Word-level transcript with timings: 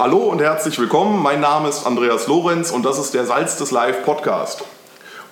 Hallo 0.00 0.16
und 0.16 0.40
herzlich 0.40 0.78
willkommen. 0.78 1.22
Mein 1.22 1.42
Name 1.42 1.68
ist 1.68 1.86
Andreas 1.86 2.26
Lorenz 2.26 2.70
und 2.70 2.86
das 2.86 2.98
ist 2.98 3.12
der 3.12 3.26
Salz 3.26 3.58
des 3.58 3.70
Live 3.70 4.02
Podcast. 4.02 4.64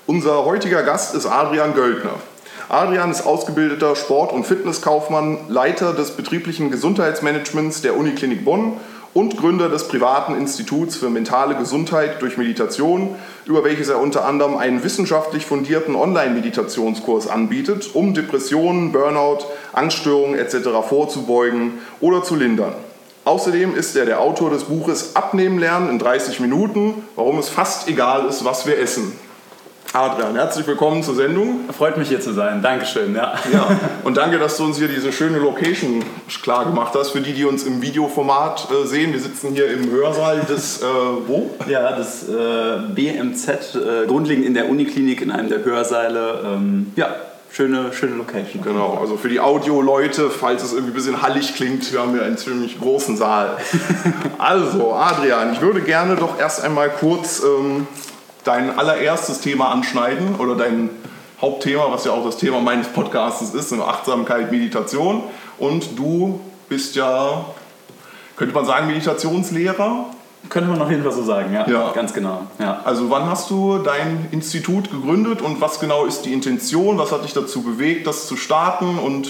Unser 0.06 0.44
heutiger 0.44 0.83
Gast 0.83 1.14
ist 1.14 1.25
Adrian 1.25 1.72
Göldner. 1.72 2.10
Adrian 2.68 3.10
ist 3.10 3.25
ausgebildeter 3.25 3.96
Sport- 3.96 4.31
und 4.31 4.44
Fitnesskaufmann, 4.44 5.39
Leiter 5.49 5.94
des 5.94 6.10
betrieblichen 6.10 6.70
Gesundheitsmanagements 6.70 7.81
der 7.81 7.96
Uniklinik 7.96 8.45
Bonn 8.45 8.75
und 9.14 9.39
Gründer 9.39 9.70
des 9.70 9.89
privaten 9.89 10.36
Instituts 10.36 10.96
für 10.96 11.09
mentale 11.09 11.55
Gesundheit 11.55 12.21
durch 12.21 12.37
Meditation, 12.37 13.14
über 13.46 13.64
welches 13.64 13.89
er 13.89 13.98
unter 13.98 14.27
anderem 14.27 14.59
einen 14.59 14.85
wissenschaftlich 14.85 15.46
fundierten 15.46 15.95
Online-Meditationskurs 15.95 17.27
anbietet, 17.27 17.95
um 17.95 18.12
Depressionen, 18.12 18.93
Burnout, 18.93 19.46
Angststörungen 19.73 20.39
etc. 20.39 20.87
vorzubeugen 20.87 21.79
oder 22.03 22.23
zu 22.23 22.37
lindern. 22.37 22.75
Außerdem 23.29 23.76
ist 23.76 23.95
er 23.95 24.06
der 24.06 24.22
Autor 24.22 24.48
des 24.48 24.64
Buches 24.64 25.14
Abnehmen 25.14 25.58
lernen 25.58 25.90
in 25.90 25.98
30 25.98 26.40
Minuten, 26.40 27.04
warum 27.14 27.39
es 27.39 27.50
fast 27.50 27.86
egal 27.86 28.25
ist, 28.25 28.43
was 28.43 28.66
wir 28.66 28.79
essen. 28.79 29.12
Adrian, 29.93 30.34
herzlich 30.34 30.66
willkommen 30.66 31.03
zur 31.03 31.14
Sendung. 31.14 31.68
Freut 31.76 31.98
mich 31.98 32.09
hier 32.09 32.23
zu 32.23 32.33
sein. 32.33 32.62
Dankeschön. 32.62 33.15
Ja. 33.15 33.34
ja. 33.53 33.79
Und 34.03 34.17
danke, 34.17 34.39
dass 34.39 34.56
du 34.56 34.65
uns 34.65 34.79
hier 34.79 34.89
diese 34.89 35.12
schöne 35.12 35.37
Location 35.37 36.03
klar 36.43 36.65
gemacht 36.65 36.95
hast. 36.97 37.11
Für 37.11 37.20
die, 37.20 37.34
die 37.34 37.45
uns 37.45 37.65
im 37.65 37.83
Videoformat 37.83 38.69
äh, 38.70 38.87
sehen, 38.87 39.12
wir 39.12 39.20
sitzen 39.20 39.53
hier 39.53 39.70
im 39.73 39.91
Hörsaal 39.91 40.41
des 40.48 40.81
äh, 40.81 40.87
wo? 41.27 41.51
Ja, 41.69 41.97
des 41.97 42.31
äh, 42.31 42.79
BMZ, 42.95 43.48
äh, 43.48 44.06
grundlegend 44.06 44.47
in 44.47 44.55
der 44.55 44.70
Uniklinik 44.70 45.20
in 45.20 45.31
einem 45.31 45.51
der 45.51 45.62
Hörsäle. 45.62 46.41
Ähm, 46.47 46.92
ja, 46.97 47.15
schöne, 47.51 47.93
schöne 47.93 48.16
Location. 48.16 48.62
Genau, 48.62 48.98
also 49.01 49.16
für 49.16 49.29
die 49.29 49.41
Audio-Leute, 49.41 50.30
falls 50.30 50.62
es 50.62 50.73
irgendwie 50.73 50.93
ein 50.93 50.95
bisschen 50.95 51.23
hallig 51.23 51.55
klingt, 51.55 51.93
wir 51.93 52.01
haben 52.01 52.12
hier 52.12 52.23
einen 52.23 52.39
ziemlich 52.39 52.80
großen 52.80 53.16
Saal. 53.16 53.56
also, 54.39 54.93
Adrian, 54.93 55.53
ich 55.53 55.61
würde 55.61 55.80
gerne 55.80 56.16
doch 56.16 56.39
erst 56.39 56.62
einmal 56.62 56.91
kurz 56.91 57.42
ähm, 57.42 57.87
dein 58.45 58.78
allererstes 58.78 59.41
Thema 59.41 59.70
anschneiden 59.70 60.36
oder 60.36 60.55
dein 60.55 60.91
Hauptthema, 61.41 61.91
was 61.91 62.05
ja 62.05 62.12
auch 62.12 62.25
das 62.25 62.36
Thema 62.36 62.61
meines 62.61 62.89
Podcasts 62.89 63.55
ist, 63.55 63.73
Achtsamkeit, 63.73 64.51
Meditation. 64.51 65.23
Und 65.58 65.98
du 65.98 66.41
bist 66.69 66.97
ja, 66.97 67.45
könnte 68.36 68.55
man 68.55 68.64
sagen, 68.64 68.86
Meditationslehrer? 68.86 70.06
Könnte 70.48 70.70
man 70.70 70.81
auf 70.81 70.91
jeden 70.91 71.03
Fall 71.03 71.12
so 71.12 71.22
sagen, 71.22 71.53
ja. 71.53 71.69
ja. 71.69 71.92
Ganz 71.92 72.14
genau. 72.14 72.42
Ja. 72.58 72.81
Also 72.84 73.11
wann 73.11 73.28
hast 73.28 73.50
du 73.50 73.78
dein 73.78 74.28
Institut 74.31 74.91
gegründet 74.91 75.42
und 75.42 75.61
was 75.61 75.78
genau 75.78 76.06
ist 76.06 76.22
die 76.22 76.33
Intention? 76.33 76.98
Was 76.98 77.12
hat 77.12 77.25
dich 77.25 77.34
dazu 77.34 77.62
bewegt, 77.62 78.06
das 78.06 78.27
zu 78.27 78.36
starten 78.36 78.98
und 78.98 79.28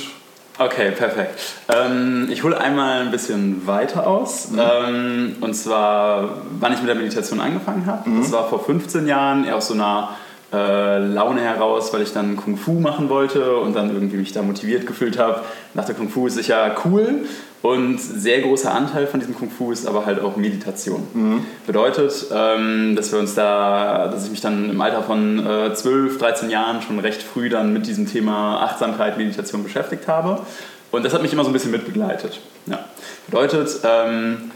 Okay, 0.61 0.91
perfekt. 0.91 1.39
Ähm, 1.69 2.29
ich 2.33 2.43
hole 2.43 2.61
einmal 2.61 3.03
ein 3.03 3.13
bisschen 3.13 3.67
weiter 3.69 4.09
aus. 4.09 4.51
Mhm. 4.51 4.59
Ähm, 4.59 5.37
und 5.41 5.55
zwar, 5.55 6.43
wann 6.59 6.73
ich 6.73 6.81
mit 6.81 6.89
der 6.89 6.97
Meditation 6.97 7.41
angefangen 7.41 7.87
habe. 7.87 8.11
Mhm. 8.11 8.23
Das 8.23 8.33
war 8.33 8.49
vor 8.49 8.65
15 8.65 9.07
Jahren, 9.07 9.45
eher 9.45 9.55
aus 9.55 9.69
so 9.69 9.75
einer 9.75 10.17
äh, 10.53 10.99
Laune 10.99 11.43
heraus, 11.43 11.93
weil 11.93 12.03
ich 12.03 12.13
dann 12.13 12.37
Kung 12.37 12.57
Fu 12.57 12.81
machen 12.81 13.09
wollte 13.09 13.57
und 13.57 13.77
dann 13.77 13.91
irgendwie 13.91 14.17
mich 14.17 14.33
da 14.33 14.43
motiviert 14.43 14.87
gefühlt 14.87 15.17
habe. 15.17 15.43
Dachte, 15.75 15.95
Kung 15.95 16.09
Fu 16.09 16.27
ist 16.27 16.35
sicher 16.35 16.75
cool 16.85 17.27
und 17.61 17.99
sehr 17.99 18.41
großer 18.41 18.73
Anteil 18.73 19.07
von 19.07 19.19
diesem 19.19 19.35
Kung 19.35 19.51
Fu 19.51 19.73
ist 19.73 19.87
aber 19.87 20.07
halt 20.07 20.21
auch 20.21 20.37
Meditation. 20.37 21.07
Mhm. 21.13 21.47
Bedeutet, 21.67 22.27
ähm, 22.33 22.95
dass 22.95 23.11
wir 23.11 23.19
uns 23.19 23.35
da, 23.35 24.09
dass 24.09 24.25
ich 24.25 24.31
mich 24.31 24.41
dann 24.41 24.71
im 24.71 24.81
Alter 24.81 25.03
von 25.03 25.45
äh, 25.45 25.75
12, 25.75 26.19
13 26.19 26.51
Jahren 26.51 26.83
schon 26.83 27.01
recht 27.01 27.23
früh 27.23 27.49
dann 27.49 27.73
mit 27.73 27.87
diesem 27.87 28.07
Thema 28.07 28.63
Achtsamkeit, 28.63 29.19
Meditation 29.19 29.65
beschäftigt 29.65 30.07
habe. 30.07 30.41
Und 30.93 31.05
das 31.05 31.13
hat 31.13 31.23
mich 31.23 31.33
immer 31.33 31.43
so 31.43 31.51
ein 31.51 31.53
bisschen 31.53 31.73
mitbegleitet. 31.73 32.41
Ja. 32.67 32.85
Bedeutet, 33.27 33.81
ähm, 33.85 34.53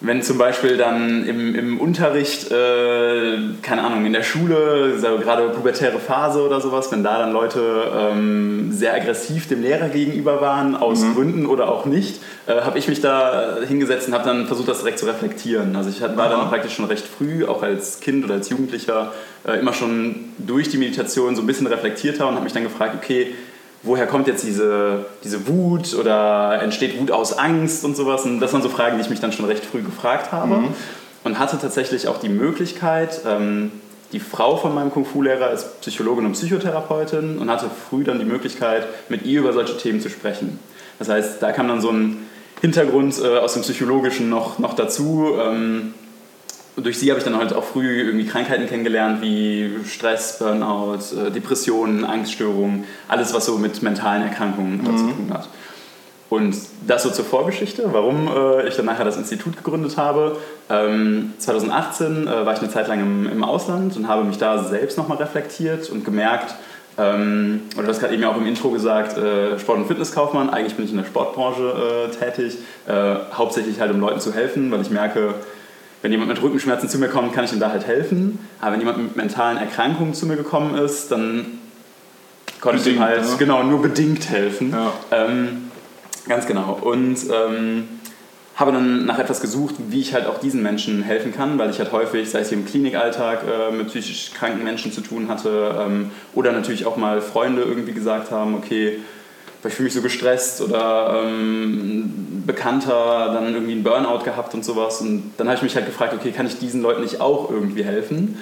wenn 0.00 0.22
zum 0.22 0.36
Beispiel 0.36 0.76
dann 0.76 1.26
im, 1.26 1.54
im 1.54 1.80
Unterricht, 1.80 2.50
äh, 2.50 3.38
keine 3.62 3.82
Ahnung, 3.82 4.04
in 4.04 4.12
der 4.12 4.22
Schule, 4.22 4.98
gerade 5.00 5.48
pubertäre 5.48 5.98
Phase 5.98 6.42
oder 6.42 6.60
sowas, 6.60 6.92
wenn 6.92 7.02
da 7.02 7.18
dann 7.18 7.32
Leute 7.32 7.90
ähm, 7.96 8.72
sehr 8.72 8.94
aggressiv 8.94 9.48
dem 9.48 9.62
Lehrer 9.62 9.88
gegenüber 9.88 10.42
waren, 10.42 10.76
aus 10.76 11.00
mhm. 11.00 11.14
Gründen 11.14 11.46
oder 11.46 11.70
auch 11.70 11.86
nicht, 11.86 12.20
äh, 12.46 12.60
habe 12.60 12.78
ich 12.78 12.88
mich 12.88 13.00
da 13.00 13.56
hingesetzt 13.66 14.08
und 14.08 14.14
habe 14.14 14.24
dann 14.24 14.46
versucht, 14.46 14.68
das 14.68 14.80
direkt 14.80 14.98
zu 14.98 15.06
reflektieren. 15.06 15.74
Also 15.74 15.88
ich 15.88 16.02
war 16.02 16.28
dann 16.28 16.48
praktisch 16.50 16.74
schon 16.74 16.84
recht 16.84 17.06
früh, 17.06 17.46
auch 17.46 17.62
als 17.62 18.00
Kind 18.00 18.22
oder 18.24 18.34
als 18.34 18.50
Jugendlicher, 18.50 19.12
äh, 19.46 19.58
immer 19.58 19.72
schon 19.72 20.16
durch 20.36 20.68
die 20.68 20.76
Meditation 20.76 21.34
so 21.36 21.42
ein 21.42 21.46
bisschen 21.46 21.66
reflektierter 21.68 22.28
und 22.28 22.34
habe 22.34 22.44
mich 22.44 22.52
dann 22.52 22.64
gefragt, 22.64 22.94
okay, 23.02 23.34
woher 23.86 24.06
kommt 24.06 24.26
jetzt 24.26 24.44
diese, 24.44 25.06
diese 25.24 25.46
Wut 25.48 25.94
oder 25.94 26.60
entsteht 26.62 27.00
Wut 27.00 27.10
aus 27.10 27.38
Angst 27.38 27.84
und 27.84 27.96
sowas. 27.96 28.24
Und 28.24 28.40
das 28.40 28.52
waren 28.52 28.62
so 28.62 28.68
Fragen, 28.68 28.96
die 28.96 29.02
ich 29.02 29.10
mich 29.10 29.20
dann 29.20 29.32
schon 29.32 29.46
recht 29.46 29.64
früh 29.64 29.82
gefragt 29.82 30.32
habe. 30.32 30.56
Mhm. 30.56 30.68
Und 31.24 31.38
hatte 31.38 31.58
tatsächlich 31.58 32.06
auch 32.06 32.18
die 32.18 32.28
Möglichkeit, 32.28 33.22
ähm, 33.26 33.72
die 34.12 34.20
Frau 34.20 34.56
von 34.56 34.72
meinem 34.74 34.92
Kung-Fu-Lehrer 34.92 35.50
ist 35.50 35.80
Psychologin 35.80 36.26
und 36.26 36.32
Psychotherapeutin 36.32 37.38
und 37.38 37.50
hatte 37.50 37.66
früh 37.90 38.04
dann 38.04 38.18
die 38.18 38.24
Möglichkeit, 38.24 38.86
mit 39.08 39.24
ihr 39.24 39.40
über 39.40 39.52
solche 39.52 39.76
Themen 39.76 40.00
zu 40.00 40.08
sprechen. 40.08 40.60
Das 40.98 41.08
heißt, 41.08 41.42
da 41.42 41.52
kam 41.52 41.66
dann 41.68 41.80
so 41.80 41.90
ein 41.90 42.18
Hintergrund 42.60 43.20
äh, 43.22 43.38
aus 43.38 43.54
dem 43.54 43.62
Psychologischen 43.62 44.30
noch, 44.30 44.58
noch 44.58 44.74
dazu. 44.74 45.32
Ähm, 45.40 45.94
durch 46.76 46.98
sie 46.98 47.10
habe 47.10 47.18
ich 47.18 47.24
dann 47.24 47.36
halt 47.36 47.54
auch 47.54 47.64
früh 47.64 48.02
irgendwie 48.02 48.26
Krankheiten 48.26 48.66
kennengelernt 48.66 49.22
wie 49.22 49.70
Stress, 49.86 50.38
Burnout, 50.38 50.98
äh, 51.16 51.30
Depressionen, 51.30 52.04
Angststörungen, 52.04 52.84
alles 53.08 53.32
was 53.32 53.46
so 53.46 53.56
mit 53.56 53.82
mentalen 53.82 54.22
Erkrankungen 54.22 54.78
mhm. 54.78 54.96
zu 54.96 55.04
tun 55.04 55.30
hat. 55.32 55.48
Und 56.28 56.56
das 56.86 57.04
so 57.04 57.10
zur 57.10 57.24
Vorgeschichte, 57.24 57.84
warum 57.92 58.28
äh, 58.28 58.66
ich 58.66 58.76
dann 58.76 58.86
nachher 58.86 59.04
das 59.04 59.16
Institut 59.16 59.56
gegründet 59.56 59.96
habe. 59.96 60.36
Ähm, 60.68 61.34
2018 61.38 62.26
äh, 62.26 62.44
war 62.44 62.52
ich 62.52 62.58
eine 62.58 62.68
Zeit 62.68 62.88
lang 62.88 63.00
im, 63.00 63.30
im, 63.30 63.44
Ausland 63.44 63.96
und 63.96 64.08
habe 64.08 64.24
mich 64.24 64.36
da 64.36 64.64
selbst 64.64 64.98
nochmal 64.98 65.18
reflektiert 65.18 65.88
und 65.88 66.04
gemerkt, 66.04 66.56
ähm, 66.98 67.62
oder 67.74 67.84
du 67.84 67.88
hast 67.90 68.00
gerade 68.00 68.14
eben 68.14 68.24
auch 68.24 68.36
im 68.36 68.46
Intro 68.46 68.70
gesagt, 68.70 69.16
äh, 69.18 69.58
Sport- 69.58 69.78
und 69.78 69.86
Fitnesskaufmann, 69.86 70.50
eigentlich 70.50 70.74
bin 70.74 70.84
ich 70.86 70.90
in 70.90 70.96
der 70.96 71.04
Sportbranche 71.04 72.08
äh, 72.10 72.24
tätig, 72.24 72.58
äh, 72.88 73.16
hauptsächlich 73.32 73.80
halt 73.80 73.92
um 73.92 74.00
Leuten 74.00 74.18
zu 74.18 74.34
helfen, 74.34 74.72
weil 74.72 74.80
ich 74.80 74.90
merke, 74.90 75.34
wenn 76.06 76.12
jemand 76.12 76.28
mit 76.28 76.40
Rückenschmerzen 76.40 76.88
zu 76.88 77.00
mir 77.00 77.08
kommt, 77.08 77.32
kann 77.32 77.44
ich 77.44 77.52
ihm 77.52 77.58
da 77.58 77.72
halt 77.72 77.84
helfen. 77.84 78.38
Aber 78.60 78.74
wenn 78.74 78.78
jemand 78.78 78.98
mit 78.98 79.16
mentalen 79.16 79.58
Erkrankungen 79.58 80.14
zu 80.14 80.26
mir 80.26 80.36
gekommen 80.36 80.76
ist, 80.76 81.10
dann 81.10 81.58
konnte 82.60 82.78
bedingt, 82.78 82.86
ich 82.86 82.92
ihm 82.94 83.00
halt 83.00 83.24
ja. 83.24 83.36
genau 83.36 83.64
nur 83.64 83.82
bedingt 83.82 84.30
helfen. 84.30 84.70
Ja. 84.70 84.92
Ähm, 85.10 85.68
ganz 86.28 86.46
genau. 86.46 86.78
Und 86.80 87.16
ähm, 87.28 87.88
habe 88.54 88.70
dann 88.70 89.04
nach 89.04 89.18
etwas 89.18 89.40
gesucht, 89.40 89.74
wie 89.88 89.98
ich 89.98 90.14
halt 90.14 90.26
auch 90.26 90.38
diesen 90.38 90.62
Menschen 90.62 91.02
helfen 91.02 91.34
kann, 91.34 91.58
weil 91.58 91.70
ich 91.70 91.80
halt 91.80 91.90
häufig, 91.90 92.30
sei 92.30 92.38
es 92.38 92.50
hier 92.50 92.58
im 92.58 92.66
Klinikalltag, 92.66 93.40
äh, 93.42 93.74
mit 93.74 93.88
psychisch 93.88 94.30
kranken 94.32 94.62
Menschen 94.62 94.92
zu 94.92 95.00
tun 95.00 95.26
hatte 95.26 95.74
ähm, 95.84 96.12
oder 96.34 96.52
natürlich 96.52 96.86
auch 96.86 96.96
mal 96.96 97.20
Freunde 97.20 97.62
irgendwie 97.62 97.94
gesagt 97.94 98.30
haben, 98.30 98.54
okay, 98.54 99.00
ich 99.64 99.74
fühle 99.74 99.84
mich 99.84 99.94
so 99.94 100.02
gestresst 100.02 100.60
oder 100.60 101.22
ähm, 101.24 102.44
Bekannter 102.46 103.32
dann 103.32 103.52
irgendwie 103.52 103.72
einen 103.72 103.82
Burnout 103.82 104.24
gehabt 104.24 104.54
und 104.54 104.64
sowas. 104.64 105.00
Und 105.00 105.32
dann 105.36 105.48
habe 105.48 105.56
ich 105.56 105.62
mich 105.62 105.74
halt 105.74 105.86
gefragt, 105.86 106.14
okay, 106.14 106.30
kann 106.30 106.46
ich 106.46 106.58
diesen 106.58 106.82
Leuten 106.82 107.02
nicht 107.02 107.20
auch 107.20 107.50
irgendwie 107.50 107.84
helfen? 107.84 108.38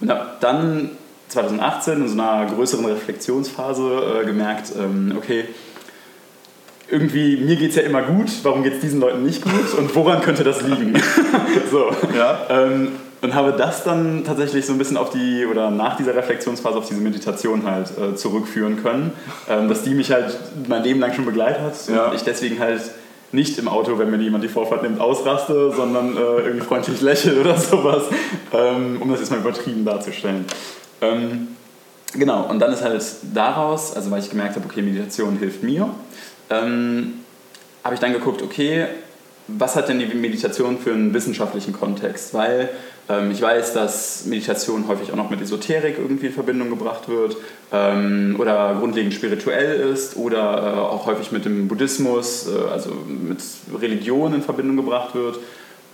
Und 0.00 0.10
habe 0.10 0.26
dann 0.40 0.90
2018 1.28 1.94
in 1.94 2.08
so 2.08 2.20
einer 2.20 2.46
größeren 2.46 2.86
Reflexionsphase 2.86 4.22
äh, 4.22 4.26
gemerkt, 4.26 4.72
ähm, 4.78 5.14
okay, 5.16 5.44
irgendwie, 6.88 7.36
mir 7.38 7.56
geht 7.56 7.70
es 7.70 7.76
ja 7.76 7.82
immer 7.82 8.02
gut, 8.02 8.28
warum 8.42 8.62
geht 8.62 8.74
es 8.74 8.80
diesen 8.80 9.00
Leuten 9.00 9.24
nicht 9.24 9.42
gut 9.42 9.74
und 9.78 9.94
woran 9.94 10.20
könnte 10.20 10.44
das 10.44 10.60
liegen? 10.62 10.94
so. 11.70 11.90
Ja. 12.14 12.46
Ähm, 12.50 12.92
und 13.24 13.34
habe 13.34 13.52
das 13.52 13.84
dann 13.84 14.22
tatsächlich 14.24 14.66
so 14.66 14.72
ein 14.72 14.78
bisschen 14.78 14.98
auf 14.98 15.08
die, 15.08 15.46
oder 15.46 15.70
nach 15.70 15.96
dieser 15.96 16.14
Reflexionsphase 16.14 16.76
auf 16.76 16.86
diese 16.86 17.00
Meditation 17.00 17.64
halt 17.64 17.90
äh, 17.96 18.14
zurückführen 18.14 18.82
können, 18.82 19.12
ähm, 19.48 19.68
dass 19.70 19.82
die 19.82 19.94
mich 19.94 20.12
halt 20.12 20.36
mein 20.68 20.82
Leben 20.82 21.00
lang 21.00 21.14
schon 21.14 21.24
begleitet 21.24 21.62
hat 21.62 21.88
ja. 21.88 22.08
und 22.08 22.14
ich 22.14 22.22
deswegen 22.22 22.58
halt 22.60 22.82
nicht 23.32 23.58
im 23.58 23.66
Auto, 23.66 23.98
wenn 23.98 24.10
mir 24.10 24.18
jemand 24.18 24.44
die 24.44 24.48
Vorfahrt 24.48 24.82
nimmt, 24.82 25.00
ausraste, 25.00 25.72
sondern 25.74 26.18
äh, 26.18 26.20
irgendwie 26.20 26.66
freundlich 26.66 27.00
lächle 27.00 27.40
oder 27.40 27.56
sowas, 27.56 28.02
ähm, 28.52 28.98
um 29.00 29.10
das 29.10 29.20
jetzt 29.20 29.30
mal 29.30 29.40
übertrieben 29.40 29.86
darzustellen. 29.86 30.44
Ähm, 31.00 31.48
genau, 32.12 32.44
und 32.44 32.58
dann 32.58 32.74
ist 32.74 32.82
halt 32.82 33.02
daraus, 33.32 33.96
also 33.96 34.10
weil 34.10 34.20
ich 34.20 34.28
gemerkt 34.28 34.54
habe, 34.56 34.66
okay, 34.66 34.82
Meditation 34.82 35.38
hilft 35.38 35.62
mir, 35.62 35.88
ähm, 36.50 37.14
habe 37.82 37.94
ich 37.94 38.00
dann 38.00 38.12
geguckt, 38.12 38.42
okay, 38.42 38.86
was 39.46 39.76
hat 39.76 39.88
denn 39.88 39.98
die 39.98 40.06
Meditation 40.06 40.78
für 40.78 40.92
einen 40.92 41.12
wissenschaftlichen 41.12 41.72
Kontext? 41.72 42.32
Weil 42.32 42.70
ähm, 43.08 43.30
ich 43.30 43.42
weiß, 43.42 43.74
dass 43.74 44.24
Meditation 44.26 44.88
häufig 44.88 45.12
auch 45.12 45.16
noch 45.16 45.30
mit 45.30 45.40
Esoterik 45.40 45.98
irgendwie 45.98 46.26
in 46.26 46.32
Verbindung 46.32 46.70
gebracht 46.70 47.08
wird 47.08 47.36
ähm, 47.72 48.36
oder 48.38 48.76
grundlegend 48.78 49.12
spirituell 49.12 49.92
ist 49.92 50.16
oder 50.16 50.40
äh, 50.40 50.78
auch 50.78 51.06
häufig 51.06 51.30
mit 51.30 51.44
dem 51.44 51.68
Buddhismus, 51.68 52.48
äh, 52.48 52.70
also 52.70 52.90
mit 52.90 53.38
Religion 53.78 54.34
in 54.34 54.42
Verbindung 54.42 54.76
gebracht 54.76 55.14
wird. 55.14 55.38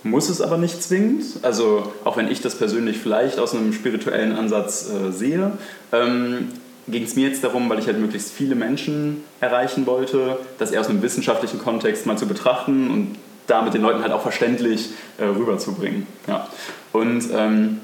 Muss 0.03 0.29
es 0.29 0.41
aber 0.41 0.57
nicht 0.57 0.81
zwingend. 0.81 1.23
Also 1.43 1.91
auch 2.05 2.17
wenn 2.17 2.31
ich 2.31 2.41
das 2.41 2.55
persönlich 2.55 2.97
vielleicht 2.97 3.37
aus 3.37 3.53
einem 3.53 3.73
spirituellen 3.73 4.31
Ansatz 4.31 4.89
äh, 4.89 5.11
sehe, 5.11 5.51
ähm, 5.91 6.47
ging 6.87 7.03
es 7.03 7.15
mir 7.15 7.27
jetzt 7.27 7.43
darum, 7.43 7.69
weil 7.69 7.79
ich 7.79 7.85
halt 7.85 7.99
möglichst 7.99 8.31
viele 8.31 8.55
Menschen 8.55 9.23
erreichen 9.39 9.85
wollte, 9.85 10.37
das 10.57 10.71
eher 10.71 10.79
aus 10.79 10.87
einem 10.87 11.01
wissenschaftlichen 11.01 11.59
Kontext 11.59 12.05
mal 12.05 12.17
zu 12.17 12.27
betrachten 12.27 12.89
und 12.89 13.15
da 13.51 13.61
mit 13.61 13.73
den 13.73 13.81
Leuten 13.81 14.01
halt 14.01 14.13
auch 14.13 14.21
verständlich 14.21 14.89
äh, 15.17 15.25
rüberzubringen. 15.25 16.07
Ja. 16.27 16.47
Und 16.91 17.29
ähm, 17.33 17.81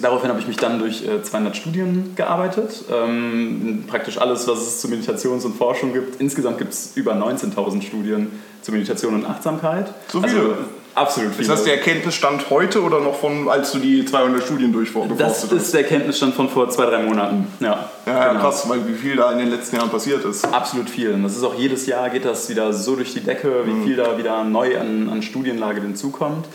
Daraufhin 0.00 0.28
habe 0.30 0.38
ich 0.38 0.46
mich 0.46 0.56
dann 0.56 0.78
durch 0.78 1.04
äh, 1.04 1.22
200 1.22 1.56
Studien 1.56 2.12
gearbeitet. 2.14 2.84
Ähm, 2.92 3.84
praktisch 3.88 4.18
alles, 4.18 4.46
was 4.46 4.60
es 4.60 4.80
zu 4.80 4.88
Meditations- 4.88 5.44
und 5.44 5.56
Forschung 5.56 5.92
gibt. 5.92 6.20
Insgesamt 6.20 6.58
gibt 6.58 6.72
es 6.72 6.92
über 6.94 7.14
19.000 7.14 7.82
Studien 7.82 8.30
zu 8.62 8.70
Meditation 8.70 9.14
und 9.14 9.26
Achtsamkeit. 9.26 9.92
So 10.08 10.20
viele? 10.20 10.40
Also, 10.40 10.54
absolut. 10.98 11.38
Ist 11.38 11.48
das 11.48 11.64
der 11.64 11.74
Erkenntnisstand 11.74 12.50
heute 12.50 12.82
oder 12.82 13.00
noch 13.00 13.14
von, 13.14 13.48
als 13.48 13.72
du 13.72 13.78
die 13.78 14.04
200 14.04 14.42
Studien 14.42 14.72
durchgeforstet 14.72 15.22
hast? 15.22 15.52
Das 15.52 15.62
ist 15.62 15.74
der 15.74 15.82
Erkenntnisstand 15.82 16.34
von 16.34 16.48
vor 16.48 16.68
zwei, 16.70 16.86
drei 16.86 17.02
Monaten. 17.02 17.46
Ja, 17.60 17.88
ja 18.06 18.28
genau. 18.28 18.40
krass, 18.40 18.68
weil 18.68 18.86
wie 18.86 18.94
viel 18.94 19.16
da 19.16 19.32
in 19.32 19.38
den 19.38 19.50
letzten 19.50 19.76
Jahren 19.76 19.90
passiert 19.90 20.24
ist. 20.24 20.44
Absolut 20.44 20.90
viel. 20.90 21.12
Und 21.12 21.22
das 21.22 21.36
ist 21.36 21.44
auch 21.44 21.54
jedes 21.54 21.86
Jahr 21.86 22.10
geht 22.10 22.24
das 22.24 22.48
wieder 22.48 22.72
so 22.72 22.96
durch 22.96 23.14
die 23.14 23.20
Decke, 23.20 23.66
wie 23.66 23.70
mhm. 23.70 23.84
viel 23.84 23.96
da 23.96 24.18
wieder 24.18 24.44
neu 24.44 24.78
an, 24.78 25.08
an 25.08 25.22
Studienlage 25.22 25.80
hinzukommt. 25.80 26.46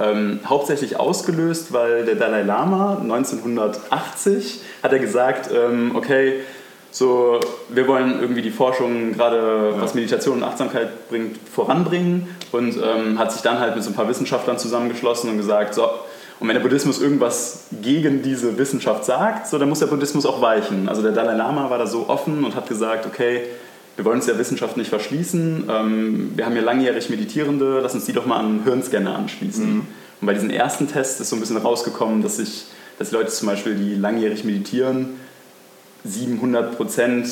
Ähm, 0.00 0.40
hauptsächlich 0.46 0.98
ausgelöst, 0.98 1.72
weil 1.72 2.04
der 2.04 2.16
Dalai 2.16 2.42
Lama 2.42 2.98
1980 3.00 4.62
hat 4.82 4.92
er 4.92 4.98
gesagt, 4.98 5.50
ähm, 5.52 5.92
okay, 5.94 6.40
so, 6.92 7.40
wir 7.70 7.88
wollen 7.88 8.20
irgendwie 8.20 8.42
die 8.42 8.50
Forschung 8.50 9.14
gerade, 9.14 9.74
was 9.78 9.94
Meditation 9.94 10.38
und 10.38 10.42
Achtsamkeit 10.44 11.08
bringt, 11.08 11.38
voranbringen 11.48 12.28
und 12.52 12.76
ähm, 12.76 13.18
hat 13.18 13.32
sich 13.32 13.40
dann 13.40 13.58
halt 13.58 13.74
mit 13.74 13.82
so 13.82 13.90
ein 13.90 13.94
paar 13.94 14.08
Wissenschaftlern 14.08 14.58
zusammengeschlossen 14.58 15.30
und 15.30 15.38
gesagt, 15.38 15.74
so, 15.74 15.88
und 16.38 16.48
wenn 16.48 16.54
der 16.54 16.62
Buddhismus 16.62 17.00
irgendwas 17.00 17.66
gegen 17.80 18.22
diese 18.22 18.58
Wissenschaft 18.58 19.04
sagt, 19.04 19.46
so, 19.46 19.58
dann 19.58 19.68
muss 19.68 19.78
der 19.78 19.86
Buddhismus 19.86 20.26
auch 20.26 20.42
weichen. 20.42 20.88
Also 20.88 21.00
der 21.00 21.12
Dalai 21.12 21.34
Lama 21.34 21.70
war 21.70 21.78
da 21.78 21.86
so 21.86 22.08
offen 22.08 22.44
und 22.44 22.54
hat 22.54 22.68
gesagt, 22.68 23.06
okay, 23.06 23.42
wir 23.96 24.04
wollen 24.04 24.16
uns 24.16 24.26
der 24.26 24.38
Wissenschaft 24.38 24.76
nicht 24.76 24.90
verschließen. 24.90 25.70
Ähm, 25.70 26.32
wir 26.34 26.44
haben 26.44 26.52
hier 26.52 26.62
langjährig 26.62 27.08
Meditierende, 27.08 27.80
lass 27.80 27.94
uns 27.94 28.04
die 28.04 28.12
doch 28.12 28.26
mal 28.26 28.38
an 28.38 28.64
Hirnscanner 28.64 29.16
anschließen. 29.16 29.72
Mhm. 29.72 29.86
Und 30.20 30.26
bei 30.26 30.34
diesen 30.34 30.50
ersten 30.50 30.88
Tests 30.88 31.20
ist 31.20 31.30
so 31.30 31.36
ein 31.36 31.40
bisschen 31.40 31.56
rausgekommen, 31.56 32.22
dass, 32.22 32.36
sich, 32.36 32.66
dass 32.98 33.12
Leute 33.12 33.30
zum 33.30 33.48
Beispiel, 33.48 33.76
die 33.76 33.94
langjährig 33.94 34.44
meditieren, 34.44 35.20
700 36.04 36.76
Prozent 36.76 37.28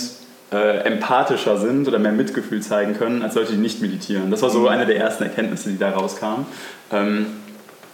äh, 0.53 0.79
empathischer 0.85 1.59
sind 1.59 1.87
oder 1.87 1.99
mehr 1.99 2.13
Mitgefühl 2.13 2.61
zeigen 2.61 2.95
können, 2.95 3.23
als 3.23 3.35
Leute, 3.35 3.53
die 3.53 3.59
nicht 3.59 3.81
meditieren. 3.81 4.31
Das 4.31 4.43
war 4.43 4.51
so 4.51 4.61
mhm. 4.61 4.69
eine 4.69 4.87
der 4.87 4.97
ersten 4.97 5.25
Erkenntnisse, 5.25 5.71
die 5.71 5.79
da 5.79 5.91
rauskamen. 5.91 6.47
Ähm, 6.93 7.27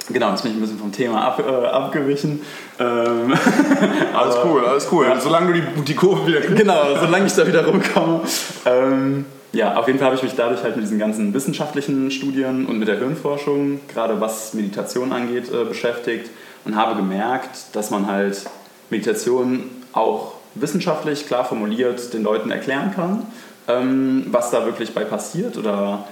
Genau, 0.09 0.31
jetzt 0.31 0.43
bin 0.43 0.53
ich 0.53 0.59
ein 0.59 0.61
bisschen 0.61 0.79
vom 0.79 0.93
Thema 0.93 1.21
ab, 1.25 1.43
äh, 1.45 1.67
abgewichen. 1.67 2.41
Ähm, 2.79 3.35
alles 4.15 4.37
cool, 4.45 4.65
alles 4.65 4.87
cool. 4.93 5.05
Ja. 5.07 5.19
Solange 5.19 5.53
du 5.53 5.61
die, 5.61 5.83
die 5.83 5.95
Kurve 5.95 6.27
wieder 6.27 6.41
kriegst. 6.41 6.57
Genau, 6.57 6.97
solange 7.01 7.27
ich 7.27 7.33
da 7.33 7.47
wieder 7.47 7.67
rumkomme. 7.67 8.21
Ähm, 8.67 9.25
ja, 9.53 9.75
auf 9.75 9.87
jeden 9.89 9.99
Fall 9.99 10.07
habe 10.07 10.17
ich 10.17 10.23
mich 10.23 10.35
dadurch 10.37 10.63
halt 10.63 10.77
mit 10.77 10.85
diesen 10.85 10.99
ganzen 10.99 11.35
wissenschaftlichen 11.35 12.11
Studien 12.11 12.67
und 12.67 12.79
mit 12.79 12.87
der 12.87 12.99
Hirnforschung, 12.99 13.81
gerade 13.89 14.21
was 14.21 14.55
Meditation 14.55 15.13
angeht, 15.13 15.51
äh, 15.53 15.65
beschäftigt 15.65 16.31
und 16.65 16.77
habe 16.77 16.95
gemerkt, 16.95 17.75
dass 17.75 17.91
man 17.91 18.07
halt 18.07 18.45
Meditation 18.91 19.65
auch 19.93 20.35
wissenschaftlich 20.61 21.27
klar 21.27 21.45
formuliert 21.45 22.13
den 22.13 22.23
Leuten 22.23 22.51
erklären 22.51 22.93
kann, 22.95 23.27
ähm, 23.69 24.27
was 24.31 24.51
da 24.51 24.65
wirklich 24.65 24.95
bei 24.95 25.05
passiert 25.05 25.57
oder 25.57 26.05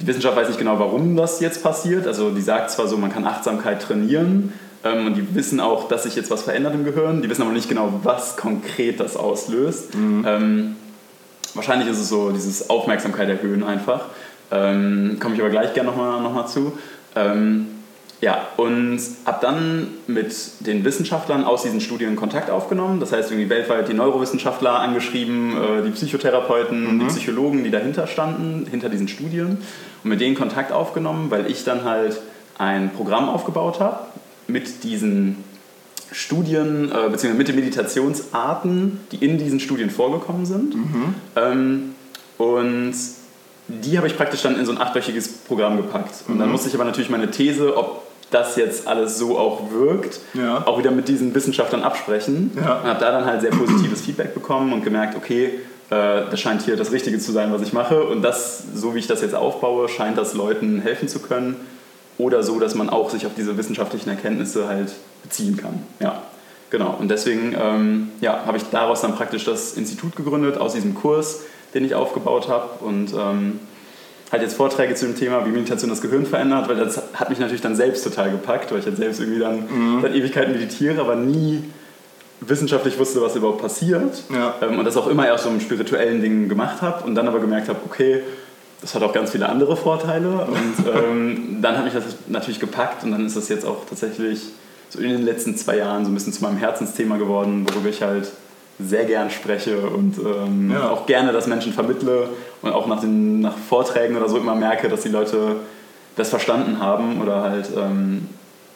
die 0.00 0.06
Wissenschaft 0.06 0.36
weiß 0.36 0.48
nicht 0.48 0.58
genau, 0.58 0.78
warum 0.78 1.16
das 1.16 1.40
jetzt 1.40 1.62
passiert. 1.62 2.06
Also 2.06 2.30
die 2.30 2.40
sagt 2.40 2.70
zwar 2.70 2.86
so, 2.86 2.96
man 2.96 3.12
kann 3.12 3.26
Achtsamkeit 3.26 3.82
trainieren 3.82 4.52
ähm, 4.84 5.06
und 5.06 5.14
die 5.14 5.34
wissen 5.34 5.60
auch, 5.60 5.88
dass 5.88 6.04
sich 6.04 6.14
jetzt 6.14 6.30
was 6.30 6.42
verändert 6.42 6.74
im 6.74 6.84
Gehirn. 6.84 7.22
Die 7.22 7.28
wissen 7.28 7.42
aber 7.42 7.52
nicht 7.52 7.68
genau, 7.68 7.92
was 8.04 8.36
konkret 8.36 9.00
das 9.00 9.16
auslöst. 9.16 9.94
Mhm. 9.94 10.24
Ähm, 10.26 10.76
wahrscheinlich 11.54 11.88
ist 11.88 11.98
es 11.98 12.08
so 12.08 12.30
dieses 12.30 12.70
Aufmerksamkeit 12.70 13.28
erhöhen 13.28 13.64
einfach. 13.64 14.06
Ähm, 14.50 15.18
Komme 15.20 15.34
ich 15.34 15.40
aber 15.40 15.50
gleich 15.50 15.74
gerne 15.74 15.90
nochmal 15.90 16.22
noch 16.22 16.32
mal 16.32 16.46
zu. 16.46 16.78
Ähm, 17.16 17.66
ja, 18.20 18.48
und 18.56 19.00
habe 19.26 19.38
dann 19.40 19.88
mit 20.08 20.34
den 20.60 20.84
Wissenschaftlern 20.84 21.44
aus 21.44 21.62
diesen 21.62 21.80
Studien 21.80 22.16
Kontakt 22.16 22.50
aufgenommen. 22.50 22.98
Das 22.98 23.12
heißt, 23.12 23.30
irgendwie 23.30 23.48
weltweit 23.48 23.88
die 23.88 23.94
Neurowissenschaftler 23.94 24.80
angeschrieben, 24.80 25.52
äh, 25.56 25.82
die 25.84 25.90
Psychotherapeuten, 25.90 26.96
mhm. 26.96 26.98
die 26.98 27.04
Psychologen, 27.06 27.62
die 27.62 27.70
dahinter 27.70 28.08
standen, 28.08 28.66
hinter 28.68 28.88
diesen 28.88 29.06
Studien. 29.06 29.58
Und 30.02 30.10
mit 30.10 30.20
denen 30.20 30.34
Kontakt 30.34 30.72
aufgenommen, 30.72 31.30
weil 31.30 31.48
ich 31.48 31.62
dann 31.62 31.84
halt 31.84 32.20
ein 32.58 32.90
Programm 32.92 33.28
aufgebaut 33.28 33.78
habe 33.78 34.00
mit 34.48 34.82
diesen 34.82 35.44
Studien, 36.10 36.90
äh, 36.90 37.10
beziehungsweise 37.10 37.34
mit 37.34 37.48
den 37.48 37.56
Meditationsarten, 37.56 39.00
die 39.12 39.24
in 39.24 39.38
diesen 39.38 39.60
Studien 39.60 39.90
vorgekommen 39.90 40.44
sind. 40.44 40.74
Mhm. 40.74 41.14
Ähm, 41.36 41.94
und 42.36 42.94
die 43.68 43.96
habe 43.96 44.08
ich 44.08 44.16
praktisch 44.16 44.42
dann 44.42 44.58
in 44.58 44.66
so 44.66 44.72
ein 44.72 44.78
achtwöchiges 44.78 45.28
Programm 45.28 45.76
gepackt. 45.76 46.24
Und 46.26 46.34
mhm. 46.34 46.38
dann 46.40 46.50
musste 46.50 46.68
ich 46.68 46.74
aber 46.74 46.84
natürlich 46.84 47.10
meine 47.10 47.30
These, 47.30 47.76
ob 47.76 48.07
das 48.30 48.56
jetzt 48.56 48.86
alles 48.86 49.18
so 49.18 49.38
auch 49.38 49.70
wirkt, 49.70 50.20
ja. 50.34 50.66
auch 50.66 50.78
wieder 50.78 50.90
mit 50.90 51.08
diesen 51.08 51.34
Wissenschaftlern 51.34 51.82
absprechen. 51.82 52.50
Ja. 52.56 52.80
Und 52.80 52.84
habe 52.84 53.00
da 53.00 53.10
dann 53.10 53.24
halt 53.24 53.40
sehr 53.40 53.50
positives 53.50 54.02
Feedback 54.02 54.34
bekommen 54.34 54.72
und 54.72 54.84
gemerkt, 54.84 55.16
okay, 55.16 55.60
äh, 55.90 56.22
das 56.30 56.40
scheint 56.40 56.62
hier 56.62 56.76
das 56.76 56.92
Richtige 56.92 57.18
zu 57.18 57.32
sein, 57.32 57.52
was 57.52 57.62
ich 57.62 57.72
mache. 57.72 58.02
Und 58.02 58.22
das, 58.22 58.64
so 58.74 58.94
wie 58.94 58.98
ich 58.98 59.06
das 59.06 59.22
jetzt 59.22 59.34
aufbaue, 59.34 59.88
scheint 59.88 60.18
das 60.18 60.34
Leuten 60.34 60.80
helfen 60.80 61.08
zu 61.08 61.20
können. 61.20 61.56
Oder 62.18 62.42
so, 62.42 62.58
dass 62.58 62.74
man 62.74 62.90
auch 62.90 63.10
sich 63.10 63.26
auf 63.26 63.32
diese 63.36 63.56
wissenschaftlichen 63.56 64.10
Erkenntnisse 64.10 64.66
halt 64.66 64.92
beziehen 65.22 65.56
kann. 65.56 65.84
Ja, 66.00 66.22
genau. 66.68 66.96
Und 66.98 67.10
deswegen 67.10 67.56
ähm, 67.58 68.10
ja, 68.20 68.44
habe 68.44 68.56
ich 68.58 68.64
daraus 68.70 69.00
dann 69.02 69.14
praktisch 69.14 69.44
das 69.44 69.74
Institut 69.74 70.16
gegründet, 70.16 70.58
aus 70.58 70.74
diesem 70.74 70.94
Kurs, 70.94 71.42
den 71.74 71.84
ich 71.84 71.94
aufgebaut 71.94 72.48
habe. 72.48 72.84
Und 72.84 73.14
ähm, 73.14 73.60
halt 74.30 74.42
jetzt 74.42 74.54
Vorträge 74.54 74.94
zu 74.94 75.06
dem 75.06 75.16
Thema, 75.16 75.44
wie 75.46 75.50
Meditation 75.50 75.90
das 75.90 76.00
Gehirn 76.00 76.26
verändert, 76.26 76.68
weil 76.68 76.76
das 76.76 77.00
hat 77.14 77.30
mich 77.30 77.38
natürlich 77.38 77.62
dann 77.62 77.76
selbst 77.76 78.04
total 78.04 78.30
gepackt, 78.30 78.70
weil 78.70 78.80
ich 78.80 78.86
halt 78.86 78.96
selbst 78.96 79.20
irgendwie 79.20 79.40
dann 79.40 79.60
mhm. 79.60 80.02
seit 80.02 80.14
Ewigkeiten 80.14 80.52
meditiere, 80.52 81.00
aber 81.00 81.16
nie 81.16 81.64
wissenschaftlich 82.40 82.98
wusste, 82.98 83.20
was 83.20 83.34
überhaupt 83.36 83.60
passiert. 83.60 84.22
Ja. 84.32 84.54
Ähm, 84.62 84.78
und 84.78 84.84
das 84.84 84.96
auch 84.96 85.06
immer 85.06 85.26
erst 85.26 85.44
so 85.44 85.50
im 85.50 85.60
spirituellen 85.60 86.20
Dingen 86.20 86.48
gemacht 86.48 86.82
habe 86.82 87.04
und 87.04 87.14
dann 87.14 87.26
aber 87.26 87.40
gemerkt 87.40 87.68
habe, 87.68 87.80
okay, 87.84 88.22
das 88.80 88.94
hat 88.94 89.02
auch 89.02 89.12
ganz 89.12 89.32
viele 89.32 89.48
andere 89.48 89.76
Vorteile. 89.76 90.28
Und 90.28 90.86
ähm, 90.94 91.58
dann 91.60 91.76
hat 91.76 91.84
mich 91.84 91.94
das 91.94 92.04
natürlich 92.28 92.60
gepackt 92.60 93.04
und 93.04 93.12
dann 93.12 93.26
ist 93.26 93.36
das 93.36 93.48
jetzt 93.48 93.66
auch 93.66 93.86
tatsächlich 93.88 94.42
so 94.90 95.00
in 95.00 95.08
den 95.08 95.22
letzten 95.22 95.56
zwei 95.56 95.78
Jahren 95.78 96.04
so 96.04 96.10
ein 96.10 96.14
bisschen 96.14 96.32
zu 96.32 96.42
meinem 96.42 96.58
Herzensthema 96.58 97.16
geworden, 97.16 97.66
worüber 97.68 97.88
ich 97.88 98.02
halt 98.02 98.30
sehr 98.78 99.04
gern 99.04 99.30
spreche 99.30 99.80
und 99.80 100.18
ähm, 100.18 100.70
ja. 100.70 100.90
auch 100.90 101.06
gerne 101.06 101.32
das 101.32 101.48
Menschen 101.48 101.72
vermittle 101.72 102.28
und 102.62 102.72
auch 102.72 102.86
nach, 102.86 103.00
den, 103.00 103.40
nach 103.40 103.56
Vorträgen 103.56 104.16
oder 104.16 104.28
so 104.28 104.36
immer 104.36 104.54
merke, 104.54 104.88
dass 104.88 105.02
die 105.02 105.08
Leute 105.08 105.56
das 106.16 106.30
verstanden 106.30 106.80
haben 106.80 107.20
oder 107.20 107.42
halt 107.42 107.68
ähm, 107.76 108.28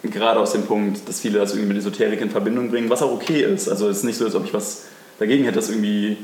gerade 0.03 0.41
aus 0.41 0.53
dem 0.53 0.67
Punkt, 0.67 1.09
dass 1.09 1.21
viele 1.21 1.39
das 1.39 1.53
irgendwie 1.53 1.69
mit 1.69 1.79
Esoterik 1.79 2.21
in 2.21 2.31
Verbindung 2.31 2.71
bringen, 2.71 2.91
was 2.91 3.03
auch 3.03 3.13
okay 3.13 3.43
ist. 3.43 3.69
Also 3.69 3.89
es 3.89 3.99
ist 3.99 4.05
nicht 4.05 4.19
so, 4.19 4.25
als 4.25 4.35
ob 4.35 4.45
ich 4.45 4.55
was 4.55 4.85
dagegen 5.19 5.45
hätte, 5.45 5.57
das 5.57 5.69
irgendwie 5.69 6.17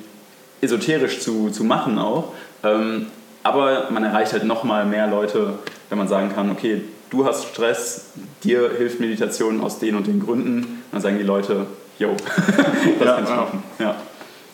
esoterisch 0.60 1.20
zu, 1.20 1.50
zu 1.50 1.64
machen 1.64 1.98
auch. 1.98 2.32
Ähm, 2.62 3.06
aber 3.42 3.88
man 3.90 4.04
erreicht 4.04 4.32
halt 4.32 4.44
nochmal 4.44 4.84
mehr 4.84 5.06
Leute, 5.06 5.54
wenn 5.88 5.98
man 5.98 6.08
sagen 6.08 6.32
kann, 6.34 6.50
okay, 6.50 6.82
du 7.10 7.24
hast 7.24 7.46
Stress, 7.46 8.06
dir 8.42 8.70
hilft 8.76 9.00
Meditation 9.00 9.60
aus 9.60 9.78
den 9.78 9.94
und 9.94 10.06
den 10.06 10.20
Gründen. 10.20 10.82
Dann 10.92 11.00
sagen 11.00 11.18
die 11.18 11.24
Leute, 11.24 11.66
jo, 11.98 12.14
das 12.98 13.06
ja, 13.06 13.14
kann 13.14 13.24
ich 13.24 13.30
machen. 13.30 13.62
Ja, 13.78 13.94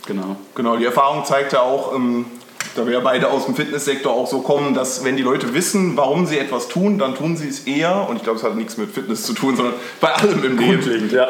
genau. 0.07 0.37
Genau, 0.55 0.76
die 0.76 0.85
Erfahrung 0.85 1.25
zeigt 1.25 1.52
ja 1.52 1.62
auch, 1.62 1.95
ähm, 1.95 2.26
da 2.75 2.87
wir 2.87 3.00
beide 3.00 3.31
aus 3.31 3.47
dem 3.47 3.54
Fitnesssektor 3.54 4.12
auch 4.12 4.26
so 4.26 4.40
kommen, 4.40 4.75
dass 4.75 5.04
wenn 5.04 5.16
die 5.16 5.23
Leute 5.23 5.54
wissen, 5.54 5.97
warum 5.97 6.26
sie 6.26 6.38
etwas 6.38 6.69
tun, 6.69 6.99
dann 6.99 7.14
tun 7.14 7.37
sie 7.37 7.49
es 7.49 7.61
eher. 7.61 8.09
Und 8.09 8.16
ich 8.16 8.23
glaube, 8.23 8.38
es 8.38 8.45
hat 8.45 8.57
nichts 8.57 8.76
mit 8.76 8.90
Fitness 8.90 9.23
zu 9.23 9.33
tun, 9.33 9.57
sondern 9.57 9.75
bei 10.00 10.12
allem 10.12 10.45
im 10.45 10.59
Leben. 10.59 11.11
Ja. 11.11 11.28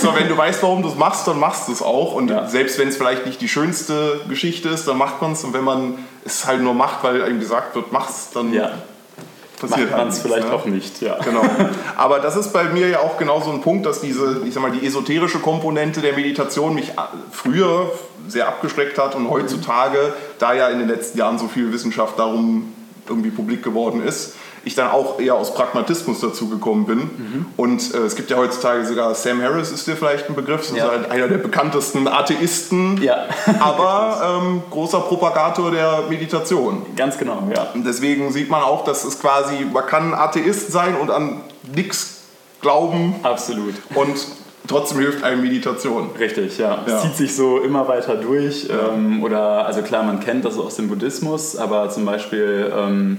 So, 0.00 0.14
wenn 0.14 0.28
du 0.28 0.36
weißt, 0.36 0.62
warum 0.62 0.82
du 0.82 0.88
es 0.88 0.96
machst, 0.96 1.26
dann 1.26 1.38
machst 1.38 1.68
du 1.68 1.72
es 1.72 1.82
auch. 1.82 2.14
Und 2.14 2.30
ja. 2.30 2.48
selbst 2.48 2.78
wenn 2.78 2.88
es 2.88 2.96
vielleicht 2.96 3.26
nicht 3.26 3.40
die 3.40 3.48
schönste 3.48 4.20
Geschichte 4.28 4.68
ist, 4.68 4.86
dann 4.88 4.98
macht 4.98 5.20
man 5.22 5.32
es. 5.32 5.44
Und 5.44 5.52
wenn 5.52 5.64
man 5.64 5.98
es 6.24 6.46
halt 6.46 6.60
nur 6.60 6.74
macht, 6.74 7.04
weil 7.04 7.22
einem 7.22 7.40
gesagt 7.40 7.74
wird, 7.74 7.92
mach's, 7.92 8.30
dann 8.32 8.52
ja 8.52 8.72
passiert 9.60 9.90
man 9.90 10.08
es 10.08 10.20
vielleicht 10.20 10.48
ne? 10.48 10.54
auch 10.54 10.64
nicht. 10.66 11.00
Ja. 11.00 11.18
Genau. 11.22 11.42
Aber 11.96 12.20
das 12.20 12.36
ist 12.36 12.52
bei 12.52 12.64
mir 12.64 12.88
ja 12.88 13.00
auch 13.00 13.16
genau 13.16 13.40
so 13.40 13.50
ein 13.50 13.60
Punkt, 13.60 13.86
dass 13.86 14.00
diese, 14.00 14.42
ich 14.46 14.54
sag 14.54 14.62
mal, 14.62 14.70
die 14.70 14.86
esoterische 14.86 15.38
Komponente 15.38 16.00
der 16.00 16.14
Meditation 16.14 16.74
mich 16.74 16.92
früher 17.30 17.90
sehr 18.28 18.48
abgeschreckt 18.48 18.98
hat 18.98 19.14
und 19.14 19.30
heutzutage, 19.30 20.14
da 20.38 20.52
ja 20.54 20.68
in 20.68 20.78
den 20.78 20.88
letzten 20.88 21.18
Jahren 21.18 21.38
so 21.38 21.48
viel 21.48 21.72
Wissenschaft 21.72 22.18
darum 22.18 22.72
irgendwie 23.08 23.30
publik 23.30 23.62
geworden 23.62 24.02
ist, 24.04 24.34
ich 24.66 24.74
dann 24.74 24.90
auch 24.90 25.20
eher 25.20 25.36
aus 25.36 25.54
Pragmatismus 25.54 26.18
dazu 26.18 26.48
gekommen 26.48 26.86
bin. 26.86 26.98
Mhm. 26.98 27.46
Und 27.56 27.94
äh, 27.94 27.98
es 27.98 28.16
gibt 28.16 28.30
ja 28.30 28.36
heutzutage 28.36 28.84
sogar 28.84 29.14
Sam 29.14 29.40
Harris, 29.40 29.70
ist 29.70 29.86
dir 29.86 29.94
vielleicht 29.94 30.28
ein 30.28 30.34
Begriff, 30.34 30.72
ja. 30.74 30.88
halt 30.88 31.08
einer 31.08 31.28
der 31.28 31.38
bekanntesten 31.38 32.08
Atheisten, 32.08 33.00
ja. 33.00 33.26
aber 33.60 34.40
ähm, 34.42 34.62
großer 34.68 35.00
Propagator 35.02 35.70
der 35.70 36.02
Meditation. 36.08 36.84
Ganz 36.96 37.16
genau, 37.16 37.44
ja. 37.54 37.68
Und 37.74 37.86
deswegen 37.86 38.32
sieht 38.32 38.50
man 38.50 38.60
auch, 38.60 38.82
dass 38.82 39.04
es 39.04 39.20
quasi, 39.20 39.64
man 39.72 39.86
kann 39.86 40.12
Atheist 40.12 40.72
sein 40.72 40.96
und 40.96 41.12
an 41.12 41.42
nichts 41.72 42.22
glauben. 42.60 43.14
Absolut. 43.22 43.74
Und 43.94 44.16
trotzdem 44.66 44.98
hilft 44.98 45.22
einem 45.22 45.42
Meditation. 45.42 46.10
Richtig, 46.18 46.58
ja. 46.58 46.82
ja. 46.88 46.96
Es 46.96 47.02
zieht 47.02 47.16
sich 47.16 47.36
so 47.36 47.60
immer 47.60 47.86
weiter 47.86 48.16
durch. 48.16 48.68
Ähm, 48.68 49.22
oder, 49.22 49.64
also 49.64 49.82
klar, 49.82 50.02
man 50.02 50.18
kennt 50.18 50.44
das 50.44 50.58
aus 50.58 50.74
dem 50.74 50.88
Buddhismus, 50.88 51.56
aber 51.56 51.88
zum 51.88 52.04
Beispiel. 52.04 52.72
Ähm, 52.76 53.18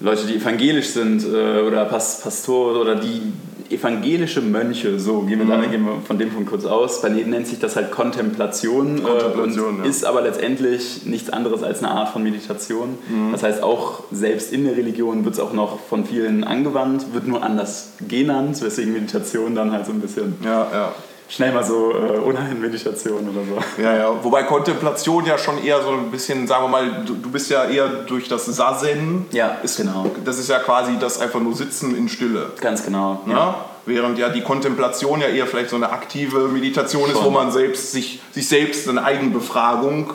Leute, 0.00 0.26
die 0.26 0.36
evangelisch 0.36 0.88
sind 0.90 1.24
äh, 1.24 1.62
oder 1.62 1.84
Pastor 1.84 2.80
oder 2.80 2.94
die 2.94 3.32
evangelische 3.70 4.40
Mönche, 4.40 4.98
so 4.98 5.22
gehen 5.22 5.38
wir, 5.38 5.44
mhm. 5.44 5.62
da, 5.62 5.66
gehen 5.66 5.84
wir 5.84 6.00
von 6.06 6.18
dem 6.18 6.30
Punkt 6.30 6.48
kurz 6.48 6.64
aus, 6.64 7.02
bei 7.02 7.10
denen 7.10 7.30
nennt 7.30 7.46
sich 7.46 7.58
das 7.58 7.76
halt 7.76 7.90
Kontemplation, 7.90 9.02
Kontemplation 9.02 9.80
äh, 9.80 9.84
ja. 9.84 9.90
ist 9.90 10.04
aber 10.04 10.22
letztendlich 10.22 11.04
nichts 11.04 11.30
anderes 11.30 11.62
als 11.62 11.80
eine 11.80 11.90
Art 11.90 12.08
von 12.10 12.22
Meditation. 12.22 12.90
Mhm. 13.08 13.32
Das 13.32 13.42
heißt, 13.42 13.62
auch 13.62 14.04
selbst 14.10 14.52
in 14.52 14.64
der 14.64 14.76
Religion 14.76 15.24
wird 15.24 15.34
es 15.34 15.40
auch 15.40 15.52
noch 15.52 15.80
von 15.80 16.06
vielen 16.06 16.44
angewandt, 16.44 17.12
wird 17.12 17.26
nur 17.26 17.42
anders 17.42 17.92
genannt, 18.08 18.62
weswegen 18.62 18.92
Meditation 18.92 19.54
dann 19.54 19.72
halt 19.72 19.86
so 19.86 19.92
ein 19.92 20.00
bisschen 20.00 20.36
ja, 20.44 20.66
ja 20.72 20.92
schnell 21.28 21.52
mal 21.52 21.64
so 21.64 21.92
äh, 21.92 22.18
Unheil-Meditation 22.18 23.28
oder 23.28 23.44
so. 23.44 23.82
Ja, 23.82 23.96
ja. 23.96 24.24
Wobei 24.24 24.44
Kontemplation 24.44 25.26
ja 25.26 25.38
schon 25.38 25.62
eher 25.62 25.82
so 25.82 25.90
ein 25.90 26.10
bisschen, 26.10 26.46
sagen 26.46 26.64
wir 26.64 26.68
mal, 26.68 27.04
du, 27.04 27.14
du 27.14 27.30
bist 27.30 27.50
ja 27.50 27.64
eher 27.64 27.88
durch 27.88 28.28
das 28.28 28.46
Sazen. 28.46 29.26
Ja, 29.30 29.58
ist 29.62 29.76
genau. 29.76 30.10
Das 30.24 30.38
ist 30.38 30.48
ja 30.48 30.58
quasi 30.58 30.98
das 30.98 31.20
einfach 31.20 31.40
nur 31.40 31.54
Sitzen 31.54 31.96
in 31.96 32.08
Stille. 32.08 32.52
Ganz 32.60 32.84
genau. 32.84 33.22
Ja. 33.26 33.32
ja? 33.32 33.64
Während 33.86 34.18
ja 34.18 34.28
die 34.28 34.42
Kontemplation 34.42 35.20
ja 35.20 35.28
eher 35.28 35.46
vielleicht 35.46 35.70
so 35.70 35.76
eine 35.76 35.90
aktive 35.90 36.48
Meditation 36.48 37.08
schon. 37.08 37.12
ist, 37.12 37.24
wo 37.24 37.30
man 37.30 37.50
selbst 37.52 37.92
sich, 37.92 38.20
sich 38.32 38.48
selbst 38.48 38.88
eine 38.88 39.02
Eigenbefragung 39.02 40.12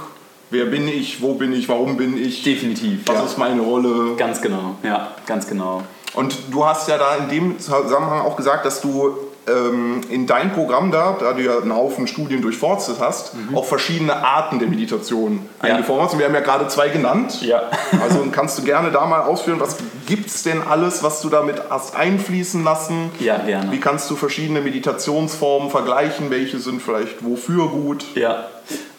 Wer 0.53 0.65
bin 0.65 0.87
ich? 0.87 1.19
Wo 1.19 1.33
bin 1.33 1.51
ich? 1.51 1.67
Warum 1.67 1.97
bin 1.97 2.15
ich? 2.15 2.43
Definitiv. 2.43 2.99
Was 3.07 3.15
ja. 3.15 3.23
ist 3.23 3.37
meine 3.39 3.59
Rolle? 3.63 4.15
Ganz 4.17 4.39
genau, 4.39 4.75
ja, 4.83 5.15
ganz 5.25 5.47
genau. 5.47 5.81
Und 6.13 6.37
du 6.51 6.63
hast 6.63 6.87
ja 6.87 6.99
da 6.99 7.15
in 7.15 7.29
dem 7.29 7.57
Zusammenhang 7.59 8.21
auch 8.21 8.35
gesagt, 8.35 8.63
dass 8.63 8.79
du 8.79 9.17
ähm, 9.47 10.01
in 10.09 10.27
dein 10.27 10.53
Programm 10.53 10.91
da, 10.91 11.17
da 11.19 11.33
du 11.33 11.41
ja 11.41 11.57
einen 11.57 11.73
Haufen 11.73 12.07
Studien 12.07 12.41
durchforstet 12.41 12.97
hast, 12.99 13.35
mhm. 13.35 13.57
auch 13.57 13.65
verschiedene 13.65 14.15
Arten 14.15 14.59
der 14.59 14.67
Meditation 14.67 15.47
ja. 15.61 15.69
eingeformt 15.69 16.03
hast. 16.03 16.13
Und 16.13 16.19
wir 16.19 16.25
haben 16.25 16.33
ja 16.33 16.41
gerade 16.41 16.67
zwei 16.67 16.89
genannt. 16.89 17.41
Ja. 17.41 17.63
Also 18.03 18.25
kannst 18.31 18.57
du 18.57 18.63
gerne 18.63 18.91
da 18.91 19.05
mal 19.05 19.21
ausführen, 19.21 19.59
was 19.59 19.77
gibt 20.07 20.27
es 20.27 20.43
denn 20.43 20.61
alles, 20.61 21.03
was 21.03 21.21
du 21.21 21.29
damit 21.29 21.61
hast 21.69 21.95
einfließen 21.95 22.63
lassen? 22.63 23.11
Ja, 23.19 23.37
gerne. 23.37 23.71
Wie 23.71 23.79
kannst 23.79 24.09
du 24.09 24.15
verschiedene 24.15 24.59
Meditationsformen 24.61 25.69
vergleichen? 25.69 26.29
Welche 26.29 26.59
sind 26.59 26.81
vielleicht 26.81 27.23
wofür 27.23 27.69
gut? 27.69 28.05
Ja, 28.15 28.47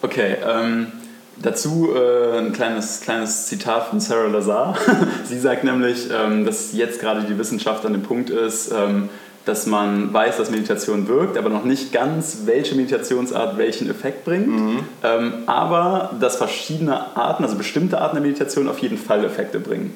okay. 0.01 0.37
Ähm 0.45 0.91
Dazu 1.37 1.93
äh, 1.93 2.37
ein 2.37 2.53
kleines, 2.53 3.01
kleines 3.01 3.47
Zitat 3.47 3.87
von 3.87 3.99
Sarah 3.99 4.27
Lazar. 4.27 4.77
Sie 5.25 5.37
sagt 5.37 5.65
nämlich, 5.65 6.07
ähm, 6.09 6.45
dass 6.45 6.71
jetzt 6.71 7.01
gerade 7.01 7.23
die 7.23 7.37
Wissenschaft 7.37 7.85
an 7.85 7.91
dem 7.91 8.03
Punkt 8.03 8.29
ist, 8.29 8.71
ähm, 8.71 9.09
dass 9.45 9.67
man 9.67 10.11
weiß, 10.11 10.37
dass 10.37 10.49
Meditation 10.49 11.07
wirkt, 11.07 11.37
aber 11.37 11.49
noch 11.49 11.63
nicht 11.63 11.93
ganz, 11.93 12.41
welche 12.45 12.75
Meditationsart 12.75 13.57
welchen 13.57 13.89
Effekt 13.89 14.25
bringt. 14.25 14.47
Mhm. 14.47 14.79
Ähm, 15.03 15.33
aber 15.45 16.11
dass 16.19 16.35
verschiedene 16.35 17.15
Arten, 17.15 17.43
also 17.43 17.55
bestimmte 17.55 18.01
Arten 18.01 18.15
der 18.15 18.23
Meditation 18.23 18.67
auf 18.67 18.79
jeden 18.79 18.97
Fall 18.97 19.23
Effekte 19.23 19.59
bringen. 19.59 19.93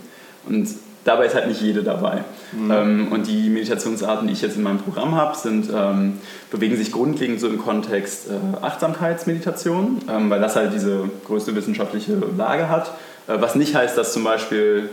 Und 0.48 0.68
dabei 1.04 1.26
ist 1.26 1.36
halt 1.36 1.48
nicht 1.48 1.62
jede 1.62 1.82
dabei. 1.84 2.24
Mhm. 2.52 2.72
Ähm, 2.72 3.08
und 3.12 3.28
die 3.28 3.50
Meditationsarten, 3.50 4.28
die 4.28 4.34
ich 4.34 4.42
jetzt 4.42 4.56
in 4.56 4.64
meinem 4.64 4.80
Programm 4.80 5.16
habe, 5.16 5.36
sind, 5.36 5.70
ähm, 5.74 6.20
bewegen 6.52 6.76
sich 6.76 6.92
grundlegend 6.92 7.40
so 7.40 7.48
im 7.48 7.58
Kontext 7.58 8.28
äh, 8.30 8.64
Achtsamkeitsmeditation, 8.64 10.00
ähm, 10.10 10.30
weil 10.30 10.40
das 10.40 10.56
halt 10.56 10.74
diese 10.74 11.10
größte 11.26 11.56
wissenschaftliche 11.56 12.14
Lage 12.38 12.70
hat. 12.70 12.92
Äh, 13.28 13.42
was 13.42 13.56
nicht 13.56 13.76
heißt, 13.76 13.98
dass 13.98 14.14
zum 14.14 14.24
Beispiel 14.24 14.90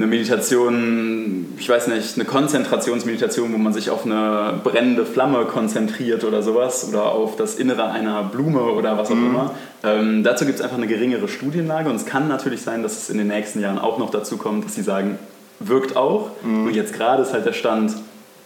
eine 0.00 0.08
Meditation, 0.08 1.44
ich 1.58 1.68
weiß 1.68 1.88
nicht, 1.88 2.14
eine 2.14 2.24
Konzentrationsmeditation, 2.24 3.52
wo 3.52 3.58
man 3.58 3.74
sich 3.74 3.90
auf 3.90 4.06
eine 4.06 4.58
brennende 4.64 5.04
Flamme 5.04 5.44
konzentriert 5.44 6.24
oder 6.24 6.42
sowas 6.42 6.88
oder 6.88 7.12
auf 7.12 7.36
das 7.36 7.56
Innere 7.56 7.90
einer 7.90 8.22
Blume 8.22 8.62
oder 8.62 8.96
was 8.96 9.10
auch 9.10 9.14
mhm. 9.14 9.26
immer. 9.26 9.54
Ähm, 9.84 10.24
dazu 10.24 10.46
gibt 10.46 10.58
es 10.58 10.64
einfach 10.64 10.78
eine 10.78 10.86
geringere 10.86 11.28
Studienlage 11.28 11.90
und 11.90 11.96
es 11.96 12.06
kann 12.06 12.28
natürlich 12.28 12.62
sein, 12.62 12.82
dass 12.82 12.96
es 12.96 13.10
in 13.10 13.18
den 13.18 13.28
nächsten 13.28 13.60
Jahren 13.60 13.78
auch 13.78 13.98
noch 13.98 14.08
dazu 14.08 14.38
kommt, 14.38 14.64
dass 14.64 14.74
sie 14.74 14.82
sagen, 14.82 15.18
wirkt 15.58 15.96
auch. 15.96 16.30
Mhm. 16.42 16.68
Und 16.68 16.74
jetzt 16.74 16.94
gerade 16.94 17.22
ist 17.22 17.34
halt 17.34 17.44
der 17.44 17.52
Stand, 17.52 17.92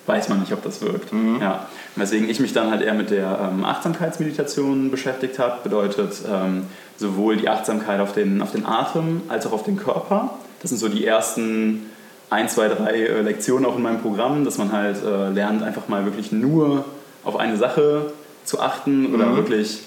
weiß 0.07 0.29
man 0.31 0.41
nicht, 0.41 0.53
ob 0.53 0.65
das 0.65 0.83
wirkt. 0.83 1.13
Mhm. 1.13 1.39
Ja. 1.41 1.67
Weswegen 1.95 2.29
ich 2.29 2.41
mich 2.41 2.53
dann 2.53 2.73
halt 2.73 2.83
eher 2.83 2.95
mit 2.95 3.11
der 3.11 3.53
ähm, 3.53 3.65
Achtsamkeitsmeditation 3.65 4.91
beschäftigt 4.91 5.39
habe. 5.39 5.59
Bedeutet 5.63 6.15
ähm, 6.29 6.65
sowohl 6.97 7.37
die 7.37 7.49
Achtsamkeit 7.49 8.01
auf 8.01 8.13
den, 8.13 8.43
auf 8.43 8.51
den 8.51 8.67
Atem 8.67 9.23
als 9.29 9.47
auch 9.47 9.53
auf 9.53 9.63
den 9.63 9.77
Körper. 9.77 10.31
Das 10.65 10.71
sind 10.71 10.79
so 10.79 10.89
die 10.89 11.05
ersten 11.05 11.91
ein, 12.31 12.49
zwei, 12.49 12.69
drei 12.69 12.95
äh, 12.95 13.21
Lektionen 13.21 13.67
auch 13.67 13.77
in 13.77 13.83
meinem 13.83 14.01
Programm, 14.01 14.47
dass 14.47 14.57
man 14.57 14.73
halt 14.73 14.97
äh, 15.05 15.29
lernt, 15.29 15.63
einfach 15.63 15.89
mal 15.89 16.07
wirklich 16.07 16.33
nur 16.33 16.87
auf 17.23 17.37
eine 17.37 17.59
Sache 17.59 18.13
zu 18.47 18.61
achten 18.61 19.15
oder 19.15 19.27
mhm. 19.27 19.37
wirklich 19.37 19.81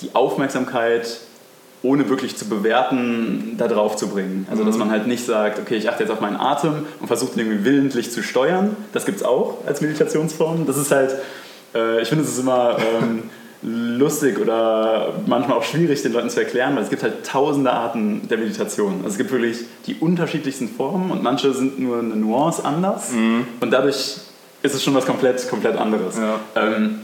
die 0.00 0.16
Aufmerksamkeit 0.16 1.20
ohne 1.84 2.08
wirklich 2.08 2.36
zu 2.36 2.48
bewerten, 2.48 3.54
da 3.58 3.68
drauf 3.68 3.94
zu 3.94 4.08
bringen. 4.08 4.48
Also, 4.50 4.64
dass 4.64 4.74
mhm. 4.74 4.80
man 4.80 4.90
halt 4.90 5.06
nicht 5.06 5.24
sagt, 5.24 5.60
okay, 5.60 5.76
ich 5.76 5.88
achte 5.88 6.02
jetzt 6.02 6.10
auf 6.10 6.20
meinen 6.20 6.36
Atem 6.36 6.86
und 6.98 7.06
versuche 7.06 7.34
ihn 7.34 7.46
irgendwie 7.46 7.64
willentlich 7.64 8.10
zu 8.10 8.24
steuern. 8.24 8.76
Das 8.92 9.06
gibt 9.06 9.18
es 9.18 9.22
auch 9.22 9.58
als 9.68 9.80
Meditationsform. 9.80 10.66
Das 10.66 10.76
ist 10.76 10.90
halt, 10.90 11.14
äh, 11.76 12.02
ich 12.02 12.08
finde, 12.08 12.24
es 12.24 12.30
ist 12.30 12.40
immer 12.40 12.76
ähm, 12.80 13.30
lustig 13.62 14.38
oder 14.38 15.14
manchmal 15.26 15.58
auch 15.58 15.64
schwierig 15.64 16.02
den 16.02 16.12
Leuten 16.12 16.30
zu 16.30 16.40
erklären, 16.40 16.76
weil 16.76 16.84
es 16.84 16.90
gibt 16.90 17.02
halt 17.02 17.26
tausende 17.26 17.72
Arten 17.72 18.28
der 18.28 18.38
Meditation. 18.38 18.98
Also 18.98 19.08
es 19.08 19.18
gibt 19.18 19.32
wirklich 19.32 19.58
die 19.86 19.96
unterschiedlichsten 19.96 20.68
Formen 20.68 21.10
und 21.10 21.22
manche 21.22 21.52
sind 21.52 21.78
nur 21.78 21.98
eine 21.98 22.14
Nuance 22.14 22.64
anders 22.64 23.12
mhm. 23.12 23.46
und 23.60 23.70
dadurch 23.72 24.18
ist 24.62 24.74
es 24.74 24.82
schon 24.82 24.94
was 24.94 25.06
komplett, 25.06 25.48
komplett 25.48 25.76
anderes. 25.76 26.16
Ja. 26.16 26.38
Ähm, 26.54 27.00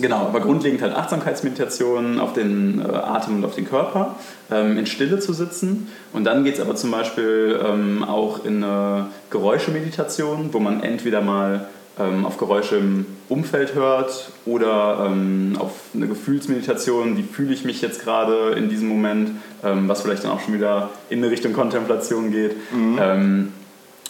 genau, 0.00 0.18
aber 0.18 0.40
grundlegend 0.40 0.82
halt 0.82 0.94
Achtsamkeitsmeditation 0.94 2.20
auf 2.20 2.32
den 2.32 2.80
äh, 2.80 2.94
Atem 2.94 3.36
und 3.36 3.44
auf 3.44 3.56
den 3.56 3.68
Körper, 3.68 4.16
ähm, 4.52 4.78
in 4.78 4.86
Stille 4.86 5.18
zu 5.18 5.32
sitzen 5.32 5.88
und 6.12 6.24
dann 6.24 6.44
geht 6.44 6.54
es 6.54 6.60
aber 6.60 6.76
zum 6.76 6.92
Beispiel 6.92 7.58
ähm, 7.64 8.04
auch 8.04 8.44
in 8.44 8.62
eine 8.62 9.08
Geräuschemeditation, 9.30 10.50
wo 10.52 10.60
man 10.60 10.80
entweder 10.80 11.22
mal 11.22 11.66
ähm, 11.98 12.24
auf 12.24 12.36
Geräusche 12.36 12.76
im 12.76 13.06
Umfeld 13.28 13.74
hört 13.74 14.30
oder 14.46 15.06
ähm, 15.06 15.56
auf 15.58 15.72
eine 15.94 16.06
Gefühlsmeditation, 16.06 17.16
wie 17.16 17.22
fühle 17.22 17.52
ich 17.52 17.64
mich 17.64 17.82
jetzt 17.82 18.02
gerade 18.02 18.52
in 18.52 18.68
diesem 18.68 18.88
Moment, 18.88 19.32
ähm, 19.64 19.88
was 19.88 20.02
vielleicht 20.02 20.24
dann 20.24 20.30
auch 20.30 20.40
schon 20.40 20.54
wieder 20.54 20.90
in 21.10 21.18
eine 21.18 21.30
Richtung 21.30 21.52
Kontemplation 21.52 22.30
geht. 22.30 22.56
Mhm. 22.72 22.98
Ähm, 23.00 23.52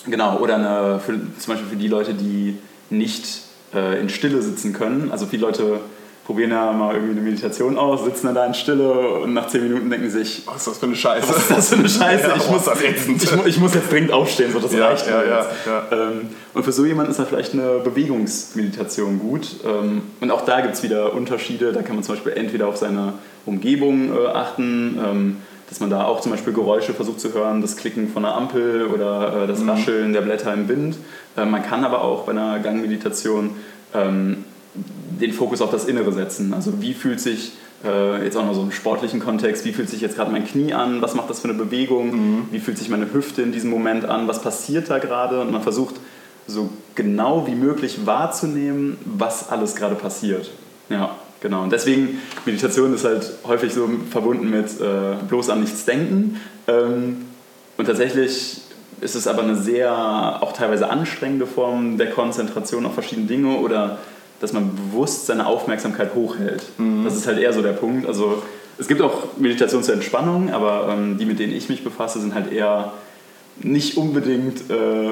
genau, 0.07 0.39
oder 0.39 0.57
eine, 0.57 1.01
für, 1.01 1.15
zum 1.39 1.55
Beispiel 1.55 1.69
für 1.71 1.77
die 1.77 1.89
Leute, 1.89 2.15
die 2.15 2.59
nicht 2.91 3.43
äh, 3.75 4.01
in 4.01 4.09
Stille 4.09 4.43
sitzen 4.43 4.73
können. 4.73 5.11
Also 5.11 5.27
viele 5.27 5.43
Leute 5.43 5.81
probieren 6.29 6.51
ja 6.51 6.73
mal 6.73 6.93
irgendwie 6.95 7.13
eine 7.13 7.23
Meditation 7.23 7.79
aus, 7.79 8.05
sitzen 8.05 8.27
dann 8.27 8.35
da 8.35 8.45
in 8.45 8.53
Stille 8.53 8.93
und 8.93 9.33
nach 9.33 9.47
zehn 9.47 9.63
Minuten 9.63 9.89
denken 9.89 10.11
sich, 10.11 10.43
was 10.45 10.59
ist 10.59 10.67
das 10.67 10.79
für 10.79 10.85
eine 10.85 10.95
Scheiße? 10.95 11.27
Was 11.27 11.39
ist 11.39 11.51
das 11.51 11.69
für 11.71 11.77
eine 11.77 11.89
Scheiße? 11.89 12.29
Ja, 12.29 12.37
ich, 12.37 12.51
muss, 12.51 12.67
ich, 12.67 13.47
ich, 13.47 13.59
muss 13.59 13.75
jetzt 13.75 13.91
dringend 13.91 14.13
aufstehen, 14.13 14.53
so 14.53 14.59
das 14.59 14.75
ja, 14.75 14.89
reicht 14.89 15.07
ja, 15.07 15.25
ja, 15.25 15.47
ja. 15.65 15.87
Ähm, 15.91 16.29
und 16.53 16.65
für 16.65 16.73
so 16.73 16.85
jemanden 16.85 17.13
ist 17.13 17.19
dann 17.19 17.27
vielleicht 17.27 17.55
eine 17.55 17.79
Bewegungsmeditation 17.83 19.19
gut. 19.21 19.57
Ähm, 19.65 20.03
und 20.21 20.31
auch 20.31 20.43
da 20.43 20.61
gibt 20.61 20.75
es 20.75 20.83
wieder 20.83 21.15
Unterschiede. 21.15 21.73
Da 21.73 21.81
kann 21.81 21.95
man 21.95 22.05
zum 22.05 22.17
Beispiel 22.17 22.33
entweder 22.33 22.69
auf 22.69 22.77
seine 22.77 23.15
Umgebung 23.47 24.15
äh, 24.15 24.27
achten, 24.27 24.99
ähm, 25.03 25.37
dass 25.71 25.81
man 25.81 25.89
da 25.89 26.05
auch 26.05 26.21
zum 26.21 26.33
Beispiel 26.33 26.53
Geräusche 26.53 26.93
versucht 26.93 27.21
zu 27.21 27.33
hören, 27.33 27.63
das 27.63 27.79
Klicken 27.79 28.11
von 28.13 28.27
einer 28.27 28.35
Ampel 28.35 28.89
oder 28.89 29.45
äh, 29.45 29.47
das 29.47 29.61
mhm. 29.61 29.71
Rascheln 29.71 30.13
der 30.13 30.21
Blätter 30.21 30.53
im 30.53 30.69
Wind. 30.69 30.97
Man 31.37 31.63
kann 31.63 31.87
aber 31.87 32.03
auch 32.03 32.25
bei 32.25 32.33
einer 32.33 32.59
Gangmeditation 32.59 33.55
den 35.21 35.33
Fokus 35.33 35.61
auf 35.61 35.71
das 35.71 35.85
Innere 35.85 36.13
setzen. 36.13 36.55
Also 36.55 36.81
wie 36.81 36.95
fühlt 36.95 37.21
sich 37.21 37.53
äh, 37.85 38.25
jetzt 38.25 38.37
auch 38.37 38.45
noch 38.45 38.55
so 38.55 38.63
im 38.63 38.73
sportlichen 38.73 39.21
Kontext, 39.21 39.65
wie 39.65 39.73
fühlt 39.73 39.89
sich 39.89 40.01
jetzt 40.01 40.17
gerade 40.17 40.31
mein 40.31 40.45
Knie 40.45 40.73
an, 40.73 41.03
was 41.03 41.15
macht 41.15 41.31
das 41.31 41.41
für 41.41 41.49
eine 41.49 41.59
Bewegung, 41.59 42.11
mhm. 42.11 42.49
wie 42.51 42.59
fühlt 42.59 42.79
sich 42.79 42.89
meine 42.89 43.13
Hüfte 43.13 43.43
in 43.43 43.53
diesem 43.53 43.71
Moment 43.71 44.05
an, 44.05 44.29
was 44.29 44.43
passiert 44.43 44.91
da 44.91 44.99
gerade 44.99 45.41
und 45.41 45.53
man 45.53 45.63
versucht 45.63 45.97
so 46.47 46.71
genau 46.95 47.47
wie 47.47 47.55
möglich 47.55 48.07
wahrzunehmen, 48.07 48.97
was 49.05 49.51
alles 49.51 49.77
gerade 49.77 49.95
passiert. 49.95 50.51
Ja, 50.89 51.17
genau. 51.41 51.63
Und 51.63 51.73
deswegen, 51.73 52.21
Meditation 52.47 52.95
ist 52.95 53.05
halt 53.05 53.31
häufig 53.47 53.73
so 53.73 53.89
verbunden 54.11 54.51
mit 54.51 54.81
äh, 54.81 55.15
bloß 55.29 55.51
an 55.51 55.61
nichts 55.61 55.85
denken. 55.85 56.41
Ähm, 56.67 57.27
und 57.77 57.85
tatsächlich 57.85 58.63
ist 59.01 59.15
es 59.15 59.27
aber 59.27 59.43
eine 59.43 59.57
sehr, 59.57 59.93
auch 60.43 60.53
teilweise 60.53 60.91
anstrengende 60.91 61.47
Form 61.47 61.99
der 61.99 62.11
Konzentration 62.11 62.87
auf 62.87 62.95
verschiedene 62.95 63.27
Dinge 63.27 63.59
oder 63.59 63.99
dass 64.41 64.53
man 64.53 64.75
bewusst 64.75 65.27
seine 65.27 65.47
Aufmerksamkeit 65.47 66.15
hochhält. 66.15 66.63
Mhm. 66.79 67.05
Das 67.05 67.17
ist 67.17 67.27
halt 67.27 67.39
eher 67.39 67.53
so 67.53 67.63
der 67.63 67.73
Punkt. 67.73 68.07
Also 68.07 68.43
es 68.79 68.87
gibt 68.87 69.03
auch 69.03 69.37
Meditation 69.37 69.83
zur 69.83 69.95
Entspannung, 69.95 70.53
aber 70.53 70.89
ähm, 70.91 71.19
die, 71.19 71.27
mit 71.27 71.39
denen 71.39 71.53
ich 71.53 71.69
mich 71.69 71.83
befasse, 71.83 72.21
sind 72.21 72.35
halt 72.35 72.53
eher 72.53 72.93
nicht 73.61 73.97
unbedingt, 73.97 74.71
äh, 74.71 75.11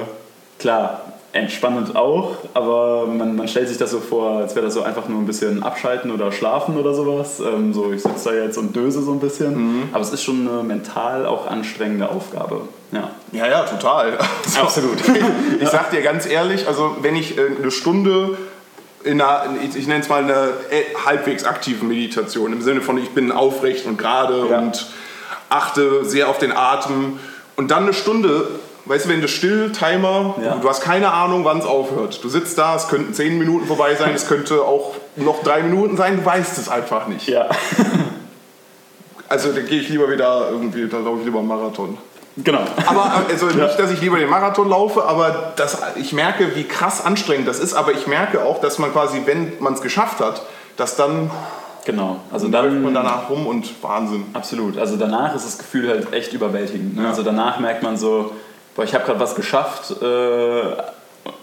klar, 0.59 1.03
entspannend 1.33 1.97
auch, 1.97 2.37
aber 2.55 3.07
man, 3.07 3.37
man 3.37 3.47
stellt 3.49 3.69
sich 3.69 3.77
das 3.77 3.91
so 3.91 4.01
vor, 4.01 4.39
als 4.39 4.55
wäre 4.55 4.65
das 4.65 4.75
so 4.75 4.83
einfach 4.83 5.09
nur 5.09 5.19
ein 5.19 5.27
bisschen 5.27 5.63
abschalten 5.63 6.11
oder 6.11 6.33
schlafen 6.33 6.79
oder 6.79 6.95
sowas. 6.95 7.41
Ähm, 7.41 7.75
so, 7.75 7.93
ich 7.93 8.03
sitze 8.03 8.31
da 8.31 8.35
jetzt 8.35 8.57
und 8.57 8.75
döse 8.75 9.03
so 9.03 9.13
ein 9.13 9.21
bisschen, 9.21 9.55
mhm. 9.55 9.83
aber 9.93 10.03
es 10.03 10.13
ist 10.13 10.23
schon 10.23 10.49
eine 10.49 10.63
mental 10.63 11.27
auch 11.27 11.47
anstrengende 11.47 12.09
Aufgabe. 12.09 12.63
Ja, 12.93 13.11
ja, 13.33 13.47
ja 13.49 13.63
total. 13.65 14.17
Also, 14.17 14.61
Absolut. 14.63 14.99
ich 15.61 15.69
sag 15.69 15.91
dir 15.91 16.03
ganz 16.03 16.27
ehrlich, 16.27 16.67
also 16.67 16.97
wenn 17.03 17.17
ich 17.17 17.37
äh, 17.37 17.43
eine 17.61 17.71
Stunde 17.71 18.39
in 19.07 19.21
einer, 19.21 19.45
ich 19.63 19.87
nenne 19.87 20.01
es 20.01 20.09
mal 20.09 20.23
eine 20.23 20.51
äh, 20.71 20.83
halbwegs 21.05 21.45
aktive 21.45 21.85
Meditation, 21.85 22.53
im 22.53 22.61
Sinne 22.63 22.81
von 22.83 22.99
ich 22.99 23.11
bin 23.11 23.33
aufrecht 23.33 23.87
und 23.87 23.97
gerade 23.99 24.47
ja. 24.51 24.59
und 24.59 24.87
achte 25.49 26.05
sehr 26.05 26.29
auf 26.29 26.39
den 26.39 26.53
Atem 26.53 27.19
und 27.57 27.71
dann 27.71 27.85
eine 27.85 27.95
Stunde 27.95 28.49
weißt 28.87 29.07
du, 29.07 29.09
wenn 29.09 29.21
du 29.21 29.27
still, 29.29 29.73
Timer, 29.73 30.37
Ja. 30.41 30.55
du 30.57 30.69
hast 30.69 30.81
keine 30.81 31.13
Ahnung, 31.13 31.45
wann 31.45 31.59
es 31.59 31.65
aufhört. 31.65 32.23
Du 32.23 32.29
sitzt 32.29 32.57
da, 32.57 32.77
es 32.77 32.87
könnten 32.87 33.13
10 33.15 33.37
Minuten 33.37 33.67
vorbei 33.67 33.97
sein, 33.97 34.15
es 34.15 34.29
könnte 34.29 34.63
auch 34.63 34.95
noch 35.17 35.43
drei 35.43 35.63
Minuten 35.63 35.97
sein, 35.97 36.19
du 36.19 36.25
weißt 36.25 36.57
es 36.59 36.69
einfach 36.69 37.09
nicht. 37.09 37.27
Ja, 37.29 37.49
Also 39.29 39.53
dann 39.53 39.67
gehe 39.67 39.81
ich 39.81 39.89
lieber 39.89 40.09
wieder 40.11 40.51
irgendwie, 40.51 40.87
dann 40.87 41.05
laufe 41.05 41.19
ich 41.19 41.25
lieber 41.25 41.41
einen 41.41 41.49
Marathon. 41.49 41.99
Genau. 42.37 42.65
Aber 42.87 43.13
also 43.29 43.47
nicht, 43.47 43.79
dass 43.79 43.91
ich 43.91 44.01
lieber 44.01 44.19
den 44.19 44.31
Marathon 44.31 44.69
laufe, 44.69 45.05
aber 45.05 45.53
das, 45.57 45.79
ich 45.97 46.13
merke, 46.13 46.55
wie 46.57 46.65
krass 46.65 47.05
anstrengend 47.05 47.49
das 47.49 47.59
ist. 47.59 47.75
Aber 47.75 47.93
ich 47.93 48.07
merke 48.07 48.45
auch, 48.45 48.61
dass 48.61 48.79
man 48.79 48.93
quasi, 48.93 49.23
wenn 49.25 49.53
man 49.61 49.75
es 49.75 49.81
geschafft 49.81 50.21
hat, 50.21 50.43
dass 50.77 50.97
dann 50.97 51.31
Genau. 51.87 52.21
Also 52.33 52.49
läuft 52.49 52.67
dann 52.67 52.83
man 52.83 52.95
danach 52.95 53.31
rum 53.31 53.47
und 53.47 53.81
Wahnsinn. 53.81 54.25
Absolut. 54.33 54.77
Also 54.77 54.97
danach 54.97 55.37
ist 55.37 55.47
das 55.47 55.57
Gefühl 55.57 55.89
halt 55.89 56.13
echt 56.13 56.33
überwältigend. 56.33 56.97
Ne? 56.97 57.05
Ja. 57.05 57.11
Also 57.11 57.23
danach 57.23 57.61
merkt 57.61 57.85
man 57.85 57.97
so, 57.97 58.33
boah, 58.75 58.83
ich 58.83 58.93
habe 58.93 59.05
gerade 59.05 59.21
was 59.21 59.37
geschafft 59.37 60.03
äh, 60.03 60.77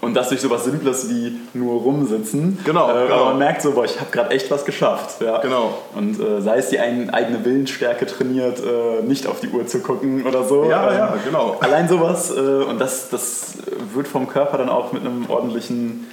und 0.01 0.13
das 0.15 0.29
durch 0.29 0.41
sowas 0.41 0.63
Simples 0.65 1.09
wie 1.09 1.39
nur 1.53 1.81
rumsitzen. 1.81 2.59
Genau, 2.65 2.89
Äh, 2.89 3.03
genau. 3.03 3.15
Aber 3.15 3.25
man 3.25 3.37
merkt 3.39 3.61
so, 3.61 3.71
boah, 3.71 3.85
ich 3.85 3.99
habe 3.99 4.11
gerade 4.11 4.31
echt 4.31 4.49
was 4.51 4.65
geschafft. 4.65 5.21
Ja. 5.21 5.39
Genau. 5.39 5.77
Und 5.95 6.19
äh, 6.19 6.41
sei 6.41 6.57
es 6.57 6.69
die 6.69 6.79
ein, 6.79 7.09
eigene 7.09 7.43
Willensstärke 7.45 8.05
trainiert, 8.05 8.59
äh, 8.59 9.03
nicht 9.03 9.27
auf 9.27 9.39
die 9.39 9.49
Uhr 9.49 9.65
zu 9.67 9.79
gucken 9.79 10.25
oder 10.25 10.43
so. 10.43 10.65
Ja, 10.69 10.89
Ähm, 10.91 10.97
ja, 10.97 11.15
genau. 11.25 11.57
Allein 11.59 11.87
sowas 11.87 12.31
äh, 12.31 12.39
und 12.39 12.79
das, 12.79 13.09
das 13.09 13.53
wird 13.93 14.07
vom 14.07 14.27
Körper 14.27 14.57
dann 14.57 14.69
auch 14.69 14.91
mit 14.93 15.05
einem 15.05 15.29
ordentlichen 15.29 16.07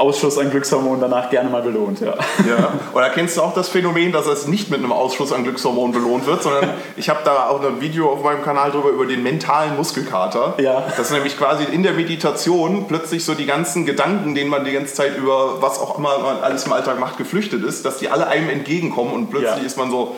Ausschuss 0.00 0.38
an 0.38 0.50
Glückshormonen 0.50 1.00
danach 1.00 1.28
gerne 1.30 1.50
mal 1.50 1.62
belohnt. 1.62 2.00
Ja. 2.00 2.14
Ja. 2.48 2.72
Oder 2.94 3.10
kennst 3.10 3.36
du 3.36 3.42
auch 3.42 3.54
das 3.54 3.68
Phänomen, 3.68 4.12
dass 4.12 4.26
es 4.26 4.46
nicht 4.46 4.70
mit 4.70 4.78
einem 4.80 4.92
Ausschuss 4.92 5.32
an 5.32 5.44
Glückshormonen 5.44 5.92
belohnt 5.92 6.26
wird, 6.26 6.42
sondern 6.42 6.70
ich 6.96 7.08
habe 7.10 7.20
da 7.24 7.48
auch 7.48 7.62
ein 7.62 7.80
Video 7.80 8.10
auf 8.10 8.22
meinem 8.24 8.42
Kanal 8.42 8.70
drüber 8.70 8.88
über 8.88 9.06
den 9.06 9.22
mentalen 9.22 9.76
Muskelkater. 9.76 10.54
Ja. 10.58 10.84
Das 10.96 11.10
nämlich 11.10 11.36
quasi 11.38 11.64
in 11.64 11.82
der 11.82 11.92
Meditation 11.92 12.86
plötzlich 12.88 13.24
so 13.24 13.34
die 13.34 13.46
ganzen 13.46 13.84
Gedanken, 13.86 14.34
denen 14.34 14.50
man 14.50 14.64
die 14.64 14.72
ganze 14.72 14.94
Zeit 14.94 15.16
über 15.16 15.60
was 15.60 15.78
auch 15.78 15.98
immer 15.98 16.18
man 16.18 16.42
alles 16.42 16.64
im 16.64 16.72
Alltag 16.72 16.98
macht, 16.98 17.18
geflüchtet 17.18 17.62
ist, 17.62 17.84
dass 17.84 17.98
die 17.98 18.08
alle 18.08 18.26
einem 18.26 18.48
entgegenkommen 18.48 19.12
und 19.12 19.30
plötzlich 19.30 19.60
Ja. 19.60 19.66
ist 19.66 19.76
man 19.76 19.90
so, 19.90 20.16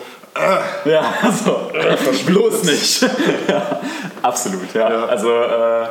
Ja, 0.85 1.03
also 1.21 1.69
bloß 2.25 2.63
nicht. 2.63 3.01
ja, 3.47 3.79
absolut, 4.21 4.73
ja. 4.73 4.89
Ja. 4.89 5.05
Also 5.05 5.29
äh, 5.29 5.85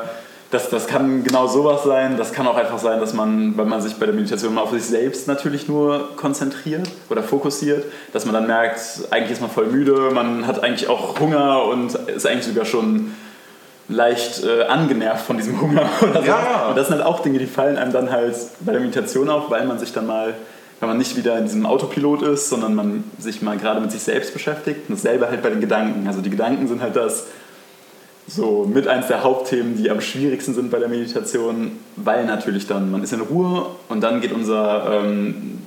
das, 0.53 0.69
das 0.69 0.87
kann 0.87 1.25
genau 1.25 1.47
sowas 1.47 1.83
sein. 1.83 2.19
Das 2.19 2.33
kann 2.33 2.47
auch 2.47 2.59
einfach 2.59 2.79
sein, 2.79 3.01
dass 3.01 3.15
man, 3.15 3.57
wenn 3.57 3.69
man 3.69 3.81
sich 3.81 3.95
bei 3.95 4.05
der 4.05 4.15
Meditation 4.15 4.53
mal 4.53 4.61
auf 4.61 4.71
sich 4.71 4.85
selbst 4.85 5.27
natürlich 5.27 5.67
nur 5.67 6.15
konzentriert 6.17 6.87
oder 7.09 7.23
fokussiert, 7.23 7.87
dass 8.13 8.27
man 8.27 8.35
dann 8.35 8.47
merkt, 8.47 8.81
eigentlich 9.11 9.33
ist 9.33 9.41
man 9.41 9.51
voll 9.51 9.67
müde, 9.69 10.11
man 10.13 10.47
hat 10.47 10.63
eigentlich 10.63 10.91
auch 10.91 11.19
Hunger 11.19 11.65
und 11.65 11.95
ist 11.95 12.27
eigentlich 12.27 12.45
sogar 12.45 12.67
schon 12.67 13.15
leicht 13.89 14.45
äh, 14.45 14.65
angenervt 14.65 15.25
von 15.25 15.39
diesem 15.39 15.59
Hunger 15.59 15.89
oder 16.03 16.21
so. 16.21 16.29
Ja. 16.29 16.67
Und 16.69 16.77
das 16.77 16.89
sind 16.89 16.97
halt 16.99 17.07
auch 17.07 17.21
Dinge, 17.21 17.39
die 17.39 17.47
fallen 17.47 17.79
einem 17.79 17.93
dann 17.93 18.11
halt 18.11 18.37
bei 18.61 18.73
der 18.73 18.81
Meditation 18.83 19.31
auf, 19.31 19.51
weil 19.51 19.65
man 19.65 19.79
sich 19.79 19.95
dann 19.95 20.07
mal, 20.07 20.35
wenn 20.81 20.89
man 20.91 20.99
nicht 20.99 21.17
wieder 21.17 21.39
in 21.39 21.45
diesem 21.45 21.65
Autopilot 21.65 22.21
ist, 22.25 22.51
sondern 22.51 22.75
man 22.75 23.05
sich 23.19 23.41
mal 23.41 23.57
gerade 23.57 23.81
mit 23.81 23.91
sich 23.91 24.03
selbst 24.03 24.35
beschäftigt. 24.35 24.91
Und 24.91 24.99
dasselbe 24.99 25.31
halt 25.31 25.43
bei 25.43 25.49
den 25.49 25.63
Gedanken. 25.63 26.07
Also 26.07 26.21
die 26.21 26.31
Gedanken 26.31 26.69
sind 26.69 26.83
halt 26.83 26.95
das 26.95 27.25
so 28.27 28.65
mit 28.73 28.87
eins 28.89 29.09
der 29.09 29.23
Hauptthemen, 29.23 29.77
die 29.77 29.91
am 29.91 30.01
schwierigsten 30.01 30.55
sind 30.55 30.71
bei 30.71 30.79
der 30.79 30.89
Meditation, 30.89 31.73
weil 31.97 32.25
natürlich 32.25 32.67
dann, 32.67 32.91
man 32.91 33.03
ist 33.03 33.13
in 33.13 33.21
Ruhe 33.21 33.67
und 33.89 34.01
dann 34.01 34.21
geht 34.21 34.33
unser 34.33 35.03
ähm, 35.03 35.59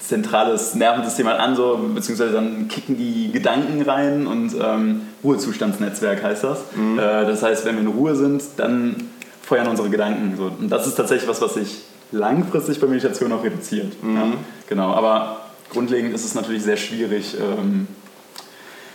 zentrales 0.00 0.74
Nervensystem 0.74 1.26
halt 1.26 1.40
an, 1.40 1.56
so, 1.56 1.78
beziehungsweise 1.94 2.32
dann 2.32 2.68
kicken 2.68 2.96
die 2.96 3.30
Gedanken 3.32 3.82
rein 3.82 4.26
und 4.26 4.54
ähm, 4.60 5.02
Ruhezustandsnetzwerk 5.22 6.22
heißt 6.22 6.44
das. 6.44 6.58
Äh, 6.96 7.26
das 7.26 7.42
heißt, 7.42 7.64
wenn 7.64 7.76
wir 7.76 7.82
in 7.82 7.88
Ruhe 7.88 8.14
sind, 8.14 8.42
dann 8.56 8.96
feuern 9.42 9.68
unsere 9.68 9.90
Gedanken. 9.90 10.36
So. 10.36 10.50
Und 10.58 10.68
das 10.70 10.86
ist 10.86 10.96
tatsächlich 10.96 11.28
was, 11.28 11.40
was 11.40 11.54
sich 11.54 11.82
langfristig 12.12 12.80
bei 12.80 12.86
Meditation 12.86 13.32
auch 13.32 13.42
reduziert. 13.42 13.92
Ja, 14.02 14.32
genau, 14.68 14.92
aber 14.92 15.46
grundlegend 15.72 16.14
ist 16.14 16.24
es 16.24 16.34
natürlich 16.34 16.62
sehr 16.62 16.76
schwierig, 16.76 17.36
ähm, 17.40 17.88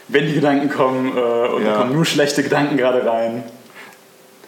wenn 0.08 0.28
die 0.28 0.34
Gedanken 0.34 0.70
kommen 0.70 1.16
äh, 1.16 1.20
und 1.20 1.64
Ja. 1.66 1.72
da 1.72 1.78
kommen 1.80 1.94
nur 1.94 2.06
schlechte 2.06 2.44
Gedanken 2.44 2.78
gerade 2.78 3.06
rein. 3.06 3.44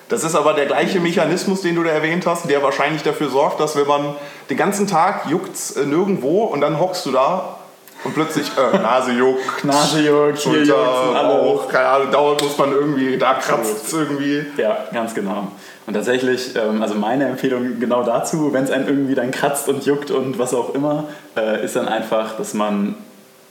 Das 0.10 0.24
ist 0.24 0.36
aber 0.36 0.54
der 0.54 0.66
gleiche 0.68 1.00
Mechanismus, 1.00 1.62
den 1.62 1.76
du 1.76 1.84
da 1.84 1.90
erwähnt 1.90 2.26
hast, 2.28 2.50
der 2.50 2.62
wahrscheinlich 2.62 3.02
dafür 3.04 3.30
sorgt, 3.30 3.60
dass 3.60 3.76
wenn 3.76 3.88
man 3.88 4.16
den 4.50 4.58
ganzen 4.58 4.86
Tag 4.86 5.26
juckt 5.30 5.58
äh, 5.76 5.86
nirgendwo 5.86 6.44
und 6.44 6.62
dann 6.62 6.80
hockst 6.80 7.06
du 7.06 7.12
da 7.12 7.58
und 8.04 8.14
plötzlich 8.14 8.52
äh, 8.58 8.78
Nase 8.82 9.14
juckt, 9.14 9.64
Nase 9.64 10.02
juckt, 10.02 10.42
Schulter. 10.42 10.76
Bauch, 10.76 11.70
keine 11.70 11.88
Ahnung, 11.88 12.12
dauernd 12.12 12.44
muss 12.44 12.58
man 12.58 12.72
irgendwie, 12.74 13.18
da 13.18 13.36
kratzt 13.36 13.88
es 13.88 13.94
irgendwie. 13.94 14.46
Ja, 14.58 14.78
ganz 14.94 15.16
genau. 15.16 15.48
Und 15.88 15.94
tatsächlich, 15.96 16.56
ähm, 16.56 16.82
also 16.82 16.96
meine 16.96 17.26
Empfehlung 17.28 17.80
genau 17.80 18.04
dazu, 18.04 18.54
wenn 18.54 18.66
es 18.66 18.72
einen 18.72 18.88
irgendwie 18.88 19.16
dann 19.16 19.32
kratzt 19.32 19.68
und 19.68 19.86
juckt 19.86 20.12
und 20.12 20.38
was 20.38 20.54
auch 20.54 20.76
immer, 20.76 21.06
äh, 21.36 21.64
ist 21.64 21.76
dann 21.76 21.88
einfach, 21.88 22.38
dass 22.38 22.54
man 22.54 22.96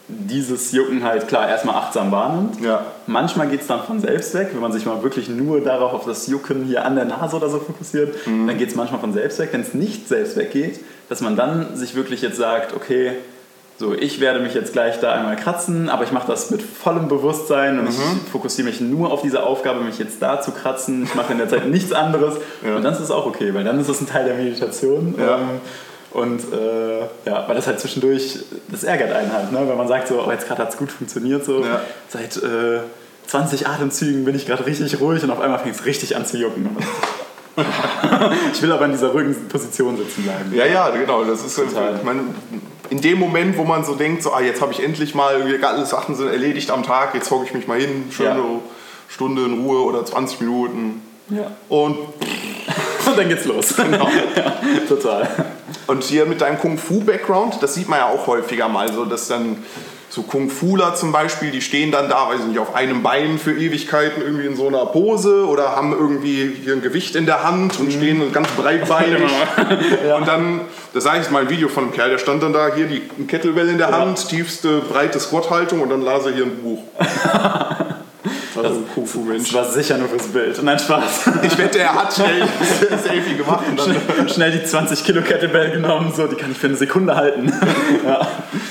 dieses 0.09 0.73
Jucken 0.73 1.05
halt 1.05 1.29
klar 1.29 1.49
erstmal 1.49 1.77
achtsam 1.77 2.11
wahrnimmt. 2.11 2.61
Ja. 2.61 2.85
Manchmal 3.07 3.49
geht 3.49 3.63
es 3.63 3.67
dann 3.67 3.83
von 3.83 4.01
selbst 4.01 4.35
weg, 4.35 4.51
wenn 4.53 4.61
man 4.61 4.73
sich 4.73 4.85
mal 4.85 5.03
wirklich 5.03 5.29
nur 5.29 5.61
darauf 5.61 5.93
auf 5.95 6.05
das 6.05 6.27
Jucken 6.27 6.65
hier 6.65 6.85
an 6.85 6.97
der 6.97 7.05
Nase 7.05 7.37
oder 7.37 7.49
so 7.49 7.59
fokussiert, 7.59 8.15
dann 8.27 8.59
geht 8.59 8.69
es 8.71 8.75
manchmal 8.75 9.01
von 9.01 9.13
selbst 9.13 9.39
weg. 9.39 9.51
Wenn 9.53 9.63
es 9.63 9.75
nicht 9.75 10.09
selbst 10.09 10.37
weggeht, 10.37 10.81
dass 11.09 11.21
man 11.21 11.37
dann 11.37 11.77
sich 11.77 11.95
wirklich 11.95 12.21
jetzt 12.23 12.37
sagt, 12.37 12.75
okay, 12.75 13.13
so 13.79 13.95
ich 13.95 14.21
werde 14.21 14.41
mich 14.41 14.55
jetzt 14.55 14.73
gleich 14.75 15.01
da 15.01 15.13
einmal 15.13 15.35
kratzen, 15.37 15.89
aber 15.89 16.05
ich 16.05 16.13
mache 16.13 16.27
das 16.27 16.51
mit 16.51 16.63
vollem 16.63 17.09
Bewusstsein 17.09 17.79
und 17.79 17.89
ich 17.89 17.97
fokussiere 18.31 18.69
mich 18.69 18.81
nur 18.81 19.11
auf 19.11 19.23
diese 19.23 19.43
Aufgabe, 19.43 19.81
mich 19.81 19.99
jetzt 19.99 20.21
da 20.21 20.41
zu 20.41 20.51
kratzen. 20.53 21.05
Ich 21.05 21.15
mache 21.15 21.33
in 21.33 21.39
der 21.39 21.49
Zeit 21.49 21.67
nichts 21.69 21.93
anderes 21.93 22.35
Ja. 22.65 22.77
und 22.77 22.83
dann 22.83 22.93
ist 22.93 23.01
es 23.01 23.11
auch 23.11 23.27
okay, 23.27 23.55
weil 23.55 23.65
dann 23.65 23.81
ist 23.81 23.89
es 23.89 24.01
ein 24.01 24.07
Teil 24.07 24.25
der 24.27 24.35
Meditation. 24.35 25.15
Ja. 25.19 25.37
Ähm, 25.39 25.61
und 26.15 26.41
äh, 26.53 27.01
ja, 27.25 27.47
weil 27.49 27.55
das 27.57 27.67
halt 27.67 27.81
zwischendurch, 27.81 28.39
das 28.69 28.85
ärgert 28.85 29.13
einen 29.13 29.33
halt, 29.33 29.53
ne? 29.53 29.61
wenn 29.67 29.77
man 29.77 29.89
sagt 29.89 30.09
so, 30.09 30.23
oh, 30.27 30.31
jetzt 30.31 30.47
gerade 30.47 30.63
hat 30.63 30.71
es 30.71 30.77
gut 30.77 30.91
funktioniert, 30.93 31.45
so 31.45 31.61
Ja. 31.65 31.81
seit 32.09 32.37
äh, 32.37 32.81
20 33.27 33.67
Atemzügen 33.67 34.25
bin 34.25 34.35
ich 34.35 34.47
gerade 34.47 34.67
richtig 34.67 35.01
ruhig 35.01 35.23
und 35.23 35.31
auf 35.31 35.41
einmal 35.41 35.59
fängt 35.59 35.75
es 35.77 35.85
richtig 35.87 36.17
an 36.17 36.27
zu 36.27 36.37
jucken. 36.39 36.77
ich 38.53 38.63
will 38.63 38.73
aber 38.73 38.87
in 38.87 38.93
dieser 38.93 39.09
ruhigen 39.09 39.49
Position 39.49 39.97
sitzen 39.97 40.23
bleiben. 40.25 40.53
Ja, 40.55 40.67
ja, 40.67 40.91
genau. 40.91 41.25
Das 41.25 41.45
ist, 41.45 41.57
Total. 41.57 41.97
ich 41.97 42.03
meine, 42.03 42.21
in 42.91 43.01
dem 43.01 43.19
Moment, 43.19 43.57
wo 43.57 43.65
man 43.65 43.85
so 43.85 43.95
denkt, 43.95 44.23
so, 44.23 44.33
ah, 44.33 44.41
jetzt 44.41 44.61
habe 44.61 44.73
ich 44.73 44.83
endlich 44.83 45.15
mal, 45.15 45.37
alle 45.63 45.87
Sachen 45.87 46.15
sind 46.15 46.29
erledigt 46.29 46.71
am 46.71 46.83
Tag, 46.83 47.15
jetzt 47.15 47.31
hocke 47.31 47.45
ich 47.47 47.55
mich 47.55 47.67
mal 47.67 47.79
hin, 47.79 48.05
schöne 48.11 48.29
Ja. 48.39 48.45
Stunde 49.09 49.45
in 49.45 49.65
Ruhe 49.65 49.83
oder 49.83 50.05
20 50.05 50.41
Minuten. 50.41 51.03
Ja. 51.29 51.51
Und, 51.69 51.97
Und 53.07 53.19
dann 53.19 53.29
geht's 53.29 53.45
los. 53.45 53.75
Genau. 53.77 54.09
ja, 54.37 54.55
total. 54.89 55.29
und 55.87 56.05
hier 56.05 56.27
mit 56.27 56.41
deinem 56.41 56.59
Kung-Fu-Background, 56.59 57.63
das 57.63 57.75
sieht 57.75 57.89
man 57.89 57.99
ja 57.99 58.07
auch 58.07 58.27
häufiger 58.27 58.69
mal, 58.69 58.93
so 58.93 59.05
dass 59.05 59.29
dann 59.29 59.59
so 60.13 60.23
Kung-Fuler 60.23 60.95
zum 60.95 61.11
Beispiel, 61.11 61.51
die 61.51 61.63
stehen 61.63 61.91
dann 61.91 62.11
da, 62.11 62.29
weiß 62.29 62.41
ich 62.41 62.47
nicht, 62.47 62.59
auf 62.59 62.75
einem 62.75 63.03
Bein 63.03 63.39
für 63.39 63.53
Ewigkeiten 63.53 64.21
irgendwie 64.21 64.47
in 64.47 64.57
so 64.57 64.69
einer 64.69 64.85
Pose 64.85 65.47
oder 65.47 65.75
haben 65.75 65.93
irgendwie 65.93 66.55
hier 66.63 66.75
ein 66.75 66.83
Gewicht 66.83 67.17
in 67.17 67.25
der 67.25 67.45
Hand 67.45 67.81
und 67.81 67.91
stehen 67.91 68.31
ganz 68.31 68.49
breitbeinig. 68.49 69.23
Und 70.17 70.29
dann, 70.29 70.61
da 70.93 71.01
sage 71.01 71.21
ich 71.23 71.31
mal 71.31 71.43
ein 71.43 71.51
Video 71.51 71.69
von 71.69 71.85
einem 71.85 71.93
Kerl, 71.95 72.11
der 72.11 72.19
stand 72.19 72.43
dann 72.43 72.53
da, 72.53 72.75
hier 72.75 72.87
die 72.87 73.01
Kettlebell 73.27 73.71
in 73.71 73.79
der 73.79 73.91
Hand, 73.91 74.29
tiefste, 74.29 74.81
breite 74.81 75.19
Squat-Haltung 75.19 75.81
und 75.81 75.89
dann 75.89 76.03
las 76.03 76.27
er 76.27 76.33
hier 76.33 76.45
ein 76.45 76.59
Buch. 76.63 76.83
Also 78.57 78.81
ein 78.81 78.89
Kung-Fu-Mensch. 78.95 79.53
Das 79.53 79.55
war 79.55 79.73
sicher 79.73 79.99
nur 79.99 80.09
fürs 80.09 80.29
Bild. 80.29 80.63
Nein, 80.63 80.79
Spaß. 80.79 81.31
Ich 81.43 81.57
wette, 81.59 81.79
er 81.79 81.95
hat 81.95 82.13
schnell 82.13 82.43
ein 82.91 82.99
Selfie 82.99 83.37
gemacht 83.37 83.65
und 83.69 83.79
dann 83.79 84.29
Schnell 84.29 84.53
die 84.53 84.65
20 84.65 85.05
Kilo 85.05 85.23
Kettlebell 85.23 85.73
genommen, 85.73 86.13
so, 86.15 86.27
die 86.27 86.37
kann 86.37 86.53
ich 86.53 86.59
für 86.59 86.67
eine 86.67 86.77
Sekunde 86.77 87.17
halten. 87.17 87.53
ja. 88.07 88.27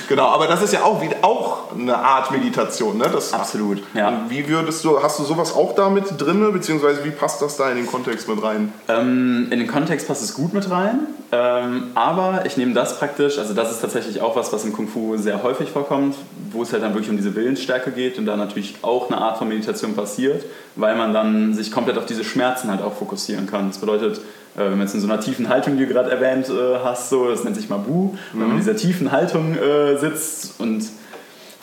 Genau, 0.07 0.27
aber 0.27 0.47
das 0.47 0.61
ist 0.61 0.73
ja 0.73 0.83
auch, 0.83 1.01
wie, 1.01 1.09
auch 1.21 1.71
eine 1.73 1.97
Art 1.97 2.31
Meditation, 2.31 2.97
ne? 2.97 3.09
Das, 3.11 3.33
Absolut, 3.33 3.81
ja. 3.93 4.25
Wie 4.27 4.47
würdest 4.47 4.83
du, 4.83 5.01
hast 5.01 5.19
du 5.19 5.23
sowas 5.23 5.55
auch 5.55 5.73
da 5.75 5.89
mit 5.89 6.19
drin, 6.19 6.51
beziehungsweise 6.51 7.03
wie 7.03 7.11
passt 7.11 7.41
das 7.41 7.57
da 7.57 7.69
in 7.69 7.77
den 7.77 7.87
Kontext 7.87 8.27
mit 8.27 8.41
rein? 8.43 8.73
Ähm, 8.87 9.47
in 9.51 9.59
den 9.59 9.67
Kontext 9.67 10.07
passt 10.07 10.23
es 10.23 10.33
gut 10.33 10.53
mit 10.53 10.69
rein, 10.69 10.99
ähm, 11.31 11.91
aber 11.95 12.43
ich 12.45 12.57
nehme 12.57 12.73
das 12.73 12.99
praktisch, 12.99 13.37
also 13.37 13.53
das 13.53 13.71
ist 13.71 13.81
tatsächlich 13.81 14.21
auch 14.21 14.35
was, 14.35 14.51
was 14.51 14.65
im 14.65 14.73
Kung 14.73 14.87
Fu 14.87 15.15
sehr 15.17 15.43
häufig 15.43 15.69
vorkommt, 15.69 16.15
wo 16.51 16.63
es 16.63 16.73
halt 16.73 16.83
dann 16.83 16.93
wirklich 16.93 17.09
um 17.09 17.17
diese 17.17 17.33
Willensstärke 17.33 17.91
geht 17.91 18.17
und 18.17 18.25
da 18.25 18.35
natürlich 18.35 18.75
auch 18.81 19.09
eine 19.09 19.19
Art 19.19 19.37
von 19.37 19.47
Meditation 19.47 19.70
passiert, 19.95 20.45
weil 20.75 20.95
man 20.95 21.13
dann 21.13 21.53
sich 21.53 21.71
komplett 21.71 21.97
auf 21.97 22.05
diese 22.05 22.23
Schmerzen 22.23 22.69
halt 22.69 22.81
auch 22.81 22.93
fokussieren 22.93 23.47
kann. 23.47 23.67
Das 23.67 23.79
bedeutet, 23.79 24.17
äh, 24.55 24.59
wenn 24.59 24.71
man 24.71 24.81
jetzt 24.81 24.93
in 24.93 25.01
so 25.01 25.07
einer 25.07 25.19
tiefen 25.19 25.49
Haltung, 25.49 25.77
die 25.77 25.85
du 25.85 25.93
gerade 25.93 26.11
erwähnt 26.11 26.49
äh, 26.49 26.79
hast, 26.83 27.09
so, 27.09 27.29
das 27.29 27.43
nennt 27.43 27.55
sich 27.55 27.69
Mabu, 27.69 28.15
wenn 28.33 28.41
man 28.41 28.51
in 28.51 28.57
dieser 28.57 28.75
tiefen 28.75 29.11
Haltung 29.11 29.55
äh, 29.55 29.97
sitzt 29.97 30.59
und 30.59 30.83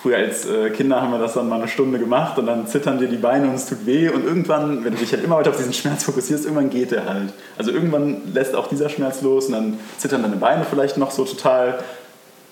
Früher 0.00 0.18
als 0.18 0.46
äh, 0.46 0.70
Kinder 0.70 1.02
haben 1.02 1.10
wir 1.10 1.18
das 1.18 1.34
dann 1.34 1.48
mal 1.48 1.56
eine 1.56 1.66
Stunde 1.66 1.98
gemacht 1.98 2.38
und 2.38 2.46
dann 2.46 2.68
zittern 2.68 3.00
dir 3.00 3.08
die 3.08 3.16
Beine 3.16 3.48
und 3.48 3.56
es 3.56 3.66
tut 3.66 3.84
weh 3.84 4.08
und 4.08 4.24
irgendwann, 4.24 4.84
wenn 4.84 4.92
du 4.92 4.98
dich 4.98 5.12
halt 5.12 5.24
immer 5.24 5.36
weiter 5.36 5.50
auf 5.50 5.56
diesen 5.56 5.72
Schmerz 5.72 6.04
fokussierst, 6.04 6.44
irgendwann 6.44 6.70
geht 6.70 6.92
der 6.92 7.04
halt. 7.06 7.32
Also 7.56 7.72
irgendwann 7.72 8.32
lässt 8.32 8.54
auch 8.54 8.68
dieser 8.68 8.90
Schmerz 8.90 9.22
los 9.22 9.46
und 9.46 9.54
dann 9.54 9.78
zittern 9.96 10.22
deine 10.22 10.36
Beine 10.36 10.64
vielleicht 10.70 10.98
noch 10.98 11.10
so 11.10 11.24
total, 11.24 11.80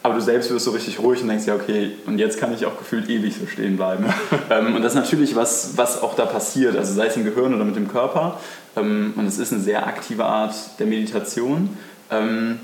aber 0.07 0.15
du 0.15 0.21
selbst 0.21 0.53
wirst 0.53 0.65
so 0.65 0.71
richtig 0.71 1.01
ruhig 1.01 1.21
und 1.21 1.27
denkst, 1.27 1.47
ja, 1.47 1.57
okay, 1.57 1.91
und 2.07 2.19
jetzt 2.19 2.39
kann 2.39 2.55
ich 2.55 2.65
auch 2.65 2.79
gefühlt 2.79 3.09
ewig 3.09 3.35
so 3.35 3.45
stehen 3.49 3.77
bleiben. 3.77 4.05
ähm, 4.51 4.77
und 4.77 4.83
das 4.83 4.93
ist 4.93 5.01
natürlich 5.01 5.35
was, 5.35 5.73
was 5.77 6.01
auch 6.01 6.15
da 6.15 6.27
passiert, 6.27 6.77
also 6.77 6.95
sei 6.95 7.07
es 7.07 7.17
im 7.17 7.25
Gehirn 7.25 7.53
oder 7.53 7.65
mit 7.65 7.75
dem 7.75 7.89
Körper. 7.89 8.39
Ähm, 8.77 9.15
und 9.17 9.27
es 9.27 9.41
ist 9.41 9.53
eine 9.53 9.61
sehr 9.61 9.85
aktive 9.85 10.25
Art 10.25 10.55
der 10.79 10.87
Meditation. 10.87 11.77
Ähm, 12.09 12.61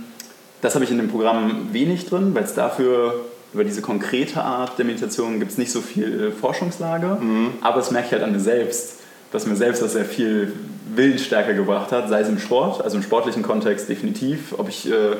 das 0.61 0.77
habe 0.77 0.85
ich 0.85 0.93
in 0.93 0.99
dem 0.99 1.09
Programm 1.09 1.71
wenig 1.73 2.07
drin, 2.07 2.33
weil 2.33 2.45
es 2.45 2.55
dafür 2.55 3.25
über 3.53 3.65
diese 3.65 3.83
konkrete 3.83 4.45
Art 4.45 4.79
der 4.79 4.85
Meditation 4.85 5.41
gibt 5.41 5.51
es 5.51 5.59
nicht 5.59 5.73
so 5.73 5.81
viel 5.81 6.31
Forschungslage, 6.31 7.19
mhm. 7.21 7.51
aber 7.61 7.81
es 7.81 7.91
merke 7.91 8.07
ich 8.07 8.13
halt 8.13 8.23
an 8.23 8.31
mir 8.31 8.41
selbst, 8.41 9.01
dass 9.33 9.47
mir 9.47 9.57
selbst 9.57 9.83
das 9.83 9.95
sehr 9.95 10.05
viel 10.05 10.53
Willensstärke 10.95 11.57
gebracht 11.57 11.91
hat, 11.91 12.09
sei 12.09 12.21
es 12.21 12.29
im 12.29 12.39
Sport, 12.39 12.85
also 12.85 12.99
im 12.99 13.03
sportlichen 13.03 13.43
Kontext 13.43 13.89
definitiv, 13.89 14.55
ob 14.57 14.69
ich 14.69 14.89
äh, 14.89 15.17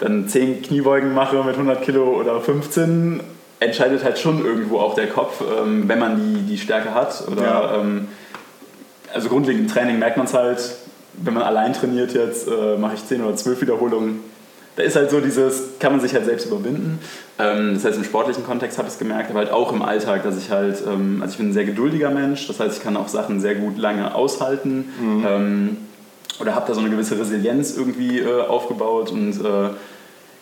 dann 0.00 0.28
10 0.28 0.62
Kniebeugen 0.62 1.14
mache 1.14 1.36
mit 1.44 1.54
100 1.54 1.82
Kilo 1.82 2.18
oder 2.18 2.40
15, 2.40 3.20
entscheidet 3.60 4.04
halt 4.04 4.18
schon 4.18 4.44
irgendwo 4.44 4.78
auch 4.78 4.94
der 4.94 5.08
Kopf, 5.08 5.40
ähm, 5.40 5.88
wenn 5.88 5.98
man 5.98 6.16
die, 6.16 6.42
die 6.42 6.58
Stärke 6.58 6.94
hat. 6.94 7.24
Oder, 7.30 7.42
ja. 7.42 7.80
ähm, 7.80 8.08
also 9.12 9.28
grundlegend 9.28 9.62
im 9.62 9.68
Training 9.68 9.98
merkt 9.98 10.16
man 10.16 10.26
es 10.26 10.34
halt, 10.34 10.58
wenn 11.14 11.34
man 11.34 11.42
allein 11.42 11.72
trainiert 11.72 12.12
jetzt, 12.14 12.48
äh, 12.48 12.76
mache 12.76 12.94
ich 12.94 13.06
10 13.06 13.22
oder 13.22 13.36
12 13.36 13.60
Wiederholungen. 13.60 14.20
Da 14.74 14.82
ist 14.82 14.96
halt 14.96 15.10
so 15.10 15.20
dieses, 15.20 15.78
kann 15.78 15.92
man 15.92 16.00
sich 16.00 16.14
halt 16.14 16.24
selbst 16.24 16.46
überwinden. 16.46 16.98
Ähm, 17.38 17.74
das 17.74 17.84
heißt, 17.84 17.98
im 17.98 18.04
sportlichen 18.04 18.44
Kontext 18.44 18.78
habe 18.78 18.88
ich 18.88 18.94
es 18.94 18.98
gemerkt, 18.98 19.30
aber 19.30 19.40
halt 19.40 19.50
auch 19.50 19.70
im 19.72 19.82
Alltag, 19.82 20.22
dass 20.22 20.38
ich 20.38 20.50
halt, 20.50 20.82
ähm, 20.86 21.18
also 21.20 21.32
ich 21.32 21.38
bin 21.38 21.50
ein 21.50 21.52
sehr 21.52 21.66
geduldiger 21.66 22.10
Mensch, 22.10 22.46
das 22.46 22.58
heißt, 22.58 22.78
ich 22.78 22.82
kann 22.82 22.96
auch 22.96 23.08
Sachen 23.08 23.40
sehr 23.40 23.54
gut 23.54 23.76
lange 23.76 24.14
aushalten. 24.14 24.92
Mhm. 25.00 25.76
Oder 26.40 26.54
habe 26.54 26.66
da 26.66 26.74
so 26.74 26.80
eine 26.80 26.90
gewisse 26.90 27.18
Resilienz 27.18 27.76
irgendwie 27.76 28.18
äh, 28.18 28.42
aufgebaut 28.42 29.10
und 29.10 29.32
äh, 29.44 29.70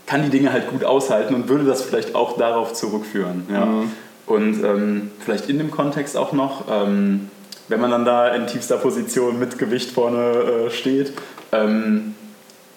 kann 0.06 0.22
die 0.22 0.30
Dinge 0.30 0.52
halt 0.52 0.68
gut 0.70 0.84
aushalten 0.84 1.34
und 1.34 1.48
würde 1.48 1.64
das 1.64 1.82
vielleicht 1.82 2.14
auch 2.14 2.36
darauf 2.36 2.72
zurückführen. 2.72 3.46
Ja? 3.50 3.66
Mhm. 3.66 3.92
Und 4.26 4.64
ähm, 4.64 5.10
vielleicht 5.20 5.48
in 5.48 5.58
dem 5.58 5.70
Kontext 5.70 6.16
auch 6.16 6.32
noch, 6.32 6.64
ähm, 6.70 7.28
wenn 7.68 7.80
man 7.80 7.90
dann 7.90 8.04
da 8.04 8.28
in 8.28 8.46
tiefster 8.46 8.76
Position 8.76 9.38
mit 9.38 9.58
Gewicht 9.58 9.90
vorne 9.90 10.66
äh, 10.66 10.70
steht, 10.70 11.12
ähm, 11.52 12.14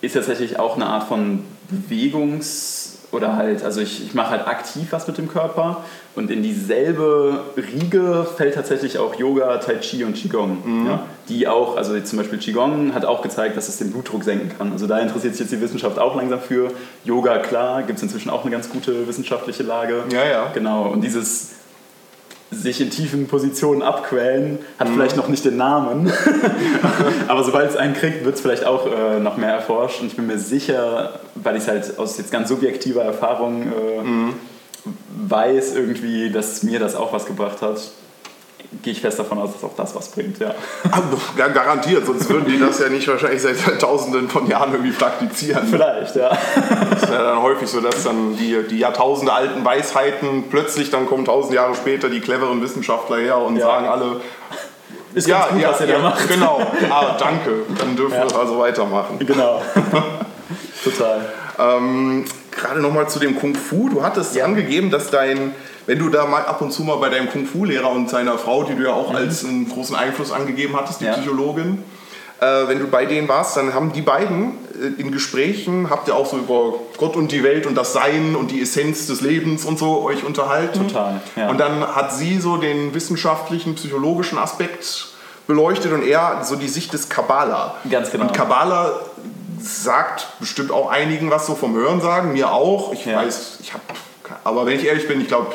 ist 0.02 0.14
tatsächlich 0.14 0.60
auch 0.60 0.76
eine 0.76 0.88
Art 0.88 1.08
von 1.08 1.44
Bewegungs- 1.72 2.83
oder 3.14 3.36
halt, 3.36 3.64
also 3.64 3.82
ich, 3.82 4.04
ich 4.06 4.14
mache 4.14 4.32
halt 4.32 4.48
aktiv 4.48 4.88
was 4.92 5.08
mit 5.08 5.18
dem 5.18 5.30
Körper 5.30 5.84
und 6.16 6.30
in 6.32 6.44
dieselbe 6.44 7.42
Riege 7.56 8.26
fällt 8.38 8.56
tatsächlich 8.56 8.98
auch 8.98 9.16
Yoga, 9.16 9.58
Tai 9.58 9.76
Chi 9.76 10.04
und 10.04 10.16
Qigong. 10.16 10.58
Mhm. 10.66 10.88
Ja, 10.88 11.06
die 11.30 11.48
auch, 11.48 11.78
also 11.78 12.00
zum 12.02 12.18
Beispiel 12.18 12.40
Qigong 12.40 12.94
hat 12.94 13.06
auch 13.06 13.22
gezeigt, 13.22 13.56
dass 13.56 13.70
es 13.70 13.78
den 13.78 13.92
Blutdruck 13.92 14.24
senken 14.24 14.52
kann. 14.58 14.72
Also 14.72 14.88
da 14.88 15.00
interessiert 15.00 15.34
sich 15.34 15.42
jetzt 15.42 15.52
die 15.52 15.62
Wissenschaft 15.62 16.00
auch 16.00 16.16
langsam 16.16 16.42
für. 16.42 16.72
Yoga, 17.04 17.38
klar, 17.40 17.84
gibt 17.84 17.98
es 17.98 18.04
inzwischen 18.04 18.30
auch 18.30 18.42
eine 18.42 18.52
ganz 18.52 18.70
gute 18.70 19.08
wissenschaftliche 19.08 19.64
Lage. 19.64 20.04
Ja, 20.12 20.26
ja. 20.26 20.52
Genau, 20.54 20.90
und 20.90 21.02
dieses 21.02 21.52
sich 22.54 22.82
in 22.82 22.90
tiefen 22.90 23.28
Positionen 23.28 23.82
abquälen, 23.82 24.60
hat 24.80 24.90
mhm. 24.90 24.94
vielleicht 24.94 25.18
noch 25.18 25.28
nicht 25.28 25.46
den 25.46 25.58
Namen. 25.58 26.12
Aber 27.28 27.44
sobald 27.44 27.70
es 27.70 27.76
einen 27.76 27.94
kriegt, 27.94 28.26
wird 28.26 28.36
es 28.36 28.42
vielleicht 28.42 28.66
auch 28.66 28.88
äh, 28.88 29.20
noch 29.20 29.38
mehr 29.38 29.54
erforscht. 29.54 30.02
Und 30.02 30.08
ich 30.08 30.16
bin 30.16 30.28
mir 30.28 30.40
sicher, 30.40 31.20
weil 31.36 31.56
ich 31.56 31.64
es 31.64 31.68
halt 31.68 32.00
aus 32.00 32.18
jetzt 32.18 32.32
ganz 32.32 32.50
subjektiver 32.50 33.04
Erfahrung 33.04 33.64
äh, 33.64 34.02
mhm. 34.04 34.34
weiß, 35.28 35.76
irgendwie, 35.76 36.30
dass 36.32 36.64
mir 36.64 36.80
das 36.80 36.96
auch 36.96 37.14
was 37.14 37.26
gebracht 37.26 37.62
hat, 37.62 37.82
gehe 38.82 38.94
ich 38.94 39.02
fest 39.02 39.20
davon 39.20 39.38
aus, 39.38 39.54
dass 39.54 39.64
auch 39.64 39.76
das 39.76 39.96
was 39.96 40.10
bringt, 40.10 40.40
ja. 40.40 40.54
ja 41.38 41.48
garantiert, 41.48 42.06
sonst 42.06 42.30
würden 42.30 42.46
die 42.46 42.60
das 42.60 42.80
ja 42.80 42.90
nicht 42.90 43.08
wahrscheinlich 43.08 43.42
seit 43.42 43.80
tausenden 43.80 44.30
von 44.30 44.48
Jahren 44.48 44.72
irgendwie 44.72 44.92
praktizieren. 44.92 45.68
Vielleicht, 45.68 46.16
ja. 46.16 46.30
Das 46.90 47.04
ist 47.04 47.10
ja 47.10 47.24
dann 47.24 47.42
häufig 47.42 47.70
so, 47.70 47.82
dass 47.82 48.04
dann 48.04 48.36
die, 48.38 48.64
die 48.70 48.80
Jahrtausende 48.80 49.32
alten 49.32 49.64
Weisheiten 49.64 50.46
plötzlich 50.50 50.90
dann 50.90 51.06
kommen 51.06 51.26
tausend 51.26 51.54
Jahre 51.54 51.76
später 51.76 52.10
die 52.10 52.20
cleveren 52.20 52.62
Wissenschaftler 52.62 53.18
her 53.18 53.38
und 53.38 53.58
ja. 53.58 53.66
sagen 53.66 53.88
alle, 53.88 54.22
ist 55.14 55.28
ja, 55.28 55.48
gut, 55.48 55.62
ja, 55.62 55.70
was 55.70 55.82
ihr 55.82 55.88
ja, 55.88 55.98
da 55.98 56.02
macht. 56.02 56.28
Genau, 56.28 56.62
ah, 56.90 57.16
danke, 57.20 57.52
dann 57.78 57.96
dürfen 57.96 58.18
wir 58.18 58.40
also 58.40 58.60
weitermachen. 58.60 59.20
Genau, 59.20 59.62
total. 60.84 61.22
Ähm, 61.60 62.26
Gerade 62.56 62.80
nochmal 62.80 63.10
zu 63.10 63.20
dem 63.20 63.36
Kung 63.36 63.56
Fu, 63.56 63.90
du 63.90 64.04
hattest 64.04 64.36
ja. 64.36 64.46
angegeben, 64.46 64.92
dass 64.92 65.10
dein 65.10 65.54
wenn 65.86 66.00
du 66.00 66.10
da 66.10 66.26
mal 66.26 66.46
ab 66.46 66.62
und 66.62 66.72
zu 66.72 66.84
mal 66.84 66.96
bei 66.98 67.10
deinem 67.10 67.30
Kung-Fu-Lehrer 67.30 67.92
und 67.92 68.10
seiner 68.10 68.38
Frau, 68.38 68.64
die 68.64 68.76
du 68.76 68.84
ja 68.84 68.94
auch 68.94 69.10
mhm. 69.10 69.18
als 69.18 69.44
einen 69.44 69.70
großen 69.70 69.96
Einfluss 69.96 70.32
angegeben 70.32 70.76
hattest, 70.76 71.02
die 71.02 71.06
ja. 71.06 71.14
Psychologin, 71.14 71.84
äh, 72.40 72.68
wenn 72.68 72.80
du 72.80 72.88
bei 72.88 73.06
denen 73.06 73.28
warst, 73.28 73.58
dann 73.58 73.74
haben 73.74 73.92
die 73.92 74.02
beiden 74.02 74.54
äh, 74.74 75.02
in 75.02 75.12
Gesprächen, 75.12 75.90
habt 75.90 76.08
ihr 76.08 76.16
auch 76.16 76.26
so 76.26 76.38
über 76.38 76.74
Gott 76.98 77.16
und 77.16 77.32
die 77.32 77.44
Welt 77.44 77.66
und 77.66 77.76
das 77.76 77.94
Sein 77.94 78.36
und 78.36 78.52
die 78.52 78.62
Essenz 78.62 79.08
des 79.08 79.22
Lebens 79.22 79.66
und 79.66 79.78
so 79.78 80.04
euch 80.04 80.24
unterhalten. 80.24 80.88
Total. 80.88 81.22
Ja. 81.36 81.50
Und 81.50 81.60
dann 81.60 81.82
hat 81.82 82.14
sie 82.14 82.40
so 82.40 82.58
den 82.58 82.94
wissenschaftlichen, 82.94 83.76
psychologischen 83.76 84.38
Aspekt 84.38 85.08
beleuchtet 85.48 85.92
und 85.92 86.04
er 86.04 86.42
so 86.44 86.56
die 86.56 86.70
Sicht 86.70 86.94
des 86.94 87.10
Kabbala. 87.10 87.76
Ganz 87.90 88.12
genau. 88.12 88.26
Und 88.26 88.34
Kabbala 88.34 88.94
sagt 89.64 90.28
bestimmt 90.40 90.72
auch 90.72 90.90
einigen 90.90 91.32
was 91.32 91.46
so 91.46 91.56
vom 91.56 91.74
Hören 91.76 92.02
sagen, 92.02 92.34
mir 92.34 92.52
auch. 92.52 92.94
Ich 92.94 93.06
ja. 93.06 93.18
weiß, 93.18 93.60
ich 93.62 93.74
habe, 93.74 93.84
aber 94.44 94.66
wenn 94.66 94.78
ich 94.78 94.86
ehrlich 94.86 95.08
bin, 95.08 95.22
ich 95.22 95.28
glaube, 95.28 95.54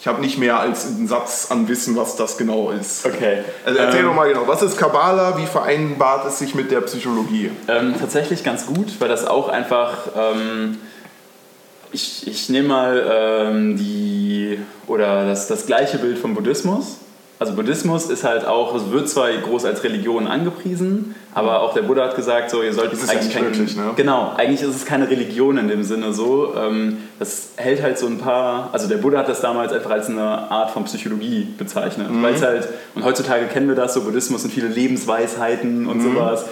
ich 0.00 0.06
habe 0.08 0.20
nicht 0.20 0.38
mehr 0.38 0.58
als 0.58 0.86
einen 0.86 1.08
Satz 1.08 1.48
an 1.50 1.68
Wissen, 1.68 1.96
was 1.96 2.16
das 2.16 2.36
genau 2.36 2.70
ist. 2.70 3.06
Okay. 3.06 3.38
Also 3.64 3.78
erzähl 3.78 4.00
ähm, 4.00 4.06
doch 4.06 4.14
mal 4.14 4.28
genau, 4.28 4.46
was 4.46 4.62
ist 4.62 4.76
Kabbala, 4.76 5.38
wie 5.38 5.46
vereinbart 5.46 6.26
es 6.26 6.38
sich 6.38 6.54
mit 6.54 6.70
der 6.70 6.80
Psychologie? 6.82 7.50
Ähm, 7.68 7.94
tatsächlich 7.98 8.44
ganz 8.44 8.66
gut, 8.66 9.00
weil 9.00 9.08
das 9.08 9.26
auch 9.26 9.48
einfach, 9.48 10.08
ähm, 10.16 10.78
ich, 11.92 12.26
ich 12.26 12.48
nehme 12.48 12.68
mal 12.68 13.10
ähm, 13.12 13.76
die, 13.76 14.58
oder 14.86 15.26
das, 15.26 15.46
das 15.46 15.66
gleiche 15.66 15.98
Bild 15.98 16.18
vom 16.18 16.34
Buddhismus. 16.34 16.98
Also 17.44 17.56
Buddhismus 17.56 18.08
ist 18.08 18.24
halt 18.24 18.46
auch, 18.46 18.74
es 18.74 18.90
wird 18.90 19.06
zwar 19.06 19.30
groß 19.30 19.66
als 19.66 19.84
Religion 19.84 20.26
angepriesen, 20.26 21.14
aber 21.34 21.60
auch 21.60 21.74
der 21.74 21.82
Buddha 21.82 22.04
hat 22.04 22.16
gesagt, 22.16 22.48
so 22.48 22.62
ihr 22.62 22.72
sollt 22.72 22.90
das 22.90 23.02
ist 23.02 23.10
eigentlich 23.10 23.34
ja 23.34 23.40
kein, 23.40 23.50
wirklich, 23.50 23.76
ne? 23.76 23.90
genau, 23.96 24.32
eigentlich 24.34 24.62
ist 24.62 24.74
es 24.74 24.86
keine 24.86 25.10
Religion 25.10 25.58
in 25.58 25.68
dem 25.68 25.82
Sinne 25.82 26.14
so. 26.14 26.54
Ähm, 26.56 26.96
das 27.18 27.50
hält 27.56 27.82
halt 27.82 27.98
so 27.98 28.06
ein 28.06 28.16
paar, 28.16 28.70
also 28.72 28.88
der 28.88 28.96
Buddha 28.96 29.18
hat 29.18 29.28
das 29.28 29.42
damals 29.42 29.74
einfach 29.74 29.90
als 29.90 30.08
eine 30.08 30.22
Art 30.22 30.70
von 30.70 30.84
Psychologie 30.84 31.46
bezeichnet, 31.58 32.10
mhm. 32.10 32.22
weil 32.22 32.32
es 32.32 32.40
halt 32.40 32.66
und 32.94 33.04
heutzutage 33.04 33.44
kennen 33.48 33.68
wir 33.68 33.74
das 33.74 33.92
so 33.92 34.00
Buddhismus 34.04 34.40
sind 34.40 34.54
viele 34.54 34.68
Lebensweisheiten 34.68 35.86
und 35.86 35.98
mhm. 35.98 36.14
sowas. 36.14 36.46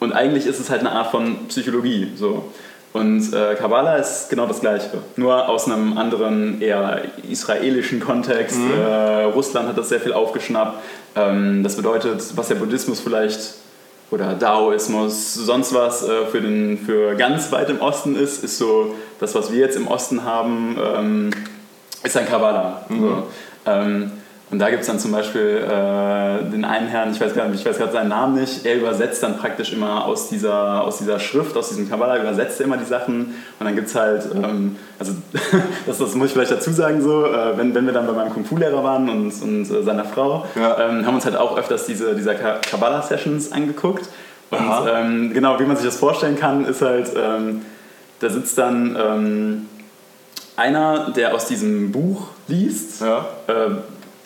Und 0.00 0.14
eigentlich 0.14 0.46
ist 0.46 0.58
es 0.58 0.68
halt 0.68 0.80
eine 0.80 0.90
Art 0.90 1.12
von 1.12 1.46
Psychologie 1.46 2.08
so. 2.16 2.50
Und 2.92 3.32
äh, 3.34 3.54
Kabbala 3.54 3.96
ist 3.96 4.30
genau 4.30 4.46
das 4.46 4.60
Gleiche, 4.60 4.90
nur 5.16 5.48
aus 5.48 5.66
einem 5.66 5.98
anderen, 5.98 6.60
eher 6.60 7.02
israelischen 7.28 8.00
Kontext. 8.00 8.58
Mhm. 8.58 8.72
Äh, 8.72 9.24
Russland 9.24 9.68
hat 9.68 9.76
das 9.76 9.90
sehr 9.90 10.00
viel 10.00 10.12
aufgeschnappt. 10.12 10.78
Ähm, 11.14 11.62
das 11.62 11.76
bedeutet, 11.76 12.22
was 12.34 12.48
der 12.48 12.54
Buddhismus 12.54 13.00
vielleicht 13.00 13.54
oder 14.10 14.32
Daoismus, 14.32 15.34
sonst 15.34 15.74
was 15.74 16.02
äh, 16.02 16.24
für, 16.26 16.40
den, 16.40 16.78
für 16.78 17.14
ganz 17.14 17.52
weit 17.52 17.68
im 17.68 17.80
Osten 17.80 18.16
ist, 18.16 18.42
ist 18.42 18.56
so 18.56 18.94
das, 19.20 19.34
was 19.34 19.52
wir 19.52 19.58
jetzt 19.58 19.76
im 19.76 19.86
Osten 19.86 20.24
haben, 20.24 20.78
ähm, 20.82 21.30
ist 22.02 22.16
ein 22.16 22.26
Kabbala. 22.26 22.86
Mhm. 22.88 23.00
So. 23.00 23.22
Ähm, 23.66 24.12
und 24.50 24.58
da 24.60 24.70
gibt 24.70 24.80
es 24.80 24.86
dann 24.86 24.98
zum 24.98 25.12
Beispiel 25.12 25.62
äh, 25.62 26.50
den 26.50 26.64
einen 26.64 26.88
Herrn, 26.88 27.12
ich 27.12 27.20
weiß 27.20 27.34
gerade 27.34 27.92
seinen 27.92 28.08
Namen 28.08 28.40
nicht, 28.40 28.64
er 28.64 28.76
übersetzt 28.76 29.22
dann 29.22 29.36
praktisch 29.36 29.74
immer 29.74 30.06
aus 30.06 30.30
dieser, 30.30 30.82
aus 30.82 30.98
dieser 30.98 31.20
Schrift, 31.20 31.54
aus 31.54 31.68
diesem 31.68 31.90
Kabbalah, 31.90 32.18
übersetzt 32.18 32.58
er 32.58 32.66
immer 32.66 32.78
die 32.78 32.86
Sachen. 32.86 33.34
Und 33.58 33.66
dann 33.66 33.74
gibt 33.74 33.88
es 33.88 33.94
halt, 33.94 34.26
ähm, 34.34 34.76
also 34.98 35.12
das, 35.86 35.98
das, 35.98 36.14
muss 36.14 36.28
ich 36.28 36.32
vielleicht 36.32 36.50
dazu 36.50 36.70
sagen 36.70 37.02
so, 37.02 37.26
äh, 37.26 37.58
wenn, 37.58 37.74
wenn 37.74 37.84
wir 37.84 37.92
dann 37.92 38.06
bei 38.06 38.14
meinem 38.14 38.32
Kung-Fu-Lehrer 38.32 38.82
waren 38.82 39.10
und, 39.10 39.42
und 39.42 39.70
äh, 39.70 39.82
seiner 39.82 40.04
Frau, 40.04 40.46
ja. 40.56 40.78
ähm, 40.88 41.04
haben 41.04 41.16
uns 41.16 41.26
halt 41.26 41.36
auch 41.36 41.58
öfters 41.58 41.84
diese, 41.84 42.14
dieser 42.14 42.34
Kabbalah-Sessions 42.34 43.52
angeguckt. 43.52 44.08
Und 44.50 44.88
ähm, 44.90 45.34
genau, 45.34 45.60
wie 45.60 45.64
man 45.64 45.76
sich 45.76 45.84
das 45.84 45.96
vorstellen 45.96 46.38
kann, 46.38 46.64
ist 46.64 46.80
halt, 46.80 47.10
ähm, 47.14 47.66
da 48.20 48.30
sitzt 48.30 48.56
dann 48.56 48.96
ähm, 48.98 49.66
einer, 50.56 51.10
der 51.10 51.34
aus 51.34 51.44
diesem 51.44 51.92
Buch 51.92 52.28
liest, 52.48 53.02
ja. 53.02 53.26
äh, 53.46 53.72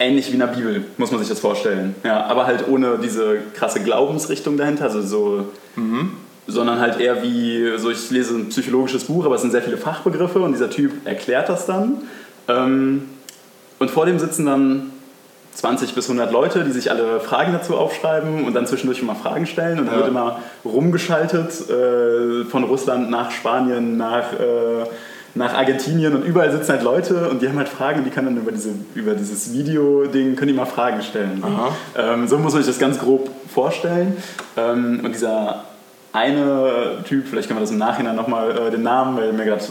ähnlich 0.02 0.28
wie 0.28 0.34
in 0.34 0.40
der 0.40 0.48
Bibel, 0.48 0.84
muss 0.96 1.10
man 1.10 1.20
sich 1.20 1.28
das 1.28 1.40
vorstellen. 1.40 1.94
Ja, 2.04 2.24
aber 2.24 2.46
halt 2.46 2.68
ohne 2.68 2.98
diese 2.98 3.38
krasse 3.54 3.80
Glaubensrichtung 3.80 4.56
dahinter, 4.56 4.84
also 4.84 5.02
so, 5.02 5.46
mhm. 5.76 6.12
sondern 6.46 6.80
halt 6.80 7.00
eher 7.00 7.22
wie, 7.22 7.78
so 7.78 7.90
ich 7.90 8.10
lese 8.10 8.34
ein 8.34 8.48
psychologisches 8.48 9.04
Buch, 9.04 9.24
aber 9.24 9.36
es 9.36 9.42
sind 9.42 9.50
sehr 9.52 9.62
viele 9.62 9.76
Fachbegriffe 9.78 10.40
und 10.40 10.52
dieser 10.52 10.70
Typ 10.70 11.06
erklärt 11.06 11.48
das 11.48 11.66
dann. 11.66 12.02
Ähm, 12.48 13.04
und 13.78 13.90
vor 13.90 14.06
dem 14.06 14.18
sitzen 14.18 14.46
dann 14.46 14.92
20 15.54 15.94
bis 15.94 16.08
100 16.08 16.32
Leute, 16.32 16.64
die 16.64 16.72
sich 16.72 16.90
alle 16.90 17.20
Fragen 17.20 17.52
dazu 17.52 17.76
aufschreiben 17.76 18.44
und 18.44 18.54
dann 18.54 18.66
zwischendurch 18.66 19.00
immer 19.00 19.14
Fragen 19.14 19.46
stellen. 19.46 19.78
Und 19.78 19.86
dann 19.86 19.94
ja. 19.94 20.00
wird 20.00 20.08
immer 20.08 20.40
rumgeschaltet 20.64 21.68
äh, 21.68 22.44
von 22.44 22.64
Russland 22.64 23.10
nach 23.10 23.30
Spanien, 23.30 23.96
nach 23.96 24.32
äh, 24.32 24.86
nach 25.34 25.54
Argentinien 25.54 26.14
und 26.14 26.24
überall 26.24 26.50
sitzen 26.52 26.72
halt 26.72 26.82
Leute 26.82 27.28
und 27.30 27.40
die 27.40 27.48
haben 27.48 27.56
halt 27.56 27.68
Fragen 27.68 28.00
und 28.00 28.04
die 28.04 28.10
können 28.10 28.26
dann 28.34 28.36
über, 28.36 28.52
diese, 28.52 28.70
über 28.94 29.14
dieses 29.14 29.52
Video-Ding, 29.52 30.36
können 30.36 30.48
die 30.48 30.54
mal 30.54 30.66
Fragen 30.66 31.00
stellen. 31.02 31.42
Ähm, 31.96 32.28
so 32.28 32.38
muss 32.38 32.52
man 32.52 32.62
sich 32.62 32.70
das 32.70 32.78
ganz 32.78 32.98
grob 32.98 33.30
vorstellen. 33.52 34.16
Ähm, 34.56 35.00
und 35.02 35.14
dieser 35.14 35.64
eine 36.12 36.98
Typ, 37.08 37.26
vielleicht 37.26 37.48
können 37.48 37.58
wir 37.58 37.62
das 37.62 37.70
im 37.70 37.78
Nachhinein 37.78 38.14
nochmal 38.14 38.50
äh, 38.50 38.70
den 38.70 38.82
Namen, 38.82 39.16
weil 39.16 39.32
mir 39.32 39.46
gerade. 39.46 39.64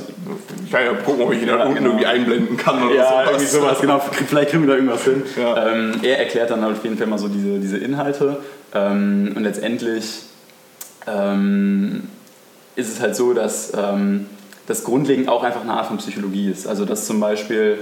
Ich 0.65 0.71
kann 0.71 0.83
ja 0.83 0.93
gucken, 0.93 1.21
ob 1.21 1.31
ich 1.33 1.41
ihn 1.41 1.47
da 1.47 1.63
unten 1.63 1.85
irgendwie 1.85 2.07
einblenden 2.07 2.57
kann 2.57 2.81
oder 2.81 2.95
Ja, 2.95 3.03
sowas. 3.09 3.25
irgendwie 3.27 3.45
sowas, 3.45 3.79
genau. 3.81 3.99
Vielleicht 3.99 4.49
kriegen 4.49 4.63
wir 4.63 4.69
da 4.69 4.75
irgendwas 4.75 5.03
hin. 5.03 5.21
Ja. 5.39 5.67
Ähm, 5.71 5.91
er 6.01 6.17
erklärt 6.17 6.49
dann 6.49 6.63
auf 6.63 6.83
jeden 6.83 6.97
Fall 6.97 7.05
mal 7.05 7.19
so 7.19 7.27
diese, 7.27 7.59
diese 7.59 7.77
Inhalte. 7.77 8.37
Ähm, 8.73 9.33
und 9.35 9.43
letztendlich 9.43 10.23
ähm, 11.05 12.07
ist 12.75 12.91
es 12.91 13.01
halt 13.01 13.15
so, 13.15 13.33
dass 13.33 13.73
ähm, 13.77 14.25
das 14.71 14.83
grundlegend 14.83 15.29
auch 15.29 15.43
einfach 15.43 15.61
eine 15.61 15.73
Art 15.73 15.87
von 15.87 15.97
Psychologie 15.97 16.49
ist. 16.49 16.67
Also 16.67 16.85
dass 16.85 17.05
zum 17.05 17.19
Beispiel 17.19 17.79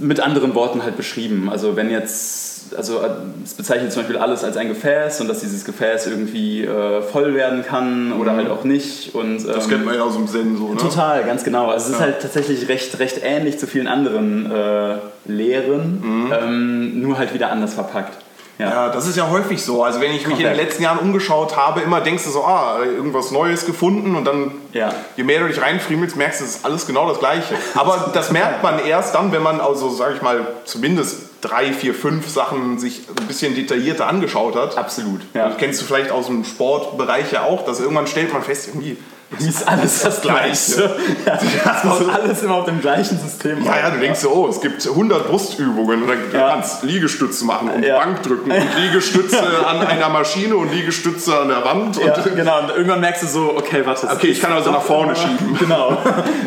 mit 0.00 0.20
anderen 0.20 0.54
Worten 0.54 0.82
halt 0.84 0.96
beschrieben. 0.96 1.48
Also 1.50 1.74
wenn 1.76 1.90
jetzt, 1.90 2.76
also 2.76 3.00
es 3.44 3.54
bezeichnet 3.54 3.92
zum 3.92 4.02
Beispiel 4.02 4.18
alles 4.18 4.44
als 4.44 4.56
ein 4.56 4.68
Gefäß 4.68 5.20
und 5.20 5.28
dass 5.28 5.40
dieses 5.40 5.64
Gefäß 5.64 6.06
irgendwie 6.06 6.64
äh, 6.64 7.02
voll 7.02 7.34
werden 7.34 7.64
kann 7.64 8.12
oder 8.12 8.32
halt 8.32 8.48
auch 8.48 8.64
nicht. 8.64 9.14
Und, 9.14 9.44
Das 9.46 9.64
ähm, 9.64 9.70
kennt 9.70 9.84
man 9.84 9.94
ja 9.94 10.02
aus 10.02 10.14
dem 10.14 10.28
Zen 10.28 10.56
so, 10.56 10.68
ne? 10.68 10.76
Total, 10.76 11.24
ganz 11.24 11.42
genau. 11.42 11.68
Also 11.70 11.86
es 11.86 11.92
ist 11.94 11.98
Ja. 11.98 12.04
halt 12.06 12.22
tatsächlich 12.22 12.68
recht, 12.68 12.98
recht 13.00 13.20
ähnlich 13.24 13.58
zu 13.58 13.66
vielen 13.66 13.88
anderen 13.88 14.50
äh, 14.50 14.96
Lehren, 15.26 16.30
ähm, 16.40 17.00
nur 17.02 17.18
halt 17.18 17.34
wieder 17.34 17.50
anders 17.50 17.74
verpackt. 17.74 18.18
Ja. 18.58 18.70
Ja, 18.70 18.88
das 18.88 19.06
ist 19.06 19.16
ja 19.16 19.28
häufig 19.28 19.62
so. 19.62 19.82
Also 19.84 20.00
wenn 20.00 20.12
ich 20.12 20.26
mich 20.26 20.36
in 20.38 20.44
den 20.44 20.46
Komplett. 20.46 20.66
letzten 20.68 20.82
Jahren 20.84 20.98
umgeschaut 20.98 21.56
habe, 21.58 21.80
immer 21.82 22.00
denkst 22.00 22.24
du 22.24 22.30
so, 22.30 22.42
ah, 22.42 22.78
irgendwas 22.84 23.30
Neues 23.30 23.66
gefunden 23.66 24.16
und 24.16 24.24
dann, 24.24 24.50
Ja. 24.76 24.92
je 25.16 25.24
mehr 25.24 25.40
du 25.40 25.48
dich 25.48 25.60
reinfriemelst, 25.60 26.16
merkst 26.16 26.40
du, 26.40 26.44
es 26.44 26.56
ist 26.56 26.64
alles 26.64 26.86
genau 26.86 27.08
das 27.08 27.18
Gleiche. 27.18 27.54
Aber 27.74 28.10
das 28.12 28.30
merkt 28.30 28.62
man 28.62 28.78
erst 28.78 29.14
dann, 29.14 29.32
wenn 29.32 29.42
man 29.42 29.60
also, 29.60 29.88
sag 29.90 30.14
ich 30.16 30.22
mal, 30.22 30.46
zumindest 30.64 31.16
drei, 31.40 31.72
vier, 31.72 31.94
fünf 31.94 32.28
Sachen 32.28 32.78
sich 32.78 33.02
ein 33.20 33.26
bisschen 33.26 33.54
detaillierter 33.54 34.06
angeschaut 34.08 34.56
hat. 34.56 34.76
Absolut. 34.76 35.20
Ja. 35.34 35.48
Ja. 35.48 35.54
Kennst 35.58 35.80
du 35.80 35.84
vielleicht 35.86 36.10
aus 36.10 36.26
dem 36.26 36.44
Sportbereich 36.44 37.32
ja 37.32 37.42
auch, 37.44 37.64
dass 37.64 37.80
irgendwann 37.80 38.06
stellt 38.06 38.32
man 38.32 38.42
fest, 38.42 38.68
irgendwie, 38.68 38.96
Wie 39.38 39.48
ist 39.48 39.66
alles 39.66 40.02
das 40.02 40.22
Gleiche? 40.22 40.96
Ja, 41.26 41.34
das 41.34 42.00
ist 42.00 42.08
alles 42.08 42.42
immer 42.42 42.54
auf 42.54 42.64
dem 42.66 42.80
gleichen 42.80 43.18
System. 43.18 43.62
ja, 43.64 43.76
ja, 43.78 43.90
du 43.90 43.98
denkst 43.98 44.20
so, 44.20 44.30
oh, 44.30 44.48
es 44.48 44.60
gibt 44.60 44.86
100 44.86 45.26
Brustübungen 45.28 46.02
und 46.02 46.08
dann 46.08 46.18
du 46.30 46.36
Ja. 46.36 46.50
kannst 46.50 46.82
Liegestütze 46.84 47.44
machen 47.44 47.68
und 47.70 47.82
Ja. 47.84 47.98
Bankdrücken 47.98 48.50
und 48.52 48.76
Liegestütze 48.80 49.66
an 49.66 49.84
einer 49.86 50.08
Maschine 50.08 50.56
und 50.56 50.72
Liegestütze 50.72 51.36
an 51.38 51.48
der 51.48 51.64
Wand. 51.64 51.96
Ja, 51.96 52.14
und 52.14 52.36
genau. 52.36 52.60
Und 52.60 52.70
irgendwann 52.70 53.00
merkst 53.00 53.24
du 53.24 53.26
so, 53.26 53.54
okay, 53.56 53.82
warte. 53.84 54.08
Okay, 54.08 54.28
ich 54.28 54.40
kann 54.40 54.52
also 54.52 54.65
nach 54.70 54.82
vorne 54.82 55.14
schieben. 55.16 55.56
Genau, 55.58 55.96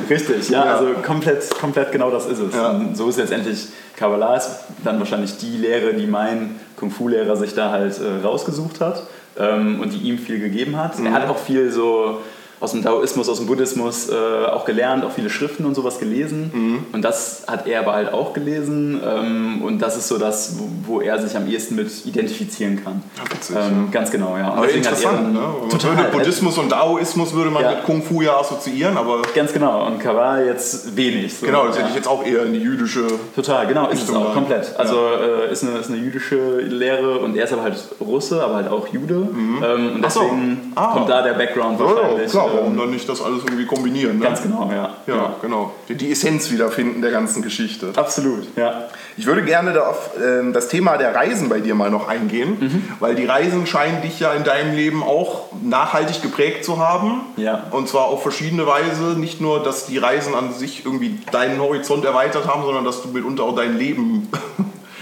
richtig. 0.09 0.49
Ja, 0.49 0.65
Ja. 0.65 0.73
also 0.75 0.87
komplett, 1.05 1.49
komplett 1.59 1.91
genau 1.91 2.09
das 2.11 2.25
ist 2.27 2.39
es. 2.39 2.53
Ja. 2.55 2.79
So 2.93 3.09
ist 3.09 3.17
letztendlich 3.17 3.67
Kabbalah 3.95 4.35
ist 4.37 4.49
dann 4.83 4.99
wahrscheinlich 4.99 5.37
die 5.37 5.57
Lehre, 5.57 5.93
die 5.93 6.07
mein 6.07 6.55
Kung-Fu-Lehrer 6.77 7.35
sich 7.35 7.53
da 7.53 7.71
halt 7.71 7.99
äh, 7.99 8.25
rausgesucht 8.25 8.79
hat 8.79 9.03
ähm, 9.37 9.79
und 9.81 9.91
die 9.93 9.97
ihm 9.97 10.17
viel 10.17 10.39
gegeben 10.39 10.77
hat. 10.77 10.97
Mhm. 10.99 11.07
Er 11.07 11.13
hat 11.13 11.27
auch 11.29 11.37
viel 11.37 11.71
so 11.71 12.19
aus 12.59 12.71
dem 12.73 12.83
Daoismus, 12.83 13.29
aus 13.29 13.37
dem 13.37 13.47
Buddhismus 13.47 14.09
äh, 14.09 14.45
auch 14.47 14.65
gelernt, 14.65 15.05
auch 15.05 15.11
viele 15.11 15.29
Schriften 15.29 15.65
und 15.65 15.75
sowas 15.75 15.97
gelesen. 15.99 16.51
Mhm. 16.53 16.85
Und 16.91 17.03
das 17.03 17.43
hat 17.47 17.67
er 17.67 17.79
aber 17.79 17.93
halt 17.93 18.11
auch 18.13 18.33
gelesen. 18.33 19.01
Ähm, 19.05 19.61
und 19.63 19.79
das 19.79 19.95
ist 19.97 20.07
so 20.09 20.17
das, 20.17 20.55
wo, 20.59 20.93
wo 20.95 21.01
er 21.01 21.19
sich 21.19 21.37
am 21.37 21.47
ehesten 21.47 21.75
mit 21.75 21.89
identifizieren 22.05 22.83
kann. 22.83 23.01
witzig, 23.31 23.55
ähm, 23.55 23.89
Ganz 23.91 24.11
genau, 24.11 24.35
ja. 24.37 24.49
Und 24.49 24.57
Aber 24.57 24.65
deswegen 24.67 24.83
interessant, 24.85 25.17
er- 25.19 25.27
ne? 25.31 25.39
Man 25.61 25.69
Total. 25.69 25.97
würde 25.97 26.09
Buddhismus 26.11 26.57
und 26.57 26.69
Daoismus 26.71 27.33
würde 27.33 27.49
man 27.49 27.63
Ja. 27.63 27.71
mit 27.71 27.83
Kung 27.83 28.01
Fu 28.03 28.21
ja 28.21 28.37
assoziieren, 28.37 28.97
aber 28.97 29.21
Ganz 29.33 29.53
genau. 29.53 29.85
Und 29.87 29.99
Kabbalah 29.99 30.41
jetzt 30.43 30.95
wenig. 30.97 31.33
So. 31.37 31.45
genau, 31.45 31.65
das 31.67 31.75
ja. 31.75 31.81
hätte 31.81 31.89
ich 31.91 31.95
jetzt 31.95 32.07
auch 32.07 32.25
eher 32.25 32.43
in 32.45 32.53
die 32.53 32.59
jüdische. 32.59 33.07
Total, 33.35 33.67
genau, 33.67 33.87
ist 33.87 34.01
es 34.01 34.07
Richtung 34.07 34.17
auch, 34.23 34.27
rein. 34.27 34.33
komplett. 34.33 34.75
Also 34.77 34.95
äh, 34.95 35.51
ist, 35.51 35.63
eine, 35.63 35.77
ist 35.77 35.87
eine 35.89 35.97
jüdische 35.97 36.57
Lehre 36.59 37.19
und 37.19 37.37
er 37.37 37.45
ist 37.45 37.53
aber 37.53 37.63
halt 37.63 37.77
Russe, 38.01 38.43
aber 38.43 38.55
halt 38.55 38.69
auch 38.69 38.87
Jude. 38.87 39.15
Ähm, 39.15 39.95
und 39.95 40.05
Ach 40.05 40.11
so. 40.11 40.21
deswegen 40.21 40.73
Ah. 40.75 40.93
kommt 40.93 41.09
da 41.09 41.21
der 41.21 41.33
Background 41.33 41.79
Ja, 41.79 41.85
ja, 41.85 41.95
wahrscheinlich. 41.95 42.31
klar, 42.31 42.48
warum 42.53 42.73
ähm, 42.73 42.77
dann 42.79 42.89
nicht 42.91 43.07
das 43.09 43.21
alles 43.21 43.43
irgendwie 43.43 43.65
kombinieren? 43.65 44.19
Ne? 44.19 44.25
Ganz 44.25 44.41
genau, 44.41 44.69
ja. 44.71 44.95
Ja, 45.07 45.35
genau. 45.41 45.73
Die, 45.87 45.95
die 45.95 46.11
Essenz 46.11 46.49
wiederfinden 46.51 47.01
der 47.01 47.11
ganzen 47.11 47.41
Geschichte. 47.41 47.91
Absolut, 47.95 48.47
ja. 48.55 48.85
Ich 49.17 49.25
würde 49.25 49.43
gerne 49.43 49.73
da 49.73 49.87
auf 49.87 50.11
ähm, 50.23 50.53
das 50.53 50.69
Thema 50.69 50.97
der 50.97 51.13
Reisen 51.13 51.49
bei 51.49 51.59
dir 51.59 51.75
mal 51.75 51.89
noch 51.91 52.07
eingehen, 52.07 52.57
Mhm. 52.59 52.83
weil 52.99 53.15
die 53.15 53.25
Reisen 53.25 53.65
scheinen 53.67 54.01
dich 54.01 54.19
ja 54.19 54.33
in 54.33 54.43
deinem 54.43 54.73
Leben 54.75 55.03
auch 55.03 55.47
nachhaltig 55.61 56.21
geprägt 56.21 56.63
zu 56.65 56.77
haben. 56.79 57.21
Ja. 57.37 57.63
Und 57.71 57.89
zwar 57.89 58.05
auf 58.05 58.21
verschiedene 58.21 58.65
Weise. 58.65 59.17
Nicht 59.19 59.41
nur, 59.41 59.61
dass 59.63 59.85
die 59.85 59.97
Reisen 59.97 60.33
an 60.35 60.53
sich 60.53 60.85
irgendwie 60.85 61.19
deinen 61.31 61.59
Horizont 61.59 62.05
erweitert 62.05 62.47
haben, 62.47 62.63
sondern 62.63 62.85
dass 62.85 63.01
du 63.01 63.09
mitunter 63.09 63.43
auch 63.43 63.55
dein 63.55 63.77
Leben 63.77 64.29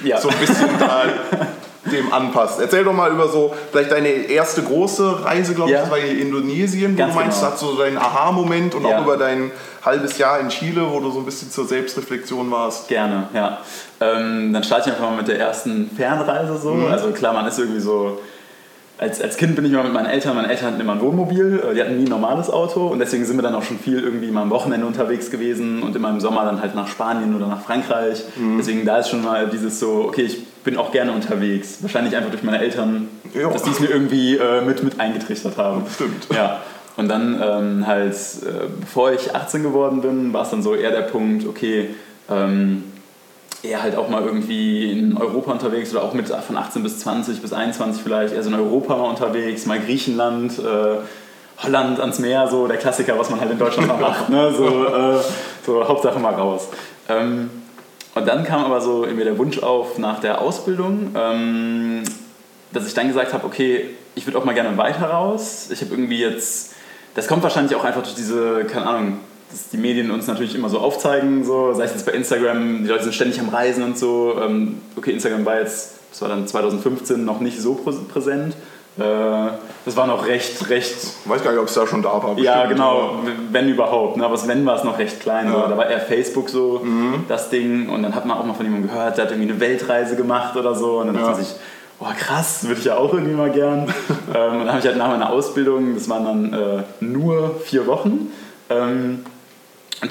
Ja. 0.03 0.17
so 0.21 0.29
ein 0.29 0.37
bisschen 0.37 0.67
da 0.79 1.03
dem 1.91 2.11
anpasst. 2.13 2.59
Erzähl 2.59 2.83
doch 2.83 2.93
mal 2.93 3.11
über 3.11 3.27
so 3.27 3.53
vielleicht 3.71 3.91
deine 3.91 4.07
erste 4.09 4.61
große 4.63 5.23
Reise, 5.25 5.53
glaube 5.53 5.71
ich, 5.71 5.77
Ja. 5.77 5.89
war 5.89 5.97
in 5.97 6.19
Indonesien, 6.19 6.93
wo 6.93 6.97
Ganz 6.97 7.13
du 7.13 7.19
meinst, 7.19 7.39
genau. 7.39 7.51
hat 7.51 7.59
so 7.59 7.75
deinen 7.77 7.97
Aha-Moment 7.97 8.75
und 8.75 8.85
Ja. 8.85 8.97
auch 8.97 9.03
über 9.03 9.17
dein 9.17 9.51
halbes 9.85 10.17
Jahr 10.17 10.39
in 10.39 10.49
Chile, 10.49 10.85
wo 10.91 10.99
du 10.99 11.11
so 11.11 11.19
ein 11.19 11.25
bisschen 11.25 11.49
zur 11.51 11.65
Selbstreflexion 11.67 12.49
warst. 12.51 12.87
Gerne, 12.87 13.27
ja. 13.33 13.59
Ähm, 14.01 14.51
dann 14.53 14.63
starte 14.63 14.89
ich 14.89 14.95
einfach 14.95 15.09
mal 15.09 15.17
mit 15.17 15.27
der 15.27 15.39
ersten 15.39 15.89
Fernreise 15.95 16.57
so. 16.57 16.71
Mhm. 16.73 16.91
Also 16.91 17.11
klar, 17.11 17.33
man 17.33 17.47
ist 17.47 17.57
irgendwie 17.57 17.79
so. 17.79 18.19
Als, 18.99 19.21
als 19.21 19.37
Kind 19.37 19.55
bin 19.55 19.63
ich 19.65 19.71
immer 19.71 19.83
mit 19.83 19.93
meinen 19.93 20.07
Eltern, 20.07 20.35
meine 20.35 20.49
Eltern 20.49 20.71
hatten 20.71 20.81
immer 20.81 20.93
ein 20.93 21.01
Wohnmobil, 21.01 21.61
äh, 21.69 21.75
die 21.75 21.81
hatten 21.81 21.97
nie 21.97 22.05
ein 22.05 22.09
normales 22.09 22.49
Auto 22.49 22.87
und 22.87 22.97
deswegen 22.97 23.25
sind 23.25 23.35
wir 23.37 23.43
dann 23.43 23.53
auch 23.53 23.61
schon 23.63 23.77
viel 23.77 23.99
irgendwie 23.99 24.31
mal 24.31 24.41
am 24.41 24.49
Wochenende 24.49 24.87
unterwegs 24.87 25.29
gewesen 25.29 25.83
und 25.83 25.95
immer 25.95 26.09
im 26.09 26.19
Sommer 26.19 26.45
dann 26.45 26.61
halt 26.61 26.73
nach 26.73 26.87
Spanien 26.87 27.35
oder 27.35 27.45
nach 27.47 27.61
Frankreich. 27.61 28.23
Mhm. 28.35 28.57
Deswegen 28.57 28.85
da 28.85 28.97
ist 28.97 29.09
schon 29.09 29.23
mal 29.23 29.47
dieses 29.49 29.79
so, 29.79 30.05
okay, 30.07 30.23
ich 30.23 30.43
bin 30.63 30.77
auch 30.77 30.91
gerne 30.91 31.11
unterwegs. 31.11 31.77
Wahrscheinlich 31.81 32.15
einfach 32.15 32.31
durch 32.31 32.41
meine 32.43 32.59
Eltern, 32.59 33.07
Ja. 33.35 33.49
dass 33.49 33.61
die 33.63 33.69
es 33.69 33.79
mir 33.79 33.89
irgendwie 33.91 34.35
äh, 34.37 34.61
mit, 34.61 34.83
mit 34.83 34.99
eingetrichtert 34.99 35.57
haben. 35.57 35.83
Stimmt. 35.93 36.27
Ja. 36.33 36.61
Und 36.95 37.07
dann 37.09 37.39
ähm, 37.39 37.85
halt, 37.85 38.13
äh, 38.15 38.65
bevor 38.81 39.11
ich 39.11 39.35
18 39.35 39.61
geworden 39.61 40.01
bin, 40.01 40.33
war 40.33 40.41
es 40.41 40.49
dann 40.49 40.63
so 40.63 40.73
eher 40.73 40.89
der 40.89 41.01
Punkt, 41.03 41.45
okay, 41.47 41.89
ähm, 42.31 42.83
eher 43.63 43.81
halt 43.81 43.95
auch 43.95 44.09
mal 44.09 44.23
irgendwie 44.23 44.91
in 44.91 45.17
Europa 45.17 45.51
unterwegs 45.51 45.91
oder 45.91 46.03
auch 46.03 46.13
mit 46.13 46.27
von 46.27 46.57
18 46.57 46.83
bis 46.83 46.99
20 46.99 47.41
bis 47.41 47.53
21 47.53 48.01
vielleicht, 48.01 48.33
eher 48.33 48.43
so 48.43 48.49
in 48.49 48.55
Europa 48.55 48.95
mal 48.95 49.09
unterwegs, 49.09 49.65
mal 49.65 49.79
Griechenland, 49.79 50.59
äh, 50.59 50.97
Holland 51.63 51.99
ans 51.99 52.19
Meer, 52.19 52.47
so 52.47 52.67
der 52.67 52.77
Klassiker, 52.77 53.17
was 53.17 53.29
man 53.29 53.39
halt 53.39 53.51
in 53.51 53.57
Deutschland 53.57 53.87
mal 53.87 53.97
macht, 53.97 54.29
ne? 54.29 54.53
so, 54.53 54.85
äh, 54.85 55.17
so 55.65 55.87
Hauptsache 55.87 56.19
mal 56.19 56.33
raus. 56.33 56.67
Ähm, 57.09 57.49
und 58.13 58.27
dann 58.27 58.43
kam 58.43 58.63
aber 58.63 58.81
so 58.81 59.03
in 59.03 59.15
mir 59.15 59.25
der 59.25 59.37
Wunsch 59.37 59.59
auf 59.59 59.97
nach 59.97 60.19
der 60.19 60.41
Ausbildung, 60.41 61.11
ähm, 61.15 62.03
dass 62.73 62.87
ich 62.87 62.93
dann 62.93 63.07
gesagt 63.07 63.33
habe, 63.33 63.45
okay, 63.45 63.91
ich 64.15 64.25
würde 64.25 64.37
auch 64.37 64.45
mal 64.45 64.53
gerne 64.53 64.77
weiter 64.77 65.09
raus. 65.09 65.69
Ich 65.71 65.81
habe 65.81 65.91
irgendwie 65.91 66.19
jetzt, 66.19 66.73
das 67.15 67.27
kommt 67.27 67.43
wahrscheinlich 67.43 67.75
auch 67.75 67.83
einfach 67.83 68.03
durch 68.03 68.15
diese, 68.15 68.65
keine 68.65 68.87
Ahnung, 68.87 69.19
dass 69.51 69.69
die 69.69 69.77
Medien 69.77 70.11
uns 70.11 70.27
natürlich 70.27 70.55
immer 70.55 70.69
so 70.69 70.79
aufzeigen, 70.79 71.43
so, 71.45 71.73
sei 71.73 71.85
es 71.85 71.91
jetzt 71.93 72.05
bei 72.05 72.11
Instagram, 72.13 72.83
die 72.83 72.89
Leute 72.89 73.03
sind 73.03 73.15
ständig 73.15 73.39
am 73.39 73.49
Reisen 73.49 73.83
und 73.83 73.97
so. 73.97 74.35
Ähm, 74.41 74.81
okay, 74.97 75.11
Instagram 75.11 75.45
war 75.45 75.59
jetzt, 75.59 75.95
das 76.11 76.21
war 76.21 76.29
dann 76.29 76.47
2015 76.47 77.23
noch 77.23 77.39
nicht 77.39 77.59
so 77.61 77.73
prä- 77.73 78.07
präsent. 78.11 78.55
Äh, 78.99 79.03
das 79.85 79.95
war 79.95 80.07
noch 80.07 80.25
recht, 80.27 80.69
recht 80.69 80.95
Ich 81.23 81.29
weiß 81.29 81.43
gar 81.43 81.51
nicht, 81.51 81.59
ob 81.61 81.67
es 81.67 81.75
da 81.75 81.85
schon 81.85 82.01
da 82.01 82.09
war. 82.21 82.37
ja, 82.39 82.53
bestimmt, 82.61 82.69
genau, 82.71 83.19
wenn 83.51 83.69
überhaupt. 83.69 84.17
Ne? 84.17 84.25
Aber 84.25 84.47
Wenn 84.47 84.65
war 84.65 84.75
es 84.75 84.83
noch 84.83 84.97
recht 84.97 85.19
klein. 85.21 85.49
So. 85.51 85.57
Ja. 85.57 85.67
Da 85.67 85.77
war 85.77 85.87
eher 85.87 85.99
Facebook 85.99 86.49
so 86.49 86.81
das 87.27 87.49
Ding. 87.51 87.89
Und 87.89 88.01
dann 88.03 88.15
hat 88.15 88.25
man 88.25 88.37
auch 88.37 88.43
mal 88.45 88.53
von 88.55 88.65
jemandem 88.65 88.89
gehört, 88.89 89.17
der 89.17 89.25
hat 89.25 89.31
irgendwie 89.31 89.51
eine 89.51 89.59
Weltreise 89.59 90.15
gemacht 90.15 90.55
oder 90.57 90.73
so. 90.75 90.97
Und 90.99 91.07
dann 91.07 91.15
Ja. 91.15 91.21
dachte 91.21 91.35
man 91.37 91.45
sich, 91.45 91.55
boah 91.99 92.13
krass, 92.17 92.67
würde 92.67 92.79
ich 92.79 92.85
ja 92.85 92.97
auch 92.97 93.13
irgendwie 93.13 93.35
mal 93.35 93.51
gern. 93.51 93.83
ähm, 94.35 94.51
und 94.53 94.59
dann 94.61 94.69
habe 94.69 94.79
ich 94.79 94.85
halt 94.85 94.97
nach 94.97 95.09
meiner 95.09 95.29
Ausbildung, 95.29 95.93
das 95.93 96.09
waren 96.09 96.25
dann 96.25 96.53
äh, 96.53 96.83
nur 96.99 97.55
vier 97.63 97.85
Wochen. 97.85 98.31
Ähm, 98.71 99.19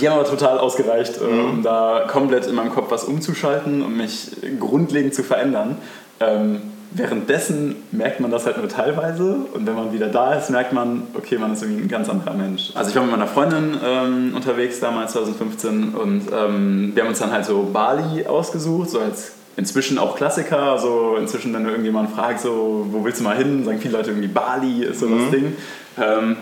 die 0.00 0.08
haben 0.08 0.18
aber 0.18 0.28
total 0.28 0.58
ausgereicht, 0.58 1.20
äh, 1.20 1.24
um 1.24 1.62
da 1.62 2.06
komplett 2.08 2.46
in 2.46 2.54
meinem 2.54 2.70
Kopf 2.70 2.90
was 2.90 3.04
umzuschalten 3.04 3.82
und 3.82 3.96
mich 3.96 4.30
grundlegend 4.58 5.14
zu 5.14 5.22
verändern. 5.22 5.78
Ähm, 6.20 6.62
währenddessen 6.92 7.76
merkt 7.90 8.20
man 8.20 8.30
das 8.30 8.46
halt 8.46 8.58
nur 8.58 8.68
teilweise 8.68 9.36
und 9.52 9.66
wenn 9.66 9.74
man 9.74 9.92
wieder 9.92 10.08
da 10.08 10.34
ist, 10.34 10.50
merkt 10.50 10.72
man, 10.72 11.02
okay, 11.14 11.36
man 11.38 11.52
ist 11.52 11.62
irgendwie 11.62 11.82
ein 11.82 11.88
ganz 11.88 12.08
anderer 12.08 12.34
Mensch. 12.34 12.72
Also 12.74 12.90
ich 12.90 12.96
war 12.96 13.02
mit 13.02 13.12
meiner 13.12 13.26
Freundin 13.26 13.76
ähm, 13.84 14.32
unterwegs 14.34 14.80
damals 14.80 15.12
2015 15.12 15.94
und 15.94 16.22
ähm, 16.32 16.92
wir 16.94 17.02
haben 17.02 17.10
uns 17.10 17.18
dann 17.18 17.32
halt 17.32 17.44
so 17.44 17.68
Bali 17.72 18.26
ausgesucht, 18.26 18.90
so 18.90 19.00
als 19.00 19.32
inzwischen 19.56 19.98
auch 19.98 20.16
Klassiker, 20.16 20.78
so 20.78 21.16
inzwischen, 21.18 21.52
wenn 21.54 21.64
du 21.64 21.70
irgendjemanden 21.70 22.14
fragst, 22.14 22.44
so, 22.44 22.86
wo 22.90 23.04
willst 23.04 23.20
du 23.20 23.24
mal 23.24 23.36
hin, 23.36 23.64
sagen 23.64 23.78
viele 23.78 23.96
Leute 23.96 24.10
irgendwie 24.10 24.28
Bali 24.28 24.84
ist 24.84 25.00
so 25.00 25.08
das 25.08 25.30
Ding. 25.30 25.56
Ähm, 25.98 26.36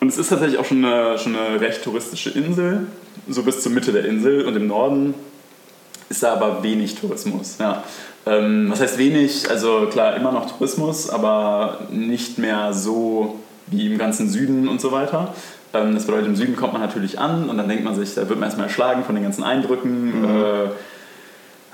und 0.00 0.08
es 0.08 0.18
ist 0.18 0.28
tatsächlich 0.28 0.58
auch 0.58 0.64
schon 0.64 0.84
eine, 0.84 1.18
schon 1.18 1.36
eine 1.36 1.60
recht 1.60 1.82
touristische 1.84 2.30
Insel, 2.30 2.86
so 3.28 3.42
bis 3.42 3.62
zur 3.62 3.72
Mitte 3.72 3.92
der 3.92 4.04
Insel 4.04 4.44
und 4.46 4.56
im 4.56 4.66
Norden 4.66 5.14
ist 6.08 6.22
da 6.22 6.32
aber 6.32 6.62
wenig 6.62 6.96
Tourismus. 6.96 7.56
Ja. 7.58 7.84
Ähm, 8.26 8.66
was 8.70 8.80
heißt 8.80 8.98
wenig? 8.98 9.48
Also 9.48 9.86
klar, 9.90 10.16
immer 10.16 10.32
noch 10.32 10.50
Tourismus, 10.50 11.08
aber 11.08 11.86
nicht 11.90 12.38
mehr 12.38 12.72
so 12.72 13.38
wie 13.68 13.86
im 13.86 13.98
ganzen 13.98 14.28
Süden 14.28 14.68
und 14.68 14.80
so 14.80 14.92
weiter. 14.92 15.34
Ähm, 15.72 15.94
das 15.94 16.06
bedeutet, 16.06 16.26
im 16.26 16.36
Süden 16.36 16.56
kommt 16.56 16.72
man 16.72 16.82
natürlich 16.82 17.18
an 17.18 17.48
und 17.48 17.56
dann 17.56 17.68
denkt 17.68 17.84
man 17.84 17.94
sich, 17.94 18.14
da 18.14 18.28
wird 18.28 18.38
man 18.40 18.48
erstmal 18.48 18.66
erschlagen 18.66 19.04
von 19.04 19.14
den 19.14 19.24
ganzen 19.24 19.44
Eindrücken. 19.44 20.24
Äh, 20.24 20.68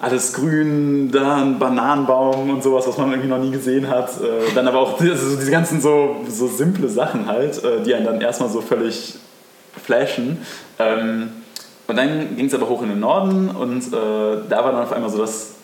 alles 0.00 0.34
grün, 0.34 1.10
da 1.10 1.36
ein 1.36 1.58
Bananenbaum 1.58 2.50
und 2.50 2.62
sowas, 2.62 2.86
was 2.86 2.98
man 2.98 3.10
irgendwie 3.10 3.28
noch 3.28 3.38
nie 3.38 3.50
gesehen 3.50 3.88
hat. 3.88 4.10
Äh, 4.20 4.54
dann 4.54 4.68
aber 4.68 4.80
auch 4.80 5.00
also 5.00 5.36
diese 5.36 5.50
ganzen 5.50 5.80
so, 5.80 6.16
so 6.28 6.48
simple 6.48 6.88
Sachen 6.88 7.26
halt, 7.26 7.62
äh, 7.64 7.82
die 7.82 7.94
einen 7.94 8.04
dann 8.04 8.20
erstmal 8.20 8.50
so 8.50 8.60
völlig 8.60 9.14
flashen. 9.82 10.38
Ähm, 10.78 11.30
und 11.86 11.96
dann 11.96 12.36
ging 12.36 12.46
es 12.46 12.54
aber 12.54 12.68
hoch 12.68 12.82
in 12.82 12.88
den 12.88 13.00
Norden 13.00 13.48
und 13.48 13.86
äh, 13.86 13.90
da 14.48 14.64
war 14.64 14.72
dann 14.72 14.82
auf 14.82 14.92
einmal 14.92 15.08
so 15.08 15.18
das 15.18 15.54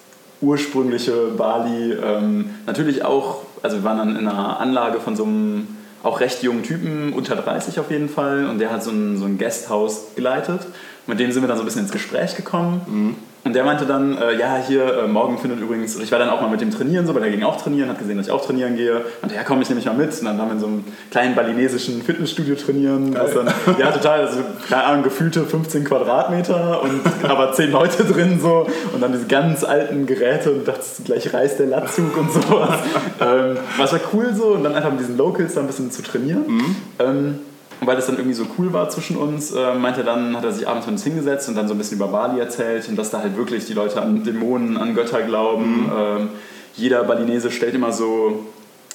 ursprüngliche 0.40 1.28
Bali. 1.36 1.92
Ähm, 1.92 2.50
natürlich 2.66 3.04
auch, 3.04 3.42
also 3.62 3.78
wir 3.78 3.84
waren 3.84 3.98
dann 3.98 4.16
in 4.16 4.28
einer 4.28 4.60
Anlage 4.60 5.00
von 5.00 5.16
so 5.16 5.24
einem 5.24 5.66
auch 6.02 6.20
recht 6.20 6.42
jungen 6.42 6.62
Typen, 6.62 7.12
unter 7.12 7.36
30 7.36 7.78
auf 7.78 7.90
jeden 7.90 8.08
Fall, 8.08 8.46
und 8.46 8.58
der 8.58 8.72
hat 8.72 8.82
so 8.82 8.90
ein, 8.90 9.18
so 9.18 9.24
ein 9.24 9.38
Guesthouse 9.38 10.14
geleitet. 10.16 10.62
Mit 11.06 11.18
dem 11.18 11.32
sind 11.32 11.42
wir 11.42 11.48
dann 11.48 11.56
so 11.56 11.62
ein 11.62 11.66
bisschen 11.66 11.82
ins 11.82 11.92
Gespräch 11.92 12.36
gekommen. 12.36 12.82
Mhm. 12.86 13.16
Und 13.44 13.54
der 13.54 13.64
meinte 13.64 13.86
dann, 13.86 14.16
äh, 14.18 14.38
ja, 14.38 14.56
hier, 14.56 14.98
äh, 14.98 15.08
morgen 15.08 15.36
findet 15.36 15.60
übrigens, 15.60 15.98
ich 15.98 16.12
war 16.12 16.20
dann 16.20 16.30
auch 16.30 16.40
mal 16.40 16.48
mit 16.48 16.60
dem 16.60 16.70
trainieren, 16.70 17.08
so, 17.08 17.14
weil 17.14 17.24
er 17.24 17.30
ging 17.30 17.42
auch 17.42 17.60
trainieren, 17.60 17.88
hat 17.88 17.98
gesehen, 17.98 18.16
dass 18.16 18.26
ich 18.26 18.32
auch 18.32 18.44
trainieren 18.44 18.76
gehe. 18.76 19.04
Und 19.20 19.32
ja, 19.32 19.42
komm, 19.42 19.60
ich 19.60 19.68
nehme 19.68 19.80
mich 19.80 19.86
mal 19.86 19.96
mit. 19.96 20.16
Und 20.16 20.26
dann 20.26 20.38
waren 20.38 20.46
wir 20.46 20.52
in 20.52 20.60
so 20.60 20.66
einem 20.66 20.84
kleinen 21.10 21.34
balinesischen 21.34 22.02
Fitnessstudio 22.02 22.54
trainieren. 22.54 23.14
Dann, 23.14 23.78
ja, 23.78 23.90
total, 23.90 24.26
also, 24.26 24.42
keine 24.68 24.84
Ahnung, 24.84 25.02
gefühlte 25.02 25.44
15 25.44 25.82
Quadratmeter 25.84 26.82
und 26.82 27.00
aber 27.28 27.52
10 27.52 27.72
Leute 27.72 28.04
drin 28.04 28.38
so. 28.40 28.68
Und 28.92 29.02
dann 29.02 29.10
diese 29.10 29.26
ganz 29.26 29.64
alten 29.64 30.06
Geräte 30.06 30.52
und 30.52 30.68
dachte, 30.68 30.80
gleich 31.04 31.34
reißt 31.34 31.58
der 31.58 31.66
Latzug 31.66 32.16
und 32.16 32.32
sowas. 32.32 32.78
ähm, 33.20 33.56
was 33.76 33.92
war 33.92 34.00
cool 34.12 34.32
so. 34.36 34.52
Und 34.52 34.62
dann 34.62 34.76
einfach 34.76 34.92
mit 34.92 35.00
diesen 35.00 35.16
Locals 35.16 35.54
da 35.54 35.62
ein 35.62 35.66
bisschen 35.66 35.90
zu 35.90 36.02
trainieren. 36.02 36.44
Mhm. 36.46 36.76
Ähm, 37.00 37.38
und 37.82 37.88
weil 37.88 37.96
das 37.96 38.06
dann 38.06 38.14
irgendwie 38.14 38.36
so 38.36 38.46
cool 38.58 38.72
war 38.72 38.88
zwischen 38.90 39.16
uns, 39.16 39.50
äh, 39.50 39.74
meinte 39.74 40.02
er 40.02 40.06
dann, 40.06 40.36
hat 40.36 40.44
er 40.44 40.52
sich 40.52 40.68
abends 40.68 40.86
mit 40.86 40.92
uns 40.92 41.02
hingesetzt 41.02 41.48
und 41.48 41.56
dann 41.56 41.66
so 41.66 41.74
ein 41.74 41.78
bisschen 41.78 41.96
über 41.96 42.06
Bali 42.06 42.38
erzählt 42.38 42.88
und 42.88 42.94
dass 42.94 43.10
da 43.10 43.18
halt 43.18 43.36
wirklich 43.36 43.66
die 43.66 43.72
Leute 43.72 44.00
an 44.00 44.22
Dämonen, 44.22 44.76
an 44.76 44.94
Götter 44.94 45.22
glauben. 45.22 45.86
Mhm. 45.86 45.92
Ähm, 45.92 46.28
jeder 46.76 47.02
Balinese 47.02 47.50
stellt 47.50 47.74
immer 47.74 47.90
so, 47.90 48.46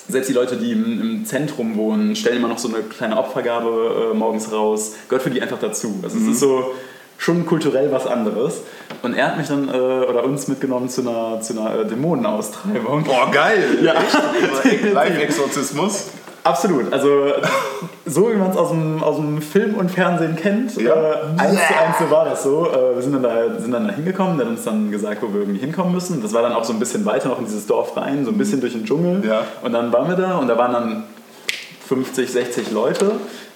selbst 0.07 0.29
die 0.29 0.33
Leute, 0.33 0.55
die 0.55 0.71
im, 0.71 1.25
Zentrum 1.25 1.75
wohnen, 1.75 2.15
stellen 2.15 2.37
immer 2.37 2.47
noch 2.47 2.59
so 2.59 2.69
eine 2.69 2.77
kleine 2.77 3.17
Opfergabe 3.17 4.11
äh, 4.13 4.15
morgens 4.15 4.53
raus. 4.53 4.95
Gehört 5.09 5.23
für 5.23 5.31
die 5.31 5.41
einfach 5.41 5.59
dazu. 5.59 5.99
Also 6.01 6.15
mhm. 6.15 6.29
es 6.29 6.35
ist 6.35 6.39
so 6.39 6.71
schon 7.17 7.45
kulturell 7.45 7.91
was 7.91 8.07
anderes. 8.07 8.61
Und 9.01 9.15
er 9.15 9.27
hat 9.27 9.37
mich 9.37 9.49
dann 9.49 9.67
äh, 9.67 9.71
oder 9.73 10.23
uns 10.23 10.47
mitgenommen 10.47 10.87
zu 10.87 11.01
einer, 11.01 11.41
zu 11.41 11.59
einer 11.59 11.81
äh, 11.81 11.85
Dämonenaustreibung. 11.85 13.03
Boah, 13.03 13.29
geil! 13.31 13.79
Ja. 13.81 13.95
Live-Exorzismus. 14.93 16.05
Absolut. 16.47 16.93
Also 16.93 17.33
so 18.05 18.31
wie 18.31 18.35
man 18.35 18.51
es 18.51 18.57
aus 18.57 18.69
dem, 18.69 19.03
aus 19.03 19.17
dem 19.17 19.41
Film 19.41 19.75
und 19.75 19.91
Fernsehen 19.91 20.35
kennt, 20.35 20.77
ja. 20.77 20.93
äh, 20.93 21.15
eins 21.37 21.59
zu 21.67 21.77
eins 21.77 21.99
so 21.99 22.09
war 22.09 22.25
das 22.25 22.43
so. 22.43 22.67
Äh, 22.71 22.95
wir 22.95 23.01
sind 23.01 23.13
dann, 23.13 23.23
da, 23.23 23.59
sind 23.59 23.71
dann 23.71 23.87
da 23.87 23.93
hingekommen, 23.93 24.37
der 24.37 24.45
hat 24.45 24.53
uns 24.53 24.63
dann 24.63 24.89
gesagt, 24.89 25.21
wo 25.21 25.33
wir 25.33 25.41
irgendwie 25.41 25.59
hinkommen 25.59 25.93
müssen. 25.93 26.21
Das 26.21 26.33
war 26.33 26.41
dann 26.41 26.53
auch 26.53 26.63
so 26.63 26.73
ein 26.73 26.79
bisschen 26.79 27.05
weiter 27.05 27.29
noch 27.29 27.39
in 27.39 27.45
dieses 27.45 27.67
Dorf 27.67 27.95
rein, 27.97 28.23
so 28.23 28.31
ein 28.31 28.37
bisschen 28.37 28.61
durch 28.61 28.73
den 28.73 28.85
Dschungel. 28.85 29.25
Ja. 29.27 29.41
Und 29.61 29.73
dann 29.73 29.91
waren 29.91 30.07
wir 30.07 30.15
da 30.15 30.37
und 30.37 30.47
da 30.47 30.57
waren 30.57 30.71
dann 30.71 31.03
50, 31.87 32.31
60 32.31 32.71
Leute. 32.71 33.11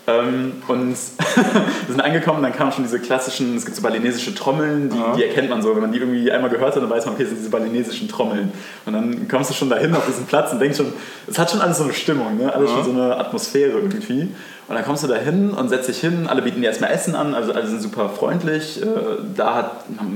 Ähm, 0.08 0.54
und 0.68 0.96
wir 1.36 1.88
sind 1.88 2.02
angekommen, 2.02 2.42
dann 2.42 2.54
kamen 2.54 2.72
schon 2.72 2.84
diese 2.84 3.00
klassischen, 3.00 3.56
es 3.56 3.66
gibt 3.66 3.78
so 3.78 3.84
balinesische 3.84 4.34
Trommeln, 4.34 4.90
die, 4.90 5.18
die, 5.18 5.24
erkennt 5.24 5.50
man 5.50 5.62
so. 5.62 5.74
Wenn 5.76 5.82
man 5.82 5.92
die 5.92 6.00
irgendwie 6.00 6.32
einmal 6.32 6.50
gehört 6.50 6.76
hat, 6.76 6.82
dann 6.82 6.90
weiß 6.90 7.06
man, 7.06 7.14
okay, 7.14 7.24
das 7.24 7.30
sind 7.30 7.40
diese 7.40 7.52
balinesischen 7.52 8.08
Trommeln. 8.08 8.52
Und 8.86 8.94
dann 8.94 9.28
kommst 9.28 9.52
du 9.52 9.54
schon 9.54 9.70
dahin 9.70 9.94
auf 9.94 10.06
diesen 10.08 10.26
Platz 10.26 10.52
und 10.52 10.60
denkst 10.60 10.78
schon, 10.78 10.94
es 11.28 11.38
hat 11.38 11.52
schon 11.52 11.62
alles 11.62 11.78
so 11.78 11.84
eine 11.84 11.94
Stimmung, 11.94 12.38
ne? 12.38 12.54
alles 12.54 12.72
schon 12.72 12.84
so 12.84 12.92
eine 12.92 13.16
Atmosphäre 13.18 13.78
irgendwie. 13.78 14.30
Und 14.68 14.76
dann 14.76 14.86
kommst 14.86 15.04
du 15.04 15.08
da 15.08 15.16
hin 15.16 15.52
und 15.52 15.70
setzt 15.70 15.90
dich 15.90 16.00
hin, 16.00 16.28
alle 16.28 16.42
bieten 16.42 16.62
dir 16.62 16.68
erstmal 16.68 16.92
Essen 16.92 17.14
an, 17.14 17.36
also 17.36 17.52
alle 17.52 17.68
sind 17.68 17.82
super 17.82 18.10
freundlich. 18.10 18.82
Äh, 18.82 18.86
da 19.36 19.56
hat, 19.56 19.72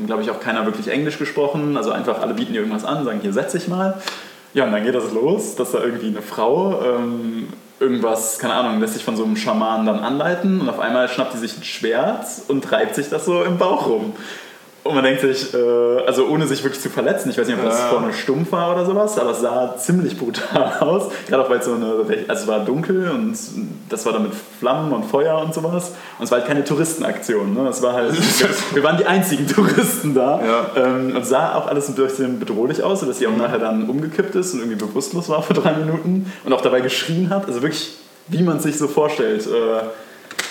glaube 0.08 0.24
ich, 0.24 0.32
auch 0.32 0.40
keiner 0.40 0.66
wirklich 0.66 0.88
Englisch 0.88 1.20
gesprochen, 1.20 1.78
also 1.78 1.92
einfach 1.92 2.22
alle 2.22 2.34
bieten 2.34 2.54
dir 2.54 2.60
irgendwas 2.60 2.86
an, 2.86 3.04
sagen, 3.04 3.20
hier 3.22 3.34
setz 3.34 3.52
dich 3.52 3.68
mal. 3.68 4.02
Ja, 4.54 4.64
und 4.64 4.72
dann 4.72 4.84
geht 4.84 4.96
das 4.96 5.12
los, 5.12 5.56
dass 5.56 5.74
da 5.74 5.84
irgendwie 5.84 6.08
eine 6.08 6.22
Frau 6.22 6.82
ähm, 6.82 7.50
irgendwas, 7.80 8.40
keine 8.40 8.54
Ahnung, 8.54 8.80
lässt 8.80 8.94
sich 8.94 9.04
von 9.04 9.18
so 9.18 9.24
einem 9.24 9.36
Schamanen 9.36 9.86
dann 9.86 10.00
anleiten 10.00 10.62
und 10.62 10.70
auf 10.70 10.80
einmal 10.80 11.10
schnappt 11.10 11.34
die 11.34 11.38
sich 11.40 11.58
ein 11.58 11.64
Schwert 11.64 12.26
und 12.48 12.64
treibt 12.64 12.96
sich 12.96 13.10
das 13.10 13.26
so 13.26 13.44
im 13.44 13.58
Bauch 13.58 13.88
rum. 13.88 14.14
Und 14.86 14.94
man 14.94 15.04
denkt 15.04 15.22
sich, 15.22 15.52
äh, 15.52 15.58
also 16.06 16.28
ohne 16.28 16.46
sich 16.46 16.64
wirklich 16.64 16.80
zu 16.80 16.92
verletzen, 16.92 17.32
ich 17.32 17.38
weiß 17.40 17.48
nicht, 17.48 17.58
ob 17.58 17.66
das 17.66 17.80
ja. 17.80 17.88
vorne 17.88 18.14
stumpf 18.14 18.52
war 18.52 18.72
oder 18.72 18.86
sowas, 18.86 19.18
aber 19.18 19.32
es 19.32 19.42
sah 19.42 19.76
ziemlich 19.78 20.16
brutal 20.16 20.74
aus. 20.80 21.12
Gerade 21.28 21.44
auch 21.44 21.50
weil 21.50 21.58
es 21.58 21.66
so 21.66 21.74
eine, 21.74 22.06
also 22.28 22.44
es 22.44 22.48
war 22.48 22.60
dunkel 22.60 23.10
und 23.10 23.36
das 23.90 24.06
war 24.06 24.14
dann 24.14 24.22
mit 24.22 24.34
Flammen 24.60 24.94
und 24.94 25.06
Feuer 25.06 25.42
und 25.42 25.56
sowas. 25.56 25.94
Und 26.20 26.26
es 26.26 26.30
war 26.30 26.38
halt 26.38 26.48
keine 26.48 26.64
Touristenaktion. 26.64 27.56
Ne? 27.56 27.68
Es 27.68 27.82
war 27.82 27.94
halt, 27.94 28.14
wir, 28.76 28.84
waren 28.84 28.98
die 28.98 29.08
einzigen 29.08 29.48
Touristen 29.48 30.14
da. 30.14 30.40
Ja. 30.46 30.66
Ähm, 30.76 31.16
und 31.16 31.26
sah 31.26 31.56
auch 31.56 31.66
alles 31.66 31.90
ein 31.90 31.96
bisschen 31.96 32.40
bedrohlich 32.40 32.84
aus, 32.84 33.00
sodass 33.00 33.18
sie 33.18 33.26
auch 33.26 33.32
mhm. 33.32 33.40
nachher 33.40 33.58
dann 33.58 33.90
umgekippt 33.90 34.36
ist 34.36 34.54
und 34.54 34.60
irgendwie 34.60 34.78
bewusstlos 34.78 35.30
war 35.30 35.42
für 35.42 35.56
drei 35.56 35.74
Minuten 35.74 36.32
und 36.44 36.54
auch 36.54 36.62
dabei 36.62 36.82
geschrien 36.82 37.32
hat. 37.32 37.48
Also 37.48 37.64
wirklich, 37.64 37.98
wie 38.28 38.44
man 38.44 38.58
es 38.58 38.64
sich 38.64 38.78
so 38.78 38.88
vorstellt. 38.88 39.48
Äh, 39.48 39.82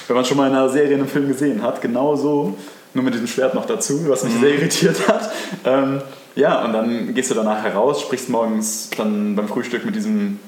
wenn 0.08 0.16
man 0.16 0.24
schon 0.24 0.36
mal 0.36 0.48
in 0.48 0.56
einer 0.56 0.68
Serie, 0.70 0.94
in 0.94 1.00
einem 1.00 1.08
Film 1.08 1.28
gesehen 1.28 1.62
hat, 1.62 1.80
genau 1.80 2.16
so 2.16 2.56
nur 2.94 3.04
mit 3.04 3.14
diesem 3.14 3.26
Schwert 3.26 3.54
noch 3.54 3.66
dazu, 3.66 4.08
was 4.08 4.24
mich 4.24 4.34
mhm. 4.34 4.40
sehr 4.40 4.54
irritiert 4.54 5.08
hat. 5.08 5.30
Ähm, 5.64 6.00
ja, 6.36 6.64
und 6.64 6.72
dann 6.72 7.14
gehst 7.14 7.30
du 7.30 7.34
danach 7.34 7.62
heraus, 7.62 8.00
sprichst 8.00 8.28
morgens 8.28 8.90
dann 8.96 9.36
beim 9.36 9.48
Frühstück 9.48 9.84
mit 9.84 9.94
diesem 9.94 10.40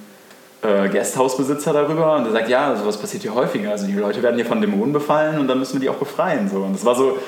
äh, 0.62 0.88
Gasthausbesitzer 0.88 1.72
darüber 1.72 2.16
und 2.16 2.24
der 2.24 2.32
sagt, 2.32 2.48
ja, 2.48 2.74
sowas 2.76 2.96
passiert 2.96 3.22
hier 3.22 3.34
häufiger. 3.34 3.70
Also 3.70 3.86
die 3.86 3.92
Leute 3.92 4.22
werden 4.22 4.36
hier 4.36 4.46
von 4.46 4.60
Dämonen 4.60 4.92
befallen 4.92 5.38
und 5.38 5.48
dann 5.48 5.58
müssen 5.58 5.74
wir 5.74 5.80
die 5.80 5.88
auch 5.88 5.96
befreien. 5.96 6.48
So. 6.48 6.58
Und 6.58 6.74
das 6.74 6.84
war 6.84 6.94
so 6.94 7.18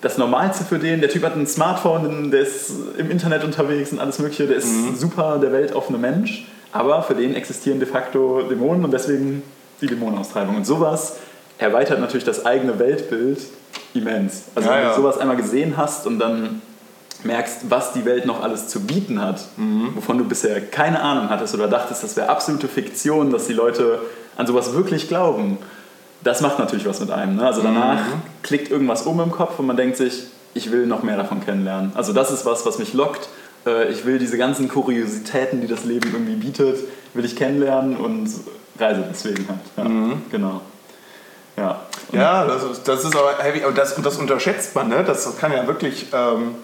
das 0.00 0.18
Normalste 0.18 0.64
für 0.64 0.78
den. 0.78 1.00
Der 1.00 1.10
Typ 1.10 1.24
hat 1.24 1.36
ein 1.36 1.46
Smartphone, 1.46 2.30
der 2.30 2.40
ist 2.40 2.72
im 2.96 3.10
Internet 3.10 3.44
unterwegs 3.44 3.92
und 3.92 4.00
alles 4.00 4.18
Mögliche, 4.18 4.46
der 4.46 4.56
ist 4.56 4.72
mhm. 4.72 4.96
super 4.96 5.38
der 5.38 5.52
weltoffene 5.52 5.98
Mensch, 5.98 6.46
aber 6.72 7.02
für 7.02 7.14
den 7.14 7.34
existieren 7.34 7.78
de 7.78 7.88
facto 7.88 8.42
Dämonen 8.42 8.84
und 8.84 8.92
deswegen 8.92 9.42
die 9.80 9.86
Dämonenaustreibung. 9.86 10.56
Und 10.56 10.66
sowas 10.66 11.16
erweitert 11.58 12.00
natürlich 12.00 12.24
das 12.24 12.46
eigene 12.46 12.78
Weltbild 12.78 13.38
immens. 13.94 14.44
Also 14.54 14.68
ja, 14.68 14.74
wenn 14.74 14.82
du 14.82 14.88
ja. 14.88 14.94
sowas 14.94 15.18
einmal 15.18 15.36
gesehen 15.36 15.76
hast 15.76 16.06
und 16.06 16.18
dann 16.18 16.62
merkst, 17.24 17.68
was 17.68 17.92
die 17.92 18.04
Welt 18.04 18.26
noch 18.26 18.42
alles 18.42 18.68
zu 18.68 18.80
bieten 18.80 19.20
hat, 19.20 19.40
mhm. 19.56 19.90
wovon 19.96 20.18
du 20.18 20.24
bisher 20.24 20.60
keine 20.60 21.00
Ahnung 21.02 21.30
hattest 21.30 21.54
oder 21.54 21.66
dachtest, 21.66 22.04
das 22.04 22.16
wäre 22.16 22.28
absolute 22.28 22.68
Fiktion, 22.68 23.30
dass 23.32 23.46
die 23.46 23.52
Leute 23.52 24.00
an 24.36 24.46
sowas 24.46 24.72
wirklich 24.72 25.08
glauben, 25.08 25.58
das 26.22 26.40
macht 26.40 26.58
natürlich 26.58 26.86
was 26.86 27.00
mit 27.00 27.10
einem. 27.10 27.36
Ne? 27.36 27.46
Also 27.46 27.62
danach 27.62 28.00
mhm. 28.00 28.22
klickt 28.42 28.70
irgendwas 28.70 29.02
um 29.02 29.20
im 29.20 29.30
Kopf 29.30 29.58
und 29.58 29.66
man 29.66 29.76
denkt 29.76 29.96
sich, 29.96 30.26
ich 30.54 30.70
will 30.70 30.86
noch 30.86 31.02
mehr 31.02 31.16
davon 31.16 31.44
kennenlernen. 31.44 31.92
Also 31.94 32.12
das 32.12 32.30
ist 32.30 32.44
was, 32.46 32.64
was 32.66 32.78
mich 32.78 32.92
lockt. 32.92 33.28
Äh, 33.66 33.90
ich 33.90 34.04
will 34.04 34.18
diese 34.18 34.38
ganzen 34.38 34.68
Kuriositäten, 34.68 35.60
die 35.60 35.66
das 35.66 35.84
Leben 35.84 36.10
irgendwie 36.12 36.34
bietet, 36.34 36.78
will 37.14 37.24
ich 37.24 37.36
kennenlernen 37.36 37.96
und 37.96 38.28
reise 38.78 39.04
deswegen 39.10 39.46
halt. 39.48 39.60
Ja, 39.76 39.84
mhm. 39.84 40.22
Genau. 40.30 40.60
Ja, 41.58 41.80
ja 42.12 42.46
das, 42.46 42.62
ist, 42.64 42.88
das 42.88 43.04
ist 43.04 43.16
aber 43.16 43.38
heavy. 43.38 43.64
Und 43.64 43.76
das, 43.76 43.94
das 43.96 44.16
unterschätzt 44.16 44.74
man, 44.74 44.88
ne? 44.88 45.04
Das 45.04 45.36
kann 45.38 45.52
ja 45.52 45.66
wirklich. 45.66 46.06
Ähm, 46.12 46.56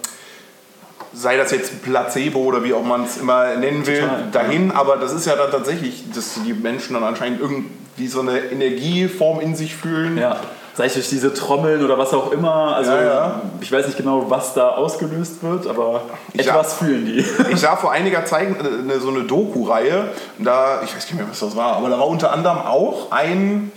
sei 1.15 1.37
das 1.37 1.51
jetzt 1.51 1.81
Placebo 1.81 2.39
oder 2.39 2.63
wie 2.63 2.73
auch 2.73 2.83
man 2.83 3.05
es 3.05 3.17
immer 3.17 3.55
nennen 3.55 3.87
will, 3.87 4.01
Total, 4.01 4.23
dahin, 4.31 4.69
ja. 4.69 4.75
aber 4.75 4.97
das 4.97 5.13
ist 5.13 5.25
ja 5.25 5.35
dann 5.35 5.49
tatsächlich, 5.49 6.03
dass 6.13 6.33
die 6.45 6.53
Menschen 6.53 6.93
dann 6.93 7.03
anscheinend 7.03 7.39
irgendwie 7.39 8.07
so 8.07 8.19
eine 8.19 8.39
Energieform 8.39 9.39
in 9.39 9.55
sich 9.55 9.75
fühlen. 9.75 10.17
Ja. 10.17 10.37
Sei 10.73 10.87
es 10.87 10.93
durch 10.95 11.07
diese 11.07 11.33
Trommeln 11.33 11.85
oder 11.85 11.97
was 11.97 12.13
auch 12.13 12.33
immer. 12.33 12.75
Also 12.75 12.91
ja, 12.91 13.03
ja. 13.03 13.41
ich 13.61 13.71
weiß 13.71 13.85
nicht 13.85 13.97
genau, 13.97 14.29
was 14.29 14.53
da 14.55 14.71
ausgelöst 14.71 15.41
wird, 15.41 15.67
aber 15.67 16.01
ich 16.33 16.41
etwas 16.41 16.71
sah, 16.71 16.85
fühlen 16.85 17.05
die. 17.05 17.25
Ich 17.49 17.61
sah 17.61 17.77
vor 17.77 17.91
einiger 17.93 18.25
Zeit 18.25 18.49
eine, 18.59 18.99
so 18.99 19.07
eine 19.07 19.23
Doku-Reihe, 19.23 20.09
da, 20.37 20.81
ich 20.83 20.93
weiß 20.93 21.05
nicht 21.05 21.15
mehr, 21.15 21.27
was 21.29 21.39
das 21.39 21.55
war, 21.55 21.77
aber 21.77 21.89
da 21.89 21.97
war 21.97 22.07
unter 22.07 22.33
anderem 22.33 22.57
auch 22.57 23.11
ein 23.11 23.71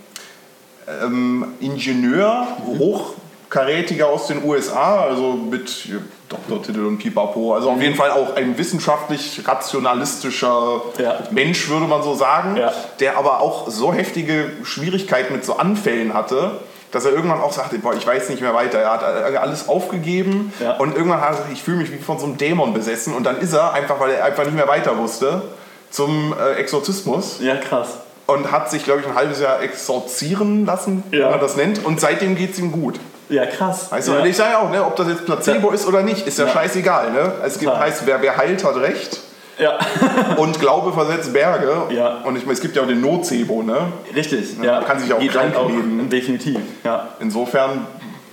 ähm, 1.05 1.55
Ingenieur, 1.61 2.47
hochkarätiger 2.67 4.09
aus 4.09 4.27
den 4.29 4.45
USA, 4.45 5.03
also 5.03 5.33
mit 5.33 5.89
Doktortitel 6.29 6.85
und 6.85 6.99
Pipapo. 6.99 7.55
Also 7.55 7.71
auf 7.71 7.81
jeden 7.81 7.95
Fall 7.95 8.11
auch 8.11 8.37
ein 8.37 8.59
wissenschaftlich 8.59 9.43
rationalistischer 9.47 10.83
ja. 10.99 11.19
Mensch, 11.31 11.69
würde 11.69 11.87
man 11.87 12.03
so 12.03 12.15
sagen, 12.15 12.57
ja. 12.57 12.73
der 13.01 13.17
aber 13.17 13.41
auch 13.41 13.69
so 13.69 13.93
heftige 13.93 14.51
Schwierigkeiten 14.63 15.33
mit 15.33 15.45
so 15.45 15.57
Anfällen 15.57 16.15
hatte, 16.15 16.61
dass 16.91 17.05
er 17.05 17.13
irgendwann 17.13 17.41
auch 17.41 17.53
sagte, 17.53 17.79
boah, 17.79 17.95
ich 17.95 18.07
weiß 18.07 18.31
nicht 18.31 18.41
mehr 18.41 18.55
weiter. 18.55 18.79
Er 18.79 18.93
hat 18.93 19.03
alles 19.37 19.69
aufgegeben 19.69 20.53
ja. 20.61 20.77
und 20.77 20.97
irgendwann 20.97 21.21
hat 21.21 21.29
er 21.29 21.33
gesagt, 21.33 21.53
ich 21.53 21.63
fühle 21.63 21.79
mich 21.79 21.93
wie 21.93 21.99
von 21.99 22.19
so 22.19 22.27
einem 22.27 22.39
Dämon 22.39 22.73
besessen 22.73 23.15
und 23.15 23.25
dann 23.25 23.39
ist 23.39 23.53
er, 23.53 23.73
einfach 23.75 24.01
weil 24.01 24.13
er 24.13 24.25
einfach 24.25 24.45
nicht 24.45 24.55
mehr 24.55 24.69
weiter 24.69 24.97
wusste, 24.97 25.43
zum 25.91 26.35
äh, 26.39 26.55
Exorzismus. 26.55 27.41
Ja, 27.41 27.57
krass 27.57 27.99
und 28.29 28.53
hat 28.53 28.71
sich, 28.71 28.85
glaube 28.85 29.01
ich, 29.01 29.07
ein 29.07 29.15
halbes 29.15 29.41
Jahr 29.41 29.63
exorzieren 29.63 30.67
lassen, 30.67 31.03
ja. 31.11 31.19
wie 31.19 31.31
man 31.31 31.41
das 31.41 31.57
nennt. 31.57 31.85
Und 31.85 31.99
seitdem 31.99 32.37
geht 32.37 32.53
es 32.53 32.59
ihm 32.59 32.71
gut. 32.71 33.01
Ja, 33.31 33.47
krass. 33.47 33.91
Weißt 33.91 34.09
du, 34.09 34.13
ja. 34.13 34.25
ich 34.25 34.37
sage 34.37 34.53
ja 34.53 34.59
auch, 34.59 34.71
ne, 34.71 34.85
ob 34.85 34.97
das 34.97 35.09
jetzt 35.09 35.25
Placebo 35.25 35.69
ja. 35.69 35.75
ist 35.75 35.87
oder 35.87 36.03
nicht, 36.03 36.27
ist 36.27 36.39
ja, 36.39 36.47
scheißegal. 36.47 37.13
Ne? 37.13 37.33
Es 37.45 37.59
gibt, 37.59 37.75
heißt, 37.75 38.07
wer, 38.07 38.21
wer 38.21 38.37
heilt, 38.37 38.65
hat 38.65 38.77
Recht. 38.77 39.21
Ja. 39.59 39.79
und 40.37 40.61
Glaube 40.61 40.93
versetzt 40.93 41.33
Berge. 41.33 41.85
Ja. 41.91 42.19
Und 42.25 42.37
ich 42.37 42.43
meine, 42.43 42.53
es 42.53 42.61
gibt 42.61 42.77
ja 42.77 42.83
auch 42.83 42.87
den 42.87 43.01
Nocebo, 43.01 43.63
ne? 43.63 43.93
Richtig, 44.15 44.57
ja. 44.63 44.75
Man 44.75 44.85
kann 44.85 44.99
sich 45.01 45.13
auch 45.13 45.19
Geht 45.19 45.33
krank 45.33 45.57
auch, 45.57 45.71
Definitiv, 46.11 46.59
ja. 46.85 47.09
Insofern 47.21 47.87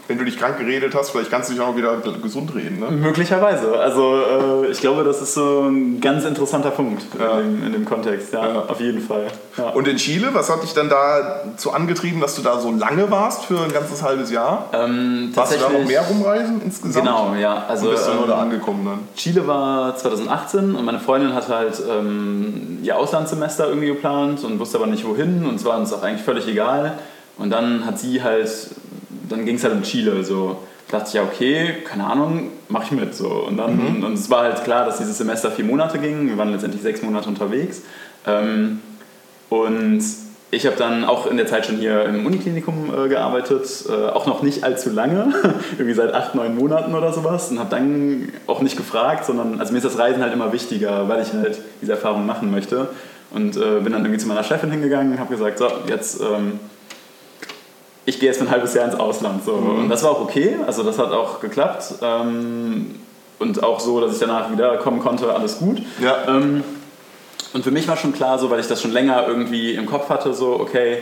wenn 0.07 0.17
du 0.17 0.25
dich 0.25 0.37
krank 0.37 0.59
geredet 0.59 0.93
hast, 0.93 1.09
vielleicht 1.09 1.31
kannst 1.31 1.49
du 1.49 1.53
dich 1.53 1.61
auch 1.61 1.69
noch 1.69 1.77
wieder 1.77 1.97
gesund 2.21 2.53
reden. 2.53 2.79
Ne? 2.79 2.91
Möglicherweise. 2.91 3.77
Also 3.79 4.21
äh, 4.65 4.71
ich 4.71 4.79
glaube, 4.79 5.03
das 5.03 5.21
ist 5.21 5.33
so 5.33 5.61
ein 5.61 5.99
ganz 5.99 6.25
interessanter 6.25 6.69
Punkt 6.69 7.03
ja. 7.19 7.39
in, 7.39 7.57
dem, 7.57 7.65
in, 7.65 7.73
dem, 7.73 7.85
Kontext. 7.85 8.31
Ja, 8.33 8.47
ja. 8.47 8.65
auf 8.67 8.79
jeden 8.79 9.01
Fall. 9.01 9.27
Ja. 9.57 9.69
Und 9.69 9.87
in 9.87 9.97
Chile, 9.97 10.29
was 10.33 10.49
hat 10.49 10.61
dich 10.61 10.73
dann 10.73 10.89
dazu 10.89 11.71
angetrieben, 11.71 12.21
dass 12.21 12.35
du 12.35 12.43
da 12.43 12.59
so 12.59 12.71
lange 12.71 13.09
warst 13.09 13.45
für 13.45 13.59
ein 13.59 13.71
ganzes 13.71 14.03
halbes 14.03 14.31
Jahr? 14.31 14.69
Ähm, 14.73 15.31
warst 15.33 15.55
du 15.55 15.59
da 15.59 15.69
noch 15.69 15.85
mehr 15.85 16.01
rumreisen 16.01 16.61
insgesamt? 16.63 17.05
Genau, 17.05 17.35
ja. 17.39 17.65
Also, 17.67 17.87
und 17.87 17.91
bist 17.93 18.07
du 18.07 18.11
ähm, 18.11 18.17
nur 18.17 18.27
da 18.27 18.37
angekommen 18.37 18.85
dann? 18.85 18.99
Chile 19.15 19.47
war 19.47 19.95
2018 19.95 20.75
und 20.75 20.85
meine 20.85 20.99
Freundin 20.99 21.33
hat 21.33 21.49
halt 21.49 21.81
ähm, 21.89 22.79
ihr 22.83 22.97
Auslandssemester 22.97 23.67
irgendwie 23.67 23.87
geplant 23.87 24.43
und 24.43 24.59
wusste 24.59 24.77
aber 24.77 24.87
nicht 24.87 25.05
wohin 25.05 25.45
und 25.45 25.55
es 25.55 25.65
war 25.65 25.77
uns 25.77 25.91
auch 25.91 26.03
eigentlich 26.03 26.23
völlig 26.23 26.47
egal. 26.47 26.99
Und 27.37 27.49
dann 27.49 27.85
hat 27.85 27.99
sie 27.99 28.23
halt 28.23 28.49
dann 29.29 29.45
ging 29.45 29.55
es 29.55 29.63
halt 29.63 29.73
um 29.73 29.83
Chile. 29.83 30.23
So 30.23 30.57
dachte 30.89 31.07
ich, 31.07 31.13
ja, 31.13 31.23
okay, 31.23 31.83
keine 31.83 32.05
Ahnung, 32.05 32.51
mache 32.69 32.85
ich 32.85 32.91
mit. 32.91 33.15
So. 33.15 33.27
Und 33.27 33.57
dann 33.57 33.97
mhm. 33.97 34.03
und 34.03 34.13
es 34.13 34.29
war 34.29 34.43
halt 34.43 34.63
klar, 34.63 34.85
dass 34.85 34.97
dieses 34.97 35.17
Semester 35.17 35.51
vier 35.51 35.65
Monate 35.65 35.99
ging. 35.99 36.27
Wir 36.27 36.37
waren 36.37 36.51
letztendlich 36.51 36.81
sechs 36.81 37.01
Monate 37.01 37.27
unterwegs. 37.27 37.81
Ähm, 38.25 38.79
und 39.49 40.03
ich 40.51 40.65
habe 40.65 40.75
dann 40.77 41.03
auch 41.03 41.27
in 41.27 41.37
der 41.37 41.47
Zeit 41.47 41.65
schon 41.65 41.77
hier 41.77 42.05
im 42.05 42.25
Uniklinikum 42.25 42.91
äh, 42.93 43.09
gearbeitet, 43.09 43.67
äh, 43.89 44.09
auch 44.09 44.25
noch 44.25 44.41
nicht 44.41 44.63
allzu 44.63 44.89
lange, 44.89 45.33
irgendwie 45.73 45.93
seit 45.93 46.13
acht, 46.13 46.35
neun 46.35 46.55
Monaten 46.55 46.95
oder 46.95 47.11
sowas 47.11 47.51
und 47.51 47.59
habe 47.59 47.69
dann 47.69 48.31
auch 48.47 48.61
nicht 48.61 48.77
gefragt, 48.77 49.25
sondern, 49.25 49.59
also 49.59 49.73
mir 49.73 49.79
ist 49.79 49.85
das 49.85 49.97
Reisen 49.97 50.21
halt 50.21 50.33
immer 50.33 50.53
wichtiger, 50.53 51.09
weil 51.09 51.21
ich 51.21 51.33
halt 51.33 51.59
diese 51.81 51.93
Erfahrung 51.93 52.25
machen 52.25 52.51
möchte 52.51 52.89
und 53.31 53.57
äh, 53.57 53.81
bin 53.81 53.91
dann 53.91 54.03
irgendwie 54.03 54.17
zu 54.17 54.27
meiner 54.27 54.43
Chefin 54.43 54.71
hingegangen 54.71 55.13
und 55.13 55.19
habe 55.19 55.35
gesagt, 55.35 55.57
so, 55.57 55.67
jetzt 55.87 56.21
ähm, 56.21 56.59
ich 58.05 58.19
gehe 58.19 58.29
jetzt 58.29 58.41
ein 58.41 58.49
halbes 58.49 58.73
Jahr 58.73 58.85
ins 58.85 58.95
Ausland. 58.95 59.43
So. 59.43 59.53
Mhm. 59.53 59.79
Und 59.83 59.89
das 59.89 60.03
war 60.03 60.11
auch 60.11 60.21
okay, 60.21 60.57
also 60.65 60.83
das 60.83 60.99
hat 60.99 61.11
auch 61.11 61.39
geklappt. 61.39 61.95
Ähm, 62.01 62.95
und 63.39 63.63
auch 63.63 63.79
so, 63.79 63.99
dass 63.99 64.13
ich 64.13 64.19
danach 64.19 64.51
wiederkommen 64.51 64.99
konnte, 64.99 65.33
alles 65.33 65.59
gut. 65.59 65.81
Ja. 66.01 66.17
Ähm, 66.27 66.63
und 67.53 67.63
für 67.63 67.71
mich 67.71 67.87
war 67.87 67.97
schon 67.97 68.13
klar, 68.13 68.37
so, 68.37 68.49
weil 68.49 68.59
ich 68.59 68.67
das 68.67 68.81
schon 68.81 68.91
länger 68.91 69.27
irgendwie 69.27 69.73
im 69.73 69.85
Kopf 69.85 70.09
hatte, 70.09 70.33
so, 70.33 70.59
okay, 70.59 70.99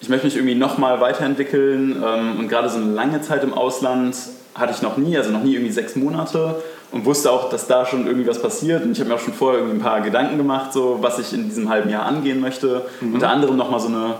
ich 0.00 0.08
möchte 0.08 0.26
mich 0.26 0.36
irgendwie 0.36 0.54
nochmal 0.54 1.00
weiterentwickeln. 1.00 2.02
Ähm, 2.04 2.38
und 2.38 2.48
gerade 2.48 2.68
so 2.68 2.78
eine 2.78 2.92
lange 2.92 3.20
Zeit 3.20 3.42
im 3.42 3.52
Ausland 3.54 4.16
hatte 4.54 4.72
ich 4.72 4.82
noch 4.82 4.96
nie, 4.96 5.16
also 5.16 5.30
noch 5.30 5.42
nie 5.42 5.54
irgendwie 5.54 5.72
sechs 5.72 5.96
Monate. 5.96 6.62
Und 6.90 7.04
wusste 7.04 7.30
auch, 7.30 7.50
dass 7.50 7.66
da 7.66 7.84
schon 7.84 8.06
irgendwie 8.06 8.26
was 8.26 8.40
passiert. 8.40 8.82
Und 8.82 8.92
ich 8.92 9.00
habe 9.00 9.10
mir 9.10 9.16
auch 9.16 9.20
schon 9.20 9.34
vorher 9.34 9.60
irgendwie 9.60 9.78
ein 9.78 9.82
paar 9.82 10.00
Gedanken 10.00 10.38
gemacht, 10.38 10.72
so, 10.72 10.98
was 11.02 11.18
ich 11.18 11.34
in 11.34 11.44
diesem 11.44 11.68
halben 11.68 11.90
Jahr 11.90 12.06
angehen 12.06 12.40
möchte. 12.40 12.86
Mhm. 13.00 13.14
Unter 13.14 13.28
anderem 13.28 13.56
nochmal 13.56 13.80
so 13.80 13.88
eine 13.88 14.14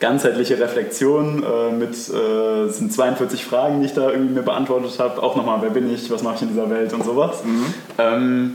ganzheitliche 0.00 0.58
Reflexion 0.58 1.42
äh, 1.42 1.72
mit 1.72 1.92
äh, 1.92 2.68
sind 2.68 2.92
42 2.92 3.44
Fragen, 3.44 3.80
die 3.80 3.86
ich 3.86 3.94
da 3.94 4.10
irgendwie 4.10 4.34
mir 4.34 4.42
beantwortet 4.42 4.98
habe. 4.98 5.22
Auch 5.22 5.36
nochmal, 5.36 5.58
wer 5.60 5.70
bin 5.70 5.92
ich, 5.92 6.10
was 6.10 6.22
mache 6.22 6.36
ich 6.36 6.42
in 6.42 6.48
dieser 6.48 6.70
Welt 6.70 6.92
und 6.92 7.04
sowas. 7.04 7.42
Mhm. 7.44 7.74
Ähm, 7.98 8.54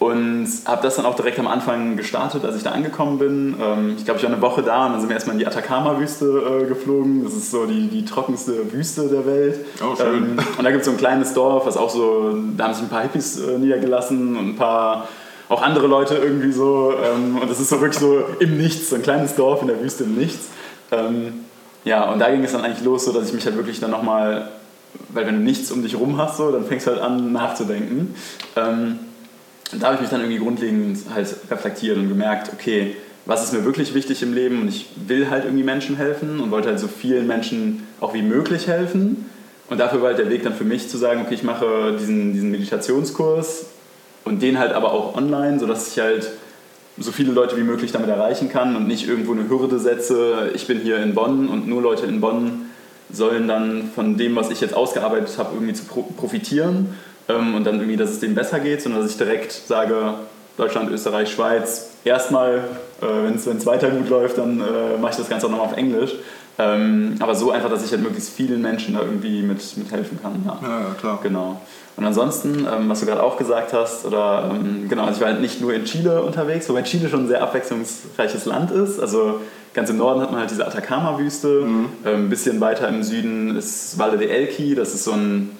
und 0.00 0.48
habe 0.64 0.82
das 0.82 0.96
dann 0.96 1.04
auch 1.04 1.14
direkt 1.14 1.38
am 1.38 1.46
Anfang 1.46 1.98
gestartet, 1.98 2.42
als 2.42 2.56
ich 2.56 2.62
da 2.62 2.70
angekommen 2.70 3.18
bin. 3.18 3.54
Ähm, 3.60 3.94
ich 3.98 4.06
glaube, 4.06 4.18
ich 4.18 4.24
war 4.24 4.32
eine 4.32 4.40
Woche 4.40 4.62
da 4.62 4.86
und 4.86 4.92
dann 4.92 5.00
sind 5.00 5.10
wir 5.10 5.14
erstmal 5.14 5.34
in 5.34 5.40
die 5.40 5.46
Atacama-Wüste 5.46 6.62
äh, 6.62 6.66
geflogen. 6.66 7.22
Das 7.22 7.34
ist 7.34 7.50
so 7.50 7.66
die, 7.66 7.88
die 7.88 8.06
trockenste 8.06 8.72
Wüste 8.72 9.08
der 9.08 9.26
Welt. 9.26 9.60
Oh, 9.82 9.94
schön. 9.94 10.38
Ähm, 10.38 10.38
und 10.56 10.64
da 10.64 10.70
gibt 10.70 10.80
es 10.80 10.86
so 10.86 10.92
ein 10.92 10.96
kleines 10.96 11.34
Dorf, 11.34 11.66
was 11.66 11.76
auch 11.76 11.90
so, 11.90 12.34
da 12.56 12.64
haben 12.64 12.74
sich 12.74 12.82
ein 12.82 12.88
paar 12.88 13.02
Hippies 13.02 13.40
äh, 13.40 13.58
niedergelassen 13.58 14.36
und 14.38 14.48
ein 14.48 14.56
paar 14.56 15.06
auch 15.50 15.62
andere 15.62 15.88
Leute 15.88 16.14
irgendwie 16.14 16.52
so. 16.52 16.94
Ähm, 16.94 17.36
und 17.36 17.50
das 17.50 17.60
ist 17.60 17.68
so 17.68 17.80
wirklich 17.80 17.98
so 17.98 18.24
im 18.38 18.56
Nichts, 18.56 18.88
so 18.88 18.96
ein 18.96 19.02
kleines 19.02 19.34
Dorf 19.34 19.60
in 19.60 19.68
der 19.68 19.82
Wüste 19.82 20.04
im 20.04 20.14
Nichts. 20.14 20.46
Ähm, 20.92 21.44
ja, 21.84 22.10
und 22.10 22.20
da 22.20 22.30
ging 22.30 22.42
es 22.42 22.52
dann 22.52 22.62
eigentlich 22.62 22.84
los, 22.84 23.04
so 23.04 23.12
dass 23.12 23.28
ich 23.28 23.34
mich 23.34 23.44
halt 23.44 23.56
wirklich 23.56 23.80
dann 23.80 23.90
nochmal, 23.90 24.48
weil 25.08 25.26
wenn 25.26 25.34
du 25.34 25.42
nichts 25.42 25.70
um 25.72 25.82
dich 25.82 25.98
rum 25.98 26.16
hast, 26.18 26.36
so, 26.36 26.52
dann 26.52 26.64
fängst 26.64 26.86
du 26.86 26.92
halt 26.92 27.02
an 27.02 27.32
nachzudenken. 27.32 28.14
Ähm, 28.54 29.00
und 29.72 29.82
da 29.82 29.88
habe 29.88 29.96
ich 29.96 30.02
mich 30.02 30.10
dann 30.10 30.20
irgendwie 30.20 30.38
grundlegend 30.38 30.98
halt 31.12 31.34
reflektiert 31.50 31.96
und 31.96 32.08
gemerkt, 32.08 32.52
okay, 32.52 32.94
was 33.26 33.44
ist 33.44 33.52
mir 33.52 33.64
wirklich 33.64 33.92
wichtig 33.94 34.22
im 34.22 34.32
Leben 34.32 34.62
und 34.62 34.68
ich 34.68 34.88
will 35.06 35.30
halt 35.30 35.44
irgendwie 35.44 35.64
Menschen 35.64 35.96
helfen 35.96 36.40
und 36.40 36.50
wollte 36.52 36.68
halt 36.68 36.78
so 36.78 36.88
vielen 36.88 37.26
Menschen 37.26 37.86
auch 38.00 38.14
wie 38.14 38.22
möglich 38.22 38.68
helfen. 38.68 39.26
Und 39.68 39.78
dafür 39.78 40.00
war 40.00 40.08
halt 40.08 40.18
der 40.18 40.30
Weg 40.30 40.42
dann 40.44 40.54
für 40.54 40.64
mich 40.64 40.88
zu 40.88 40.96
sagen, 40.96 41.22
okay, 41.24 41.34
ich 41.34 41.42
mache 41.42 41.96
diesen, 41.98 42.32
diesen 42.32 42.50
Meditationskurs, 42.50 43.66
und 44.24 44.42
den 44.42 44.58
halt 44.58 44.72
aber 44.72 44.92
auch 44.92 45.16
online, 45.16 45.58
sodass 45.58 45.92
ich 45.92 46.02
halt 46.02 46.30
so 46.98 47.12
viele 47.12 47.32
Leute 47.32 47.56
wie 47.56 47.62
möglich 47.62 47.92
damit 47.92 48.10
erreichen 48.10 48.48
kann 48.48 48.76
und 48.76 48.86
nicht 48.86 49.08
irgendwo 49.08 49.32
eine 49.32 49.48
Hürde 49.48 49.78
setze, 49.78 50.50
ich 50.54 50.66
bin 50.66 50.80
hier 50.80 50.98
in 50.98 51.14
Bonn 51.14 51.48
und 51.48 51.66
nur 51.66 51.82
Leute 51.82 52.06
in 52.06 52.20
Bonn 52.20 52.66
sollen 53.12 53.48
dann 53.48 53.90
von 53.94 54.16
dem, 54.16 54.36
was 54.36 54.50
ich 54.50 54.60
jetzt 54.60 54.74
ausgearbeitet 54.74 55.36
habe, 55.38 55.54
irgendwie 55.54 55.72
zu 55.72 55.84
profitieren 55.84 56.94
ähm, 57.28 57.54
und 57.54 57.64
dann 57.64 57.76
irgendwie, 57.76 57.96
dass 57.96 58.10
es 58.10 58.20
denen 58.20 58.34
besser 58.34 58.60
geht, 58.60 58.82
sondern 58.82 59.02
dass 59.02 59.10
ich 59.10 59.16
direkt 59.16 59.52
sage, 59.52 60.14
Deutschland, 60.56 60.90
Österreich, 60.90 61.30
Schweiz, 61.30 61.90
erstmal, 62.04 62.64
äh, 63.00 63.06
wenn 63.24 63.34
es 63.56 63.66
weiter 63.66 63.90
gut 63.90 64.08
läuft, 64.08 64.38
dann 64.38 64.60
äh, 64.60 64.98
mache 65.00 65.12
ich 65.12 65.16
das 65.16 65.28
Ganze 65.28 65.46
auch 65.46 65.50
nochmal 65.50 65.66
auf 65.66 65.76
Englisch. 65.76 66.12
Ähm, 66.60 67.14
aber 67.20 67.34
so 67.34 67.50
einfach, 67.50 67.70
dass 67.70 67.84
ich 67.84 67.90
halt 67.90 68.02
möglichst 68.02 68.30
vielen 68.30 68.60
Menschen 68.60 68.94
da 68.94 69.00
irgendwie 69.00 69.42
mit, 69.42 69.76
mit 69.76 69.90
helfen 69.90 70.18
kann. 70.20 70.42
Ja, 70.44 70.58
ja, 70.62 70.80
ja 70.80 70.94
klar. 70.98 71.18
Genau. 71.22 71.60
Und 71.96 72.04
ansonsten, 72.04 72.66
ähm, 72.70 72.88
was 72.88 73.00
du 73.00 73.06
gerade 73.06 73.22
auch 73.22 73.36
gesagt 73.36 73.72
hast, 73.72 74.04
oder 74.04 74.50
ähm, 74.52 74.88
genau, 74.88 75.04
also 75.04 75.16
ich 75.16 75.20
war 75.20 75.28
halt 75.28 75.40
nicht 75.40 75.60
nur 75.60 75.72
in 75.72 75.84
Chile 75.84 76.22
unterwegs, 76.22 76.68
wobei 76.68 76.82
Chile 76.82 77.08
schon 77.08 77.24
ein 77.24 77.28
sehr 77.28 77.42
abwechslungsreiches 77.42 78.44
Land 78.44 78.70
ist. 78.70 79.00
Also 79.00 79.40
ganz 79.74 79.90
im 79.90 79.96
Norden 79.96 80.20
hat 80.20 80.30
man 80.30 80.40
halt 80.40 80.50
diese 80.50 80.66
Atacama-Wüste, 80.66 81.62
mhm. 81.62 81.88
ähm, 82.04 82.26
ein 82.26 82.30
bisschen 82.30 82.60
weiter 82.60 82.88
im 82.88 83.02
Süden 83.02 83.56
ist 83.56 83.98
Valle 83.98 84.18
de 84.18 84.28
Elqui, 84.28 84.74
das 84.74 84.94
ist 84.94 85.04
so 85.04 85.12
ein 85.12 85.50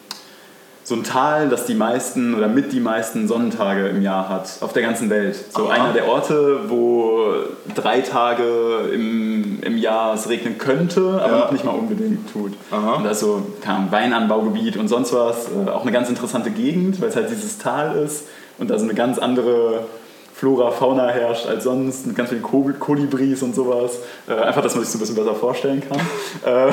so 0.82 0.94
ein 0.94 1.04
Tal, 1.04 1.48
das 1.48 1.66
die 1.66 1.74
meisten 1.74 2.34
oder 2.34 2.48
mit 2.48 2.72
die 2.72 2.80
meisten 2.80 3.28
Sonnentage 3.28 3.88
im 3.88 4.02
Jahr 4.02 4.28
hat, 4.28 4.50
auf 4.60 4.72
der 4.72 4.82
ganzen 4.82 5.10
Welt. 5.10 5.36
So 5.50 5.68
Aha. 5.68 5.74
einer 5.74 5.92
der 5.92 6.08
Orte, 6.08 6.68
wo 6.68 7.32
drei 7.74 8.00
Tage 8.00 8.90
im, 8.92 9.60
im 9.62 9.78
Jahr 9.78 10.14
es 10.14 10.28
regnen 10.28 10.58
könnte, 10.58 11.20
aber 11.22 11.32
ja. 11.32 11.38
noch 11.40 11.52
nicht 11.52 11.64
mal 11.64 11.72
unbedingt 11.72 12.32
tut. 12.32 12.54
Aha. 12.70 12.94
Und 12.94 13.04
da 13.04 13.10
ist 13.10 13.20
so 13.20 13.42
ein 13.66 13.92
Weinanbaugebiet 13.92 14.76
und 14.76 14.88
sonst 14.88 15.12
was. 15.12 15.48
Äh, 15.48 15.70
auch 15.70 15.82
eine 15.82 15.92
ganz 15.92 16.08
interessante 16.08 16.50
Gegend, 16.50 17.00
weil 17.00 17.08
es 17.10 17.16
halt 17.16 17.30
dieses 17.30 17.58
Tal 17.58 17.96
ist 17.96 18.24
und 18.58 18.70
da 18.70 18.78
so 18.78 18.84
eine 18.84 18.94
ganz 18.94 19.18
andere 19.18 19.84
Flora, 20.34 20.70
Fauna 20.70 21.08
herrscht 21.08 21.46
als 21.46 21.64
sonst, 21.64 22.06
mit 22.06 22.16
ganz 22.16 22.30
vielen 22.30 22.42
Kolibris 22.42 23.42
und 23.42 23.54
sowas. 23.54 23.98
Äh, 24.26 24.32
einfach, 24.32 24.62
dass 24.62 24.74
man 24.74 24.84
sich 24.84 24.90
so 24.90 24.96
ein 24.96 25.00
bisschen 25.00 25.16
besser 25.16 25.34
vorstellen 25.34 25.82
kann. 25.86 26.00
Äh, 26.46 26.70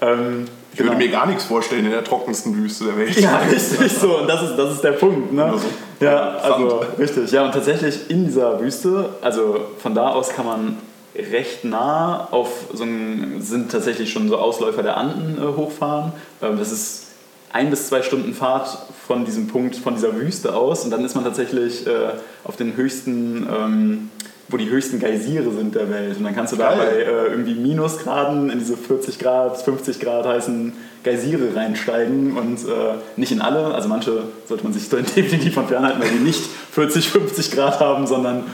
ähm, 0.00 0.46
ich 0.76 0.82
genau. 0.82 0.92
würde 0.92 1.06
mir 1.06 1.10
gar 1.10 1.26
nichts 1.26 1.44
vorstellen 1.44 1.86
in 1.86 1.90
der 1.90 2.04
trockensten 2.04 2.54
Wüste 2.54 2.84
der 2.84 2.98
Welt. 2.98 3.18
Ja, 3.18 3.38
richtig 3.50 3.94
so. 3.94 4.18
Und 4.18 4.28
das 4.28 4.42
ist, 4.42 4.56
das 4.56 4.74
ist 4.74 4.84
der 4.84 4.92
Punkt. 4.92 5.32
Ne? 5.32 5.42
Also, 5.42 5.66
ja, 6.00 6.32
also 6.36 6.82
richtig. 6.98 7.30
Ja, 7.32 7.46
und 7.46 7.52
tatsächlich 7.52 8.10
in 8.10 8.26
dieser 8.26 8.60
Wüste, 8.60 9.08
also 9.22 9.58
von 9.78 9.94
da 9.94 10.10
aus 10.10 10.28
kann 10.28 10.44
man 10.44 10.76
recht 11.16 11.64
nah 11.64 12.28
auf 12.30 12.66
so 12.74 12.84
ein, 12.84 13.36
sind 13.40 13.72
tatsächlich 13.72 14.12
schon 14.12 14.28
so 14.28 14.36
Ausläufer 14.36 14.82
der 14.82 14.98
Anden 14.98 15.38
äh, 15.38 15.56
hochfahren. 15.56 16.12
Ähm, 16.42 16.58
das 16.58 16.72
ist 16.72 17.06
ein 17.54 17.70
bis 17.70 17.88
zwei 17.88 18.02
Stunden 18.02 18.34
Fahrt 18.34 18.68
von 19.06 19.24
diesem 19.24 19.46
Punkt, 19.46 19.76
von 19.76 19.94
dieser 19.94 20.14
Wüste 20.14 20.54
aus. 20.54 20.84
Und 20.84 20.90
dann 20.90 21.06
ist 21.06 21.14
man 21.14 21.24
tatsächlich 21.24 21.86
äh, 21.86 22.10
auf 22.44 22.56
den 22.56 22.76
höchsten 22.76 23.48
ähm, 23.50 24.10
wo 24.48 24.56
die 24.56 24.68
höchsten 24.70 25.00
Geysire 25.00 25.50
sind 25.50 25.74
der 25.74 25.90
Welt. 25.90 26.16
Und 26.16 26.24
dann 26.24 26.34
kannst 26.34 26.52
du 26.52 26.56
da 26.56 26.74
bei 26.74 26.86
äh, 26.86 27.26
irgendwie 27.28 27.54
Minusgraden 27.54 28.50
in 28.50 28.58
diese 28.58 28.76
40 28.76 29.18
Grad, 29.18 29.60
50 29.60 29.98
Grad 29.98 30.26
heißen 30.26 30.72
Geysire 31.02 31.54
reinsteigen 31.54 32.36
und 32.36 32.58
äh, 32.60 32.94
nicht 33.16 33.32
in 33.32 33.40
alle. 33.40 33.74
Also 33.74 33.88
manche 33.88 34.24
sollte 34.46 34.64
man 34.64 34.72
sich 34.72 34.88
definitiv 35.16 35.54
von 35.54 35.66
fernhalten, 35.66 36.00
weil 36.00 36.10
die 36.10 36.22
nicht 36.22 36.42
40, 36.72 37.08
50 37.10 37.50
Grad 37.52 37.80
haben, 37.80 38.06
sondern 38.06 38.44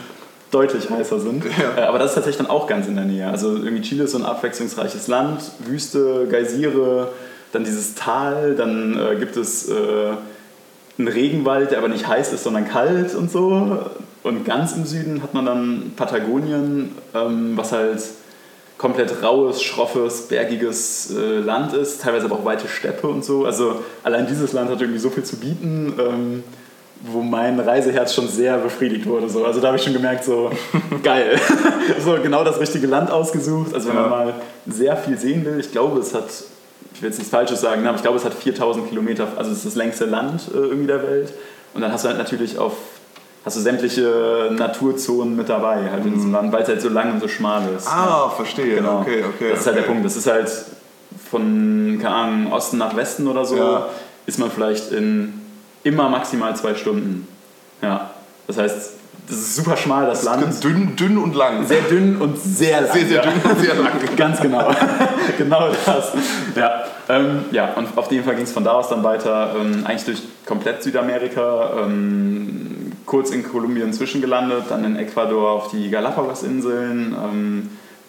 deutlich 0.50 0.88
heißer 0.88 1.20
sind. 1.20 1.44
Ja. 1.44 1.82
Äh, 1.82 1.86
aber 1.86 1.98
das 1.98 2.10
ist 2.10 2.14
tatsächlich 2.14 2.38
dann 2.38 2.54
auch 2.54 2.66
ganz 2.66 2.86
in 2.86 2.96
der 2.96 3.04
Nähe. 3.04 3.28
Also 3.28 3.56
irgendwie 3.56 3.82
Chile 3.82 4.04
ist 4.04 4.12
so 4.12 4.18
ein 4.18 4.24
abwechslungsreiches 4.24 5.08
Land, 5.08 5.42
Wüste, 5.66 6.26
Geysire, 6.30 7.08
dann 7.52 7.64
dieses 7.64 7.94
Tal, 7.94 8.54
dann 8.54 8.98
äh, 8.98 9.16
gibt 9.16 9.36
es 9.36 9.68
äh, 9.68 9.74
einen 10.98 11.08
Regenwald, 11.08 11.70
der 11.70 11.78
aber 11.78 11.88
nicht 11.88 12.06
heiß 12.06 12.32
ist, 12.32 12.44
sondern 12.44 12.68
kalt 12.68 13.14
und 13.14 13.30
so. 13.30 13.78
Und 14.22 14.44
ganz 14.44 14.72
im 14.72 14.84
Süden 14.84 15.22
hat 15.22 15.34
man 15.34 15.46
dann 15.46 15.92
Patagonien, 15.96 16.92
ähm, 17.14 17.56
was 17.56 17.72
halt 17.72 18.00
komplett 18.78 19.22
raues, 19.22 19.62
schroffes, 19.62 20.22
bergiges 20.22 21.14
äh, 21.16 21.38
Land 21.38 21.72
ist, 21.72 22.02
teilweise 22.02 22.26
aber 22.26 22.36
auch 22.36 22.44
weite 22.44 22.68
Steppe 22.68 23.06
und 23.06 23.24
so. 23.24 23.44
Also 23.46 23.82
allein 24.02 24.26
dieses 24.26 24.52
Land 24.52 24.70
hat 24.70 24.80
irgendwie 24.80 24.98
so 24.98 25.10
viel 25.10 25.22
zu 25.22 25.36
bieten, 25.36 25.94
ähm, 25.98 26.44
wo 27.00 27.20
mein 27.20 27.58
Reiseherz 27.58 28.14
schon 28.14 28.28
sehr 28.28 28.58
befriedigt 28.58 29.06
wurde. 29.06 29.28
So. 29.28 29.44
Also 29.44 29.60
da 29.60 29.68
habe 29.68 29.76
ich 29.76 29.84
schon 29.84 29.92
gemerkt, 29.92 30.24
so 30.24 30.50
geil, 31.02 31.38
so 32.04 32.16
genau 32.22 32.44
das 32.44 32.58
richtige 32.58 32.86
Land 32.86 33.10
ausgesucht. 33.10 33.74
Also 33.74 33.88
wenn 33.88 33.96
ja. 33.96 34.02
man 34.02 34.10
mal 34.10 34.34
sehr 34.66 34.96
viel 34.96 35.18
sehen 35.18 35.44
will, 35.44 35.60
ich 35.60 35.70
glaube, 35.72 36.00
es 36.00 36.14
hat, 36.14 36.26
ich 36.94 37.02
will 37.02 37.08
jetzt 37.08 37.18
nichts 37.18 37.30
Falsches 37.30 37.60
sagen, 37.60 37.86
aber 37.86 37.96
ich 37.96 38.02
glaube, 38.02 38.18
es 38.18 38.24
hat 38.24 38.34
4000 38.34 38.88
Kilometer, 38.88 39.28
also 39.36 39.50
es 39.50 39.58
ist 39.58 39.66
das 39.66 39.74
längste 39.76 40.06
Land 40.06 40.48
äh, 40.52 40.56
irgendwie 40.56 40.86
der 40.86 41.02
Welt. 41.02 41.32
Und 41.74 41.80
dann 41.82 41.92
hast 41.92 42.04
du 42.04 42.08
halt 42.08 42.18
natürlich 42.18 42.58
auf 42.58 42.74
hast 43.44 43.56
du 43.56 43.60
sämtliche 43.60 44.50
Naturzonen 44.52 45.36
mit 45.36 45.48
dabei, 45.48 45.90
halt 45.90 46.06
in 46.06 46.14
diesem 46.14 46.28
mhm. 46.28 46.34
Land, 46.34 46.52
weil 46.52 46.62
es 46.62 46.68
halt 46.68 46.80
so 46.80 46.88
lang 46.88 47.12
und 47.12 47.20
so 47.20 47.28
schmal 47.28 47.62
ist. 47.76 47.88
Ah, 47.88 48.06
ja. 48.06 48.28
verstehe. 48.28 48.76
Genau. 48.76 49.00
Okay, 49.00 49.24
okay. 49.24 49.50
Das 49.50 49.60
ist 49.60 49.66
halt 49.66 49.76
der 49.78 49.82
Punkt. 49.82 50.04
Das 50.04 50.16
ist 50.16 50.26
halt 50.26 50.50
von, 51.30 51.98
keine 52.00 52.14
Ahnung, 52.14 52.52
Osten 52.52 52.78
nach 52.78 52.94
Westen 52.96 53.26
oder 53.26 53.44
so, 53.44 53.56
Ja. 53.56 53.86
ist 54.26 54.38
man 54.38 54.50
vielleicht 54.50 54.92
in 54.92 55.40
immer 55.82 56.08
maximal 56.08 56.54
zwei 56.56 56.74
Stunden. 56.74 57.26
Ja. 57.80 58.10
Das 58.46 58.58
heißt, 58.58 58.92
das 59.28 59.36
ist 59.38 59.56
super 59.56 59.76
schmal, 59.76 60.06
das 60.06 60.24
Land. 60.24 60.62
Dünn, 60.64 60.96
dünn 60.96 61.16
und 61.16 61.34
lang. 61.34 61.66
Sehr 61.66 61.82
dünn 61.82 62.20
und 62.20 62.38
sehr 62.38 62.80
lang. 62.80 62.92
sehr, 62.92 63.06
sehr 63.06 63.24
ja. 63.24 63.30
dünn 63.30 63.50
und 63.50 63.60
sehr 63.60 63.74
lang. 63.74 63.92
Ganz 64.16 64.40
genau. 64.40 64.70
genau 65.38 65.68
das. 65.86 66.12
Ja, 66.56 66.84
ähm, 67.08 67.44
ja 67.52 67.72
und 67.74 67.96
auf 67.96 68.10
jeden 68.10 68.24
Fall 68.24 68.34
ging 68.34 68.44
es 68.44 68.52
von 68.52 68.64
da 68.64 68.72
aus 68.72 68.88
dann 68.88 69.04
weiter, 69.04 69.54
ähm, 69.58 69.86
eigentlich 69.86 70.04
durch 70.04 70.22
komplett 70.44 70.82
Südamerika, 70.82 71.70
ähm, 71.84 72.92
kurz 73.06 73.30
in 73.30 73.42
Kolumbien 73.42 73.92
zwischengelandet, 73.92 74.64
dann 74.70 74.84
in 74.84 74.96
Ecuador 74.96 75.52
auf 75.52 75.70
die 75.70 75.88
Galapagos-Inseln. 75.88 77.16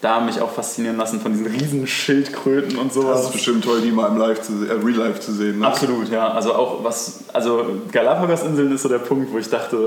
Da 0.03 0.19
mich 0.19 0.41
auch 0.41 0.51
faszinieren 0.51 0.97
lassen 0.97 1.21
von 1.21 1.31
diesen 1.31 1.47
riesen 1.47 1.87
Schildkröten 1.87 2.77
und 2.77 2.91
sowas. 2.91 3.19
Das 3.19 3.25
ist 3.27 3.31
bestimmt 3.31 3.63
toll, 3.63 3.79
die 3.79 3.89
mal 3.89 4.09
im 4.09 4.17
Live 4.17 4.41
zu, 4.41 4.51
äh, 4.67 4.73
Real 4.73 5.07
Life 5.07 5.21
zu 5.21 5.31
sehen. 5.31 5.59
Ne? 5.59 5.67
Absolut, 5.67 6.09
ja. 6.09 6.27
Also 6.27 6.53
auch 6.55 6.83
was, 6.83 7.21
also 7.31 7.65
Galapagos-Inseln 7.89 8.75
ist 8.75 8.81
so 8.81 8.89
der 8.89 8.97
Punkt, 8.97 9.31
wo 9.31 9.37
ich 9.37 9.49
dachte, 9.49 9.77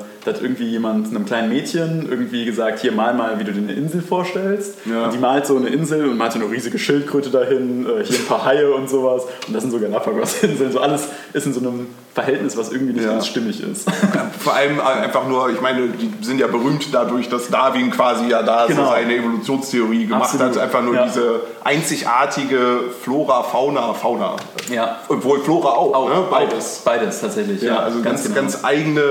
äh, 0.00 0.02
da 0.24 0.32
hat 0.32 0.40
irgendwie 0.40 0.64
jemand 0.64 1.08
einem 1.08 1.26
kleinen 1.26 1.50
Mädchen 1.50 2.08
irgendwie 2.08 2.46
gesagt, 2.46 2.80
hier 2.80 2.92
mal 2.92 3.12
mal, 3.12 3.38
wie 3.40 3.44
du 3.44 3.52
dir 3.52 3.60
eine 3.60 3.74
Insel 3.74 4.00
vorstellst. 4.00 4.78
Ja. 4.86 5.04
Und 5.04 5.12
die 5.12 5.18
malt 5.18 5.44
so 5.44 5.58
eine 5.58 5.68
Insel 5.68 6.08
und 6.08 6.16
malt 6.16 6.32
so 6.32 6.38
eine 6.38 6.50
riesige 6.50 6.78
Schildkröte 6.78 7.28
dahin, 7.28 7.84
äh, 7.84 8.02
hier 8.06 8.20
ein 8.20 8.24
paar 8.24 8.46
Haie 8.46 8.72
und 8.72 8.88
sowas. 8.88 9.24
Und 9.46 9.52
das 9.52 9.64
sind 9.64 9.70
so 9.70 9.78
Galapagos-Inseln. 9.78 10.72
So 10.72 10.80
alles 10.80 11.08
ist 11.34 11.44
in 11.44 11.52
so 11.52 11.60
einem 11.60 11.88
Verhältnis, 12.22 12.56
was 12.56 12.70
irgendwie 12.72 12.92
nicht 12.94 13.04
Ja. 13.04 13.12
ganz 13.12 13.26
stimmig 13.26 13.62
ist. 13.62 13.88
Vor 14.40 14.54
allem 14.54 14.80
einfach 14.80 15.26
nur, 15.28 15.50
ich 15.50 15.60
meine, 15.60 15.88
die 15.88 16.10
sind 16.24 16.40
ja 16.40 16.46
berühmt 16.46 16.86
dadurch, 16.92 17.28
dass 17.28 17.48
Darwin 17.48 17.90
quasi 17.90 18.26
ja 18.28 18.42
da 18.42 18.66
Genau. 18.66 18.84
so 18.84 18.90
seine 18.90 19.14
Evolutionstheorie 19.16 20.06
gemacht 20.06 20.34
Absolut. 20.34 20.56
hat. 20.56 20.58
Einfach 20.62 20.82
nur 20.82 20.94
Ja. 20.94 21.04
diese 21.06 21.40
einzigartige 21.64 22.80
Flora, 23.02 23.42
Fauna, 23.42 23.92
Fauna. 23.94 24.36
ja. 24.70 24.96
Obwohl 25.08 25.40
Flora 25.40 25.68
auch, 25.70 25.94
Auch, 25.94 26.08
ne? 26.08 26.24
beides. 26.30 26.82
Beides 26.84 27.20
tatsächlich, 27.20 27.62
Ja, 27.62 27.74
ja. 27.74 27.78
also 27.80 28.00
ganz, 28.02 28.22
genau. 28.24 28.34
ganz 28.36 28.64
eigene 28.64 29.02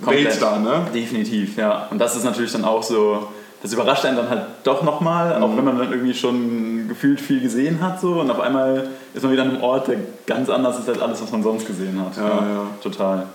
Welt 0.00 0.38
da, 0.40 0.58
ne? 0.58 0.86
Definitiv, 0.94 1.56
ja. 1.56 1.86
Und 1.90 1.98
das 1.98 2.16
ist 2.16 2.24
natürlich 2.24 2.52
dann 2.52 2.64
auch 2.64 2.82
so, 2.82 3.28
das 3.62 3.72
überrascht 3.72 4.04
einen 4.04 4.16
dann 4.16 4.28
halt 4.28 4.42
doch 4.64 4.82
nochmal, 4.82 5.36
Mhm. 5.38 5.42
auch 5.44 5.56
wenn 5.56 5.64
man 5.64 5.78
dann 5.78 5.90
irgendwie 5.92 6.14
schon 6.14 6.88
gefühlt 6.88 7.20
viel 7.20 7.40
gesehen 7.40 7.80
hat 7.80 8.00
so 8.00 8.20
und 8.20 8.30
auf 8.30 8.40
einmal 8.40 8.88
ist 9.14 9.22
man 9.22 9.32
wieder 9.32 9.42
an 9.42 9.50
einem 9.50 9.62
Ort, 9.62 9.88
der 9.88 9.96
ganz 10.26 10.48
anders 10.50 10.78
ist 10.78 10.88
als 10.88 11.00
alles, 11.00 11.22
was 11.22 11.30
man 11.32 11.42
sonst 11.42 11.66
gesehen 11.66 12.00
hat. 12.04 12.16
Ja, 12.16 12.22
ja. 12.28 12.66
Total. 12.82 13.26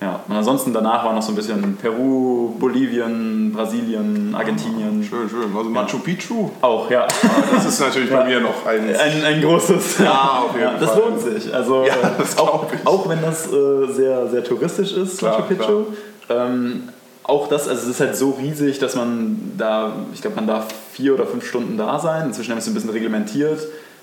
Ja. 0.00 0.20
Und 0.28 0.36
ansonsten 0.36 0.72
danach 0.74 1.04
war 1.04 1.14
noch 1.14 1.22
so 1.22 1.32
ein 1.32 1.34
bisschen 1.36 1.76
Peru, 1.80 2.50
Bolivien, 2.58 3.52
Brasilien, 3.54 4.34
Argentinien. 4.36 5.02
Schön, 5.02 5.28
schön. 5.30 5.56
Also 5.56 5.70
Machu 5.70 5.98
Picchu, 6.00 6.50
Auch, 6.60 6.90
ja. 6.90 7.06
das 7.54 7.64
ist 7.64 7.80
natürlich 7.80 8.10
bei 8.10 8.24
mir 8.24 8.40
noch 8.40 8.66
ein... 8.66 8.94
Ein, 8.94 9.24
ein 9.24 9.40
großes. 9.40 9.98
Ja, 10.00 10.42
auf 10.46 10.54
jeden 10.58 10.78
das 10.80 10.90
Fall. 10.90 10.98
lohnt 11.00 11.20
sich. 11.20 11.54
Also, 11.54 11.84
Ja, 11.86 12.10
das 12.18 12.36
auch, 12.36 12.66
auch 12.84 13.08
wenn 13.08 13.22
das 13.22 13.46
äh, 13.50 13.86
sehr, 13.92 14.26
sehr 14.28 14.44
touristisch 14.44 14.92
ist, 14.92 15.18
Klar, 15.18 15.38
Machu 15.38 15.54
Picchu. 15.54 15.84
Ähm, 16.28 16.88
auch 17.24 17.48
das, 17.48 17.68
also 17.68 17.82
es 17.82 17.88
ist 17.88 18.00
halt 18.00 18.16
so 18.16 18.30
riesig, 18.30 18.78
dass 18.78 18.94
man 18.96 19.52
da, 19.56 19.92
ich 20.12 20.20
glaube, 20.20 20.36
man 20.36 20.46
darf 20.46 20.66
vier 20.92 21.14
oder 21.14 21.26
fünf 21.26 21.46
Stunden 21.46 21.76
da 21.76 21.98
sein. 21.98 22.26
Inzwischen 22.26 22.50
haben 22.50 22.58
wir 22.58 22.62
es 22.62 22.68
ein 22.68 22.74
bisschen 22.74 22.90
reglementiert, 22.90 23.60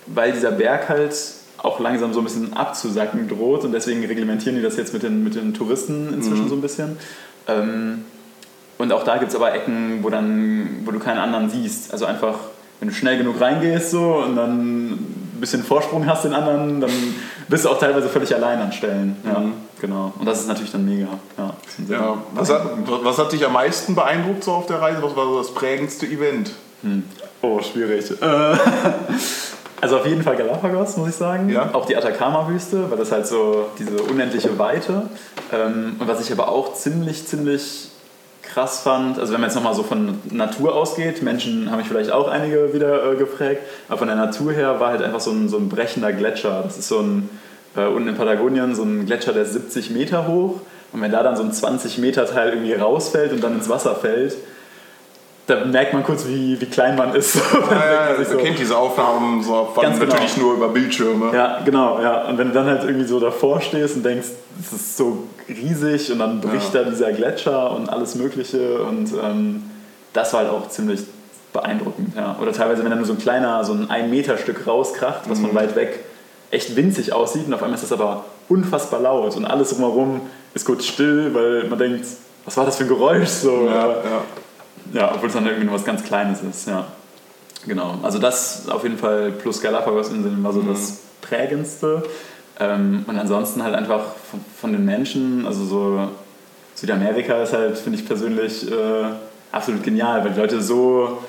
weil 0.08 0.32
dieser 0.34 0.52
Berg 0.52 0.90
halt 0.90 1.16
auch 1.60 1.80
langsam 1.80 2.14
so 2.14 2.20
ein 2.22 2.24
bisschen 2.24 2.54
abzusacken 2.54 3.28
droht 3.30 3.64
und 3.64 3.72
deswegen 3.72 4.04
reglementieren 4.04 4.56
die 4.56 4.64
das 4.64 4.76
jetzt 4.78 4.94
mit 4.94 5.04
den, 5.04 5.24
mit 5.24 5.36
den 5.36 5.54
Touristen 5.54 6.12
inzwischen 6.14 6.46
Mhm. 6.46 6.50
so 6.50 6.56
ein 6.56 6.62
bisschen. 6.62 6.98
Ähm, 7.48 8.06
und 8.80 8.92
auch 8.92 9.04
da 9.04 9.18
gibt 9.18 9.30
es 9.30 9.36
aber 9.36 9.54
Ecken, 9.54 10.00
wo, 10.02 10.10
dann, 10.10 10.82
wo 10.86 10.92
du 10.92 10.98
keinen 10.98 11.20
anderen 11.20 11.52
siehst. 11.52 11.94
Also 11.94 12.06
einfach, 12.06 12.34
wenn 12.80 12.90
du 12.90 12.96
schnell 12.96 13.20
genug 13.20 13.40
reingehst 13.40 13.92
so 13.92 14.16
und 14.26 14.36
dann 14.36 14.98
ein 15.42 15.50
bisschen 15.50 15.64
Vorsprung 15.64 16.06
hast 16.06 16.24
den 16.24 16.34
anderen, 16.34 16.82
dann 16.82 16.92
bist 17.48 17.66
du 17.66 17.70
auch 17.70 17.80
teilweise 17.80 18.08
völlig 18.10 18.34
allein 18.36 18.60
an 18.60 18.72
Stellen. 18.72 19.16
Ja, 19.26 19.40
Mhm. 19.40 19.54
genau. 19.82 20.14
Und 20.20 20.26
das 20.28 20.40
ist 20.42 20.48
natürlich 20.48 20.72
dann 20.72 20.86
mega. 20.86 21.08
Ja, 21.38 21.54
Ja, 21.90 22.18
was, 22.36 22.52
hat, 22.52 22.62
was 23.04 23.18
hat 23.18 23.32
dich 23.32 23.44
am 23.44 23.54
meisten 23.54 23.96
beeindruckt 23.96 24.44
so 24.44 24.52
auf 24.52 24.68
der 24.68 24.80
Reise? 24.80 25.02
Was 25.02 25.16
war 25.16 25.26
so 25.26 25.40
das 25.40 25.52
prägendste 25.54 26.06
Event? 26.06 26.52
Oh, 27.42 27.60
schwierig. 27.62 28.12
Äh, 28.22 28.56
Also 29.84 29.98
auf 29.98 30.06
jeden 30.06 30.22
Fall 30.22 30.36
Galapagos, 30.36 30.96
muss 30.98 31.10
ich 31.10 31.16
sagen. 31.16 31.50
Ja. 31.50 31.72
Auch 31.74 31.88
die 31.88 31.98
Atacama-Wüste, 31.98 32.92
weil 32.92 33.00
das 33.00 33.12
halt 33.12 33.26
so 33.26 33.66
diese 33.80 33.96
unendliche 34.04 34.60
Weite. 34.60 35.10
Ähm, 35.52 35.96
Und 35.98 36.08
was 36.08 36.22
ich 36.22 36.32
aber 36.32 36.50
auch 36.50 36.76
ziemlich, 36.76 37.26
ziemlich 37.26 37.90
krass 38.54 38.82
fand, 38.82 39.18
also 39.20 39.34
wenn 39.34 39.42
man 39.42 39.50
jetzt 39.50 39.56
nochmal 39.56 39.74
so 39.74 39.84
von 39.84 40.20
Natur 40.30 40.76
ausgeht, 40.76 41.22
Menschen 41.22 41.72
haben 41.72 41.78
mich 41.78 41.88
vielleicht 41.88 42.12
auch 42.12 42.28
einige 42.28 42.74
wieder 42.74 43.12
äh, 43.12 43.16
geprägt, 43.16 43.62
aber 43.88 44.00
von 44.00 44.08
der 44.08 44.18
Natur 44.18 44.52
her 44.52 44.80
war 44.80 44.90
halt 44.90 45.02
einfach 45.02 45.20
so 45.20 45.32
ein, 45.32 45.50
so 45.50 45.58
ein 45.58 45.70
brechender 45.70 46.12
Gletscher. 46.12 46.62
Das 46.64 46.78
ist 46.78 46.88
so 46.88 47.00
ein, 47.00 47.30
äh, 47.76 47.86
unten 47.86 48.10
in 48.10 48.16
Patagonien, 48.16 48.76
so 48.76 48.84
ein 48.84 49.06
Gletscher, 49.06 49.34
der 49.34 49.44
ist 49.44 49.54
70 49.54 49.92
Meter 49.92 50.28
hoch. 50.28 50.62
Und 50.94 51.02
wenn 51.02 51.12
da 51.12 51.24
dann 51.24 51.38
so 51.38 51.44
ein 51.44 51.54
20 51.54 52.00
Meter 52.00 52.26
Teil 52.26 52.50
irgendwie 52.50 52.74
rausfällt 52.74 53.32
und 53.32 53.42
dann 53.42 53.56
ins 53.56 53.70
Wasser 53.70 53.96
fällt, 53.96 54.36
da 55.48 55.66
merkt 55.66 55.94
man 55.94 56.04
kurz, 56.04 56.26
wie, 56.28 56.60
wie 56.62 56.66
klein 56.66 56.96
man 56.96 57.14
ist. 57.16 57.36
Ja, 57.54 57.60
denkt 57.60 57.70
man 57.70 57.80
ja, 57.80 58.16
sich 58.24 58.28
man 58.36 58.44
kennt 58.44 58.60
diese 58.60 58.78
Aufnahmen 58.78 59.42
so 59.44 59.70
von 59.74 59.84
Ganz 59.84 60.00
genau. 60.00 60.12
natürlich 60.14 60.38
nur 60.38 60.54
über 60.54 60.70
Bildschirme. 60.70 61.36
Ja, 61.36 61.60
genau, 61.66 62.00
ja. 62.02 62.26
Und 62.28 62.38
wenn 62.38 62.48
du 62.50 62.54
dann 62.54 62.66
halt 62.68 62.84
irgendwie 62.84 63.06
so 63.08 63.20
davor 63.20 63.60
stehst 63.62 63.96
und 63.98 64.04
denkst, 64.04 64.28
es 64.60 64.72
ist 64.74 64.98
so 64.98 65.24
riesig 65.50 66.12
und 66.12 66.20
dann 66.20 66.40
bricht 66.42 66.74
Ja. 66.74 66.84
da 66.84 66.90
dieser 66.90 67.12
Gletscher 67.12 67.72
und 67.76 67.90
alles 67.90 68.16
Mögliche 68.16 68.82
und 68.84 69.12
ähm, 69.24 69.64
das 70.14 70.32
war 70.34 70.42
halt 70.42 70.50
auch 70.52 70.70
ziemlich 70.70 71.02
beeindruckend, 71.54 72.16
ja. 72.16 72.38
Oder 72.42 72.54
teilweise, 72.54 72.84
wenn 72.84 72.90
dann 72.92 73.00
nur 73.00 73.08
so 73.08 73.14
ein 73.14 73.20
kleiner, 73.20 73.64
so 73.66 73.74
ein 73.74 73.90
ein 73.90 74.10
Meter 74.10 74.38
Stück 74.38 74.66
rauskracht, 74.68 75.30
was 75.30 75.40
Mhm. 75.40 75.48
von 75.48 75.56
weit 75.56 75.76
weg 75.76 76.00
echt 76.52 76.76
winzig 76.76 77.14
aussieht 77.14 77.48
und 77.48 77.54
auf 77.54 77.62
einmal 77.64 77.76
ist 77.76 77.84
das 77.84 77.92
aber 77.94 78.26
unfassbar 78.50 79.00
laut 79.02 79.36
und 79.38 79.46
alles 79.46 79.70
drumherum 79.72 80.22
ist 80.54 80.66
kurz 80.66 80.86
still, 80.86 81.34
weil 81.34 81.64
man 81.70 81.80
denkt, 81.80 82.06
was 82.46 82.58
war 82.58 82.66
das 82.66 82.76
für 82.78 82.84
ein 82.84 82.90
Geräusch? 82.90 83.30
So, 83.30 83.68
Ja, 83.68 83.88
ja. 83.88 83.96
Ja. 84.94 85.14
Obwohl 85.14 85.28
es 85.28 85.34
dann 85.34 85.46
irgendwie 85.46 85.66
nur 85.66 85.76
was 85.76 85.86
ganz 85.86 86.04
Kleines 86.04 86.42
ist, 86.42 86.68
ja. 86.68 86.88
Genau, 87.68 88.00
also 88.02 88.18
das 88.18 88.68
auf 88.70 88.84
jeden 88.84 88.98
Fall 88.98 89.32
plus 89.32 89.62
Galapagos-Inseln 89.62 90.44
war 90.44 90.52
so 90.52 90.62
das 90.62 91.02
prägendste. 91.22 92.04
Ähm, 92.60 93.06
und 93.08 93.18
ansonsten 93.18 93.64
halt 93.64 93.76
einfach 93.76 94.16
von, 94.30 94.40
von 94.60 94.72
den 94.72 94.86
Menschen, 94.86 95.46
also 95.46 95.64
so 95.66 96.10
Südamerika 96.76 97.42
ist 97.44 97.54
halt, 97.54 97.78
finde 97.78 98.00
ich 98.00 98.06
persönlich, 98.06 98.70
äh, 98.72 99.06
absolut 99.52 99.84
genial, 99.84 100.24
weil 100.24 100.32
die 100.32 100.40
Leute 100.40 100.62
so 100.62 101.20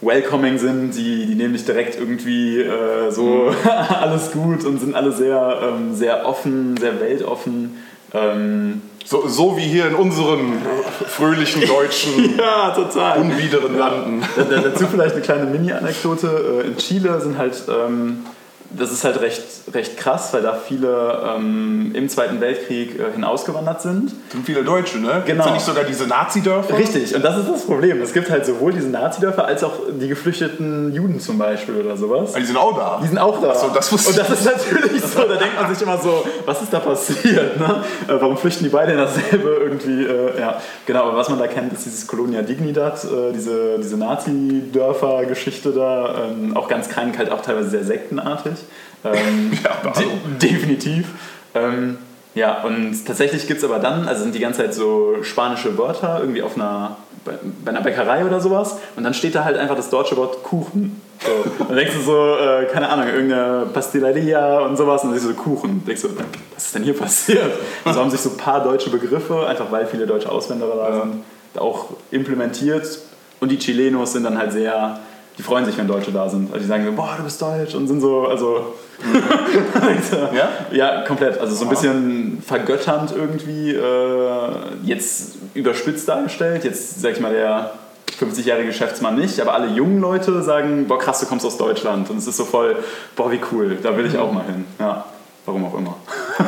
welcoming 0.00 0.58
sind, 0.58 0.92
die, 0.92 1.26
die 1.26 1.34
nehmen 1.34 1.54
dich 1.54 1.64
direkt 1.64 1.98
irgendwie 1.98 2.60
äh, 2.60 3.10
so 3.10 3.52
alles 4.00 4.30
gut 4.32 4.64
und 4.64 4.78
sind 4.80 4.94
alle 4.94 5.12
sehr, 5.12 5.58
ähm, 5.62 5.94
sehr 5.94 6.26
offen, 6.26 6.76
sehr 6.76 7.00
weltoffen. 7.00 7.76
Ähm, 8.14 8.82
So, 9.10 9.26
so 9.26 9.56
wie 9.56 9.62
hier 9.62 9.86
in 9.86 9.94
unseren 9.94 10.60
fröhlichen 11.08 11.66
deutschen 11.66 12.36
ja, 12.38 12.72
total. 12.72 13.20
unbiederen 13.22 13.78
Landen. 13.78 14.22
Da- 14.36 14.42
da- 14.42 14.60
Dazu 14.60 14.86
vielleicht 14.86 15.14
eine 15.14 15.22
kleine 15.22 15.44
Mini-Anekdote. 15.46 16.62
Äh, 16.64 16.66
In 16.66 16.76
Chile 16.76 17.18
sind 17.22 17.38
halt, 17.38 17.54
ähm, 17.68 18.26
das 18.70 18.92
ist 18.92 19.04
halt 19.04 19.20
recht, 19.20 19.42
recht 19.72 19.96
krass, 19.96 20.32
weil 20.32 20.42
da 20.42 20.54
viele 20.54 21.22
ähm, 21.36 21.92
im 21.94 22.08
Zweiten 22.08 22.40
Weltkrieg 22.40 22.98
äh, 22.98 23.12
hinausgewandert 23.14 23.80
sind. 23.80 24.12
Sind 24.30 24.44
viele 24.44 24.62
Deutsche, 24.62 24.98
ne? 24.98 25.22
Genau. 25.24 25.44
Sind 25.44 25.54
nicht 25.54 25.64
sogar 25.64 25.84
diese 25.84 26.06
Nazi-Dörfer? 26.06 26.76
Richtig, 26.76 27.14
und 27.14 27.24
das 27.24 27.38
ist 27.38 27.48
das 27.48 27.64
Problem. 27.64 28.02
Es 28.02 28.12
gibt 28.12 28.30
halt 28.30 28.44
sowohl 28.44 28.72
diese 28.72 28.88
Nazi-Dörfer 28.88 29.46
als 29.46 29.64
auch 29.64 29.72
die 29.98 30.08
geflüchteten 30.08 30.92
Juden 30.92 31.18
zum 31.18 31.38
Beispiel 31.38 31.76
oder 31.76 31.96
sowas. 31.96 32.34
Ah, 32.34 32.40
Die 32.40 32.44
sind 32.44 32.58
auch 32.58 32.76
da. 32.76 33.00
Die 33.02 33.08
sind 33.08 33.18
auch 33.18 33.40
da. 33.40 33.52
Ach 33.52 33.56
so, 33.56 33.68
das 33.74 33.90
wusste 33.90 34.10
und 34.10 34.18
das 34.18 34.30
ist 34.30 34.44
natürlich 34.44 35.02
so, 35.02 35.20
da 35.20 35.36
denkt 35.36 35.60
man 35.60 35.74
sich 35.74 35.82
immer 35.82 35.96
so, 35.98 36.24
was 36.44 36.60
ist 36.62 36.72
da 36.72 36.80
passiert? 36.80 37.58
Ne? 37.58 37.82
Äh, 38.06 38.12
Warum 38.20 38.36
flüchten 38.36 38.64
die 38.64 38.70
beide 38.70 38.92
in 38.92 38.98
dasselbe 38.98 39.48
irgendwie? 39.62 40.04
Äh, 40.04 40.38
ja, 40.40 40.60
genau, 40.84 41.04
aber 41.04 41.16
was 41.16 41.28
man 41.30 41.38
da 41.38 41.46
kennt, 41.46 41.72
ist 41.72 41.86
dieses 41.86 42.06
Colonia 42.06 42.42
Dignidad, 42.42 43.02
äh, 43.04 43.32
diese, 43.32 43.78
diese 43.78 43.96
Nazi-Dörfer-Geschichte 43.96 45.72
da, 45.72 46.26
ähm, 46.28 46.56
auch 46.56 46.68
ganz 46.68 46.88
krank, 46.88 47.16
halt 47.18 47.30
auch 47.30 47.40
teilweise 47.42 47.70
sehr 47.70 47.84
sektenartig. 47.84 48.57
Ähm, 49.04 49.52
Ja, 49.64 49.70
hallo. 49.82 50.10
de 50.40 50.50
definitiv. 50.50 51.06
Ähm, 51.54 51.98
ja, 52.34 52.62
und 52.62 53.04
tatsächlich 53.06 53.46
gibt 53.46 53.58
es 53.58 53.64
aber 53.64 53.78
dann, 53.78 54.06
also 54.06 54.22
sind 54.22 54.34
die 54.34 54.38
ganze 54.38 54.60
Zeit 54.60 54.74
so 54.74 55.16
spanische 55.22 55.76
Wörter 55.76 56.18
irgendwie 56.20 56.42
auf 56.42 56.56
einer, 56.56 56.96
bei, 57.24 57.32
bei 57.64 57.70
einer 57.70 57.80
Bäckerei 57.80 58.24
oder 58.24 58.40
sowas 58.40 58.76
und 58.96 59.02
dann 59.02 59.14
steht 59.14 59.34
da 59.34 59.44
halt 59.44 59.56
einfach 59.56 59.74
das 59.74 59.90
deutsche 59.90 60.16
Wort 60.16 60.42
Kuchen. 60.44 61.00
So. 61.20 61.64
Dann 61.64 61.76
denkst 61.76 61.94
du 61.94 62.00
so, 62.02 62.36
äh, 62.36 62.66
keine 62.66 62.88
Ahnung, 62.90 63.08
irgendeine 63.08 63.66
Pasteleria 63.72 64.60
und 64.60 64.76
sowas 64.76 65.02
und 65.02 65.10
dann 65.10 65.18
siehst 65.18 65.30
du 65.30 65.34
so 65.34 65.42
Kuchen. 65.42 65.84
Denkst 65.84 66.02
du, 66.02 66.10
was 66.54 66.66
ist 66.66 66.74
denn 66.74 66.84
hier 66.84 66.96
passiert? 66.96 67.50
Und 67.84 67.92
so 67.94 68.00
haben 68.00 68.10
sich 68.10 68.20
so 68.20 68.30
ein 68.30 68.36
paar 68.36 68.62
deutsche 68.62 68.90
Begriffe, 68.90 69.46
einfach 69.46 69.72
weil 69.72 69.86
viele 69.86 70.06
deutsche 70.06 70.30
Auswanderer 70.30 70.76
da 70.76 71.00
sind, 71.00 71.24
da 71.54 71.60
auch 71.60 71.86
implementiert. 72.12 73.00
Und 73.40 73.50
die 73.50 73.58
Chilenos 73.58 74.12
sind 74.12 74.24
dann 74.24 74.38
halt 74.38 74.52
sehr, 74.52 75.00
die 75.38 75.42
freuen 75.42 75.64
sich, 75.64 75.78
wenn 75.78 75.86
Deutsche 75.86 76.10
da 76.10 76.28
sind. 76.28 76.52
Also 76.52 76.58
die 76.58 76.66
sagen 76.66 76.84
so, 76.84 76.92
boah, 76.92 77.14
du 77.16 77.22
bist 77.22 77.40
deutsch 77.40 77.74
und 77.74 77.86
sind 77.86 78.00
so, 78.00 78.26
also 78.26 78.74
Ja? 80.34 80.48
ja, 80.72 81.02
komplett. 81.02 81.38
Also 81.38 81.54
so 81.54 81.64
ein 81.64 81.70
bisschen 81.70 82.42
vergötternd 82.44 83.12
irgendwie, 83.12 83.72
äh, 83.72 84.50
jetzt 84.82 85.36
überspitzt 85.54 86.08
dargestellt. 86.08 86.64
Jetzt, 86.64 87.00
sag 87.00 87.12
ich 87.12 87.20
mal, 87.20 87.32
der 87.32 87.72
50-jährige 88.18 88.68
Geschäftsmann 88.68 89.16
nicht, 89.16 89.40
aber 89.40 89.54
alle 89.54 89.68
jungen 89.68 90.00
Leute 90.00 90.42
sagen, 90.42 90.86
boah 90.88 90.98
krass, 90.98 91.20
du 91.20 91.26
kommst 91.26 91.46
aus 91.46 91.56
Deutschland 91.56 92.10
und 92.10 92.18
es 92.18 92.26
ist 92.26 92.36
so 92.36 92.44
voll, 92.44 92.76
boah 93.14 93.30
wie 93.30 93.40
cool, 93.52 93.78
da 93.80 93.96
will 93.96 94.06
ich 94.06 94.18
auch 94.18 94.32
mal 94.32 94.44
hin. 94.44 94.64
Ja, 94.80 95.04
warum 95.48 95.64
auch 95.64 95.76
immer. 95.76 95.96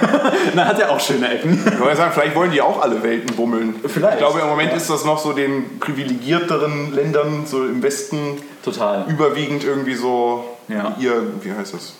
Na, 0.55 0.66
hat 0.66 0.78
ja 0.78 0.90
auch 0.90 1.01
schöne 1.01 1.28
Ecken. 1.28 1.61
Ich 1.66 1.80
wollte 1.80 1.96
sagen, 1.96 2.12
vielleicht 2.14 2.36
wollen 2.36 2.53
die 2.53 2.61
auch 2.61 2.80
alle 2.80 3.03
Welten 3.03 3.34
bummeln. 3.34 3.74
Vielleicht. 3.86 4.14
Ich 4.14 4.18
glaube, 4.20 4.40
im 4.40 4.46
Moment 4.48 4.70
Ja. 4.70 4.76
ist 4.76 4.88
das 4.90 5.05
noch 5.05 5.18
so 5.18 5.32
den 5.32 5.80
privilegierteren 5.80 6.92
Ländern, 6.94 7.46
so 7.46 7.64
im 7.64 7.82
Westen, 7.82 8.40
Total. 8.64 9.05
überwiegend 9.09 9.64
irgendwie 9.64 9.94
so 9.94 10.44
Ja. 10.68 10.94
ihr, 11.01 11.22
wie 11.42 11.53
heißt 11.53 11.74
das? 11.74 11.94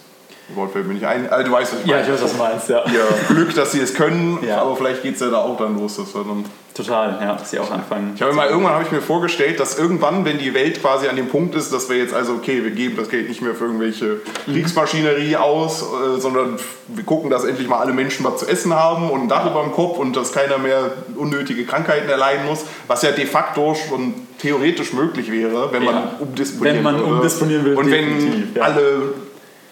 Wort 0.57 0.73
fällt 0.73 0.87
mir 0.87 0.95
nicht 0.95 1.07
ein. 1.07 1.29
Also, 1.31 1.47
du 1.47 1.53
weißt, 1.53 1.73
was 1.75 1.81
ich 1.81 1.87
Ja, 1.87 1.97
meine. 1.97 2.07
ich 2.09 2.13
weiß, 2.15 2.23
was 2.23 2.33
du 2.33 2.39
meinst, 2.39 2.69
ja. 2.69 2.85
Ihr 2.87 3.35
Glück, 3.35 3.55
dass 3.55 3.73
sie 3.73 3.81
es 3.81 3.95
können, 3.95 4.39
Ja. 4.47 4.63
aber 4.63 4.77
vielleicht 4.77 5.03
geht 5.03 5.15
es 5.15 5.21
ja 5.21 5.29
da 5.31 5.39
auch 5.39 5.57
dann 5.59 5.79
los. 5.79 5.97
Dass 5.97 6.15
wir 6.15 6.25
dann 6.25 6.45
Total, 6.73 7.19
ja, 7.21 7.35
dass 7.35 7.51
sie 7.51 7.59
auch 7.59 7.71
anfangen. 7.71 8.13
ich 8.15 8.23
habe 8.23 8.33
mal 8.33 8.49
irgendwann 8.49 8.73
habe 8.75 8.85
ich 8.85 8.93
mir 8.93 9.03
vorgestellt, 9.03 9.59
dass 9.59 9.77
irgendwann, 9.77 10.25
wenn 10.25 10.39
die 10.39 10.55
Welt 10.55 10.81
quasi 10.81 11.09
an 11.09 11.17
dem 11.17 11.29
Punkt 11.29 11.55
ist, 11.57 11.73
dass 11.75 11.91
wir 11.91 11.97
jetzt 11.97 12.15
also 12.15 12.35
okay, 12.35 12.63
wir 12.63 12.71
geben 12.71 12.97
das 12.97 13.11
Geld 13.11 13.29
nicht 13.29 13.43
mehr 13.43 13.55
für 13.55 13.65
irgendwelche 13.65 14.21
Kriegsmaschinerie 14.47 15.37
aus, 15.37 15.83
äh, 15.83 16.21
sondern 16.21 16.57
wir 16.89 17.05
gucken, 17.05 17.29
dass 17.29 17.45
endlich 17.45 17.69
mal 17.69 17.79
alle 17.81 17.93
Menschen 17.93 18.25
was 18.25 18.39
zu 18.39 18.47
essen 18.47 18.73
haben 18.75 19.11
und 19.11 19.23
ein 19.23 19.29
Dach 19.29 19.51
über 19.51 19.63
dem 19.63 19.73
Kopf 19.73 19.99
und 19.99 20.15
dass 20.17 20.33
keiner 20.33 20.59
mehr 20.59 20.93
unnötige 21.17 21.65
Krankheiten 21.65 22.09
erleiden 22.09 22.47
muss, 22.47 22.65
was 22.87 23.03
ja 23.03 23.11
de 23.11 23.27
facto 23.27 23.75
schon 23.75 24.15
theoretisch 24.39 24.93
möglich 24.93 25.31
wäre, 25.31 25.73
wenn 25.73 25.85
man 25.85 25.95
Ja. 25.95 26.13
umdisponieren 26.21 26.77
Wenn 26.77 26.83
man 26.85 27.03
umdisponieren 27.03 27.65
will, 27.65 27.75
und 27.75 27.91
wenn 27.91 28.53
ja. 28.55 28.63
alle 28.63 29.03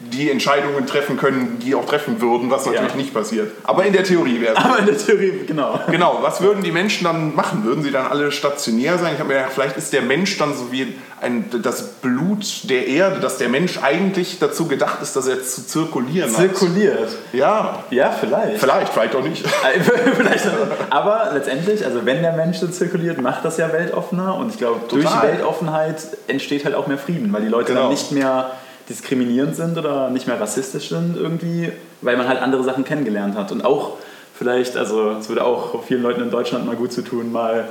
die 0.01 0.31
Entscheidungen 0.31 0.87
treffen 0.87 1.17
können, 1.17 1.59
die 1.61 1.75
auch 1.75 1.85
treffen 1.85 2.21
würden, 2.21 2.51
was 2.53 2.67
natürlich 2.67 2.91
Ja. 2.93 2.97
nicht 2.97 3.13
passiert. 3.13 3.51
Aber 3.65 3.85
in 3.85 3.93
der 3.93 4.05
Theorie 4.05 4.41
wäre 4.41 4.55
es 4.57 4.65
Aber 4.65 4.79
in 4.79 4.87
der 4.87 4.97
Theorie, 4.97 5.41
genau. 5.45 5.81
Genau, 5.91 6.19
was 6.23 6.41
würden 6.41 6.63
die 6.63 6.71
Menschen 6.71 7.03
dann 7.05 7.35
machen? 7.35 7.65
Würden 7.65 7.83
sie 7.83 7.91
dann 7.91 8.07
alle 8.07 8.31
stationär 8.31 8.97
sein? 8.99 9.15
Ich 9.15 9.19
habe 9.19 9.29
mir 9.31 9.35
gedacht, 9.41 9.53
vielleicht 9.55 9.77
ist 9.77 9.93
der 9.93 10.03
Mensch 10.03 10.39
dann 10.39 10.55
so 10.55 10.71
wie 10.71 10.95
ein, 11.21 11.47
das 11.65 11.83
Blut 11.95 12.71
der 12.71 12.87
Erde, 12.87 13.19
dass 13.19 13.39
der 13.39 13.49
Mensch 13.49 13.81
eigentlich 13.83 14.39
dazu 14.39 14.69
gedacht 14.69 14.99
ist, 15.03 15.17
dass 15.17 15.27
er 15.27 15.43
zu 15.43 15.67
zirkulieren 15.67 16.31
Zirkuliert. 16.31 17.01
hat. 17.01 17.09
Ja, 17.33 17.83
Ja, 17.91 18.11
vielleicht. 18.13 18.61
vielleicht, 18.61 18.93
vielleicht 18.93 19.17
auch 19.17 19.25
nicht. 19.25 19.45
Äh, 19.75 19.81
Vielleicht 19.81 20.47
auch. 20.47 20.53
Aber 20.91 21.31
letztendlich, 21.35 21.85
also 21.85 22.07
wenn 22.07 22.23
der 22.23 22.35
Mensch 22.35 22.59
so 22.59 22.69
zirkuliert, 22.69 23.21
macht 23.21 23.45
das 23.45 23.57
ja 23.59 23.73
weltoffener 23.73 24.37
und 24.37 24.51
ich 24.53 24.59
glaube, 24.59 24.81
durch 24.89 25.05
die. 25.05 25.23
Weltoffenheit 25.27 25.97
entsteht 26.29 26.65
halt 26.65 26.77
auch 26.77 26.87
mehr 26.87 26.99
Frieden, 26.99 27.33
weil 27.33 27.43
die 27.43 27.49
Leute 27.49 27.73
Genau. 27.73 27.83
dann 27.83 27.91
nicht 27.91 28.13
mehr 28.13 28.53
diskriminierend 28.89 29.55
sind 29.57 29.77
oder 29.77 30.11
nicht 30.11 30.27
mehr 30.27 30.41
rassistisch 30.41 30.89
sind 30.89 31.17
irgendwie, 31.17 31.71
weil 32.01 32.17
man 32.17 32.29
halt 32.29 32.41
andere 32.41 32.65
Sachen 32.65 32.85
kennengelernt 32.85 33.37
hat 33.37 33.53
und 33.53 33.65
auch 33.65 33.99
vielleicht, 34.35 34.77
also 34.77 35.13
es 35.21 35.29
würde 35.29 35.45
auch 35.45 35.83
vielen 35.85 36.03
Leuten 36.03 36.23
in 36.23 36.31
Deutschland 36.31 36.65
mal 36.67 36.77
gut 36.77 36.93
zu 36.93 37.03
tun, 37.03 37.33
mal 37.33 37.69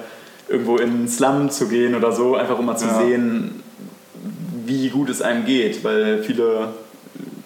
irgendwo 0.49 0.77
in 0.77 0.89
einen 0.89 1.07
Slum 1.07 1.49
zu 1.49 1.67
gehen 1.67 1.95
oder 1.95 2.11
so, 2.11 2.35
einfach 2.35 2.57
um 2.59 2.65
mal 2.65 2.77
zu 2.77 2.85
Ja. 2.87 2.99
sehen, 2.99 3.63
wie 4.65 4.89
gut 4.89 5.09
es 5.09 5.21
einem 5.21 5.45
geht, 5.45 5.83
weil 5.83 6.23
viele 6.23 6.69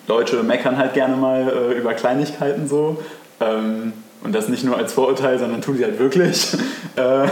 Deutsche 0.07 0.43
meckern 0.43 0.77
halt 0.77 0.93
gerne 0.93 1.15
mal 1.15 1.47
äh, 1.71 1.77
über 1.77 1.93
Kleinigkeiten 1.93 2.67
so. 2.67 2.97
Ähm, 3.39 3.93
und 4.23 4.33
das 4.35 4.49
nicht 4.49 4.63
nur 4.63 4.77
als 4.77 4.93
Vorurteil, 4.93 5.39
sondern 5.39 5.61
tun 5.61 5.77
sie 5.77 5.83
halt 5.83 5.97
wirklich. 5.99 6.53
äh, 6.95 7.27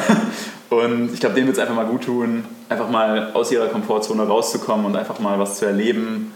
und 0.70 1.13
ich 1.13 1.20
glaube, 1.20 1.36
denen 1.36 1.47
wird 1.47 1.57
es 1.57 1.61
einfach 1.61 1.76
mal 1.76 1.86
gut 1.86 2.05
tun, 2.05 2.45
einfach 2.70 2.89
mal 2.89 3.32
aus 3.34 3.51
ihrer 3.51 3.67
Komfortzone 3.67 4.24
rauszukommen 4.24 4.86
und 4.86 4.95
einfach 4.95 5.20
mal 5.20 5.39
was 5.39 5.57
zu 5.57 5.65
erleben, 5.65 6.32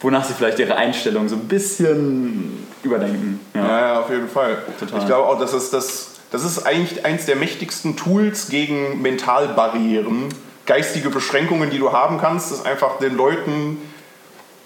wonach 0.00 0.24
sie 0.24 0.32
vielleicht 0.32 0.58
ihre 0.58 0.76
Einstellung 0.76 1.28
so 1.28 1.36
ein 1.36 1.46
bisschen 1.46 2.66
überdenken. 2.82 3.40
Ja, 3.54 3.80
ja, 3.80 4.00
auf 4.00 4.10
jeden 4.10 4.28
Fall. 4.28 4.58
Total. 4.78 4.98
Ich 4.98 5.06
glaube 5.06 5.28
auch, 5.28 5.38
dass 5.38 5.52
es 5.52 5.70
das, 5.70 6.12
das 6.30 6.44
ist 6.44 6.66
eigentlich 6.66 7.04
eins 7.04 7.26
der 7.26 7.36
mächtigsten 7.36 7.96
Tools 7.96 8.48
gegen 8.48 9.02
Mentalbarrieren, 9.02 10.28
geistige 10.66 11.10
Beschränkungen, 11.10 11.70
die 11.70 11.78
du 11.78 11.92
haben 11.92 12.18
kannst, 12.18 12.50
ist 12.50 12.66
einfach 12.66 12.98
den 12.98 13.16
Leuten, 13.16 13.78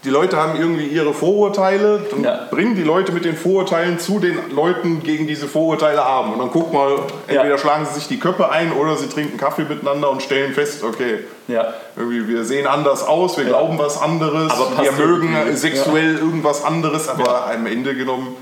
die 0.05 0.11
Leute 0.11 0.37
haben 0.37 0.59
irgendwie 0.59 0.87
ihre 0.87 1.13
Vorurteile, 1.13 2.01
dann 2.11 2.23
Ja. 2.23 2.47
bringen 2.51 2.77
die 2.77 2.85
Leute 2.85 3.11
mit 3.13 3.25
den 3.25 3.37
Vorurteilen 3.37 3.99
zu 3.99 4.21
den 4.21 4.39
Leuten, 4.55 5.03
gegen 5.03 5.27
diese 5.27 5.49
Vorurteile 5.49 6.05
haben. 6.05 6.33
Und 6.35 6.39
dann 6.39 6.51
guck 6.53 6.73
mal, 6.73 6.99
entweder 7.27 7.49
Ja. 7.51 7.59
schlagen 7.59 7.85
sie 7.87 7.95
sich 7.95 8.07
die 8.09 8.21
Köpfe 8.21 8.49
ein 8.51 8.73
oder 8.73 8.97
sie 8.97 9.09
trinken 9.09 9.37
Kaffee 9.39 9.65
miteinander 9.65 10.09
und 10.11 10.23
stellen 10.23 10.53
fest, 10.55 10.85
okay, 10.85 11.25
Ja. 11.49 11.75
irgendwie 11.97 12.29
wir 12.29 12.45
sehen 12.45 12.67
anders 12.69 13.03
aus, 13.07 13.37
wir 13.39 13.45
glauben 13.45 13.77
was 13.79 14.01
anderes, 14.01 14.53
wir 14.81 14.93
mögen 14.93 15.35
irgendwie. 15.35 15.57
sexuell 15.57 16.17
irgendwas 16.19 16.65
anderes, 16.65 17.09
aber 17.09 17.51
am 17.51 17.67
Ende 17.67 17.95
genommen 17.97 18.37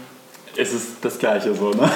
Es 0.59 0.73
ist 0.73 0.89
das 1.03 1.19
Gleiche 1.19 1.55
so, 1.55 1.69
ne? 1.71 1.91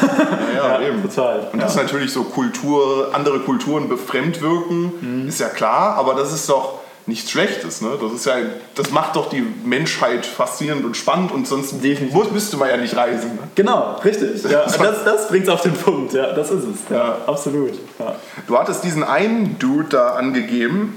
ja, 0.55 0.81
eben. 0.87 1.03
total. 1.09 1.49
Und 1.53 1.59
ja. 1.61 1.65
dass 1.65 1.77
natürlich 1.77 2.13
so 2.13 2.25
Kultur, 2.25 3.09
andere 3.15 3.39
Kulturen 3.41 3.89
befremd 3.89 4.43
wirken, 4.43 4.93
Mhm. 5.23 5.29
ist 5.29 5.41
ja 5.41 5.49
klar, 5.49 5.97
aber 5.97 6.13
das 6.15 6.31
ist 6.33 6.47
doch 6.49 6.80
nichts 7.07 7.31
Schlechtes. 7.31 7.81
Ne? 7.81 7.91
Das, 8.01 8.13
ist 8.13 8.27
ja, 8.27 8.35
das 8.75 8.91
macht 8.91 9.17
doch 9.17 9.29
die 9.31 9.45
Menschheit 9.65 10.25
faszinierend 10.27 10.85
und 10.85 10.97
spannend 10.97 11.33
und 11.33 11.47
sonst 11.47 11.73
Definitiv. 11.83 12.31
müsste 12.33 12.57
man 12.57 12.69
ja 12.69 12.77
nicht 12.77 12.97
reisen. 12.97 13.33
Ne? 13.33 13.39
Genau, 13.55 13.97
richtig. 14.05 14.43
Ja, 14.51 14.65
das 14.65 15.05
das 15.05 15.29
bringt 15.29 15.45
es 15.45 15.51
auf 15.51 15.63
den 15.63 15.73
Punkt, 15.75 16.13
ja, 16.13 16.33
das 16.33 16.51
ist 16.51 16.65
es. 16.65 16.77
Ja, 16.91 16.97
Ja. 16.97 17.17
absolut. 17.27 17.73
Ja. 17.99 18.15
Du 18.47 18.57
hattest 18.59 18.85
diesen 18.85 19.03
einen 19.05 19.59
Dude 19.59 19.89
da 19.91 20.15
angegeben, 20.15 20.97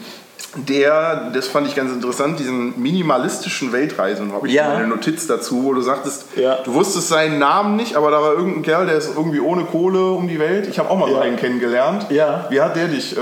der, 0.56 1.32
das 1.34 1.48
fand 1.48 1.68
ich 1.68 1.74
ganz 1.76 1.92
interessant, 1.92 2.38
diesen 2.38 2.80
minimalistischen 2.80 3.72
Weltreisen, 3.72 4.34
habe 4.34 4.48
ich 4.48 4.54
Ja. 4.54 4.70
eine 4.74 4.88
Notiz 4.88 5.26
dazu, 5.26 5.64
wo 5.64 5.74
du 5.74 5.82
sagtest, 5.82 6.26
Ja. 6.36 6.58
du 6.64 6.74
wusstest 6.76 7.08
seinen 7.08 7.40
Namen 7.40 7.76
nicht, 7.76 7.96
aber 7.96 8.12
da 8.12 8.22
war 8.22 8.34
irgendein 8.34 8.62
Kerl, 8.62 8.86
der 8.86 8.96
ist 8.98 9.16
irgendwie 9.16 9.40
ohne 9.40 9.64
Kohle 9.64 10.12
um 10.12 10.28
die 10.28 10.38
Welt. 10.40 10.68
Ich 10.68 10.78
habe 10.78 10.90
auch 10.92 10.98
mal 10.98 11.10
so 11.10 11.18
einen 11.18 11.38
kennengelernt. 11.38 12.06
Ja. 12.12 12.46
Wie 12.50 12.62
hat 12.62 12.76
der 12.76 12.88
dich 12.88 13.18
äh, 13.18 13.20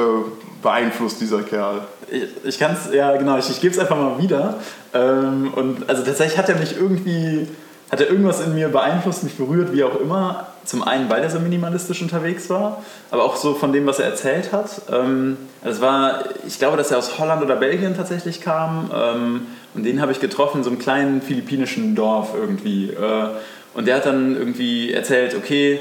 beeinflusst, 0.62 1.22
dieser 1.22 1.42
Kerl? 1.44 1.82
Ich, 2.12 2.24
ich 2.44 2.60
kann 2.60 2.74
es, 2.74 2.94
ja 2.94 3.16
genau, 3.16 3.38
ich, 3.38 3.50
ich 3.50 3.62
gebe 3.62 3.74
es 3.74 3.80
einfach 3.80 3.98
mal 3.98 4.22
wieder. 4.22 4.56
Ähm, 4.94 5.52
und 5.56 5.90
also 5.90 6.04
tatsächlich 6.04 6.38
hat 6.38 6.50
er 6.50 6.58
mich 6.58 6.78
irgendwie, 6.78 7.48
hat 7.90 8.02
er 8.02 8.10
irgendwas 8.10 8.42
in 8.42 8.54
mir 8.54 8.70
beeinflusst, 8.70 9.24
mich 9.24 9.36
berührt, 9.36 9.74
wie 9.74 9.84
auch 9.84 10.00
immer. 10.00 10.48
Zum 10.64 10.84
einen, 10.84 11.10
weil 11.10 11.24
er 11.24 11.30
so 11.30 11.40
minimalistisch 11.40 12.04
unterwegs 12.04 12.48
war, 12.50 12.84
aber 13.10 13.24
auch 13.24 13.36
so 13.36 13.56
von 13.56 13.74
dem, 13.74 13.88
was 13.88 13.98
er 13.98 14.06
erzählt 14.06 14.52
hat. 14.52 14.84
Ähm, 14.92 15.38
es 15.64 15.82
war, 15.82 16.26
ich 16.46 16.60
glaube, 16.60 16.78
dass 16.78 16.92
er 16.92 17.00
aus 17.00 17.18
Holland 17.18 17.42
oder 17.42 17.56
Belgien 17.56 17.96
tatsächlich 17.96 18.42
kam. 18.42 18.92
Ähm, 18.94 19.42
und 19.74 19.84
den 19.84 20.02
habe 20.02 20.12
ich 20.12 20.20
getroffen 20.20 20.64
so 20.64 20.70
einem 20.70 20.80
kleinen 20.80 21.22
philippinischen 21.22 21.96
Dorf 21.96 22.30
irgendwie. 22.36 22.90
Äh, 22.92 23.30
und 23.74 23.88
der 23.88 23.96
hat 23.96 24.06
dann 24.06 24.36
irgendwie 24.36 24.92
erzählt, 24.92 25.34
okay, 25.36 25.80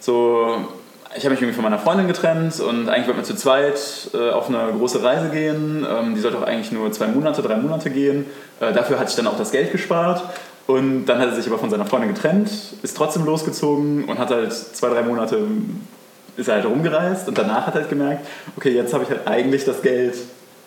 so 0.00 0.68
ich 1.18 1.24
habe 1.24 1.34
mich 1.34 1.42
irgendwie 1.42 1.54
von 1.54 1.64
meiner 1.64 1.78
Freundin 1.78 2.06
getrennt 2.06 2.58
und 2.60 2.88
eigentlich 2.88 3.06
wollten 3.06 3.20
wir 3.20 3.24
zu 3.24 3.36
zweit 3.36 3.78
äh, 4.14 4.30
auf 4.30 4.48
eine 4.48 4.72
große 4.76 5.02
Reise 5.02 5.28
gehen. 5.28 5.86
Ähm, 5.88 6.14
die 6.14 6.20
sollte 6.20 6.38
auch 6.38 6.42
eigentlich 6.44 6.72
nur 6.72 6.90
zwei 6.92 7.08
Monate, 7.08 7.42
drei 7.42 7.56
Monate 7.56 7.90
gehen. 7.90 8.24
Äh, 8.60 8.72
dafür 8.72 8.98
hatte 8.98 9.10
ich 9.10 9.16
dann 9.16 9.26
auch 9.26 9.36
das 9.36 9.50
Geld 9.50 9.72
gespart. 9.72 10.22
Und 10.66 11.06
dann 11.06 11.18
hat 11.18 11.28
er 11.28 11.34
sich 11.34 11.46
aber 11.46 11.58
von 11.58 11.70
seiner 11.70 11.86
Freundin 11.86 12.12
getrennt, 12.14 12.50
ist 12.82 12.96
trotzdem 12.96 13.24
losgezogen 13.24 14.04
und 14.04 14.18
hat 14.18 14.30
halt 14.30 14.52
zwei, 14.52 14.88
drei 14.90 15.02
Monate 15.02 15.38
ist 16.36 16.46
er 16.48 16.56
halt 16.56 16.66
rumgereist 16.66 17.26
und 17.26 17.36
danach 17.38 17.66
hat 17.66 17.74
er 17.74 17.80
halt 17.80 17.88
gemerkt, 17.90 18.26
okay, 18.56 18.70
jetzt 18.70 18.92
habe 18.94 19.02
ich 19.04 19.10
halt 19.10 19.26
eigentlich 19.26 19.64
das 19.64 19.80
Geld 19.82 20.14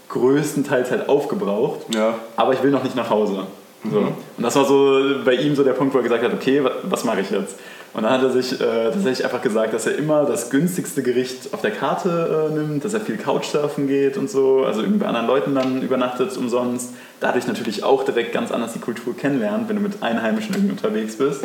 größtenteils 0.09 0.91
halt 0.91 1.07
aufgebraucht, 1.09 1.93
Ja. 1.93 2.15
aber 2.35 2.53
ich 2.53 2.63
will 2.63 2.71
noch 2.71 2.83
nicht 2.83 2.95
nach 2.95 3.09
Hause. 3.09 3.43
So. 3.89 3.97
Und 3.99 4.43
das 4.43 4.55
war 4.55 4.65
so 4.65 4.99
bei 5.23 5.33
ihm 5.35 5.55
so 5.55 5.63
der 5.63 5.73
Punkt, 5.73 5.93
wo 5.93 5.99
er 5.99 6.03
gesagt 6.03 6.23
hat, 6.23 6.33
okay, 6.33 6.63
wa- 6.63 6.71
was 6.83 7.03
mache 7.03 7.21
ich 7.21 7.31
jetzt? 7.31 7.55
Und 7.93 8.03
dann 8.03 8.13
hat 8.13 8.23
er 8.23 8.29
sich 8.29 8.53
äh, 8.53 8.91
tatsächlich 8.91 9.25
einfach 9.25 9.41
gesagt, 9.41 9.73
dass 9.73 9.85
er 9.85 9.97
immer 9.97 10.23
das 10.25 10.49
günstigste 10.49 11.03
Gericht 11.03 11.53
auf 11.53 11.61
der 11.61 11.71
Karte 11.71 12.49
äh, 12.49 12.53
nimmt, 12.57 12.85
dass 12.85 12.93
er 12.93 13.01
viel 13.01 13.17
Couchsurfen 13.17 13.87
geht 13.87 14.15
und 14.15 14.29
so, 14.29 14.63
also 14.63 14.79
irgendwie 14.81 14.99
bei 14.99 15.07
anderen 15.07 15.27
Leuten 15.27 15.55
dann 15.55 15.81
übernachtet 15.81 16.37
umsonst. 16.37 16.93
Dadurch 17.19 17.47
natürlich 17.47 17.83
auch 17.83 18.03
direkt 18.05 18.31
ganz 18.31 18.51
anders 18.51 18.73
die 18.73 18.79
Kultur 18.79 19.15
kennenlernt, 19.15 19.67
wenn 19.67 19.75
du 19.75 19.81
mit 19.81 20.01
Einheimischen 20.01 20.55
irgendwie 20.55 20.71
unterwegs 20.71 21.17
bist. 21.17 21.43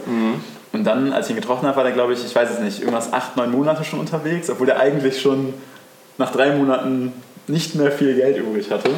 Und 0.73 0.85
dann, 0.85 1.13
als 1.13 1.27
ich 1.27 1.31
ihn 1.33 1.41
getroffen 1.41 1.67
habe, 1.67 1.77
war 1.79 1.85
der, 1.85 1.93
glaube 1.93 2.13
ich, 2.13 2.25
ich 2.25 2.35
weiß 2.35 2.51
es 2.51 2.61
nicht, 2.61 2.79
irgendwas 2.81 3.13
acht, 3.13 3.37
neun 3.37 3.51
Monate 3.51 3.83
schon 3.85 3.99
unterwegs, 3.99 4.49
obwohl 4.49 4.67
der 4.67 4.79
eigentlich 4.79 5.21
schon 5.21 5.53
nach 6.19 6.31
drei 6.31 6.55
Monaten 6.55 7.13
nicht 7.49 7.75
mehr 7.75 7.91
viel 7.93 8.15
Geld 8.15 8.39
übrig 8.39 8.71
hatte. 8.71 8.91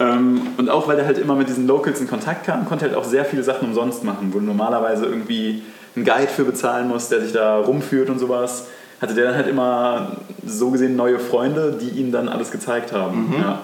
Ähm, 0.00 0.42
und 0.56 0.70
auch 0.70 0.88
weil 0.88 0.98
er 0.98 1.06
halt 1.06 1.18
immer 1.18 1.34
mit 1.36 1.48
diesen 1.48 1.66
Locals 1.66 2.00
in 2.00 2.08
Kontakt 2.08 2.46
kam, 2.46 2.66
konnte 2.66 2.86
er 2.86 2.90
halt 2.90 2.98
auch 2.98 3.04
sehr 3.04 3.24
viele 3.24 3.42
Sachen 3.42 3.68
umsonst 3.68 4.04
machen, 4.04 4.32
wo 4.32 4.40
normalerweise 4.40 5.06
irgendwie 5.06 5.62
einen 5.96 6.04
Guide 6.04 6.28
für 6.28 6.44
bezahlen 6.44 6.88
musst, 6.88 7.10
der 7.12 7.20
sich 7.20 7.32
da 7.32 7.58
rumführt 7.58 8.10
und 8.10 8.18
sowas. 8.18 8.66
Hatte 9.00 9.14
der 9.14 9.26
dann 9.26 9.34
halt 9.36 9.48
immer 9.48 10.16
so 10.46 10.70
gesehen 10.70 10.96
neue 10.96 11.18
Freunde, 11.18 11.78
die 11.80 11.90
ihm 12.00 12.12
dann 12.12 12.28
alles 12.28 12.50
gezeigt 12.50 12.92
haben. 12.92 13.34
Ja. 13.38 13.60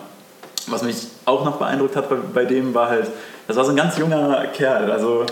Was 0.66 0.82
mich 0.82 1.08
auch 1.24 1.44
noch 1.44 1.56
beeindruckt 1.56 1.96
hat 1.96 2.08
bei, 2.08 2.16
bei 2.16 2.44
dem 2.44 2.74
war 2.74 2.88
halt, 2.88 3.06
das 3.48 3.56
war 3.56 3.64
so 3.64 3.70
ein 3.70 3.76
ganz 3.76 3.96
junger 3.96 4.46
Kerl, 4.52 4.90
also 4.90 5.24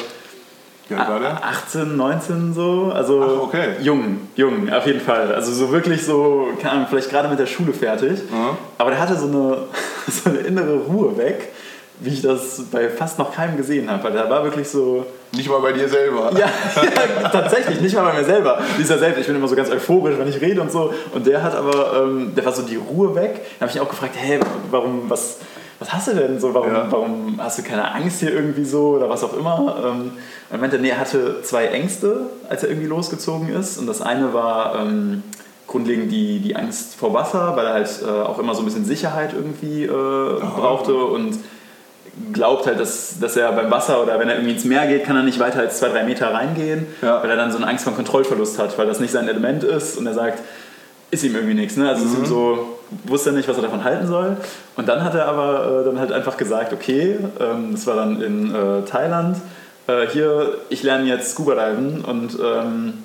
der? 0.90 1.44
18, 1.44 1.96
19 1.96 2.55
so, 2.55 2.90
also 2.94 3.22
Ach, 3.22 3.42
okay. 3.42 3.76
jung, 3.80 4.28
jung, 4.36 4.72
auf 4.72 4.86
jeden 4.86 5.01
Fall. 5.01 5.34
Also 5.34 5.53
so 5.53 5.70
wirklich 5.70 6.05
so, 6.05 6.49
keine 6.61 6.72
Ahnung, 6.72 6.86
vielleicht 6.88 7.11
gerade 7.11 7.28
mit 7.28 7.38
der 7.38 7.46
Schule 7.46 7.72
fertig. 7.72 8.22
Mhm. 8.30 8.57
Aber 8.78 8.90
der 8.90 9.01
hatte 9.01 9.16
so 9.16 9.26
eine, 9.26 9.59
so 10.09 10.30
eine 10.30 10.38
innere 10.38 10.76
Ruhe 10.76 11.16
weg, 11.18 11.53
wie 12.01 12.11
ich 12.11 12.22
das 12.22 12.62
bei 12.70 12.88
fast 12.88 13.18
noch 13.18 13.34
keinem 13.34 13.57
gesehen 13.57 13.90
habe. 13.90 14.05
Weil 14.05 14.12
da 14.12 14.28
war 14.28 14.44
wirklich 14.44 14.68
so. 14.68 15.07
Nicht 15.32 15.49
mal 15.49 15.61
bei 15.61 15.72
dir 15.72 15.88
selber. 15.88 16.30
Ja, 16.32 16.46
ja, 16.82 17.28
tatsächlich, 17.28 17.80
nicht 17.80 17.94
mal 17.94 18.05
bei 18.05 18.18
mir 18.18 18.24
selber. 18.24 18.61
Dieser 18.78 18.99
selbst, 18.99 19.20
ich 19.20 19.26
bin 19.26 19.36
immer 19.36 19.49
so 19.49 19.57
ganz 19.57 19.70
euphorisch, 19.70 20.16
wenn 20.18 20.28
ich 20.28 20.40
rede 20.40 20.61
und 20.61 20.72
so. 20.72 20.92
Und 21.12 21.26
der 21.26 21.42
hat 21.42 21.55
aber, 21.55 22.03
ähm, 22.03 22.32
der 22.34 22.46
war 22.46 22.53
so 22.53 22.62
die 22.62 22.76
Ruhe 22.76 23.14
weg. 23.14 23.42
Da 23.59 23.62
habe 23.62 23.70
ich 23.70 23.76
ihn 23.76 23.82
auch 23.82 23.90
gefragt, 23.90 24.14
hey, 24.16 24.40
warum, 24.70 25.11
was, 25.11 25.38
was 25.78 25.92
hast 25.92 26.09
du 26.09 26.14
denn 26.14 26.40
so? 26.40 26.55
Warum, 26.55 26.72
ja. 26.72 26.86
warum 26.88 27.40
hast 27.42 27.59
du 27.59 27.62
keine 27.62 27.92
Angst 27.94 28.20
hier 28.20 28.32
irgendwie 28.32 28.64
so 28.64 28.96
oder 28.96 29.11
was 29.11 29.22
auch 29.22 29.36
immer? 29.36 29.76
Ähm, 29.84 30.12
er 30.51 30.59
meinte, 30.59 30.78
nee, 30.78 30.90
er 30.90 30.99
hatte 30.99 31.42
zwei 31.42 31.66
Ängste, 31.66 32.22
als 32.49 32.62
er 32.62 32.70
irgendwie 32.70 32.88
losgezogen 32.88 33.51
ist. 33.51 33.76
Und 33.76 33.86
das 33.86 34.01
eine 34.01 34.32
war 34.32 34.76
ähm, 34.80 35.22
grundlegend 35.66 36.11
die, 36.11 36.40
die 36.40 36.57
Angst 36.57 36.96
vor 36.96 37.12
Wasser, 37.12 37.55
weil 37.55 37.66
er 37.66 37.74
halt 37.74 37.90
äh, 38.03 38.11
auch 38.11 38.38
immer 38.38 38.55
so 38.55 38.62
ein 38.62 38.64
bisschen 38.64 38.86
Sicherheit 38.86 39.34
irgendwie 39.34 39.84
äh, 39.84 39.88
brauchte 39.88 40.94
und 40.94 41.38
glaubt 42.33 42.67
halt, 42.67 42.81
dass, 42.81 43.19
dass 43.21 43.37
er 43.37 43.53
beim 43.53 43.71
Wasser 43.71 44.03
oder 44.03 44.19
wenn 44.19 44.29
er 44.29 44.37
irgendwie 44.37 44.55
ins 44.55 44.65
Meer 44.65 44.87
geht, 44.87 45.05
kann 45.05 45.17
er 45.17 45.23
nicht 45.23 45.39
weiter 45.39 45.61
als 45.61 45.79
zwei, 45.79 45.89
drei 45.89 46.05
Meter 46.05 46.33
reingehen, 46.33 46.87
ja. 47.03 47.23
weil 47.23 47.31
er 47.31 47.37
dann 47.37 47.51
so 47.51 47.59
eine 47.59 47.67
Angst 47.67 47.85
vor 47.85 47.95
Kontrollverlust 47.95 48.59
hat, 48.59 48.79
weil 48.79 48.87
das 48.87 49.01
nicht 49.01 49.13
sein 49.13 49.29
Element 49.29 49.65
ist 49.65 49.97
und 49.97 50.07
er 50.07 50.15
sagt, 50.15 50.43
ist 51.11 51.25
ihm 51.25 51.35
irgendwie 51.35 51.55
nichts. 51.55 51.77
Ne? 51.77 51.89
Also 51.89 52.05
mhm. 52.05 52.27
so, 52.27 52.79
wusste 53.05 53.31
er 53.31 53.37
nicht, 53.37 53.49
was 53.49 53.57
er 53.57 53.63
davon 53.63 53.85
halten 53.85 54.07
soll. 54.07 54.37
Und 54.77 54.89
dann 54.89 55.05
hat 55.05 55.15
er 55.15 55.27
aber 55.27 55.81
äh, 55.81 55.85
dann 55.85 55.99
halt 55.99 56.13
einfach 56.13 56.37
gesagt, 56.37 56.73
okay, 56.73 57.19
ähm, 57.41 57.73
das 57.73 57.87
war 57.87 57.97
dann 57.97 58.21
in 58.21 58.55
äh, 58.55 58.83
Thailand, 58.83 59.37
äh, 59.87 60.07
hier, 60.07 60.59
ich 60.69 60.83
lerne 60.83 61.05
jetzt 61.05 61.33
Scuba 61.33 61.55
Diven 61.55 62.05
und 62.05 62.39
ähm, 62.43 63.05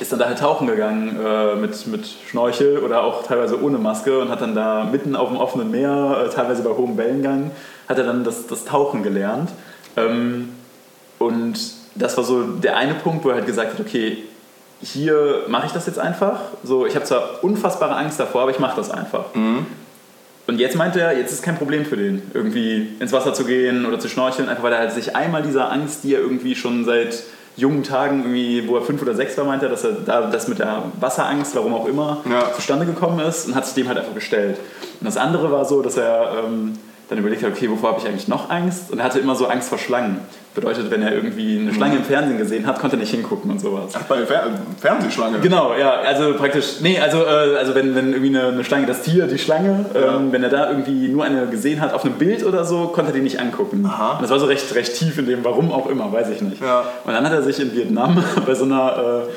ist 0.00 0.12
dann 0.12 0.18
da 0.18 0.26
halt 0.26 0.38
tauchen 0.38 0.66
gegangen 0.66 1.18
äh, 1.24 1.56
mit, 1.56 1.86
mit 1.88 2.06
Schnorchel 2.30 2.78
oder 2.78 3.02
auch 3.02 3.24
teilweise 3.24 3.60
ohne 3.60 3.78
Maske 3.78 4.18
und 4.18 4.30
hat 4.30 4.40
dann 4.40 4.54
da 4.54 4.84
mitten 4.84 5.16
auf 5.16 5.28
dem 5.28 5.38
offenen 5.38 5.70
Meer, 5.70 6.24
äh, 6.24 6.34
teilweise 6.34 6.62
bei 6.62 6.70
hohem 6.70 6.96
Wellengang, 6.96 7.50
hat 7.88 7.98
er 7.98 8.04
dann 8.04 8.24
das, 8.24 8.46
das 8.46 8.64
Tauchen 8.64 9.02
gelernt. 9.02 9.50
Ähm, 9.96 10.50
und 11.18 11.58
das 11.94 12.16
war 12.16 12.24
so 12.24 12.42
der 12.42 12.76
eine 12.76 12.94
Punkt, 12.94 13.24
wo 13.24 13.30
er 13.30 13.36
halt 13.36 13.46
gesagt 13.46 13.72
hat, 13.72 13.80
okay, 13.80 14.18
hier 14.80 15.44
mache 15.48 15.66
ich 15.66 15.72
das 15.72 15.86
jetzt 15.86 15.98
einfach. 15.98 16.40
So, 16.62 16.86
ich 16.86 16.94
habe 16.94 17.04
zwar 17.04 17.42
unfassbare 17.42 17.96
Angst 17.96 18.20
davor, 18.20 18.42
aber 18.42 18.50
ich 18.50 18.60
mache 18.60 18.76
das 18.76 18.90
einfach. 18.90 19.34
Mhm. 19.34 19.66
Und 20.46 20.58
jetzt 20.60 20.76
meint 20.76 20.96
er, 20.96 21.18
jetzt 21.18 21.32
ist 21.32 21.42
kein 21.42 21.58
Problem 21.58 21.84
für 21.84 21.96
den, 21.96 22.22
irgendwie 22.32 22.88
ins 23.00 23.12
Wasser 23.12 23.34
zu 23.34 23.44
gehen 23.44 23.84
oder 23.84 23.98
zu 23.98 24.08
schnorcheln, 24.08 24.48
einfach 24.48 24.62
weil 24.62 24.72
er 24.72 24.78
halt 24.78 24.92
sich 24.92 25.14
einmal 25.14 25.42
dieser 25.42 25.70
Angst, 25.70 26.04
die 26.04 26.14
er 26.14 26.20
irgendwie 26.20 26.54
schon 26.54 26.84
seit 26.84 27.22
jungen 27.56 27.82
Tagen, 27.82 28.20
irgendwie, 28.20 28.66
wo 28.66 28.76
er 28.76 28.82
fünf 28.82 29.02
oder 29.02 29.14
sechs 29.14 29.36
war, 29.36 29.44
meinte 29.44 29.66
er, 29.66 29.70
dass 29.70 29.84
er 29.84 29.92
da 29.92 30.30
das 30.30 30.48
mit 30.48 30.60
der 30.60 30.84
Wasserangst, 31.00 31.54
warum 31.56 31.74
auch 31.74 31.86
immer, 31.86 32.22
ja. 32.30 32.52
zustande 32.54 32.86
gekommen 32.86 33.18
ist 33.18 33.48
und 33.48 33.56
hat 33.56 33.66
sich 33.66 33.74
dem 33.74 33.88
halt 33.88 33.98
einfach 33.98 34.14
gestellt. 34.14 34.58
Und 35.00 35.04
das 35.04 35.16
andere 35.16 35.50
war 35.50 35.64
so, 35.64 35.82
dass 35.82 35.96
er 35.96 36.44
ähm, 36.44 36.78
dann 37.08 37.18
überlegt 37.18 37.42
hat, 37.42 37.52
okay, 37.52 37.70
wovor 37.70 37.90
habe 37.90 38.00
ich 38.00 38.06
eigentlich 38.06 38.28
noch 38.28 38.50
Angst? 38.50 38.90
Und 38.90 38.98
er 38.98 39.04
hatte 39.06 39.18
immer 39.18 39.34
so 39.34 39.46
Angst 39.46 39.70
vor 39.70 39.78
Schlangen. 39.78 40.18
Bedeutet, 40.54 40.90
wenn 40.90 41.02
er 41.02 41.12
irgendwie 41.12 41.58
eine 41.58 41.72
Schlange 41.72 41.96
im 41.96 42.04
Fernsehen 42.04 42.36
gesehen 42.36 42.66
hat, 42.66 42.78
konnte 42.80 42.96
er 42.96 43.00
nicht 43.00 43.12
hingucken 43.12 43.50
und 43.50 43.60
sowas. 43.60 43.92
Ach, 43.94 44.02
bei 44.02 44.26
Fer 44.26 44.50
Fernsehschlange? 44.78 45.38
Genau, 45.38 45.74
ja. 45.74 46.00
Also 46.00 46.34
praktisch, 46.34 46.80
nee, 46.80 46.98
also, 46.98 47.18
äh, 47.18 47.56
also 47.56 47.74
wenn, 47.74 47.94
wenn 47.94 48.12
irgendwie 48.12 48.36
eine, 48.36 48.48
eine, 48.48 48.64
Schlange, 48.64 48.86
das 48.86 49.02
Tier, 49.02 49.26
die 49.26 49.38
Schlange, 49.38 49.86
ja. 49.94 50.16
ähm, 50.16 50.32
wenn 50.32 50.42
er 50.42 50.50
da 50.50 50.68
irgendwie 50.68 51.08
nur 51.08 51.24
eine 51.24 51.46
gesehen 51.46 51.80
hat 51.80 51.94
auf 51.94 52.04
einem 52.04 52.14
Bild 52.14 52.44
oder 52.44 52.64
so, 52.64 52.88
konnte 52.88 53.12
er 53.12 53.14
die 53.14 53.22
nicht 53.22 53.40
angucken. 53.40 53.86
Aha. 53.86 54.16
Und 54.16 54.22
das 54.22 54.30
war 54.30 54.38
so 54.38 54.46
recht, 54.46 54.74
recht 54.74 54.94
tief 54.94 55.16
in 55.16 55.26
dem, 55.26 55.44
warum 55.44 55.72
auch 55.72 55.88
immer, 55.88 56.12
weiß 56.12 56.28
ich 56.30 56.42
nicht. 56.42 56.60
Ja. 56.60 56.84
Und 57.04 57.12
dann 57.12 57.24
hat 57.24 57.32
er 57.32 57.42
sich 57.42 57.58
in 57.60 57.74
Vietnam 57.74 58.22
bei 58.46 58.54
so 58.54 58.64
einer... 58.64 59.24
Äh, 59.26 59.32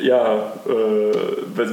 ja, 0.00 0.52
äh, 0.66 1.12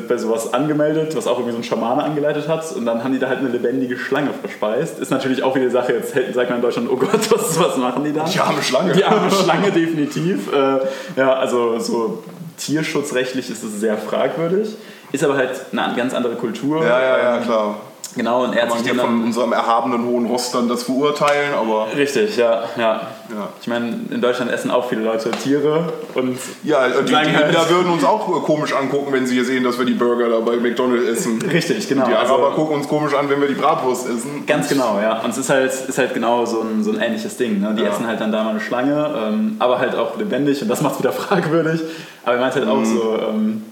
bei, 0.08 0.18
sowas 0.18 0.54
angemeldet, 0.54 1.16
was 1.16 1.28
auch 1.28 1.38
irgendwie 1.38 1.52
so 1.52 1.58
ein 1.58 1.64
Schamane 1.64 2.04
angeleitet 2.04 2.48
hat. 2.48 2.72
Und 2.76 2.86
dann 2.86 3.04
haben 3.04 3.14
die 3.14 3.20
da 3.20 3.28
halt 3.28 3.40
eine 3.40 3.50
lebendige 3.50 3.98
Schlange 3.98 4.30
verspeist. 4.34 5.00
Ist 5.00 5.12
natürlich 5.12 5.44
auch 5.44 5.56
wieder 5.56 5.66
die 5.66 5.72
Sache, 5.72 5.94
jetzt 5.94 6.14
sagt 6.14 6.50
man 6.50 6.60
in 6.60 6.62
Deutschland, 6.62 6.90
oh 6.92 6.98
Gott, 6.98 7.12
was, 7.32 7.60
was 7.60 7.78
machen 7.78 8.04
die 8.04 8.14
da? 8.14 8.24
Die 8.24 8.40
arme 8.40 8.62
Schlange. 8.62 8.94
Die 8.94 9.04
arme 9.04 9.32
Schlange, 9.32 9.72
definitiv. 9.72 10.52
Äh, 10.54 10.80
ja, 11.18 11.34
also 11.34 11.80
so 11.80 12.24
tierschutzrechtlich 12.58 13.50
ist 13.50 13.64
es 13.64 13.80
sehr 13.80 13.98
fragwürdig. 13.98 14.76
Ist 15.12 15.24
aber 15.24 15.36
halt 15.36 15.52
eine 15.72 15.96
ganz 15.96 16.14
andere 16.14 16.36
Kultur. 16.36 16.84
Ja, 16.84 17.02
ja, 17.02 17.18
ja, 17.18 17.38
klar. 17.40 17.82
Genau, 18.16 18.44
und 18.44 18.54
er 18.54 18.64
hat 18.64 18.74
sich 18.74 18.84
hier 18.84 18.96
von 19.00 19.24
unserem 19.24 19.54
erhabenen 19.54 20.06
hohen 20.06 20.26
Ross 20.26 20.52
dann 20.52 20.68
das 20.68 20.84
verurteilen, 20.84 21.54
aber... 21.54 21.88
Richtig, 21.96 22.36
ja, 22.36 22.64
ja. 22.78 23.02
ja. 23.30 23.50
Ich 23.62 23.68
meine, 23.68 24.00
in 24.10 24.20
Deutschland 24.20 24.52
essen 24.52 24.70
auch 24.70 24.90
viele 24.90 25.02
Leute 25.02 25.32
Tiere 25.32 25.94
und... 26.14 26.38
Ja, 26.64 26.88
die, 26.88 27.06
die 27.06 27.16
halt 27.16 27.56
da 27.56 27.70
würden 27.70 27.92
uns 27.92 28.04
auch 28.04 28.44
komisch 28.44 28.74
angucken, 28.74 29.14
wenn 29.14 29.26
sie 29.26 29.36
hier 29.36 29.46
sehen, 29.46 29.64
dass 29.64 29.80
wir 29.80 29.86
die 29.86 29.94
Burger 29.94 30.30
da 30.30 30.40
bei 30.40 30.58
McDonald's 30.58 31.08
essen. 31.08 31.42
Richtig, 31.52 31.88
genau. 31.88 32.06
Die 32.06 32.14
Araber 32.14 32.48
also, 32.48 32.56
gucken 32.56 32.76
uns 32.76 32.88
komisch 32.90 33.14
an, 33.14 33.30
wenn 33.30 33.40
wir 33.40 33.48
die 33.48 33.54
Bratwurst 33.54 34.10
essen. 34.10 34.46
Ganz 34.46 34.68
genau, 34.68 35.00
ja. 35.02 35.22
Und 35.22 35.30
es 35.30 35.38
ist 35.38 35.50
halt, 35.50 35.72
ist 35.72 35.98
halt 35.98 36.14
genau 36.14 36.46
so 36.46 36.62
ein, 36.62 36.84
so 36.84 36.92
ein 36.92 37.00
ähnliches 37.00 37.38
Ding. 37.38 37.62
Ne? 37.62 37.74
Die 37.78 37.84
ja. 37.84 37.90
essen 37.90 38.06
halt 38.08 38.20
dann 38.20 38.32
da 38.32 38.44
mal 38.44 38.52
eine 38.52 38.60
Schlange, 38.60 39.10
ähm, 39.16 39.56
aber 39.60 39.80
halt 39.80 39.96
auch 39.96 40.18
lebendig 40.18 40.62
und 40.62 40.68
das 40.68 40.82
macht 40.82 40.96
es 40.96 41.00
wieder 41.00 41.12
fragwürdig. 41.14 41.82
Aber 42.26 42.36
er 42.36 42.42
meint 42.42 42.56
halt 42.56 42.66
mhm. 42.66 42.72
auch 42.72 42.84
so... 42.84 43.18
Ähm, 43.30 43.64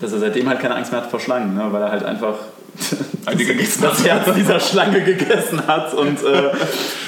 dass 0.00 0.12
er 0.12 0.18
seitdem 0.18 0.48
halt 0.48 0.58
keine 0.58 0.74
Angst 0.74 0.90
mehr 0.90 1.00
hat 1.00 1.08
vor 1.08 1.20
Schlangen, 1.20 1.54
ne? 1.54 1.68
weil 1.70 1.80
er 1.80 1.92
halt 1.92 2.04
einfach 2.04 2.34
das 3.82 4.04
Herz 4.04 4.34
dieser 4.36 4.60
Schlange 4.60 5.02
gegessen 5.02 5.66
hat. 5.66 5.94
Und 5.94 6.22
äh, 6.22 6.50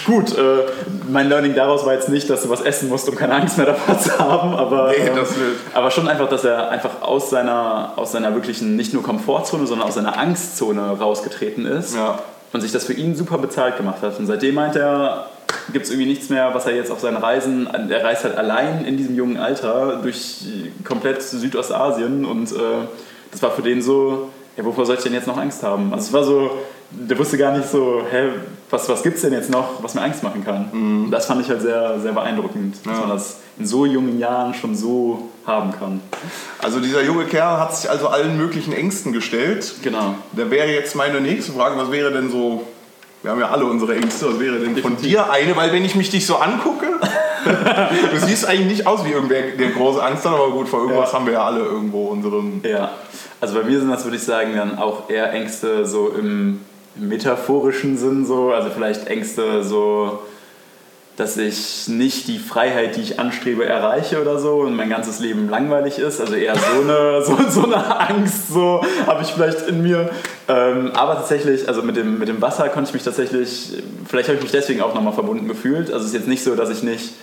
gut, 0.05 0.37
äh, 0.37 0.65
mein 1.09 1.29
Learning 1.29 1.55
daraus 1.55 1.85
war 1.85 1.95
jetzt 1.95 2.09
nicht, 2.09 2.29
dass 2.31 2.43
du 2.43 2.49
was 2.49 2.61
essen 2.61 2.89
musst, 2.89 3.09
um 3.09 3.17
keine 3.17 3.35
Angst 3.35 3.57
mehr 3.57 3.67
davor 3.67 3.99
zu 3.99 4.19
haben, 4.19 4.55
aber, 4.55 4.91
nee, 4.91 5.07
äh, 5.07 5.25
aber 5.75 5.91
schon 5.91 6.09
einfach, 6.09 6.29
dass 6.29 6.45
er 6.45 6.71
einfach 6.71 7.03
aus 7.03 7.31
seiner, 7.31 7.93
aus 7.97 8.13
seiner 8.13 8.35
wirklichen, 8.35 8.77
nicht 8.77 8.93
nur 8.93 9.03
Komfortzone, 9.03 9.67
sondern 9.67 9.89
aus 9.89 9.95
seiner 9.95 10.19
Angstzone 10.19 10.99
rausgetreten 10.99 11.67
ist 11.67 11.95
ja. 11.95 12.19
und 12.53 12.61
sich 12.61 12.73
das 12.73 12.85
für 12.85 12.95
ihn 12.95 13.15
super 13.15 13.39
bezahlt 13.39 13.77
gemacht 13.77 14.03
hat. 14.03 14.19
Und 14.19 14.27
seitdem 14.27 14.55
meint 14.55 14.77
er, 14.77 15.27
gibt 15.73 15.85
es 15.85 15.91
irgendwie 15.91 16.09
nichts 16.09 16.29
mehr, 16.29 16.55
was 16.55 16.67
er 16.67 16.75
jetzt 16.75 16.91
auf 16.91 17.01
seinen 17.01 17.17
Reisen, 17.17 17.67
er 17.67 18.05
reist 18.05 18.25
halt 18.25 18.37
allein 18.37 18.85
in 18.85 18.97
diesem 18.97 19.17
jungen 19.17 19.37
Alter 19.37 20.01
durch 20.03 20.45
komplett 20.85 21.23
Südostasien 21.23 22.25
und 22.25 22.53
äh, 22.53 22.87
das 23.31 23.43
war 23.43 23.51
für 23.51 23.63
den 23.63 23.83
so, 23.83 24.31
ja, 24.57 24.65
wovor 24.65 24.87
soll 24.87 24.97
ich 24.97 25.03
denn 25.03 25.13
jetzt 25.13 25.27
noch 25.27 25.37
Angst 25.37 25.63
haben? 25.63 25.93
Also 25.93 26.07
es 26.07 26.13
war 26.13 26.25
so, 26.25 26.51
der 26.91 27.19
wusste 27.19 27.37
gar 27.37 27.57
nicht 27.57 27.69
so, 27.69 28.03
hä, 28.11 28.31
was, 28.71 28.89
was 28.89 29.03
gibt 29.03 29.17
es 29.17 29.23
denn 29.23 29.33
jetzt 29.33 29.51
noch, 29.51 29.83
was 29.83 29.95
mir 29.95 30.03
Angst 30.03 30.23
machen 30.23 30.45
kann? 30.45 30.71
Mhm. 30.73 31.11
Das 31.11 31.27
fand 31.27 31.43
ich 31.43 31.49
halt 31.49 31.61
sehr, 31.61 32.01
sehr 32.01 32.13
beeindruckend, 32.13 32.77
ja. 32.85 32.91
dass 32.91 33.01
man 33.01 33.09
das 33.11 33.37
in 33.59 33.67
so 33.67 33.87
jungen 33.87 34.19
Jahren 34.19 34.55
schon 34.55 34.75
so 34.75 35.29
haben 35.47 35.73
kann. 35.73 36.01
Also 36.63 36.81
dieser 36.81 37.03
junge 37.03 37.25
Kerl 37.25 37.59
hat 37.59 37.77
sich 37.77 37.91
also 37.91 38.09
allen 38.09 38.37
möglichen 38.37 38.73
Ängsten 38.73 39.13
gestellt. 39.13 39.75
Genau. 39.83 40.15
Da 40.33 40.51
wäre 40.51 40.69
jetzt 40.69 40.97
meine 40.97 41.21
nächste 41.21 41.53
Frage, 41.53 41.77
was 41.77 41.91
wäre 41.91 42.13
denn 42.13 42.31
so, 42.31 42.67
wir 43.23 43.31
haben 43.31 43.41
ja 43.41 43.51
alle 43.51 43.65
unsere 43.65 43.95
Ängste, 43.95 44.29
was 44.29 44.41
wäre 44.41 44.59
denn 44.59 44.77
von 44.79 44.97
dir 44.97 45.31
eine? 45.31 45.57
Weil 45.57 45.73
wenn 45.73 45.85
ich 45.85 45.95
mich 45.95 46.11
dich 46.11 46.27
so 46.27 46.37
angucke, 46.37 46.87
du 48.13 48.27
siehst 48.27 48.47
eigentlich 48.47 48.79
nicht 48.79 48.87
aus 48.87 49.05
wie 49.05 49.11
irgendwer, 49.11 49.43
der 49.43 49.71
große 49.71 50.03
Angst 50.03 50.25
hat, 50.25 50.33
aber 50.33 50.51
gut, 50.51 50.69
vor 50.69 50.81
irgendwas 50.81 51.13
ja. 51.13 51.19
haben 51.19 51.27
wir 51.27 51.35
ja 51.35 51.45
alle 51.45 51.61
irgendwo 51.61 52.07
unseren... 52.07 52.61
Ja. 52.65 52.91
Also 53.41 53.55
bei 53.55 53.65
mir 53.65 53.79
sind 53.79 53.91
das, 53.91 54.05
würde 54.05 54.17
ich 54.17 54.23
sagen, 54.23 54.57
dann 54.57 54.79
auch 54.79 55.11
eher 55.11 55.33
Ängste 55.33 55.87
so 55.87 56.09
im, 56.09 56.61
metaphorischen 56.99 57.97
Sinn 57.99 58.25
so, 58.25 58.53
also 58.53 58.71
vielleicht 58.71 59.07
Ängste 59.07 59.63
so, 59.63 60.21
dass 61.17 61.37
ich 61.39 61.89
nicht 61.89 62.29
die 62.29 62.39
Freiheit, 62.39 62.97
die 62.97 63.01
ich 63.01 63.19
anstrebe, 63.19 63.65
erreiche 63.65 64.21
oder 64.21 64.39
so 64.39 64.57
und 64.57 64.77
mein 64.77 64.91
ganzes 64.91 65.19
Leben 65.19 65.49
langweilig 65.49 65.99
ist. 65.99 66.21
Also 66.21 66.35
eher 66.35 66.55
so 66.57 66.83
eine, 66.83 67.23
so, 67.25 67.39
so 67.49 67.65
eine 67.65 68.01
Angst 68.01 68.53
so 68.53 68.83
habe 69.07 69.23
ich 69.23 69.29
vielleicht 69.29 69.67
in 69.67 69.83
mir. 69.83 70.11
Ähm, 70.49 70.91
aber 70.95 71.15
tatsächlich, 71.15 71.69
also 71.69 71.83
mit 71.83 71.97
dem, 71.97 72.19
mit 72.19 72.29
dem 72.29 72.43
Wasser 72.43 72.69
konnte 72.69 72.89
ich 72.89 72.95
mich 72.95 73.03
tatsächlich, 73.03 73.83
vielleicht 74.07 74.29
habe 74.29 74.37
ich 74.37 74.43
mich 74.43 74.53
deswegen 74.53 74.83
auch 74.83 74.95
nochmal 74.95 75.15
verbunden 75.15 75.49
gefühlt. 75.49 75.91
Also 75.91 76.01
es 76.05 76.13
ist 76.13 76.15
jetzt 76.15 76.29
nicht 76.29 76.45
so, 76.45 76.55
dass 76.55 76.69
ich 76.69 76.83
nicht 76.83 77.15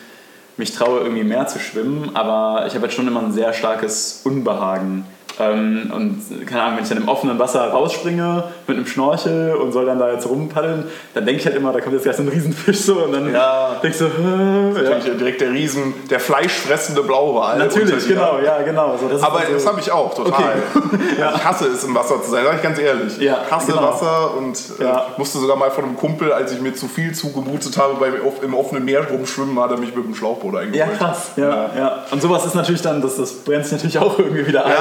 mich 0.57 0.73
traue, 0.73 0.99
irgendwie 1.01 1.23
mehr 1.23 1.47
zu 1.47 1.59
schwimmen, 1.59 2.11
aber 2.15 2.65
ich 2.67 2.75
habe 2.75 2.85
jetzt 2.85 2.95
schon 2.95 3.07
immer 3.07 3.21
ein 3.21 3.31
sehr 3.31 3.53
starkes 3.53 4.21
Unbehagen 4.23 5.05
ähm, 5.39 5.91
und 5.93 6.47
keine 6.47 6.61
Ahnung, 6.61 6.77
wenn 6.77 6.83
ich 6.83 6.89
dann 6.89 6.99
im 6.99 7.07
offenen 7.07 7.39
Wasser 7.39 7.67
rausspringe 7.69 8.43
mit 8.67 8.77
einem 8.77 8.85
Schnorchel 8.85 9.55
und 9.55 9.71
soll 9.71 9.85
dann 9.85 9.97
da 9.97 10.11
jetzt 10.11 10.27
rumpaddeln, 10.27 10.85
dann 11.13 11.25
denke 11.25 11.39
ich 11.39 11.45
halt 11.45 11.55
immer, 11.55 11.73
da 11.73 11.81
kommt 11.81 11.93
jetzt 11.93 12.03
gleich 12.03 12.15
so 12.15 12.23
ein 12.23 12.27
Riesenfisch 12.27 12.81
so 12.81 13.03
und 13.03 13.13
dann 13.13 13.33
ja. 13.33 13.75
denkst 13.81 13.97
du, 13.99 14.05
äh, 14.05 14.83
ja. 14.83 14.99
direkt 14.99 15.41
der 15.41 15.51
Riesen, 15.51 15.93
der 16.09 16.19
fleischfressende 16.19 17.01
Blauwal. 17.01 17.57
Natürlich, 17.57 18.07
genau, 18.07 18.39
ja, 18.43 18.61
genau. 18.61 18.95
So, 18.97 19.07
das 19.07 19.23
Aber 19.23 19.41
so 19.47 19.53
das 19.53 19.65
habe 19.65 19.79
ich 19.79 19.91
auch, 19.91 20.13
total. 20.13 20.53
Okay. 20.75 20.97
ja. 21.19 21.33
Ich 21.35 21.43
hasse 21.43 21.67
es, 21.67 21.83
im 21.83 21.95
Wasser 21.95 22.21
zu 22.21 22.29
sein, 22.29 22.43
sag 22.45 22.55
ich 22.57 22.61
ganz 22.61 22.79
ehrlich. 22.79 23.17
Ja, 23.17 23.41
ich 23.45 23.51
hasse 23.51 23.71
genau. 23.71 23.83
Wasser 23.83 24.37
und 24.37 24.57
äh, 24.79 25.17
musste 25.17 25.39
sogar 25.39 25.57
mal 25.57 25.71
von 25.71 25.85
einem 25.85 25.97
Kumpel, 25.97 26.31
als 26.31 26.51
ich 26.51 26.61
mir 26.61 26.75
zu 26.75 26.87
viel 26.87 27.13
zugemutet 27.13 27.77
habe, 27.77 27.95
beim 27.95 28.13
im 28.41 28.53
offenen 28.53 28.85
Meer 28.85 29.07
rumschwimmen, 29.09 29.59
hat 29.59 29.71
er 29.71 29.77
mich 29.77 29.95
mit 29.95 30.05
dem 30.05 30.13
Schlauchboot 30.13 30.55
eingeholt. 30.55 30.75
Ja, 30.75 30.87
krass. 30.87 31.31
Ja, 31.37 31.69
ja. 31.75 32.03
Und 32.11 32.21
sowas 32.21 32.45
ist 32.45 32.55
natürlich 32.55 32.81
dann, 32.81 33.01
das, 33.01 33.17
das 33.17 33.33
brennt 33.33 33.65
sich 33.65 33.73
natürlich 33.73 33.97
auch 33.97 34.19
irgendwie 34.19 34.45
wieder 34.45 34.65
ein. 34.65 34.73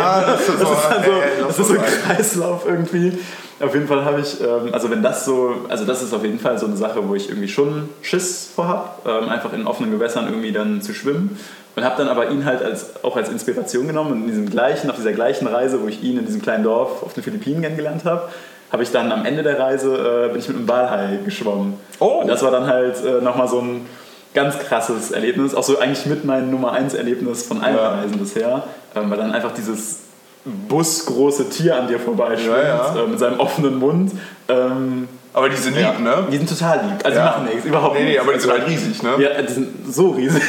Ja, 0.49 0.55
das 0.59 0.70
ist, 0.70 0.82
so, 0.82 0.90
dann 0.90 1.05
so, 1.05 1.11
ey, 1.11 1.47
das 1.47 1.59
ist 1.59 1.68
so 1.68 1.74
ein 1.74 1.80
Kreislauf 1.82 2.66
irgendwie. 2.66 3.18
Auf 3.61 3.74
jeden 3.74 3.86
Fall 3.86 4.05
habe 4.05 4.20
ich, 4.20 4.40
ähm, 4.40 4.72
also 4.72 4.90
wenn 4.90 5.03
das 5.03 5.24
so, 5.24 5.55
also 5.68 5.84
das 5.84 6.03
ist 6.03 6.12
auf 6.12 6.24
jeden 6.24 6.40
Fall 6.40 6.59
so 6.59 6.66
eine 6.66 6.76
Sache, 6.76 7.09
wo 7.09 7.14
ich 7.14 7.28
irgendwie 7.28 7.49
schon 7.49 7.88
Schiss 8.03 8.51
vor 8.55 8.66
habe, 8.66 8.88
ähm, 9.09 9.28
einfach 9.28 9.53
in 9.53 9.66
offenen 9.66 9.93
Gewässern 9.93 10.26
irgendwie 10.26 10.53
dann 10.53 10.82
zu 10.82 10.95
schwimmen. 10.95 11.38
Und 11.74 11.84
habe 11.84 11.97
dann 11.97 12.09
aber 12.09 12.30
ihn 12.30 12.45
halt 12.45 12.62
als, 12.62 13.03
auch 13.03 13.16
als 13.16 13.30
Inspiration 13.30 13.86
genommen 13.86 14.12
und 14.12 14.20
in 14.22 14.26
diesem 14.26 14.51
gleichen, 14.51 14.90
auf 14.90 14.97
dieser 14.97 15.12
gleichen 15.12 15.47
Reise, 15.47 15.80
wo 15.80 15.86
ich 15.86 16.03
ihn 16.03 16.18
in 16.18 16.26
diesem 16.26 16.43
kleinen 16.43 16.64
Dorf 16.64 17.03
auf 17.03 17.14
den 17.14 17.22
Philippinen 17.22 17.62
kennengelernt 17.62 18.05
habe, 18.05 18.28
habe 18.70 18.82
ich 18.82 18.90
dann 18.90 19.12
am 19.12 19.24
Ende 19.24 19.43
der 19.43 19.59
Reise, 19.59 20.26
äh, 20.26 20.28
bin 20.28 20.40
ich 20.40 20.49
mit 20.49 20.57
einem 20.57 20.68
Walhai 20.68 21.18
geschwommen. 21.24 21.74
Oh. 21.99 22.20
Und 22.20 22.28
das 22.28 22.43
war 22.43 22.51
dann 22.51 22.66
halt 22.66 23.03
äh, 23.05 23.22
nochmal 23.22 23.49
so 23.49 23.61
ein 23.61 23.86
ganz 24.34 24.59
krasses 24.59 25.11
Erlebnis, 25.11 25.55
auch 25.55 25.62
so 25.62 25.78
eigentlich 25.78 26.07
mit 26.07 26.24
meinem 26.24 26.51
Nummer 26.51 26.72
1 26.72 26.95
Erlebnis 26.95 27.43
von 27.43 27.62
allen 27.62 27.76
Ja. 27.76 27.90
Reisen 27.90 28.18
bisher, 28.18 28.64
ähm, 28.95 29.11
weil 29.11 29.18
dann 29.18 29.32
einfach 29.32 29.53
dieses 29.53 30.01
busgroße 30.45 31.49
Tier 31.51 31.76
an 31.76 31.88
dir 31.88 31.99
vorbeischwimmt 31.99 32.57
Ja, 32.57 32.95
ja. 32.95 33.03
äh, 33.03 33.07
mit 33.07 33.18
seinem 33.18 33.38
offenen 33.40 33.78
Mund. 33.78 34.12
Ähm, 34.49 35.09
Aber 35.32 35.49
die 35.49 35.57
sind 35.57 35.74
lieb, 35.74 35.82
ja. 35.84 35.99
ne? 35.99 36.26
Die 36.30 36.36
sind 36.36 36.49
total 36.49 36.80
lieb. 36.84 37.05
Also 37.05 37.18
die 37.18 37.24
machen 37.24 37.45
nichts, 37.47 37.64
überhaupt 37.64 37.95
Nee, 37.95 38.01
nee, 38.03 38.07
nichts. 38.11 38.22
aber 38.22 38.32
die 38.34 38.40
sind 38.40 38.51
Also, 38.51 38.62
halt 38.62 38.72
riesig, 38.72 39.03
ne? 39.03 39.11
Ja, 39.18 39.43
die 39.43 39.53
sind 39.53 39.68
so 39.95 40.11
riesig. 40.11 40.43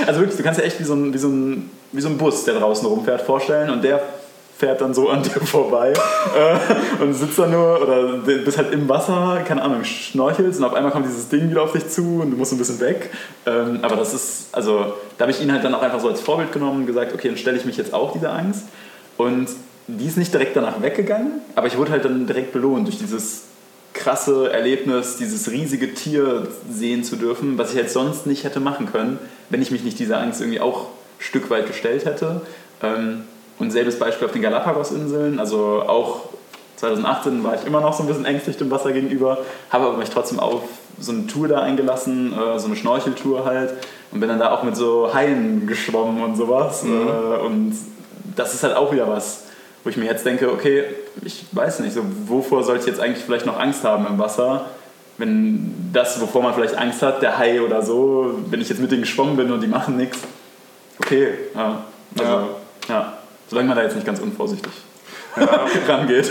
Also 0.06 0.20
wirklich, 0.20 0.36
du 0.36 0.42
kannst 0.42 0.60
ja 0.60 0.66
echt 0.66 0.78
wie 0.80 0.84
so 0.84 0.94
ein, 0.94 1.12
wie 1.12 1.18
so 1.18 1.28
ein, 1.28 1.70
wie 1.92 2.00
so 2.00 2.08
ein 2.08 2.16
Bus, 2.18 2.44
der 2.44 2.54
draußen 2.54 2.86
rumfährt, 2.86 3.22
vorstellen 3.22 3.70
und 3.70 3.82
der 3.82 4.00
fährt 4.56 4.80
dann 4.82 4.92
so 4.94 5.08
an 5.08 5.22
dir 5.24 5.30
vorbei 5.30 5.92
äh, 5.92 7.02
und 7.02 7.14
sitzt 7.14 7.38
dann 7.38 7.50
nur 7.50 7.80
oder 7.82 8.18
bist 8.18 8.58
halt 8.58 8.72
im 8.72 8.88
Wasser, 8.90 9.40
keine 9.48 9.62
Ahnung, 9.62 9.82
schnorchelst 9.84 10.58
und 10.60 10.66
auf 10.66 10.74
einmal 10.74 10.92
kommt 10.92 11.06
dieses 11.06 11.28
Ding 11.30 11.50
wieder 11.50 11.62
auf 11.62 11.72
dich 11.72 11.88
zu 11.88 12.20
und 12.22 12.30
du 12.30 12.36
musst 12.36 12.52
ein 12.52 12.58
bisschen 12.58 12.78
weg. 12.78 13.10
Ähm, 13.46 13.78
aber 13.82 13.96
das 13.96 14.12
ist, 14.14 14.48
also 14.52 14.92
da 15.18 15.22
habe 15.24 15.32
ich 15.32 15.42
ihn 15.42 15.50
halt 15.50 15.64
dann 15.64 15.74
auch 15.74 15.82
einfach 15.82 15.98
so 16.00 16.08
als 16.08 16.20
Vorbild 16.20 16.52
genommen 16.52 16.80
und 16.82 16.86
gesagt, 16.86 17.14
okay, 17.14 17.28
dann 17.28 17.38
stelle 17.38 17.56
ich 17.56 17.64
mich 17.64 17.76
jetzt 17.78 17.92
auch 17.94 18.12
dieser 18.12 18.32
Angst. 18.34 18.64
Und 19.20 19.48
die 19.86 20.06
ist 20.06 20.16
nicht 20.16 20.32
direkt 20.32 20.56
danach 20.56 20.82
weggegangen, 20.82 21.32
aber 21.56 21.66
ich 21.66 21.76
wurde 21.76 21.90
halt 21.90 22.04
dann 22.04 22.26
direkt 22.26 22.52
belohnt 22.52 22.86
durch 22.86 22.98
dieses 22.98 23.42
krasse 23.92 24.52
Erlebnis, 24.52 25.16
dieses 25.16 25.50
riesige 25.50 25.94
Tier 25.94 26.46
sehen 26.70 27.02
zu 27.02 27.16
dürfen, 27.16 27.58
was 27.58 27.70
ich 27.70 27.76
jetzt 27.76 27.92
sonst 27.92 28.26
nicht 28.26 28.44
hätte 28.44 28.60
machen 28.60 28.86
können, 28.90 29.18
wenn 29.48 29.60
ich 29.60 29.70
mich 29.72 29.82
nicht 29.82 29.98
dieser 29.98 30.20
Angst 30.20 30.40
irgendwie 30.40 30.60
auch 30.60 30.82
ein 30.84 30.88
Stück 31.18 31.50
weit 31.50 31.66
gestellt 31.66 32.04
hätte. 32.04 32.42
Ähm, 32.82 33.22
Und 33.58 33.72
selbes 33.72 33.98
Beispiel 33.98 34.26
auf 34.26 34.32
den 34.32 34.42
Galapagos-Inseln, 34.42 35.38
also 35.38 35.82
auch 35.86 36.30
2018 36.76 37.44
war 37.44 37.54
ich 37.56 37.66
immer 37.66 37.82
noch 37.82 37.92
so 37.92 38.02
ein 38.04 38.06
bisschen 38.06 38.24
ängstlich 38.24 38.56
dem 38.56 38.70
Wasser 38.70 38.92
gegenüber, 38.92 39.38
habe 39.68 39.84
aber 39.86 39.98
mich 39.98 40.08
trotzdem 40.08 40.40
auf 40.40 40.62
so 40.98 41.12
eine 41.12 41.26
Tour 41.26 41.48
da 41.48 41.60
eingelassen, 41.60 42.32
äh, 42.32 42.58
so 42.58 42.66
eine 42.68 42.76
Schnorcheltour 42.76 43.44
halt 43.44 43.74
und 44.12 44.20
bin 44.20 44.28
dann 44.30 44.38
da 44.38 44.52
auch 44.52 44.62
mit 44.62 44.76
so 44.76 45.12
Haien 45.12 45.66
geschwommen 45.66 46.22
und 46.22 46.36
sowas. 46.36 46.84
Mhm. 46.84 47.08
Äh, 47.08 47.44
Und 47.44 47.74
das 48.36 48.54
ist 48.54 48.62
halt 48.62 48.76
auch 48.76 48.92
wieder 48.92 49.08
was, 49.08 49.44
wo 49.84 49.90
ich 49.90 49.96
mir 49.96 50.04
jetzt 50.06 50.24
denke, 50.26 50.50
okay, 50.52 50.84
ich 51.22 51.46
weiß 51.52 51.80
nicht, 51.80 51.94
so, 51.94 52.02
wovor 52.26 52.64
soll 52.64 52.78
ich 52.78 52.86
jetzt 52.86 53.00
eigentlich 53.00 53.24
vielleicht 53.24 53.46
noch 53.46 53.58
Angst 53.58 53.84
haben 53.84 54.06
im 54.06 54.18
Wasser? 54.18 54.66
Wenn 55.18 55.90
das, 55.92 56.20
wovor 56.20 56.42
man 56.42 56.54
vielleicht 56.54 56.76
Angst 56.76 57.02
hat, 57.02 57.22
der 57.22 57.36
Hai 57.36 57.60
oder 57.60 57.82
so, 57.82 58.38
wenn 58.50 58.60
ich 58.60 58.68
jetzt 58.68 58.80
mit 58.80 58.90
denen 58.90 59.02
geschwommen 59.02 59.36
bin 59.36 59.50
und 59.50 59.60
die 59.60 59.66
machen 59.66 59.96
nichts, 59.96 60.18
okay, 60.98 61.28
ja. 61.54 61.84
Also, 62.18 62.30
Ja. 62.30 62.48
ja. 62.88 63.12
Solange 63.48 63.68
man 63.68 63.76
da 63.76 63.82
jetzt 63.82 63.96
nicht 63.96 64.06
ganz 64.06 64.20
unvorsichtig 64.20 64.72
rangeht. 65.88 66.30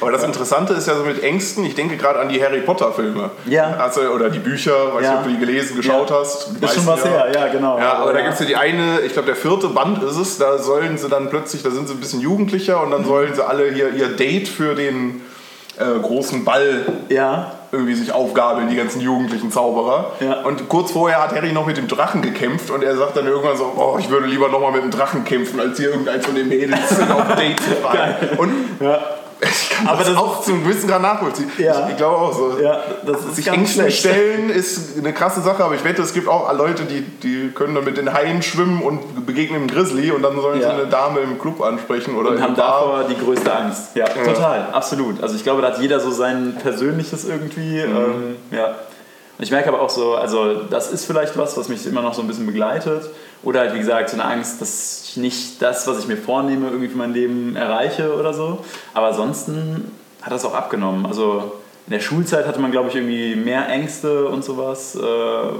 Aber 0.00 0.12
das 0.12 0.22
Interessante 0.24 0.74
ist 0.74 0.86
ja 0.88 0.94
so 0.94 1.04
mit 1.04 1.22
Ängsten, 1.22 1.64
ich 1.64 1.74
denke 1.74 1.96
gerade 1.96 2.18
an 2.18 2.28
die 2.28 2.42
Harry 2.42 2.60
Potter 2.60 2.92
Filme. 2.92 3.30
Ja. 3.46 3.76
Also, 3.78 4.00
oder 4.02 4.30
die 4.30 4.38
Bücher, 4.38 4.94
weiß 4.94 5.04
Ja. 5.04 5.10
nicht, 5.10 5.18
ob 5.20 5.24
du 5.24 5.30
die 5.30 5.38
gelesen, 5.38 5.76
geschaut 5.76 6.10
Ja. 6.10 6.16
hast. 6.20 6.48
Ist 6.60 6.74
schon 6.74 6.86
was 6.86 7.04
her, 7.04 7.28
ja, 7.34 7.48
genau. 7.48 7.78
Ja, 7.78 7.94
aber 7.94 8.12
da 8.12 8.18
Ja. 8.18 8.24
gibt 8.26 8.34
es 8.34 8.40
ja 8.40 8.46
die 8.46 8.56
eine, 8.56 9.00
ich 9.00 9.12
glaube 9.12 9.26
der 9.26 9.36
vierte 9.36 9.68
Band 9.68 10.02
ist 10.02 10.16
es, 10.16 10.38
da 10.38 10.58
sollen 10.58 10.98
sie 10.98 11.08
dann 11.08 11.30
plötzlich, 11.30 11.62
da 11.62 11.70
sind 11.70 11.88
sie 11.88 11.94
ein 11.94 12.00
bisschen 12.00 12.20
jugendlicher 12.20 12.82
und 12.82 12.90
dann 12.90 13.04
sollen 13.04 13.34
sie 13.34 13.46
alle 13.46 13.70
hier 13.70 13.90
ihr 13.94 14.08
Date 14.08 14.48
für 14.48 14.74
den 14.74 15.20
äh, 15.78 15.98
großen 16.00 16.44
Ball 16.44 16.84
Ja, 17.08 17.52
irgendwie 17.72 17.94
sich 17.94 18.12
aufgabeln, 18.12 18.68
die 18.68 18.76
ganzen 18.76 19.00
jugendlichen 19.00 19.50
Zauberer. 19.50 20.12
Ja. 20.20 20.40
Und 20.42 20.68
kurz 20.68 20.90
vorher 20.90 21.22
hat 21.22 21.34
Harry 21.34 21.52
noch 21.52 21.66
mit 21.66 21.76
dem 21.76 21.88
Drachen 21.88 22.22
gekämpft 22.22 22.70
und 22.70 22.82
er 22.82 22.96
sagt 22.96 23.16
dann 23.16 23.26
irgendwann 23.26 23.56
so, 23.56 23.72
oh, 23.76 23.96
ich 23.98 24.10
würde 24.10 24.26
lieber 24.26 24.48
nochmal 24.48 24.72
mit 24.72 24.82
dem 24.82 24.90
Drachen 24.90 25.24
kämpfen, 25.24 25.60
als 25.60 25.78
hier 25.78 25.90
irgendeins 25.90 26.26
von 26.26 26.34
den 26.34 26.48
Mädels 26.48 27.00
auf 27.10 27.30
ein 27.30 27.36
Date 27.36 27.60
zu 27.60 27.70
fahren. 27.76 28.14
Und 28.38 28.52
ja, 28.80 29.00
ich 29.42 29.70
kann 29.70 29.86
Aber 29.88 29.98
das, 29.98 30.08
das- 30.08 30.16
auch 30.16 30.42
zu 30.42 30.52
einem 30.52 30.64
gewissen 30.64 30.88
Grad 30.88 31.02
nachvollziehen. 31.02 31.50
Ja. 31.58 31.84
Ich, 31.86 31.92
ich 31.92 31.96
glaube 31.96 32.16
auch 32.18 32.32
so. 32.32 32.58
ja, 32.60 32.80
Sich 33.32 33.48
Ängsten 33.48 33.90
stellen 33.90 34.50
ist 34.50 34.98
eine 34.98 35.12
krasse 35.12 35.40
Sache, 35.40 35.64
aber 35.64 35.74
ich 35.74 35.84
wette, 35.84 36.02
es 36.02 36.12
gibt 36.12 36.28
auch 36.28 36.52
Leute, 36.52 36.84
die, 36.84 37.00
die 37.02 37.50
können 37.54 37.74
dann 37.74 37.84
mit 37.84 37.96
den 37.96 38.12
Haien 38.12 38.42
schwimmen 38.42 38.82
und 38.82 39.26
begegnen 39.26 39.60
einem 39.60 39.68
Grizzly 39.68 40.10
und 40.10 40.22
dann 40.22 40.36
sollen 40.40 40.60
Ja. 40.60 40.70
sie 40.70 40.80
eine 40.82 40.86
Dame 40.90 41.20
im 41.20 41.38
Club 41.38 41.60
ansprechen 41.62 42.16
oder 42.16 42.30
und 42.30 42.42
haben 42.42 42.54
Bar. 42.54 42.80
davor 42.80 43.04
die 43.08 43.16
größte 43.18 43.54
Angst. 43.54 43.96
Ja, 43.96 44.06
total, 44.08 44.66
absolut. 44.72 45.22
Also 45.22 45.36
ich 45.36 45.42
glaube, 45.42 45.62
da 45.62 45.68
hat 45.68 45.80
jeder 45.80 46.00
so 46.00 46.10
sein 46.10 46.56
persönliches 46.62 47.24
irgendwie. 47.24 47.78
Ähm, 47.78 48.36
ja. 48.50 48.66
Und 49.38 49.44
ich 49.44 49.50
merke 49.50 49.70
aber 49.70 49.80
auch 49.80 49.88
so, 49.90 50.14
also 50.16 50.54
das 50.68 50.92
ist 50.92 51.06
vielleicht 51.06 51.38
was, 51.38 51.56
was 51.56 51.68
mich 51.70 51.86
immer 51.86 52.02
noch 52.02 52.12
so 52.12 52.20
ein 52.20 52.28
bisschen 52.28 52.44
begleitet. 52.46 53.04
Oder 53.42 53.60
halt, 53.60 53.74
wie 53.74 53.78
gesagt, 53.78 54.10
so 54.10 54.16
eine 54.16 54.24
Angst, 54.24 54.60
dass 54.60 55.02
ich 55.04 55.16
nicht 55.16 55.62
das, 55.62 55.86
was 55.86 55.98
ich 55.98 56.08
mir 56.08 56.16
vornehme, 56.16 56.68
irgendwie 56.68 56.88
für 56.88 56.98
mein 56.98 57.14
Leben 57.14 57.56
erreiche 57.56 58.14
oder 58.14 58.34
so. 58.34 58.64
Aber 58.92 59.08
ansonsten 59.08 59.90
hat 60.20 60.32
das 60.32 60.44
auch 60.44 60.54
abgenommen. 60.54 61.06
Also 61.06 61.52
in 61.86 61.92
der 61.92 62.00
Schulzeit 62.00 62.46
hatte 62.46 62.60
man, 62.60 62.70
glaube 62.70 62.90
ich, 62.90 62.96
irgendwie 62.96 63.34
mehr 63.36 63.68
Ängste 63.68 64.26
und 64.26 64.44
sowas. 64.44 64.94
Äh, 64.94 65.54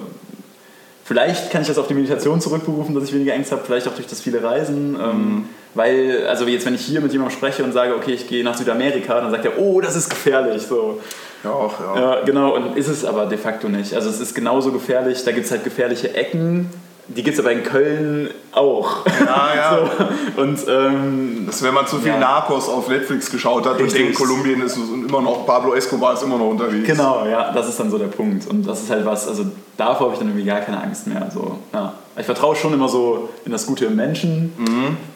Vielleicht 1.11 1.51
kann 1.51 1.62
ich 1.62 1.66
das 1.66 1.76
auf 1.76 1.89
die 1.89 1.95
Meditation 1.95 2.41
zurückberufen, 2.41 2.95
dass 2.95 3.03
ich 3.03 3.12
weniger 3.12 3.33
Ängste 3.35 3.57
habe, 3.57 3.64
vielleicht 3.66 3.89
auch 3.89 3.97
durch 3.97 4.07
das 4.07 4.20
viele 4.20 4.45
Reisen. 4.45 4.95
Ähm, 4.95 5.45
weil, 5.74 6.24
also 6.28 6.47
jetzt, 6.47 6.66
wenn 6.66 6.76
ich 6.76 6.83
hier 6.83 7.01
mit 7.01 7.11
jemandem 7.11 7.37
spreche 7.37 7.64
und 7.64 7.72
sage, 7.72 7.97
okay, 7.97 8.12
ich 8.12 8.28
gehe 8.28 8.45
nach 8.45 8.57
Südamerika, 8.57 9.20
dann 9.20 9.33
sagt 9.33 9.45
er, 9.45 9.59
oh, 9.59 9.81
das 9.81 9.97
ist 9.97 10.09
gefährlich. 10.09 10.62
So. 10.62 11.01
Ja, 11.43 11.51
auch, 11.51 11.81
ja. 11.81 12.01
Ja, 12.01 12.20
genau, 12.24 12.55
und 12.55 12.76
ist 12.76 12.87
es 12.87 13.05
aber 13.05 13.26
de 13.26 13.39
facto 13.39 13.68
nicht. 13.68 13.93
Also 13.93 14.09
es 14.09 14.20
ist 14.20 14.37
genauso 14.37 14.70
gefährlich, 14.70 15.24
da 15.24 15.33
gibt 15.33 15.47
es 15.47 15.51
halt 15.51 15.64
gefährliche 15.64 16.14
Ecken, 16.14 16.70
die 17.17 17.23
gibt 17.23 17.35
es 17.39 17.41
aber 17.45 17.53
in 17.53 17.63
Köln 17.65 18.31
auch. 18.53 19.05
Ja, 19.07 19.55
ja. 19.55 19.79
So. 20.37 20.43
Und 20.43 20.59
ähm, 20.69 21.43
Das 21.47 21.57
ist, 21.57 21.63
wenn 21.63 21.75
man 21.75 21.87
zu 21.87 21.99
viel 21.99 22.09
Ja. 22.13 22.19
Narcos 22.19 22.69
auf 22.69 22.89
Netflix 22.89 23.31
geschaut 23.31 23.67
hat 23.67 23.77
und 23.79 23.85
Richtig. 23.85 24.03
denkt, 24.03 24.17
Kolumbien 24.17 24.63
ist 24.63 24.77
immer 24.77 25.21
noch, 25.21 25.45
Pablo 25.47 25.75
Escobar 25.75 26.15
ist 26.15 26.23
immer 26.23 26.39
noch 26.39 26.49
unterwegs. 26.51 26.87
Genau, 26.87 27.25
ja, 27.27 27.53
das 27.53 27.69
ist 27.69 27.79
dann 27.81 27.91
so 27.91 27.99
der 27.99 28.07
Punkt. 28.07 28.47
Und 28.49 28.67
das 28.67 28.83
ist 28.83 28.91
halt 28.91 29.05
was, 29.05 29.27
also 29.29 29.45
davor 29.77 30.07
habe 30.07 30.13
ich 30.15 30.19
dann 30.19 30.29
irgendwie 30.29 30.47
gar 30.47 30.61
keine 30.61 30.83
Angst 30.83 31.07
mehr. 31.07 31.29
So, 31.33 31.59
ja. 31.73 31.93
Ich 32.17 32.27
vertraue 32.27 32.55
schon 32.57 32.73
immer 32.75 32.89
so 32.89 33.29
in 33.45 33.53
das 33.53 33.67
Gute 33.67 33.87
im 33.87 33.97
Menschen 33.97 34.53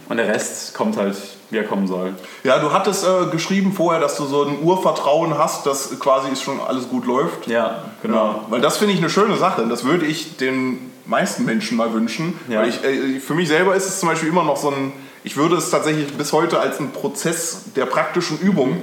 und 0.08 0.16
der 0.16 0.28
Rest 0.28 0.74
kommt 0.74 0.96
halt, 0.96 1.16
wie 1.50 1.58
er 1.58 1.64
kommen 1.64 1.86
soll. 1.86 2.14
Ja, 2.44 2.58
du 2.58 2.72
hattest 2.72 3.04
äh, 3.04 3.26
geschrieben 3.30 3.72
vorher, 3.72 4.00
dass 4.00 4.16
du 4.16 4.24
so 4.24 4.44
ein 4.44 4.62
Urvertrauen 4.62 5.36
hast, 5.36 5.66
dass 5.66 5.98
quasi 5.98 6.34
schon 6.36 6.60
alles 6.60 6.88
gut 6.88 7.04
läuft. 7.04 7.46
Ja, 7.46 7.82
genau. 8.02 8.16
Ja, 8.26 8.40
weil 8.48 8.60
das 8.60 8.78
finde 8.78 8.94
ich 8.94 9.00
eine 9.00 9.10
schöne 9.10 9.36
Sache. 9.36 9.66
Das 9.68 9.84
würde 9.84 10.06
ich 10.06 10.36
den 10.36 10.78
meisten 11.06 11.44
Menschen 11.44 11.76
mal 11.76 11.92
wünschen. 11.92 12.38
Ja. 12.48 12.60
Weil 12.62 12.68
ich, 12.70 12.84
äh, 12.84 13.20
für 13.20 13.34
mich 13.34 13.48
selber 13.48 13.74
ist 13.74 13.86
es 13.86 14.00
zum 14.00 14.08
Beispiel 14.08 14.28
immer 14.28 14.44
noch 14.44 14.56
so 14.56 14.70
ein, 14.70 14.92
ich 15.22 15.36
würde 15.36 15.56
es 15.56 15.70
tatsächlich 15.70 16.12
bis 16.16 16.32
heute 16.32 16.58
als 16.60 16.78
einen 16.78 16.90
Prozess 16.92 17.62
der 17.76 17.86
praktischen 17.86 18.38
Übung 18.38 18.82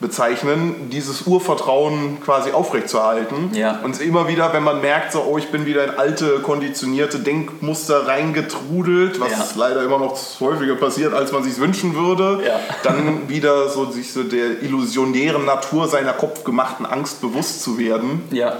bezeichnen, 0.00 0.90
dieses 0.90 1.22
Urvertrauen 1.28 2.18
quasi 2.24 2.50
aufrechtzuerhalten. 2.50 3.50
Ja. 3.54 3.78
Und 3.84 4.00
immer 4.00 4.26
wieder, 4.26 4.52
wenn 4.52 4.64
man 4.64 4.80
merkt, 4.80 5.12
so, 5.12 5.22
oh, 5.22 5.38
ich 5.38 5.46
bin 5.52 5.64
wieder 5.64 5.84
in 5.84 5.90
alte, 5.90 6.40
konditionierte 6.40 7.20
Denkmuster 7.20 8.08
reingetrudelt, 8.08 9.20
was 9.20 9.30
Ja. 9.30 9.44
leider 9.54 9.84
immer 9.84 9.98
noch 9.98 10.18
häufiger 10.40 10.74
passiert, 10.74 11.14
als 11.14 11.30
man 11.30 11.44
sich 11.44 11.56
wünschen 11.58 11.94
würde, 11.94 12.42
Ja. 12.44 12.58
dann 12.82 13.28
wieder 13.28 13.68
so 13.68 13.92
sich 13.92 14.12
so 14.12 14.24
der 14.24 14.60
illusionären 14.62 15.44
Natur 15.44 15.86
seiner 15.86 16.12
kopfgemachten 16.14 16.84
Angst 16.84 17.20
bewusst 17.20 17.62
zu 17.62 17.78
werden. 17.78 18.24
Ja, 18.32 18.56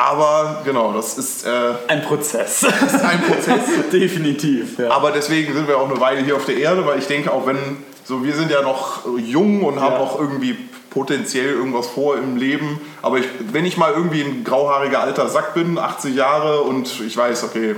Aber 0.00 0.62
genau, 0.64 0.92
das 0.94 1.18
ist, 1.18 1.46
äh, 1.46 1.50
ein 1.88 2.02
Prozess. 2.02 2.62
ist 2.62 3.04
ein 3.04 3.20
Prozess. 3.22 3.60
Definitiv. 3.92 4.78
Ja. 4.78 4.90
Aber 4.92 5.10
deswegen 5.10 5.52
sind 5.52 5.68
wir 5.68 5.76
auch 5.76 5.90
eine 5.90 6.00
Weile 6.00 6.22
hier 6.22 6.36
auf 6.36 6.46
der 6.46 6.56
Erde, 6.56 6.86
weil 6.86 6.98
ich 6.98 7.06
denke, 7.06 7.30
auch 7.30 7.46
wenn, 7.46 7.58
so 8.04 8.24
wir 8.24 8.34
sind 8.34 8.50
ja 8.50 8.62
noch 8.62 9.02
jung 9.18 9.62
und 9.62 9.78
haben 9.80 9.92
Ja. 9.94 9.98
noch 9.98 10.18
irgendwie 10.18 10.56
potenziell 10.88 11.50
irgendwas 11.50 11.86
vor 11.86 12.16
im 12.16 12.36
Leben. 12.36 12.80
Aber 13.02 13.18
ich, 13.18 13.26
wenn 13.52 13.66
ich 13.66 13.76
mal 13.76 13.92
irgendwie 13.92 14.22
ein 14.22 14.42
grauhaariger 14.42 15.00
alter 15.02 15.28
Sack 15.28 15.52
bin, 15.54 15.78
80 15.78 16.14
Jahre 16.16 16.62
und 16.62 17.00
ich 17.06 17.14
weiß, 17.16 17.44
okay, 17.44 17.76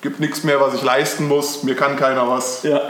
gibt 0.00 0.18
nichts 0.18 0.44
mehr, 0.44 0.60
was 0.62 0.72
ich 0.74 0.82
leisten 0.82 1.28
muss, 1.28 1.62
mir 1.62 1.76
kann 1.76 1.96
keiner 1.96 2.26
was, 2.26 2.62
ja. 2.62 2.80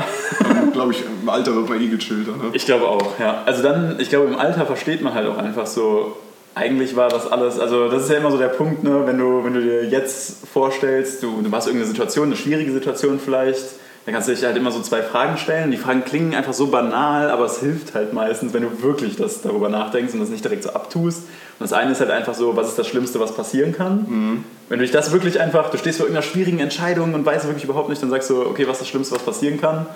glaube 0.73 0.93
ich, 0.93 1.03
im 1.23 1.29
Alter 1.29 1.57
wird 1.57 1.68
man 1.68 1.81
eh 1.83 1.89
gechillter. 1.89 2.33
Ne? 2.37 2.51
Ich 2.53 2.64
glaube 2.66 2.87
auch, 2.87 3.18
ja. 3.18 3.43
Also 3.47 3.64
dann, 3.64 3.97
ich 3.99 4.11
glaube, 4.11 4.29
im 4.29 4.39
Alter 4.39 4.64
versteht 4.64 5.03
man 5.03 5.12
halt 5.12 5.29
auch 5.29 5.39
einfach 5.39 5.66
so, 5.66 6.16
eigentlich 6.55 6.96
war 6.96 7.09
das 7.09 7.30
alles, 7.30 7.59
also 7.59 7.88
das 7.88 8.05
ist 8.05 8.11
ja 8.11 8.16
immer 8.16 8.30
so 8.30 8.38
der 8.38 8.48
Punkt, 8.48 8.82
ne, 8.82 9.03
wenn 9.07 9.18
du, 9.18 9.44
wenn 9.44 9.55
du 9.55 9.62
dir 9.62 9.84
jetzt 9.84 10.48
vorstellst, 10.53 11.22
du, 11.22 11.42
du 11.42 11.53
hast 11.53 11.66
irgendeine 11.66 11.90
Situation, 11.90 12.26
eine 12.26 12.36
schwierige 12.36 12.72
Situation 12.72 13.20
vielleicht, 13.20 13.64
dann 14.05 14.14
kannst 14.14 14.28
du 14.28 14.34
dich 14.34 14.44
halt 14.44 14.57
immer 14.57 14.70
so 14.70 14.80
zwei 14.80 15.03
Fragen 15.03 15.36
stellen. 15.36 15.70
Die 15.70 15.76
Fragen 15.76 16.05
klingen 16.05 16.34
einfach 16.34 16.55
so 16.55 16.68
banal, 16.68 17.30
aber 17.30 17.44
es 17.44 17.61
hilft 17.61 17.94
halt 17.94 18.14
meistens, 18.14 18.55
wenn 18.55 18.62
du 18.62 18.82
wirklich 18.82 19.16
das 19.16 19.42
darüber 19.42 19.68
nachdenkst 19.68 20.14
und 20.14 20.20
das 20.20 20.30
nicht 20.30 20.42
direkt 20.42 20.62
so 20.62 20.70
abtust. 20.70 21.18
Und 21.18 21.61
das 21.61 21.74
eine 21.74 21.92
ist 21.92 22.01
halt 22.01 22.11
einfach 22.11 22.34
so, 22.34 22.57
was 22.57 22.68
ist 22.68 22.78
das 22.78 22.88
Schlimmste, 22.88 23.20
was 23.20 23.34
passieren 23.34 23.72
kann? 23.72 24.07
Wenn 24.70 24.78
du 24.78 24.84
dich 24.84 24.92
das 24.92 25.12
wirklich 25.12 25.38
einfach, 25.38 25.70
du 25.70 25.76
stehst 25.76 25.98
vor 25.98 26.07
irgendeiner 26.07 26.26
schwierigen 26.26 26.61
Entscheidung 26.61 27.12
und 27.12 27.26
weißt 27.26 27.46
wirklich 27.46 27.64
überhaupt 27.64 27.90
nicht, 27.90 28.03
dann 28.03 28.09
sagst 28.09 28.30
du, 28.30 28.40
okay, 28.40 28.66
was 28.66 28.76
ist 28.76 28.80
das 28.82 28.88
Schlimmste, 28.88 29.14
was 29.14 29.22
passieren 29.22 29.61
kann? 29.61 29.86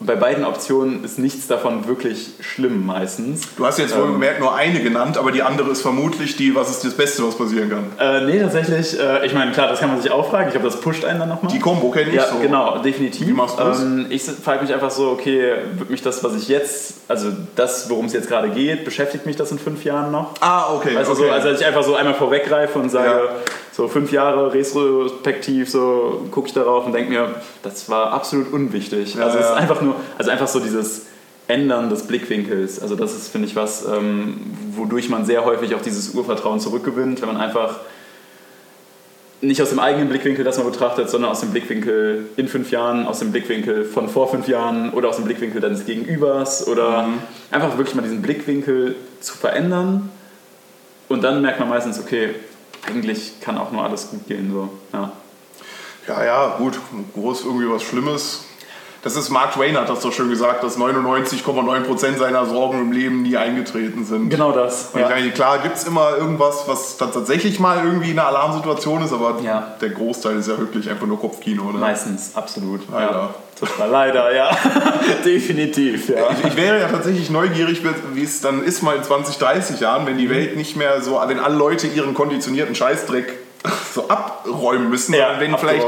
Bei 0.00 0.16
beiden 0.16 0.44
Optionen 0.44 1.02
ist 1.04 1.18
nichts 1.18 1.46
davon 1.46 1.86
wirklich 1.86 2.30
schlimm 2.40 2.84
meistens. 2.84 3.42
Du 3.56 3.64
hast 3.64 3.78
jetzt 3.78 3.96
wohl 3.96 4.04
Ähm. 4.04 4.12
gemerkt 4.14 4.40
nur 4.40 4.54
eine 4.54 4.82
genannt, 4.82 5.16
aber 5.16 5.30
die 5.32 5.42
andere 5.42 5.70
ist 5.70 5.82
vermutlich 5.82 6.36
die, 6.36 6.54
was 6.54 6.68
ist 6.70 6.84
das 6.84 6.94
Beste, 6.94 7.26
was 7.26 7.36
passieren 7.38 7.70
kann. 7.70 7.84
Äh, 7.98 8.26
nee, 8.26 8.40
tatsächlich, 8.40 8.98
äh, 8.98 9.24
ich 9.24 9.32
meine, 9.32 9.52
klar, 9.52 9.68
das 9.68 9.80
kann 9.80 9.88
man 9.90 10.02
sich 10.02 10.10
auch 10.10 10.28
fragen. 10.28 10.48
Ich 10.48 10.52
glaube, 10.54 10.66
das 10.68 10.80
pusht 10.80 11.04
einen 11.04 11.20
dann 11.20 11.28
nochmal. 11.28 11.50
Die 11.52 11.58
Kombo 11.60 11.90
kenne 11.90 12.08
ich 12.10 12.16
Ja, 12.16 12.26
so. 12.26 12.38
genau, 12.38 12.78
definitiv. 12.78 13.26
Wie 13.26 13.32
machst 13.32 13.58
du's? 13.58 13.80
Ähm, 13.80 14.06
ich 14.10 14.22
frage 14.22 14.62
mich 14.62 14.74
einfach 14.74 14.90
so, 14.90 15.10
okay, 15.10 15.54
wird 15.76 15.88
mich 15.90 16.02
das, 16.02 16.22
was 16.24 16.34
ich 16.34 16.48
jetzt, 16.48 16.94
also 17.08 17.28
das, 17.56 17.88
worum 17.88 18.06
es 18.06 18.12
jetzt 18.12 18.28
gerade 18.28 18.50
geht, 18.50 18.84
beschäftigt 18.84 19.24
mich 19.26 19.36
das 19.36 19.52
in 19.52 19.58
fünf 19.58 19.84
Jahren 19.84 20.10
noch? 20.10 20.32
Ah, 20.40 20.74
okay. 20.74 20.96
Also, 20.96 21.12
okay. 21.12 21.22
so, 21.26 21.30
also 21.30 21.50
dass 21.50 21.60
ich 21.60 21.66
einfach 21.66 21.84
so 21.84 21.94
einmal 21.94 22.14
vorweggreife 22.14 22.78
und 22.78 22.90
sage, 22.90 23.08
Ja. 23.08 23.20
So 23.74 23.88
fünf 23.88 24.12
Jahre 24.12 24.52
retrospektiv, 24.54 25.68
so 25.68 26.26
gucke 26.30 26.46
ich 26.46 26.54
darauf 26.54 26.86
und 26.86 26.92
denke 26.92 27.10
mir, 27.10 27.34
das 27.62 27.88
war 27.88 28.12
absolut 28.12 28.52
unwichtig. 28.52 29.20
Also 29.20 29.38
es 29.38 29.46
ist 29.46 29.52
einfach 29.52 29.82
nur, 29.82 29.96
also 30.16 30.30
einfach 30.30 30.46
so 30.46 30.60
dieses 30.60 31.06
Ändern 31.48 31.90
des 31.90 32.06
Blickwinkels. 32.06 32.80
Also 32.80 32.94
das 32.94 33.12
ist, 33.14 33.28
finde 33.28 33.48
ich, 33.48 33.56
was, 33.56 33.84
ähm, 33.84 34.40
wodurch 34.76 35.08
man 35.08 35.24
sehr 35.26 35.44
häufig 35.44 35.74
auch 35.74 35.82
dieses 35.82 36.14
Urvertrauen 36.14 36.60
zurückgewinnt, 36.60 37.20
wenn 37.20 37.28
man 37.28 37.36
einfach 37.36 37.80
nicht 39.40 39.60
aus 39.60 39.70
dem 39.70 39.80
eigenen 39.80 40.08
Blickwinkel 40.08 40.44
das 40.44 40.56
mal 40.56 40.70
betrachtet, 40.70 41.10
sondern 41.10 41.32
aus 41.32 41.40
dem 41.40 41.50
Blickwinkel 41.50 42.26
in 42.36 42.46
fünf 42.46 42.70
Jahren, 42.70 43.06
aus 43.06 43.18
dem 43.18 43.32
Blickwinkel 43.32 43.84
von 43.84 44.08
vor 44.08 44.30
fünf 44.30 44.46
Jahren 44.46 44.90
oder 44.92 45.08
aus 45.08 45.16
dem 45.16 45.24
Blickwinkel 45.24 45.60
deines 45.60 45.84
Gegenübers 45.84 46.68
oder 46.68 47.02
Mhm. 47.02 47.18
einfach 47.50 47.76
wirklich 47.76 47.96
mal 47.96 48.02
diesen 48.02 48.22
Blickwinkel 48.22 48.94
zu 49.20 49.36
verändern 49.36 50.10
und 51.08 51.24
dann 51.24 51.42
merkt 51.42 51.58
man 51.58 51.68
meistens, 51.68 51.98
okay, 51.98 52.30
eigentlich 52.86 53.40
kann 53.40 53.58
auch 53.58 53.72
nur 53.72 53.84
alles 53.84 54.10
gut 54.10 54.26
gehen. 54.26 54.50
So. 54.52 54.68
Ja. 54.92 55.12
Ja, 56.06 56.24
ja, 56.24 56.56
gut, 56.58 56.78
groß 57.14 57.44
irgendwie 57.44 57.70
was 57.70 57.82
Schlimmes. 57.82 58.44
Das 59.04 59.16
ist 59.16 59.28
Mark 59.28 59.52
Twain 59.52 59.76
hat 59.76 59.90
das 59.90 60.00
doch 60.00 60.12
schon 60.14 60.30
gesagt, 60.30 60.64
dass 60.64 60.78
99,9% 60.78 62.16
seiner 62.16 62.46
Sorgen 62.46 62.80
im 62.80 62.90
Leben 62.90 63.20
nie 63.20 63.36
eingetreten 63.36 64.06
sind. 64.06 64.30
Genau 64.30 64.50
das. 64.52 64.88
Ich 64.94 65.00
meine, 65.08 65.30
klar 65.30 65.58
gibt 65.58 65.76
es 65.76 65.84
immer 65.84 66.16
irgendwas, 66.16 66.64
was 66.66 66.96
dann 66.96 67.12
tatsächlich 67.12 67.60
mal 67.60 67.84
irgendwie 67.84 68.12
eine 68.12 68.24
Alarmsituation 68.24 69.02
ist, 69.02 69.12
aber 69.12 69.40
Ja. 69.42 69.74
der 69.78 69.90
Großteil 69.90 70.38
ist 70.38 70.48
ja 70.48 70.56
wirklich 70.58 70.88
einfach 70.88 71.06
nur 71.06 71.20
Kopfkino. 71.20 71.70
Ne? 71.70 71.78
Meistens, 71.80 72.34
absolut. 72.34 72.80
Leider. 72.90 73.12
Ja. 73.12 73.34
Total 73.60 73.90
leider, 73.90 74.34
ja. 74.34 74.50
Definitiv, 75.24 76.08
ja. 76.08 76.30
Ich, 76.32 76.44
ich 76.48 76.56
wäre 76.56 76.80
ja 76.80 76.88
tatsächlich 76.88 77.28
neugierig, 77.28 77.82
wie 78.14 78.22
es 78.22 78.40
dann 78.40 78.64
ist 78.64 78.82
mal 78.82 78.96
in 78.96 79.02
20, 79.04 79.36
30 79.36 79.80
Jahren, 79.80 80.06
wenn 80.06 80.16
die 80.16 80.30
Welt 80.30 80.56
nicht 80.56 80.76
mehr 80.76 81.02
so, 81.02 81.20
wenn 81.26 81.38
alle 81.40 81.54
Leute 81.56 81.86
ihren 81.88 82.14
konditionierten 82.14 82.74
Scheißdreck 82.74 83.32
so 83.94 84.08
abräumen 84.08 84.88
müssen, 84.88 85.14
Ja, 85.14 85.38
wenn 85.38 85.56
vielleicht 85.58 85.86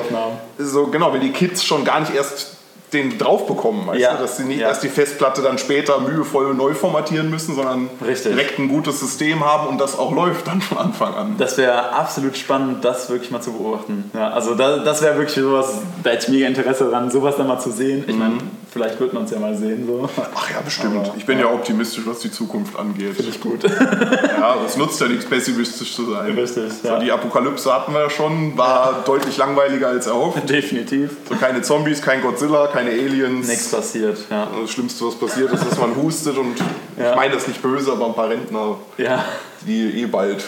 so 0.58 0.86
genau, 0.88 1.12
wenn 1.14 1.22
die 1.22 1.32
Kids 1.32 1.64
schon 1.64 1.84
gar 1.84 2.00
nicht 2.00 2.14
erst 2.14 2.55
den 2.92 3.18
drauf 3.18 3.46
bekommen, 3.46 3.86
weißt 3.86 4.00
Ja, 4.00 4.14
du, 4.14 4.22
dass 4.22 4.36
sie 4.36 4.44
nicht 4.44 4.60
ja. 4.60 4.68
erst 4.68 4.82
die 4.82 4.88
Festplatte 4.88 5.42
dann 5.42 5.58
später 5.58 5.98
mühevoll 6.00 6.54
neu 6.54 6.72
formatieren 6.74 7.30
müssen, 7.30 7.54
sondern 7.56 7.90
Richtig. 8.06 8.32
direkt 8.32 8.58
ein 8.58 8.68
gutes 8.68 9.00
System 9.00 9.44
haben 9.44 9.66
und 9.66 9.78
das 9.78 9.98
auch 9.98 10.12
läuft 10.12 10.46
dann 10.46 10.60
von 10.60 10.78
Anfang 10.78 11.14
an. 11.14 11.34
Das 11.38 11.58
wäre 11.58 11.92
absolut 11.92 12.36
spannend, 12.36 12.84
das 12.84 13.10
wirklich 13.10 13.30
mal 13.30 13.40
zu 13.40 13.52
beobachten. 13.52 14.10
Ja, 14.14 14.30
also 14.30 14.54
da, 14.54 14.78
das 14.78 15.02
wäre 15.02 15.16
wirklich 15.16 15.34
sowas, 15.34 15.78
da 16.02 16.10
hätte 16.10 16.26
ich 16.26 16.32
mega 16.32 16.46
Interesse 16.46 16.84
daran, 16.90 17.10
sowas 17.10 17.36
dann 17.36 17.48
mal 17.48 17.58
zu 17.58 17.70
sehen. 17.70 18.04
Ich 18.06 18.14
meine, 18.16 18.34
vielleicht 18.76 19.00
wird 19.00 19.14
man 19.14 19.24
es 19.24 19.30
ja 19.30 19.38
mal 19.38 19.56
sehen. 19.56 19.86
So. 19.86 20.06
Ach 20.34 20.50
ja, 20.50 20.60
bestimmt. 20.60 20.96
Aber, 20.98 21.14
ich 21.16 21.24
bin 21.24 21.38
ja. 21.38 21.46
optimistisch, 21.46 22.04
was 22.06 22.18
die 22.18 22.30
Zukunft 22.30 22.78
angeht. 22.78 23.14
Finde 23.14 23.30
ich 23.30 23.40
gut. 23.40 23.60
Ja, 24.36 24.54
es 24.66 24.76
nutzt 24.76 25.00
ja 25.00 25.08
nichts, 25.08 25.24
pessimistisch 25.24 25.94
zu 25.94 26.10
sein. 26.12 26.32
Richtig, 26.38 26.70
So, 26.82 26.88
ja. 26.88 26.98
die 26.98 27.10
Apokalypse 27.10 27.72
hatten 27.72 27.92
wir 27.94 28.02
ja 28.02 28.10
schon, 28.10 28.56
war 28.56 29.02
deutlich 29.04 29.36
langweiliger 29.38 29.88
als 29.88 30.06
erhofft. 30.06 30.48
Definitiv. 30.48 31.16
So 31.28 31.34
keine 31.36 31.62
Zombies, 31.62 32.02
kein 32.02 32.20
Godzilla, 32.20 32.66
keine 32.68 32.90
Aliens. 32.90 33.48
Nichts 33.48 33.70
passiert, 33.70 34.18
ja. 34.30 34.46
Das 34.60 34.70
Schlimmste, 34.70 35.06
was 35.06 35.14
passiert 35.16 35.52
ist, 35.52 35.64
dass 35.68 35.78
man 35.78 35.96
hustet 35.96 36.36
und 36.36 36.54
Ja. 36.98 37.10
ich 37.10 37.16
meine 37.16 37.34
das 37.34 37.48
nicht 37.48 37.60
böse, 37.62 37.92
aber 37.92 38.06
ein 38.06 38.14
paar 38.14 38.28
Rentner, 38.28 38.76
Ja. 38.98 39.24
die 39.66 40.02
eh 40.02 40.06
bald. 40.06 40.44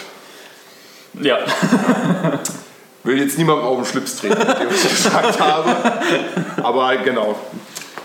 Ja. 1.20 1.38
Will 3.04 3.18
jetzt 3.20 3.38
niemandem 3.38 3.64
auf 3.64 3.76
den 3.78 3.86
Schlips 3.86 4.16
treten, 4.16 4.36
dem 4.36 4.68
ich 4.70 4.82
gesagt 4.82 5.40
habe. 5.40 5.74
Aber 6.62 6.94
genau. 6.98 7.36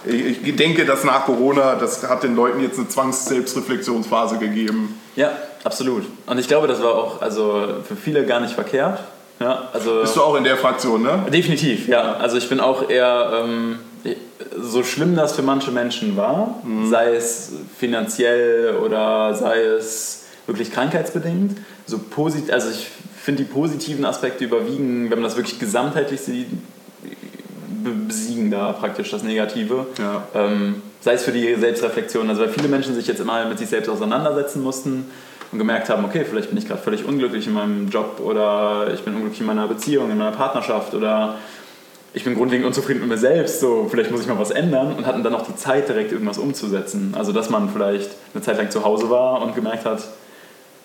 Ich 0.06 0.56
denke, 0.56 0.86
dass 0.86 1.04
nach 1.04 1.26
Corona, 1.26 1.76
das 1.76 2.08
hat 2.08 2.24
den 2.24 2.36
Leuten 2.36 2.62
jetzt 2.62 2.78
eine 2.78 2.88
Zwangs-Selbstreflexionsphase 2.88 4.38
gegeben. 4.38 4.99
Ja, 5.16 5.32
absolut. 5.64 6.04
Und 6.26 6.38
ich 6.39 6.47
glaube, 6.47 6.68
das 6.68 6.82
war 6.82 6.95
auch 6.95 7.22
also 7.22 7.68
für 7.88 7.95
viele 7.95 8.26
gar 8.26 8.39
nicht 8.39 8.54
verkehrt. 8.54 8.99
Ja, 9.39 9.70
also 9.74 10.01
Bist 10.01 10.16
du 10.16 10.22
auch 10.22 10.36
in 10.36 10.43
der 10.43 10.58
Fraktion, 10.58 11.01
ne? 11.01 11.26
Definitiv, 11.32 11.88
ja. 11.88 12.14
Also 12.14 12.38
ich 12.38 12.47
bin 12.49 12.60
auch 12.60 12.89
eher, 12.89 13.43
ähm, 13.43 13.80
so 14.60 14.84
schlimm 14.84 15.16
das 15.16 15.34
für 15.34 15.41
manche 15.41 15.72
Menschen 15.72 16.18
war, 16.18 16.62
sei 16.89 17.16
es 17.16 17.54
finanziell 17.78 18.76
oder 18.84 19.34
sei 19.34 19.62
es 19.62 20.26
wirklich 20.45 20.72
krankheitsbedingt, 20.72 21.58
so 21.86 21.97
posit 21.97 22.51
also 22.51 22.70
ich 22.70 22.88
finde 23.22 23.43
die 23.43 23.49
positiven 23.49 24.04
Aspekte 24.04 24.43
überwiegen, 24.43 25.10
wenn 25.10 25.20
man 25.20 25.24
das 25.24 25.38
wirklich 25.38 25.58
gesamtheitlich 25.58 26.20
sieht, 26.20 26.47
besiegen 27.84 28.52
da 28.52 28.72
praktisch 28.74 29.12
das 29.12 29.24
Negative. 29.24 29.88
Ja. 29.98 30.28
Ähm, 30.34 30.82
sei 31.02 31.14
es 31.14 31.24
für 31.24 31.32
die 31.32 31.56
Selbstreflexion, 31.56 32.30
also 32.30 32.42
weil 32.42 32.50
viele 32.50 32.68
Menschen 32.68 32.96
sich 32.96 33.08
jetzt 33.08 33.20
immer 33.20 33.46
mit 33.46 33.60
sich 33.60 33.70
selbst 33.70 33.90
auseinandersetzen 33.90 34.64
mussten 34.64 35.06
und 35.52 35.58
gemerkt 35.58 35.90
haben, 35.90 36.06
okay, 36.06 36.26
vielleicht 36.28 36.50
bin 36.50 36.58
ich 36.58 36.68
gerade 36.68 36.82
völlig 36.82 37.06
unglücklich 37.06 37.48
in 37.48 37.54
meinem 37.54 37.90
Job 37.90 38.22
oder 38.24 38.88
ich 38.94 39.02
bin 39.02 39.14
unglücklich 39.14 39.42
in 39.42 39.48
meiner 39.48 39.68
Beziehung, 39.68 40.10
in 40.10 40.18
meiner 40.18 40.32
Partnerschaft 40.32 40.94
oder 40.94 41.36
ich 42.14 42.24
bin 42.24 42.36
grundlegend 42.36 42.68
unzufrieden 42.68 43.02
mit 43.02 43.10
mir 43.10 43.18
selbst, 43.18 43.60
so 43.60 43.88
vielleicht 43.90 44.12
muss 44.12 44.22
ich 44.22 44.28
mal 44.28 44.38
was 44.40 44.52
ändern 44.52 44.96
und 44.96 45.06
hatten 45.06 45.24
dann 45.24 45.34
auch 45.34 45.46
die 45.46 45.56
Zeit, 45.56 45.90
direkt 45.90 46.12
irgendwas 46.12 46.38
umzusetzen. 46.38 47.16
Also 47.18 47.32
dass 47.32 47.50
man 47.50 47.70
vielleicht 47.70 48.12
eine 48.34 48.44
Zeit 48.44 48.58
lang 48.58 48.70
zu 48.70 48.84
Hause 48.84 49.10
war 49.10 49.42
und 49.42 49.56
gemerkt 49.56 49.86
hat, 49.86 50.04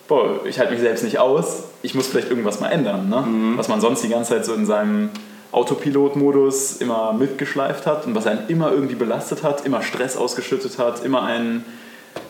boah, 0.07 0.39
ich 0.45 0.59
halte 0.59 0.73
mich 0.73 0.81
selbst 0.81 1.03
nicht 1.03 1.19
aus, 1.19 1.63
ich 1.81 1.93
muss 1.95 2.07
vielleicht 2.07 2.29
irgendwas 2.29 2.59
mal 2.59 2.69
ändern. 2.69 3.09
Ne? 3.09 3.57
Was 3.57 3.67
man 3.67 3.79
sonst 3.79 4.03
die 4.03 4.09
ganze 4.09 4.33
Zeit 4.33 4.45
so 4.45 4.53
in 4.53 4.65
seinem 4.65 5.11
Autopilot-Modus 5.51 6.77
immer 6.77 7.13
mitgeschleift 7.13 7.85
hat 7.85 8.05
und 8.05 8.15
was 8.15 8.27
einen 8.27 8.47
immer 8.49 8.71
irgendwie 8.71 8.95
belastet 8.95 9.43
hat, 9.43 9.65
immer 9.65 9.81
Stress 9.81 10.15
ausgeschüttet 10.15 10.77
hat, 10.77 11.03
immer 11.03 11.23
einen 11.23 11.65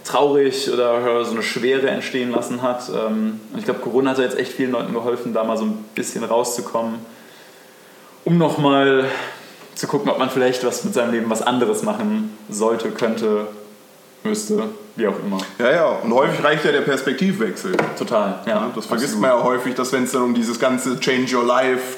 traurig 0.04 0.72
oder 0.72 1.26
so 1.26 1.32
eine 1.32 1.44
Schwere 1.44 1.90
entstehen 1.90 2.32
lassen 2.32 2.62
hat. 2.62 2.90
Ähm, 2.90 3.40
Und 3.52 3.60
ich 3.60 3.66
glaube, 3.66 3.82
Corona 3.82 4.12
hat 4.12 4.20
jetzt 4.20 4.38
echt 4.38 4.54
vielen 4.54 4.72
Leuten 4.72 4.94
geholfen, 4.94 5.34
da 5.34 5.44
mal 5.44 5.58
so 5.58 5.66
ein 5.66 5.86
bisschen 5.96 6.24
rauszukommen, 6.24 6.96
um 8.26 8.38
nochmal 8.38 9.06
zu 9.76 9.88
gucken, 9.88 10.10
ob 10.10 10.20
man 10.20 10.30
vielleicht 10.30 10.66
was 10.66 10.84
mit 10.84 10.94
seinem 10.94 11.12
Leben 11.12 11.30
was 11.30 11.42
anderes 11.42 11.84
machen 11.84 12.38
sollte, 12.50 12.92
könnte, 12.92 13.48
müsste, 14.24 14.64
wie 14.96 15.08
auch 15.08 15.16
immer. 15.26 15.38
Ja, 15.58 15.72
ja. 15.72 15.86
Und 16.04 16.14
häufig 16.14 16.44
reicht 16.44 16.66
ja 16.66 16.72
der 16.72 16.82
Perspektivwechsel. 16.82 17.72
Total, 17.98 18.40
ja. 18.46 18.70
Das 18.76 18.86
vergisst 18.86 19.14
absolut. 19.16 19.22
man 19.22 19.38
ja 19.40 19.44
häufig, 19.44 19.76
dass 19.76 19.94
wenn 19.94 20.04
es 20.04 20.12
dann 20.12 20.24
um 20.24 20.34
dieses 20.34 20.60
ganze 20.60 21.00
Change 21.00 21.36
Your 21.38 21.46
Life, 21.46 21.98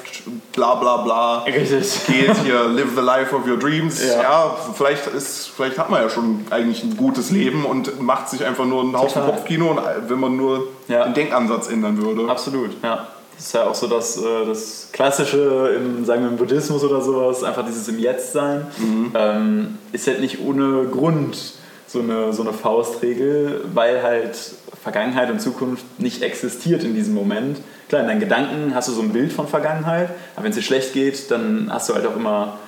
bla 0.52 0.76
bla 0.76 0.98
bla 0.98 1.38
Richtig. 1.42 2.06
geht, 2.06 2.36
hier 2.44 2.64
Live 2.68 2.90
the 2.94 3.02
Life 3.02 3.34
of 3.34 3.46
Your 3.46 3.58
Dreams, 3.58 4.02
ja, 4.06 4.22
Ja. 4.22 4.56
vielleicht, 4.74 5.06
ist, 5.08 5.50
vielleicht 5.56 5.78
hat 5.78 5.90
man 5.90 6.02
ja 6.02 6.08
schon 6.08 6.46
eigentlich 6.50 6.84
ein 6.84 6.96
gutes 6.96 7.30
Leben 7.30 7.64
und 7.64 8.00
macht 8.00 8.28
sich 8.28 8.44
einfach 8.44 8.64
nur 8.66 8.82
ein 8.84 8.96
Haufen. 8.96 9.22
Kopfkino, 9.24 9.70
und 9.72 9.80
wenn 10.08 10.20
man 10.20 10.36
nur 10.36 10.68
Ja. 10.88 11.04
den 11.04 11.14
Denkansatz 11.14 11.68
ändern 11.68 12.00
würde. 12.02 12.30
Absolut, 12.30 12.70
ja. 12.82 13.08
Das 13.34 13.46
ist 13.46 13.54
ja 13.54 13.64
auch 13.66 13.74
so 13.74 13.88
das, 13.88 14.18
äh, 14.18 14.46
das 14.46 14.90
Klassische 14.92 15.74
im, 15.76 16.04
sagen 16.04 16.22
wir, 16.22 16.28
im 16.30 16.36
Buddhismus 16.36 16.84
oder 16.84 17.00
sowas, 17.00 17.42
einfach 17.42 17.64
dieses 17.66 17.88
im 17.88 17.98
Jetzt 17.98 18.32
sein, 18.32 18.66
ähm, 19.14 19.78
ist 19.90 20.06
halt 20.06 20.20
nicht 20.20 20.38
ohne 20.40 20.84
Grund 20.84 21.54
so 21.92 22.00
eine, 22.00 22.32
so 22.32 22.42
eine 22.42 22.52
Faustregel, 22.52 23.64
weil 23.74 24.02
halt 24.02 24.36
Vergangenheit 24.82 25.30
und 25.30 25.40
Zukunft 25.40 25.84
nicht 25.98 26.22
existiert 26.22 26.82
in 26.84 26.94
diesem 26.94 27.14
Moment. 27.14 27.58
Klar, 27.88 28.02
in 28.02 28.08
deinen 28.08 28.20
Gedanken 28.20 28.74
hast 28.74 28.88
du 28.88 28.92
so 28.92 29.02
ein 29.02 29.10
Bild 29.12 29.32
von 29.32 29.46
Vergangenheit, 29.46 30.08
aber 30.34 30.44
wenn 30.44 30.50
es 30.50 30.56
dir 30.56 30.62
schlecht 30.62 30.94
geht, 30.94 31.30
dann 31.30 31.68
hast 31.70 31.88
du 31.88 31.94
halt 31.94 32.06
auch 32.06 32.16
immer 32.16 32.58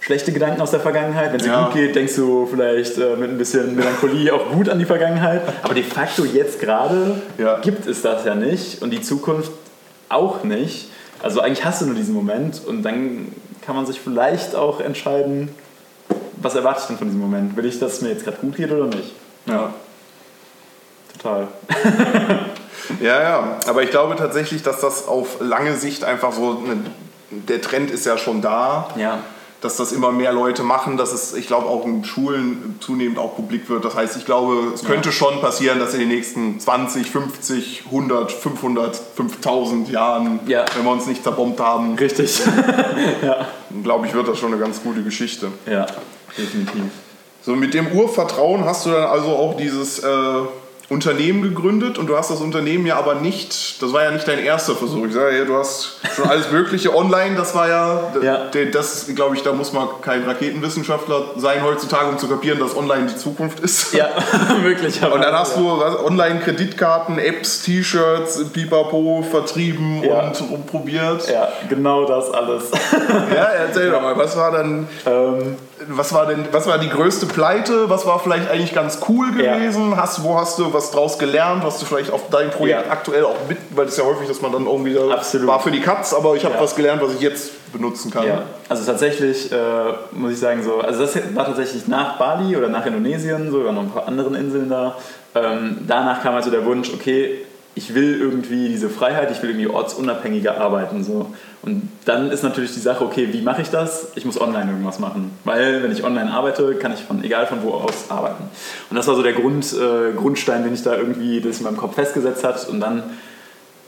schlechte 0.00 0.30
Gedanken 0.32 0.60
aus 0.60 0.70
der 0.70 0.80
Vergangenheit. 0.80 1.30
Wenn 1.32 1.40
es 1.40 1.44
dir 1.44 1.52
Ja. 1.52 1.64
gut 1.64 1.72
geht, 1.74 1.96
denkst 1.96 2.14
du 2.14 2.46
vielleicht 2.46 2.98
äh, 2.98 3.16
mit 3.16 3.30
ein 3.30 3.38
bisschen 3.38 3.74
Melancholie 3.74 4.32
auch 4.32 4.52
gut 4.52 4.68
an 4.68 4.78
die 4.78 4.84
Vergangenheit. 4.84 5.40
Aber 5.62 5.74
de 5.74 5.82
facto 5.82 6.24
jetzt 6.24 6.60
gerade 6.60 7.20
Ja. 7.38 7.58
gibt 7.60 7.86
es 7.86 8.02
das 8.02 8.24
ja 8.24 8.34
nicht 8.34 8.82
und 8.82 8.90
die 8.90 9.00
Zukunft 9.00 9.50
auch 10.08 10.44
nicht. 10.44 10.88
Also 11.22 11.40
eigentlich 11.40 11.64
hast 11.64 11.80
du 11.80 11.86
nur 11.86 11.94
diesen 11.96 12.14
Moment 12.14 12.60
und 12.64 12.82
dann 12.82 13.28
kann 13.64 13.74
man 13.74 13.86
sich 13.86 13.98
vielleicht 14.00 14.54
auch 14.54 14.80
entscheiden, 14.80 15.48
was 16.46 16.54
erwarte 16.54 16.80
ich 16.82 16.86
denn 16.86 16.98
von 16.98 17.08
diesem 17.08 17.20
Moment? 17.20 17.56
Will 17.56 17.66
ich, 17.66 17.78
dass 17.78 17.94
es 17.94 18.00
mir 18.02 18.10
jetzt 18.10 18.24
gerade 18.24 18.36
gut 18.38 18.56
geht 18.56 18.70
oder 18.70 18.86
nicht? 18.86 19.12
Ja. 19.46 19.72
Total. 21.16 21.48
Ja, 23.00 23.20
ja, 23.20 23.58
aber 23.66 23.82
ich 23.82 23.90
glaube 23.90 24.14
tatsächlich, 24.14 24.62
dass 24.62 24.80
das 24.80 25.08
auf 25.08 25.38
lange 25.40 25.74
Sicht 25.74 26.04
einfach 26.04 26.32
so, 26.32 26.62
eine, 26.64 26.76
der 27.30 27.60
Trend 27.60 27.90
ist 27.90 28.06
ja 28.06 28.16
schon 28.16 28.42
da, 28.42 28.88
Ja. 28.96 29.18
dass 29.60 29.76
das 29.76 29.90
immer 29.90 30.12
mehr 30.12 30.32
Leute 30.32 30.62
machen, 30.62 30.96
dass 30.96 31.12
es, 31.12 31.34
ich 31.34 31.48
glaube, 31.48 31.66
auch 31.66 31.84
in 31.84 32.04
Schulen 32.04 32.76
zunehmend 32.78 33.18
auch 33.18 33.34
publik 33.34 33.68
wird. 33.68 33.84
Das 33.84 33.96
heißt, 33.96 34.16
ich 34.16 34.24
glaube, 34.24 34.70
es 34.72 34.84
könnte 34.84 35.10
schon 35.10 35.40
passieren, 35.40 35.80
dass 35.80 35.94
in 35.94 36.00
den 36.00 36.10
nächsten 36.10 36.60
20, 36.60 37.10
50, 37.10 37.84
100, 37.86 38.30
500, 38.30 38.94
5000 39.16 39.88
Jahren, 39.90 40.38
Ja. 40.46 40.64
wenn 40.76 40.84
wir 40.84 40.92
uns 40.92 41.06
nicht 41.06 41.24
zerbombt 41.24 41.58
haben, 41.58 41.96
Richtig. 41.96 42.40
glaube 43.82 44.06
ich, 44.06 44.14
wird 44.14 44.28
das 44.28 44.38
schon 44.38 44.52
eine 44.52 44.62
ganz 44.62 44.80
gute 44.80 45.02
Geschichte. 45.02 45.48
ja, 45.68 45.86
definitiv. 46.36 46.82
So 47.42 47.52
mit 47.54 47.74
dem 47.74 47.92
Urvertrauen 47.92 48.64
hast 48.64 48.86
du 48.86 48.90
dann 48.90 49.04
also 49.04 49.28
auch 49.28 49.56
dieses 49.56 50.00
äh, 50.00 50.08
Unternehmen 50.88 51.42
gegründet 51.42 51.98
und 51.98 52.06
du 52.06 52.16
hast 52.16 52.30
das 52.30 52.40
Unternehmen 52.40 52.86
ja 52.86 52.96
aber 52.96 53.16
nicht, 53.16 53.82
das 53.82 53.92
war 53.92 54.04
ja 54.04 54.12
nicht 54.12 54.26
dein 54.28 54.38
erster 54.38 54.74
Versuch. 54.76 55.06
Ich 55.06 55.14
sage 55.14 55.36
ja, 55.36 55.44
du 55.44 55.56
hast 55.56 55.98
schon 56.14 56.28
alles 56.28 56.52
Mögliche 56.52 56.94
online, 56.94 57.34
das 57.36 57.56
war 57.56 57.68
ja, 57.68 58.12
Ja. 58.22 58.46
das 58.72 59.06
glaube 59.14 59.34
ich, 59.36 59.42
da 59.42 59.52
muss 59.52 59.72
man 59.72 59.88
kein 60.00 60.22
Raketenwissenschaftler 60.24 61.22
sein 61.38 61.64
heutzutage, 61.64 62.08
um 62.08 62.18
zu 62.18 62.28
kapieren, 62.28 62.60
dass 62.60 62.76
online 62.76 63.06
die 63.06 63.16
Zukunft 63.16 63.58
ist. 63.60 63.94
Ja, 63.94 64.10
möglicherweise. 64.62 65.12
Und 65.12 65.22
dann 65.22 65.34
hast 65.34 65.56
du 65.56 65.66
was, 65.78 65.98
Online-Kreditkarten, 66.04 67.18
Apps, 67.18 67.62
T-Shirts, 67.62 68.44
Pipapo 68.52 69.24
vertrieben 69.28 70.04
Ja. 70.04 70.28
und 70.28 70.40
rumprobiert. 70.50 71.28
Ja, 71.28 71.48
genau 71.68 72.04
das 72.06 72.30
alles. 72.30 72.64
Ja, 73.34 73.44
erzähl 73.66 73.90
doch 73.90 74.02
mal, 74.02 74.16
was 74.16 74.36
war 74.36 74.52
dann, 74.52 74.86
ähm, 75.04 75.56
was 75.88 76.12
war 76.14 76.26
denn, 76.26 76.46
was 76.52 76.66
war 76.66 76.78
die 76.78 76.88
größte 76.88 77.26
Pleite? 77.26 77.90
Was 77.90 78.06
war 78.06 78.18
vielleicht 78.18 78.50
eigentlich 78.50 78.74
ganz 78.74 79.00
cool 79.08 79.26
Ja. 79.40 79.56
gewesen? 79.56 79.96
Hast, 79.96 80.22
wo 80.24 80.36
hast 80.38 80.58
du 80.58 80.72
was 80.72 80.90
draus 80.90 81.18
gelernt? 81.18 81.64
Was 81.64 81.78
du 81.78 81.86
vielleicht 81.86 82.10
auf 82.10 82.30
dein 82.30 82.50
Projekt 82.50 82.86
Ja. 82.86 82.92
aktuell 82.92 83.24
auch 83.24 83.34
mit, 83.48 83.58
weil 83.70 83.86
es 83.86 83.92
ist 83.92 83.98
ja 83.98 84.04
häufig, 84.04 84.26
dass 84.26 84.40
man 84.40 84.52
dann 84.52 84.66
irgendwie 84.66 84.94
da 84.94 85.08
Absolut. 85.10 85.46
war 85.48 85.60
für 85.60 85.70
die 85.70 85.80
Katz, 85.80 86.14
aber 86.14 86.34
ich 86.34 86.44
habe 86.44 86.54
Ja. 86.54 86.60
was 86.62 86.74
gelernt, 86.74 87.02
was 87.02 87.14
ich 87.14 87.20
jetzt 87.20 87.72
benutzen 87.72 88.10
kann. 88.10 88.26
Ja, 88.26 88.42
also 88.68 88.84
tatsächlich 88.90 89.52
äh, 89.52 89.56
muss 90.12 90.32
ich 90.32 90.38
sagen, 90.38 90.62
so, 90.62 90.80
also 90.80 91.00
das 91.02 91.14
war 91.34 91.44
tatsächlich 91.44 91.86
nach 91.88 92.16
Bali 92.18 92.56
oder 92.56 92.68
nach 92.68 92.86
Indonesien, 92.86 93.50
sogar 93.50 93.72
noch 93.72 93.82
ein 93.82 93.90
paar 93.90 94.08
anderen 94.08 94.34
Inseln 94.34 94.70
da. 94.70 94.96
Ähm, 95.34 95.78
danach 95.86 96.22
kam 96.22 96.34
also 96.34 96.50
der 96.50 96.64
Wunsch, 96.64 96.90
okay, 96.94 97.44
ich 97.78 97.94
will 97.94 98.18
irgendwie 98.18 98.68
diese 98.68 98.88
Freiheit, 98.88 99.30
ich 99.30 99.42
will 99.42 99.50
irgendwie 99.50 99.68
ortsunabhängiger 99.68 100.58
arbeiten. 100.58 101.04
So. 101.04 101.30
Und 101.62 101.88
dann 102.06 102.30
ist 102.30 102.42
natürlich 102.42 102.72
die 102.72 102.80
Sache, 102.80 103.04
okay, 103.04 103.28
wie 103.32 103.42
mache 103.42 103.60
ich 103.60 103.68
das? 103.68 104.08
Ich 104.14 104.24
muss 104.24 104.40
online 104.40 104.70
irgendwas 104.70 104.98
machen. 104.98 105.30
Weil 105.44 105.82
wenn 105.82 105.92
ich 105.92 106.02
online 106.02 106.32
arbeite, 106.32 106.74
kann 106.76 106.94
ich 106.94 107.00
von 107.00 107.22
egal 107.22 107.46
von 107.46 107.62
wo 107.62 107.72
aus 107.74 108.06
arbeiten. 108.08 108.44
Und 108.88 108.96
das 108.96 109.06
war 109.06 109.14
so 109.14 109.22
der 109.22 109.34
Grund, 109.34 109.74
äh, 109.74 110.12
Grundstein, 110.16 110.64
den 110.64 110.72
ich 110.72 110.82
da 110.82 110.96
irgendwie 110.96 111.42
das 111.42 111.58
in 111.58 111.64
meinem 111.64 111.76
Kopf 111.76 111.96
festgesetzt 111.96 112.44
hat. 112.44 112.66
Und 112.66 112.80
dann 112.80 113.02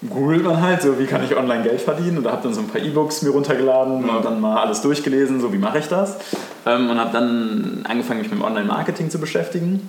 googelt 0.06 0.44
man 0.44 0.60
halt, 0.62 0.82
so 0.82 0.98
wie 0.98 1.06
kann 1.06 1.24
ich 1.24 1.34
online 1.34 1.62
Geld 1.62 1.80
verdienen 1.80 2.18
oder 2.18 2.32
habe 2.32 2.42
dann 2.42 2.52
so 2.54 2.60
ein 2.60 2.68
paar 2.68 2.82
E-Books 2.82 3.22
mir 3.22 3.30
runtergeladen 3.30 4.06
Ja. 4.06 4.16
und 4.16 4.24
dann 4.24 4.40
mal 4.40 4.58
alles 4.58 4.82
durchgelesen, 4.82 5.40
so 5.40 5.52
wie 5.52 5.58
mache 5.58 5.78
ich 5.78 5.88
das 5.88 6.18
ähm, 6.66 6.90
und 6.90 7.00
habe 7.00 7.10
dann 7.12 7.84
angefangen 7.88 8.20
mich 8.20 8.30
mit 8.30 8.40
Online-Marketing 8.40 9.10
zu 9.10 9.18
beschäftigen. 9.18 9.88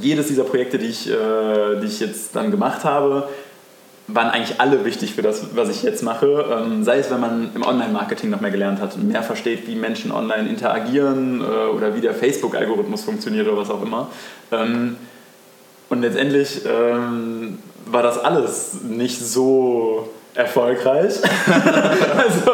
Jedes 0.00 0.28
dieser 0.28 0.44
Projekte, 0.44 0.78
die 0.78 0.86
ich, 0.86 1.10
äh, 1.10 1.80
die 1.80 1.86
ich 1.86 2.00
jetzt 2.00 2.34
dann 2.34 2.50
gemacht 2.50 2.84
habe, 2.84 3.28
waren 4.06 4.28
eigentlich 4.28 4.60
alle 4.60 4.84
wichtig 4.84 5.14
für 5.14 5.22
das, 5.22 5.56
was 5.56 5.70
ich 5.70 5.82
jetzt 5.82 6.02
mache. 6.02 6.44
Ähm, 6.50 6.84
sei 6.84 6.98
es, 6.98 7.10
wenn 7.10 7.20
man 7.20 7.50
im 7.54 7.62
Online-Marketing 7.62 8.30
noch 8.30 8.40
mehr 8.40 8.50
gelernt 8.50 8.80
hat 8.80 8.96
und 8.96 9.08
mehr 9.08 9.22
versteht, 9.22 9.66
wie 9.66 9.76
Menschen 9.76 10.12
online 10.12 10.48
interagieren 10.48 11.40
äh, 11.40 11.44
oder 11.44 11.94
wie 11.96 12.00
der 12.00 12.14
Facebook-Algorithmus 12.14 13.04
funktioniert 13.04 13.46
oder 13.48 13.56
was 13.56 13.70
auch 13.70 13.82
immer. 13.82 14.08
Ähm, 14.52 14.96
und 15.88 16.02
letztendlich 16.02 16.62
ähm, 16.66 17.58
war 17.86 18.02
das 18.02 18.18
alles 18.18 18.80
nicht 18.82 19.20
so 19.20 20.08
erfolgreich. 20.34 21.14
also 22.16 22.50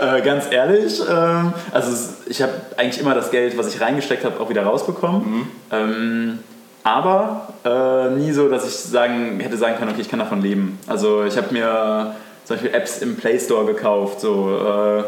äh, 0.00 0.20
ganz 0.22 0.46
ehrlich, 0.50 1.00
ähm, 1.08 1.52
also 1.72 2.14
ich 2.26 2.42
habe 2.42 2.52
eigentlich 2.76 3.00
immer 3.00 3.14
das 3.14 3.30
Geld, 3.30 3.56
was 3.56 3.74
ich 3.74 3.80
reingesteckt 3.80 4.24
habe, 4.24 4.40
auch 4.40 4.50
wieder 4.50 4.64
rausbekommen. 4.64 5.48
Ähm, 5.72 6.38
aber 6.82 7.48
äh, 7.64 8.10
nie 8.14 8.32
so, 8.32 8.48
dass 8.48 8.66
ich 8.66 8.74
sagen, 8.74 9.40
hätte 9.40 9.56
sagen 9.56 9.76
können, 9.78 9.90
okay, 9.92 10.02
ich 10.02 10.10
kann 10.10 10.18
davon 10.18 10.42
leben. 10.42 10.78
Also 10.86 11.24
ich 11.24 11.36
habe 11.38 11.52
mir 11.52 12.14
zum 12.44 12.56
Beispiel 12.56 12.74
Apps 12.74 12.98
im 12.98 13.16
Play 13.16 13.38
Store 13.40 13.64
gekauft, 13.64 14.20
so, 14.20 14.58
äh, 14.58 15.04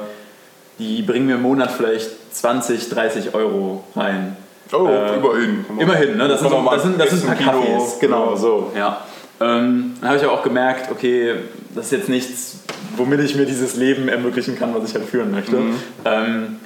die 0.79 1.03
bringen 1.03 1.27
mir 1.27 1.35
im 1.35 1.43
Monat 1.43 1.71
vielleicht 1.71 2.35
20, 2.35 2.89
30 2.89 3.35
Euro 3.35 3.85
rein. 3.95 4.37
Oh, 4.73 4.87
Äh, 4.87 5.17
immerhin. 5.17 5.65
Immerhin, 5.79 6.17
ne? 6.17 6.29
das, 6.29 6.41
sind 6.41 6.51
so, 6.51 6.69
das, 6.71 6.83
sind, 6.83 7.01
das 7.01 7.11
sind 7.11 7.29
ein 7.29 7.39
paar. 7.39 7.55
Kaffees. 7.55 7.99
Genau, 8.01 8.35
so, 8.35 8.73
ja. 8.75 9.03
Ähm, 9.41 9.95
dann 10.01 10.09
habe 10.09 10.19
ich 10.19 10.25
aber 10.25 10.33
auch 10.33 10.43
gemerkt, 10.43 10.91
okay, 10.91 11.35
das 11.77 11.87
ist 11.87 11.93
jetzt 11.93 12.09
nichts, 12.09 12.59
womit 12.97 13.21
ich 13.21 13.37
mir 13.37 13.47
dieses 13.47 13.77
Leben 13.77 14.09
ermöglichen 14.09 14.59
kann, 14.59 14.75
was 14.75 14.89
ich 14.89 14.95
halt 14.95 15.05
führen 15.09 15.31
möchte. 15.31 15.57
Mhm. 15.57 15.75
Ähm, 16.05 16.57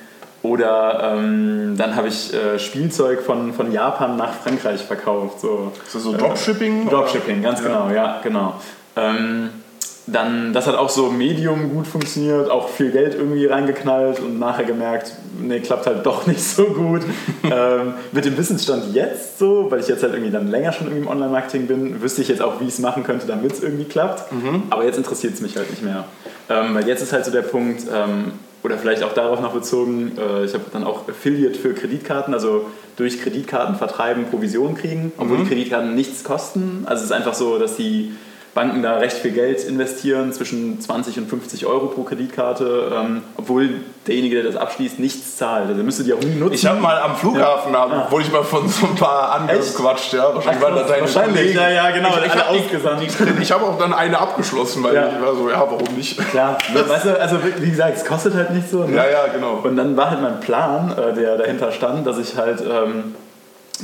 oder 0.42 1.16
ähm, 1.16 1.74
dann 1.76 1.96
habe 1.96 2.08
ich 2.08 2.32
äh, 2.32 2.58
Spielzeug 2.58 3.22
von, 3.22 3.52
von 3.52 3.72
Japan 3.72 4.16
nach 4.16 4.32
Frankreich 4.32 4.80
verkauft. 4.80 5.40
So. 5.40 5.72
Ist 5.84 5.94
das 5.94 6.02
so 6.02 6.16
Dropshipping? 6.16 6.88
Dropshipping, 6.88 7.42
ganz 7.42 7.60
Ja. 7.60 7.66
genau, 7.66 7.90
ja, 7.90 8.20
genau. 8.22 8.54
Ähm, 8.96 9.50
dann, 10.12 10.52
das 10.52 10.66
hat 10.66 10.76
auch 10.76 10.88
so 10.88 11.10
Medium 11.10 11.72
gut 11.74 11.86
funktioniert, 11.86 12.50
auch 12.50 12.68
viel 12.68 12.90
Geld 12.90 13.14
irgendwie 13.14 13.46
reingeknallt 13.46 14.20
und 14.20 14.38
nachher 14.38 14.64
gemerkt, 14.64 15.12
nee, 15.40 15.60
klappt 15.60 15.86
halt 15.86 16.04
doch 16.06 16.26
nicht 16.26 16.42
so 16.42 16.64
gut. 16.64 17.02
ähm, 17.44 17.94
mit 18.12 18.24
dem 18.24 18.36
Wissensstand 18.36 18.94
jetzt 18.94 19.38
so, 19.38 19.70
weil 19.70 19.80
ich 19.80 19.88
jetzt 19.88 20.02
halt 20.02 20.12
irgendwie 20.12 20.32
dann 20.32 20.48
länger 20.48 20.72
schon 20.72 20.86
irgendwie 20.86 21.04
im 21.04 21.08
Online-Marketing 21.08 21.66
bin, 21.66 22.02
wüsste 22.02 22.22
ich 22.22 22.28
jetzt 22.28 22.42
auch, 22.42 22.60
wie 22.60 22.64
ich 22.64 22.74
es 22.74 22.78
machen 22.78 23.04
könnte, 23.04 23.26
damit 23.26 23.52
es 23.52 23.62
irgendwie 23.62 23.84
klappt. 23.84 24.32
Aber 24.70 24.84
jetzt 24.84 24.98
interessiert 24.98 25.34
es 25.34 25.40
mich 25.40 25.56
halt 25.56 25.70
nicht 25.70 25.82
mehr. 25.82 26.04
Ähm, 26.48 26.74
weil 26.74 26.86
jetzt 26.88 27.02
ist 27.02 27.12
halt 27.12 27.24
so 27.24 27.30
der 27.30 27.42
Punkt, 27.42 27.82
ähm, 27.92 28.32
oder 28.62 28.76
vielleicht 28.76 29.02
auch 29.02 29.14
darauf 29.14 29.40
noch 29.40 29.52
bezogen, 29.52 30.12
äh, 30.18 30.44
ich 30.44 30.52
habe 30.52 30.64
dann 30.72 30.84
auch 30.84 31.08
Affiliate 31.08 31.58
für 31.58 31.72
Kreditkarten, 31.72 32.34
also 32.34 32.66
durch 32.96 33.22
Kreditkarten 33.22 33.76
vertreiben, 33.76 34.26
Provision 34.26 34.74
kriegen, 34.74 35.12
obwohl 35.16 35.38
die 35.38 35.44
Kreditkarten 35.46 35.94
nichts 35.94 36.24
kosten. 36.24 36.82
Also 36.84 37.00
es 37.00 37.10
ist 37.10 37.12
einfach 37.12 37.32
so, 37.34 37.58
dass 37.58 37.76
die 37.76 38.12
Banken 38.52 38.82
da 38.82 38.94
recht 38.96 39.16
viel 39.16 39.30
Geld 39.30 39.62
investieren, 39.64 40.32
zwischen 40.32 40.80
20 40.80 41.18
und 41.18 41.28
50 41.30 41.66
Euro 41.66 41.86
pro 41.86 42.02
Kreditkarte, 42.02 42.90
ähm, 42.92 43.22
obwohl 43.36 43.68
derjenige, 44.08 44.42
der 44.42 44.50
das 44.50 44.56
abschließt, 44.60 44.98
nichts 44.98 45.36
zahlt. 45.36 45.68
Also 45.68 45.82
müsste 45.84 46.02
die 46.02 46.12
auch 46.12 46.18
nie 46.20 46.34
nutzen. 46.34 46.54
Ich 46.54 46.66
habe 46.66 46.80
mal 46.80 46.98
am 47.00 47.14
Flughafen, 47.14 47.72
da 47.72 48.08
wurde 48.10 48.24
ich 48.24 48.32
mal 48.32 48.42
von 48.42 48.68
so 48.68 48.86
ein 48.86 48.96
paar 48.96 49.32
angequatscht, 49.32 50.14
ja. 50.14 50.34
Wahrscheinlich 50.34 50.62
waren 50.62 50.74
das 50.74 50.88
deine 50.88 51.02
Wahrscheinlich, 51.02 51.54
ja, 51.54 51.70
ja, 51.70 51.90
genau, 51.90 52.08
Ich, 52.18 52.26
ich 52.26 52.32
alle 52.32 52.44
habe 52.46 52.58
ausgesandt. 52.58 53.02
ich 53.40 53.52
hab 53.52 53.62
auch 53.62 53.78
dann 53.78 53.92
eine 53.94 54.18
abgeschlossen, 54.18 54.82
weil 54.82 54.94
Ja. 54.96 55.08
ich 55.16 55.24
war 55.24 55.34
so, 55.36 55.48
ja, 55.48 55.60
warum 55.60 55.94
nicht? 55.96 56.18
Klar, 56.30 56.58
weißt 56.74 57.04
du, 57.04 57.20
also 57.20 57.36
wie 57.58 57.70
gesagt, 57.70 57.98
es 57.98 58.04
kostet 58.04 58.34
halt 58.34 58.50
nicht 58.50 58.68
so. 58.68 58.84
Ne? 58.84 58.96
Ja, 58.96 59.08
ja, 59.08 59.26
genau. 59.32 59.60
Und 59.62 59.76
dann 59.76 59.96
war 59.96 60.10
halt 60.10 60.22
mein 60.22 60.40
Plan, 60.40 60.92
äh, 60.98 61.14
der 61.14 61.36
dahinter 61.38 61.70
stand, 61.70 62.04
dass 62.06 62.18
ich 62.18 62.36
halt 62.36 62.60
ähm, 62.62 63.14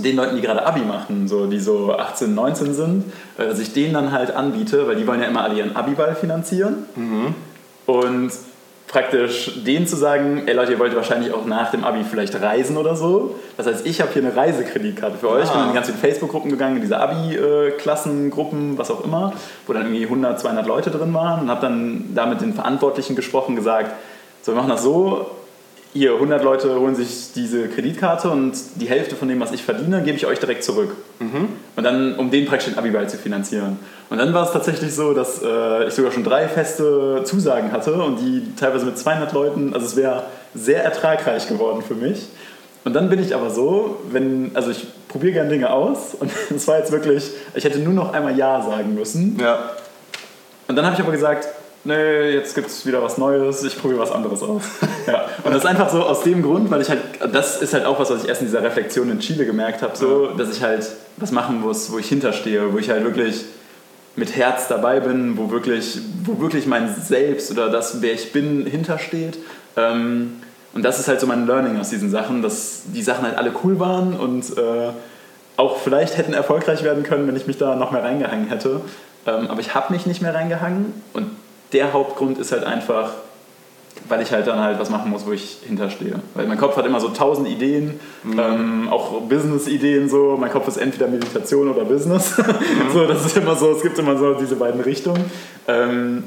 den 0.02 0.16
Leuten, 0.16 0.36
die 0.36 0.42
gerade 0.42 0.64
Abi 0.66 0.80
machen, 0.80 1.28
so, 1.28 1.46
die 1.46 1.58
so 1.60 1.92
18, 1.94 2.34
19 2.34 2.74
sind, 2.74 3.04
äh, 3.38 3.46
dass 3.46 3.58
ich 3.58 3.72
denen 3.72 3.94
dann 3.94 4.12
halt 4.12 4.34
anbiete, 4.34 4.86
weil 4.86 4.96
die 4.96 5.06
wollen 5.06 5.20
ja 5.20 5.26
immer 5.28 5.42
alle 5.44 5.54
ihren 5.56 5.74
Abiball 5.76 6.14
finanzieren. 6.14 6.84
Und 7.86 8.30
praktisch 8.88 9.50
denen 9.64 9.86
zu 9.86 9.96
sagen, 9.96 10.42
ey 10.46 10.54
Leute, 10.54 10.72
ihr 10.72 10.78
wollt 10.78 10.94
wahrscheinlich 10.94 11.32
auch 11.34 11.44
nach 11.44 11.72
dem 11.72 11.82
Abi 11.84 12.04
vielleicht 12.08 12.40
reisen 12.40 12.76
oder 12.76 12.94
so. 12.94 13.34
Das 13.56 13.66
heißt, 13.66 13.84
ich 13.84 14.00
habe 14.00 14.12
hier 14.12 14.22
eine 14.22 14.36
Reisekreditkarte 14.36 15.18
für 15.18 15.28
euch. 15.30 15.44
Ich 15.44 15.50
bin 15.50 15.60
Ah. 15.60 15.68
in 15.68 15.74
ganz 15.74 15.86
viele 15.88 15.98
Facebook-Gruppen 15.98 16.50
gegangen, 16.50 16.76
in 16.76 16.82
diese 16.82 16.98
Abi-Klassengruppen, 17.00 18.78
was 18.78 18.90
auch 18.90 19.04
immer, 19.04 19.32
wo 19.66 19.72
dann 19.72 19.82
irgendwie 19.86 20.04
100, 20.04 20.38
200 20.40 20.66
Leute 20.66 20.90
drin 20.90 21.12
waren 21.14 21.40
und 21.42 21.50
habe 21.50 21.60
dann 21.60 22.10
da 22.14 22.26
mit 22.26 22.40
den 22.40 22.54
Verantwortlichen 22.54 23.16
gesprochen, 23.16 23.56
gesagt, 23.56 23.90
so, 24.42 24.52
wir 24.52 24.56
machen 24.56 24.70
das 24.70 24.82
so, 24.84 25.30
hier 25.96 26.14
100 26.14 26.44
Leute 26.44 26.78
holen 26.78 26.94
sich 26.94 27.32
diese 27.34 27.68
Kreditkarte 27.68 28.30
und 28.30 28.54
die 28.76 28.86
Hälfte 28.86 29.16
von 29.16 29.28
dem, 29.28 29.40
was 29.40 29.52
ich 29.52 29.62
verdiene, 29.62 30.02
gebe 30.02 30.16
ich 30.16 30.26
euch 30.26 30.38
direkt 30.38 30.62
zurück. 30.62 30.94
Und 31.76 31.84
dann, 31.84 32.16
um 32.16 32.30
den 32.30 32.46
praktisch 32.46 32.68
den 32.68 32.78
Abiball 32.78 33.08
zu 33.08 33.16
finanzieren. 33.16 33.78
Und 34.10 34.18
dann 34.18 34.32
war 34.34 34.44
es 34.44 34.52
tatsächlich 34.52 34.94
so, 34.94 35.14
dass 35.14 35.42
äh, 35.42 35.88
ich 35.88 35.94
sogar 35.94 36.12
schon 36.12 36.22
drei 36.22 36.48
feste 36.48 37.22
Zusagen 37.24 37.72
hatte 37.72 37.94
und 37.94 38.20
die 38.20 38.54
teilweise 38.56 38.86
mit 38.86 38.98
200 38.98 39.32
Leuten, 39.32 39.74
also 39.74 39.86
es 39.86 39.96
wäre 39.96 40.24
sehr 40.54 40.84
ertragreich 40.84 41.48
geworden 41.48 41.82
für 41.82 41.94
mich. 41.94 42.28
Und 42.84 42.92
dann 42.92 43.08
bin 43.08 43.20
ich 43.20 43.34
aber 43.34 43.50
so, 43.50 43.98
wenn, 44.10 44.52
also 44.54 44.70
ich 44.70 44.86
probiere 45.08 45.32
gerne 45.32 45.50
Dinge 45.50 45.70
aus 45.70 46.14
und 46.20 46.30
es 46.54 46.68
war 46.68 46.78
jetzt 46.78 46.92
wirklich, 46.92 47.30
ich 47.54 47.64
hätte 47.64 47.78
nur 47.78 47.94
noch 47.94 48.12
einmal 48.12 48.36
Ja 48.36 48.62
sagen 48.62 48.94
müssen. 48.94 49.38
Ja. 49.40 49.70
Und 50.68 50.76
dann 50.76 50.84
habe 50.84 50.94
ich 50.94 51.00
aber 51.00 51.12
gesagt, 51.12 51.48
nee, 51.86 52.30
jetzt 52.30 52.54
gibt 52.54 52.68
es 52.68 52.84
wieder 52.84 53.02
was 53.02 53.18
Neues, 53.18 53.62
ich 53.62 53.80
probiere 53.80 54.00
was 54.00 54.12
anderes 54.12 54.42
aus. 54.42 54.62
ja. 55.06 55.26
Und 55.44 55.52
das 55.52 55.64
ist 55.64 55.66
einfach 55.66 55.88
so 55.88 56.02
aus 56.02 56.22
dem 56.22 56.42
Grund, 56.42 56.70
weil 56.70 56.82
ich 56.82 56.88
halt, 56.88 57.00
das 57.32 57.62
ist 57.62 57.72
halt 57.72 57.86
auch 57.86 57.98
was, 57.98 58.10
was 58.10 58.24
ich 58.24 58.28
erst 58.28 58.42
in 58.42 58.48
dieser 58.48 58.62
Reflexion 58.62 59.10
in 59.10 59.20
Chile 59.20 59.46
gemerkt 59.46 59.82
habe, 59.82 59.96
so, 59.96 60.28
dass 60.28 60.54
ich 60.54 60.62
halt 60.62 60.86
was 61.16 61.32
machen 61.32 61.60
muss, 61.60 61.90
wo 61.92 61.98
ich 61.98 62.08
hinterstehe, 62.08 62.72
wo 62.72 62.78
ich 62.78 62.90
halt 62.90 63.04
wirklich 63.04 63.44
mit 64.16 64.34
Herz 64.34 64.68
dabei 64.68 65.00
bin, 65.00 65.36
wo 65.36 65.50
wirklich, 65.50 65.98
wo 66.24 66.40
wirklich 66.40 66.66
mein 66.66 66.94
Selbst 66.94 67.50
oder 67.50 67.68
das, 67.68 68.02
wer 68.02 68.14
ich 68.14 68.32
bin, 68.32 68.66
hintersteht. 68.66 69.38
Ähm, 69.76 70.40
und 70.74 70.82
das 70.82 70.98
ist 70.98 71.08
halt 71.08 71.20
so 71.20 71.26
mein 71.26 71.46
Learning 71.46 71.78
aus 71.78 71.90
diesen 71.90 72.10
Sachen, 72.10 72.42
dass 72.42 72.82
die 72.86 73.02
Sachen 73.02 73.24
halt 73.24 73.38
alle 73.38 73.52
cool 73.64 73.78
waren 73.78 74.14
und 74.14 74.58
äh, 74.58 74.90
auch 75.56 75.78
vielleicht 75.78 76.18
hätten 76.18 76.34
erfolgreich 76.34 76.82
werden 76.82 77.02
können, 77.02 77.26
wenn 77.26 77.36
ich 77.36 77.46
mich 77.46 77.56
da 77.56 77.76
noch 77.76 77.92
mehr 77.92 78.02
reingehangen 78.02 78.48
hätte. 78.48 78.80
Ähm, 79.26 79.48
aber 79.48 79.60
ich 79.60 79.74
habe 79.74 79.92
mich 79.92 80.06
nicht 80.06 80.22
mehr 80.22 80.34
reingehangen 80.34 80.92
und 81.12 81.30
der 81.72 81.92
Hauptgrund 81.92 82.38
ist 82.38 82.52
halt 82.52 82.64
einfach, 82.64 83.12
weil 84.08 84.22
ich 84.22 84.30
halt 84.30 84.46
dann 84.46 84.60
halt 84.60 84.78
was 84.78 84.90
machen 84.90 85.10
muss, 85.10 85.26
wo 85.26 85.32
ich 85.32 85.58
hinterstehe. 85.66 86.20
Weil 86.34 86.46
mein 86.46 86.58
Kopf 86.58 86.76
hat 86.76 86.86
immer 86.86 87.00
so 87.00 87.08
tausend 87.08 87.48
Ideen, 87.48 87.98
ähm, 88.38 88.88
auch 88.90 89.20
Business-Ideen 89.22 90.08
so. 90.08 90.36
Mein 90.38 90.50
Kopf 90.50 90.68
ist 90.68 90.76
entweder 90.76 91.08
Meditation 91.08 91.68
oder 91.68 91.84
Business. 91.84 92.36
so, 92.92 93.06
das 93.06 93.26
ist 93.26 93.36
immer 93.36 93.56
so, 93.56 93.72
es 93.72 93.82
gibt 93.82 93.98
immer 93.98 94.16
so 94.16 94.34
diese 94.34 94.56
beiden 94.56 94.80
Richtungen. 94.80 95.24
Ähm, 95.66 96.24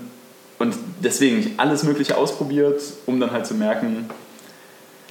und 0.57 0.75
deswegen 1.01 1.39
ich 1.39 1.51
alles 1.57 1.83
Mögliche 1.83 2.17
ausprobiert, 2.17 2.81
um 3.05 3.19
dann 3.19 3.31
halt 3.31 3.45
zu 3.45 3.53
merken, 3.55 4.09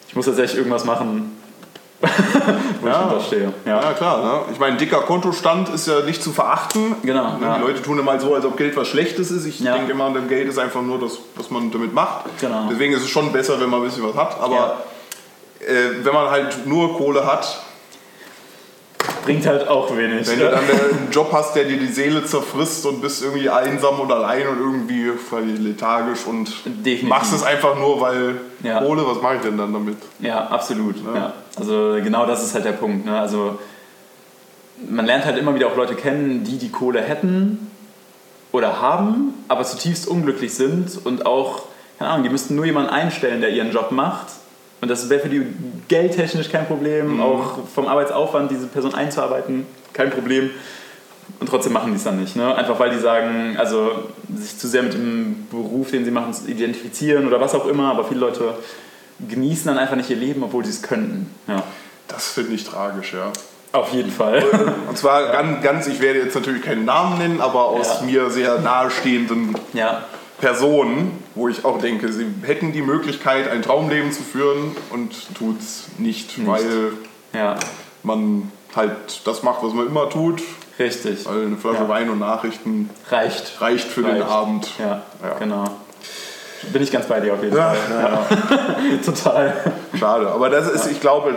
ich 0.09 0.15
muss 0.15 0.27
tatsächlich 0.27 0.59
irgendwas 0.59 0.85
machen, 0.85 1.38
Ja. 2.85 2.91
ich 2.91 2.97
hinterstehe. 2.99 3.53
Ja, 3.67 3.81
Ja. 3.83 3.93
klar. 3.93 4.23
Ne? 4.23 4.53
Ich 4.53 4.59
meine, 4.61 4.77
dicker 4.77 5.01
Kontostand 5.01 5.69
ist 5.71 5.89
ja 5.89 6.01
nicht 6.01 6.23
zu 6.23 6.33
verachten. 6.33 6.95
Genau, 7.03 7.37
Ne? 7.39 7.47
ja. 7.47 7.57
Die 7.57 7.63
Leute 7.63 7.83
tun 7.83 7.99
immer 7.99 8.19
so, 8.21 8.35
als 8.35 8.45
ob 8.45 8.57
Geld 8.57 8.77
was 8.77 8.89
Schlechtes 8.89 9.31
ist. 9.31 9.45
Ich 9.47 9.61
Ja. 9.61 9.75
denke 9.75 9.93
immer, 9.93 10.11
das 10.13 10.29
Geld 10.29 10.49
ist 10.49 10.59
einfach 10.59 10.83
nur 10.83 11.01
das, 11.01 11.19
was 11.35 11.51
man 11.51 11.71
damit 11.71 11.93
macht. 11.93 12.27
Genau. 12.41 12.69
Deswegen 12.71 12.93
ist 12.95 13.03
es 13.03 13.09
schon 13.11 13.33
besser, 13.33 13.61
wenn 13.61 13.69
man 13.69 13.81
ein 13.81 13.87
bisschen 13.87 14.05
was 14.09 14.15
hat. 14.17 14.41
Aber 14.41 14.79
äh, 15.61 16.05
wenn 16.05 16.15
man 16.15 16.31
halt 16.31 16.67
nur 16.67 16.97
Kohle 16.97 17.27
hat, 17.27 17.63
Bringt 19.25 19.47
halt 19.47 19.69
auch 19.69 19.95
wenig. 19.97 20.27
wenn 20.29 20.39
du 20.39 20.51
dann 20.51 20.59
einen 20.61 21.09
Job 21.11 21.31
hast, 21.33 21.55
der 21.55 21.65
dir 21.65 21.77
die 21.79 21.87
Seele 21.89 22.25
zerfrisst 22.25 22.87
und 22.87 23.01
bist 23.01 23.23
irgendwie 23.23 23.49
einsam 23.51 24.01
und 24.01 24.11
allein 24.11 24.47
und 24.49 24.59
irgendwie 24.59 25.13
lethargisch 25.63 26.21
und 26.27 26.49
Definitiv. 26.65 27.03
machst 27.09 27.33
es 27.35 27.43
einfach 27.43 27.77
nur, 27.79 28.01
weil 28.01 28.41
Ja. 28.63 28.81
Kohle, 28.81 29.07
was 29.07 29.23
mache 29.23 29.37
ich 29.37 29.43
denn 29.43 29.57
dann 29.57 29.73
damit? 29.73 29.99
Ja, 30.19 30.47
absolut. 30.49 30.97
Ja. 31.15 31.33
Also 31.57 31.99
genau 32.03 32.27
das 32.27 32.45
ist 32.45 32.55
halt 32.55 32.65
der 32.65 32.73
Punkt. 32.73 33.07
Ne? 33.07 33.19
Also 33.19 33.59
man 34.89 35.07
lernt 35.07 35.25
halt 35.25 35.39
immer 35.39 35.55
wieder 35.55 35.69
auch 35.69 35.77
Leute 35.77 35.95
kennen, 35.95 36.45
die 36.45 36.59
die 36.59 36.71
Kohle 36.71 37.01
hätten 37.01 37.71
oder 38.53 38.81
haben, 38.81 39.35
aber 39.49 39.65
zutiefst 39.65 40.09
unglücklich 40.09 40.55
sind 40.55 41.05
und 41.05 41.27
auch, 41.27 41.63
keine 41.99 42.11
Ahnung, 42.11 42.23
die 42.25 42.31
müssten 42.31 42.55
nur 42.55 42.65
jemanden 42.65 42.91
einstellen, 42.91 43.41
der 43.41 43.51
ihren 43.51 43.71
Job 43.71 43.91
macht. 43.91 44.29
Und 44.81 44.89
das 44.89 45.11
wäre 45.11 45.21
für 45.21 45.29
die 45.29 45.45
geldtechnisch 45.89 46.51
kein 46.51 46.67
Problem, 46.67 47.21
auch 47.21 47.59
vom 47.75 47.89
Arbeitsaufwand 47.89 48.51
diese 48.51 48.69
Person 48.69 48.95
einzuarbeiten, 48.95 49.67
kein 49.93 50.11
Problem. 50.11 50.51
Und 51.41 51.49
trotzdem 51.49 51.73
machen 51.73 51.93
die 51.93 51.97
es 51.97 52.05
dann 52.05 52.21
nicht. 52.21 52.37
Ne? 52.37 52.55
Einfach 52.55 52.79
weil 52.81 52.91
die 52.91 52.99
sagen, 52.99 53.57
also 53.59 53.93
sich 54.35 54.59
zu 54.59 54.67
sehr 54.67 54.83
mit 54.83 54.95
dem 54.95 55.47
Beruf, 55.51 55.91
den 55.91 56.05
sie 56.05 56.11
machen, 56.11 56.35
identifizieren 56.47 57.27
oder 57.27 57.41
was 57.41 57.55
auch 57.55 57.67
immer, 57.67 57.91
aber 57.91 58.05
viele 58.05 58.21
Leute 58.21 58.55
genießen 59.29 59.67
dann 59.67 59.79
einfach 59.79 59.97
nicht 59.97 60.11
ihr 60.11 60.17
Leben, 60.17 60.43
obwohl 60.43 60.65
sie 60.65 60.71
es 60.71 60.83
könnten. 60.83 61.33
Ja. 61.47 61.63
Das 62.09 62.29
finde 62.29 62.55
ich 62.55 62.65
tragisch, 62.65 63.13
ja. 63.15 63.33
Auf 63.73 63.93
jeden 63.93 64.11
Fall. 64.11 64.43
Und 64.89 64.97
zwar 64.97 65.31
ganz, 65.31 65.63
ganz, 65.63 65.87
ich 65.87 66.01
werde 66.01 66.21
jetzt 66.21 66.35
natürlich 66.35 66.63
keinen 66.63 66.85
Namen 66.87 67.19
nennen, 67.19 67.41
aber 67.41 67.67
aus 67.67 68.01
Ja. 68.01 68.07
mir 68.07 68.31
sehr 68.31 68.59
nahestehenden 68.61 69.57
ja, 69.75 70.05
Personen, 70.41 71.23
wo 71.35 71.49
ich 71.49 71.65
auch 71.65 71.79
denke, 71.79 72.11
sie 72.13 72.27
hätten 72.43 72.73
die 72.73 72.81
Möglichkeit, 72.81 73.51
ein 73.51 73.61
Traumleben 73.63 74.11
zu 74.11 74.23
führen 74.23 74.75
und 74.91 75.35
tut 75.37 75.61
es 75.61 75.85
nicht, 75.99 76.39
Nicht. 76.39 76.49
weil 76.49 76.93
ja, 77.35 77.57
man 78.03 78.51
halt 78.75 78.93
das 79.25 79.43
macht, 79.43 79.63
was 79.63 79.75
man 79.75 79.87
immer 79.87 80.09
tut. 80.09 80.43
Richtig. 80.79 81.25
Weil 81.27 81.47
eine 81.47 81.57
Flasche 81.57 81.83
Ja. 81.83 81.89
Wein 81.89 82.11
und 82.11 82.19
Nachrichten 82.19 82.91
Reicht. 83.11 83.61
reicht 83.61 83.89
für 83.89 84.03
den 84.03 84.21
Reicht. 84.21 84.29
Abend. 84.31 84.69
Ja, 84.79 85.03
Ja. 85.23 85.39
genau. 85.39 85.65
Bin 86.73 86.83
ich 86.83 86.91
ganz 86.91 87.07
bei 87.07 87.21
dir 87.21 87.35
auf 87.35 87.43
jeden 87.43 87.57
Ja, 87.57 87.71
Fall. 87.73 88.27
Ja. 88.91 88.97
Total. 89.05 89.55
Schade. 89.99 90.29
Aber 90.29 90.51
das 90.51 90.69
ist, 90.71 90.91
ich 90.91 91.01
glaube, 91.01 91.35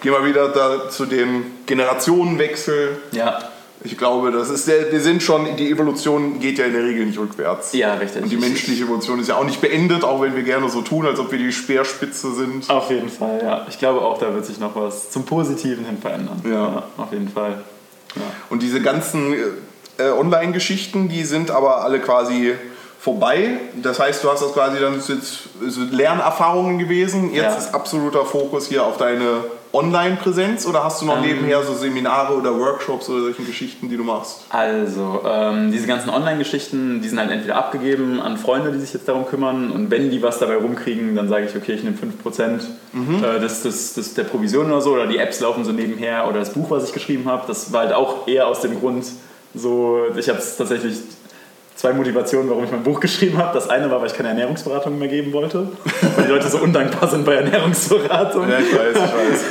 gehen 0.00 0.12
wir 0.12 0.24
wieder 0.24 0.48
da 0.48 0.88
zu 0.88 1.04
dem 1.06 1.44
Generationenwechsel. 1.66 2.96
Ja, 3.12 3.38
Ich 3.84 3.98
glaube, 3.98 4.30
das 4.30 4.48
ist 4.48 4.68
der, 4.68 4.92
wir 4.92 5.00
sind 5.00 5.22
schon, 5.24 5.56
die 5.56 5.68
Evolution 5.70 6.38
geht 6.38 6.56
ja 6.58 6.66
in 6.66 6.72
der 6.72 6.84
Regel 6.84 7.04
nicht 7.04 7.18
rückwärts. 7.18 7.72
ja, 7.72 7.94
richtig. 7.94 8.22
Und 8.22 8.30
die 8.30 8.36
menschliche 8.36 8.84
Evolution 8.84 9.18
ist 9.20 9.28
ja 9.28 9.34
auch 9.36 9.44
nicht 9.44 9.60
beendet, 9.60 10.04
auch 10.04 10.22
wenn 10.22 10.36
wir 10.36 10.44
gerne 10.44 10.68
so 10.70 10.82
tun, 10.82 11.04
als 11.04 11.18
ob 11.18 11.32
wir 11.32 11.38
die 11.38 11.50
Speerspitze 11.52 12.32
sind. 12.32 12.70
Auf 12.70 12.90
jeden 12.90 13.08
Fall, 13.08 13.40
ja. 13.42 13.66
Ich 13.68 13.78
glaube 13.80 14.00
auch, 14.00 14.18
da 14.18 14.32
wird 14.34 14.46
sich 14.46 14.58
noch 14.60 14.74
was 14.76 15.10
zum 15.10 15.24
Positiven 15.24 15.84
hin 15.84 15.98
verändern. 16.00 16.40
Ja. 16.48 16.84
auf 16.96 17.12
jeden 17.12 17.28
Fall. 17.28 17.58
Ja. 18.16 18.22
Und 18.50 18.62
diese 18.62 18.80
ganzen 18.80 19.32
äh, 19.98 20.10
Online-Geschichten, 20.10 21.08
die 21.08 21.24
sind 21.24 21.50
aber 21.50 21.82
alle 21.84 22.00
quasi 22.00 22.54
vorbei. 23.00 23.58
Das 23.82 23.98
heißt, 23.98 24.22
du 24.22 24.30
hast 24.30 24.42
das 24.42 24.52
quasi 24.52 24.78
dann 24.80 24.94
jetzt 24.96 25.48
Lernerfahrungen 25.90 26.78
gewesen. 26.78 27.32
Jetzt 27.32 27.42
Ja. 27.42 27.54
ist 27.56 27.74
absoluter 27.74 28.24
Fokus 28.24 28.68
hier 28.68 28.84
auf 28.84 28.96
deine 28.96 29.44
Online-Präsenz 29.72 30.66
oder 30.66 30.84
hast 30.84 31.00
du 31.00 31.06
noch 31.06 31.16
Ähm. 31.16 31.22
nebenher 31.22 31.62
so 31.62 31.72
Seminare 31.74 32.34
oder 32.34 32.58
Workshops 32.58 33.08
oder 33.08 33.22
solche 33.22 33.42
Geschichten, 33.42 33.88
die 33.88 33.96
du 33.96 34.04
machst? 34.04 34.42
Also, 34.50 35.22
ähm, 35.26 35.72
diese 35.72 35.86
ganzen 35.86 36.10
Online-Geschichten, 36.10 37.00
die 37.00 37.08
sind 37.08 37.18
halt 37.18 37.30
entweder 37.30 37.56
abgegeben 37.56 38.20
an 38.20 38.36
Freunde, 38.36 38.72
die 38.72 38.78
sich 38.78 38.92
jetzt 38.92 39.08
darum 39.08 39.26
kümmern 39.26 39.70
und 39.70 39.90
wenn 39.90 40.10
die 40.10 40.22
was 40.22 40.38
dabei 40.38 40.56
rumkriegen, 40.56 41.16
dann 41.16 41.28
sage 41.28 41.46
ich, 41.46 41.56
okay, 41.56 41.72
ich 41.72 41.84
nehme 41.84 41.96
5% 41.96 42.60
äh, 43.24 43.40
des, 43.40 43.62
des, 43.62 43.94
des, 43.94 44.14
der 44.14 44.24
Provision 44.24 44.66
oder 44.66 44.80
so 44.80 44.92
oder 44.92 45.06
die 45.06 45.18
Apps 45.18 45.40
laufen 45.40 45.64
so 45.64 45.72
nebenher 45.72 46.28
oder 46.28 46.40
das 46.40 46.52
Buch, 46.52 46.70
was 46.70 46.84
ich 46.84 46.92
geschrieben 46.92 47.24
habe, 47.26 47.44
das 47.46 47.72
war 47.72 47.80
halt 47.82 47.92
auch 47.92 48.28
eher 48.28 48.46
aus 48.48 48.60
dem 48.60 48.78
Grund 48.78 49.06
so, 49.54 50.06
ich 50.16 50.28
habe 50.28 50.38
es 50.38 50.56
tatsächlich 50.56 50.96
zwei 51.74 51.92
Motivationen, 51.92 52.48
warum 52.48 52.64
ich 52.64 52.70
mein 52.70 52.82
Buch 52.82 53.00
geschrieben 53.00 53.38
habe. 53.38 53.54
Das 53.54 53.68
eine 53.68 53.90
war, 53.90 54.00
weil 54.00 54.08
ich 54.08 54.14
keine 54.14 54.28
Ernährungsberatung 54.28 54.98
mehr 54.98 55.08
geben 55.08 55.32
wollte, 55.32 55.68
weil 56.16 56.24
die 56.26 56.30
Leute 56.30 56.48
so 56.48 56.58
undankbar 56.58 57.08
sind 57.08 57.24
bei 57.24 57.34
Ernährungsberatung. 57.34 58.48
Ja, 58.48 58.58
ich 58.58 58.72
weiß, 58.72 58.94
ich 58.94 59.50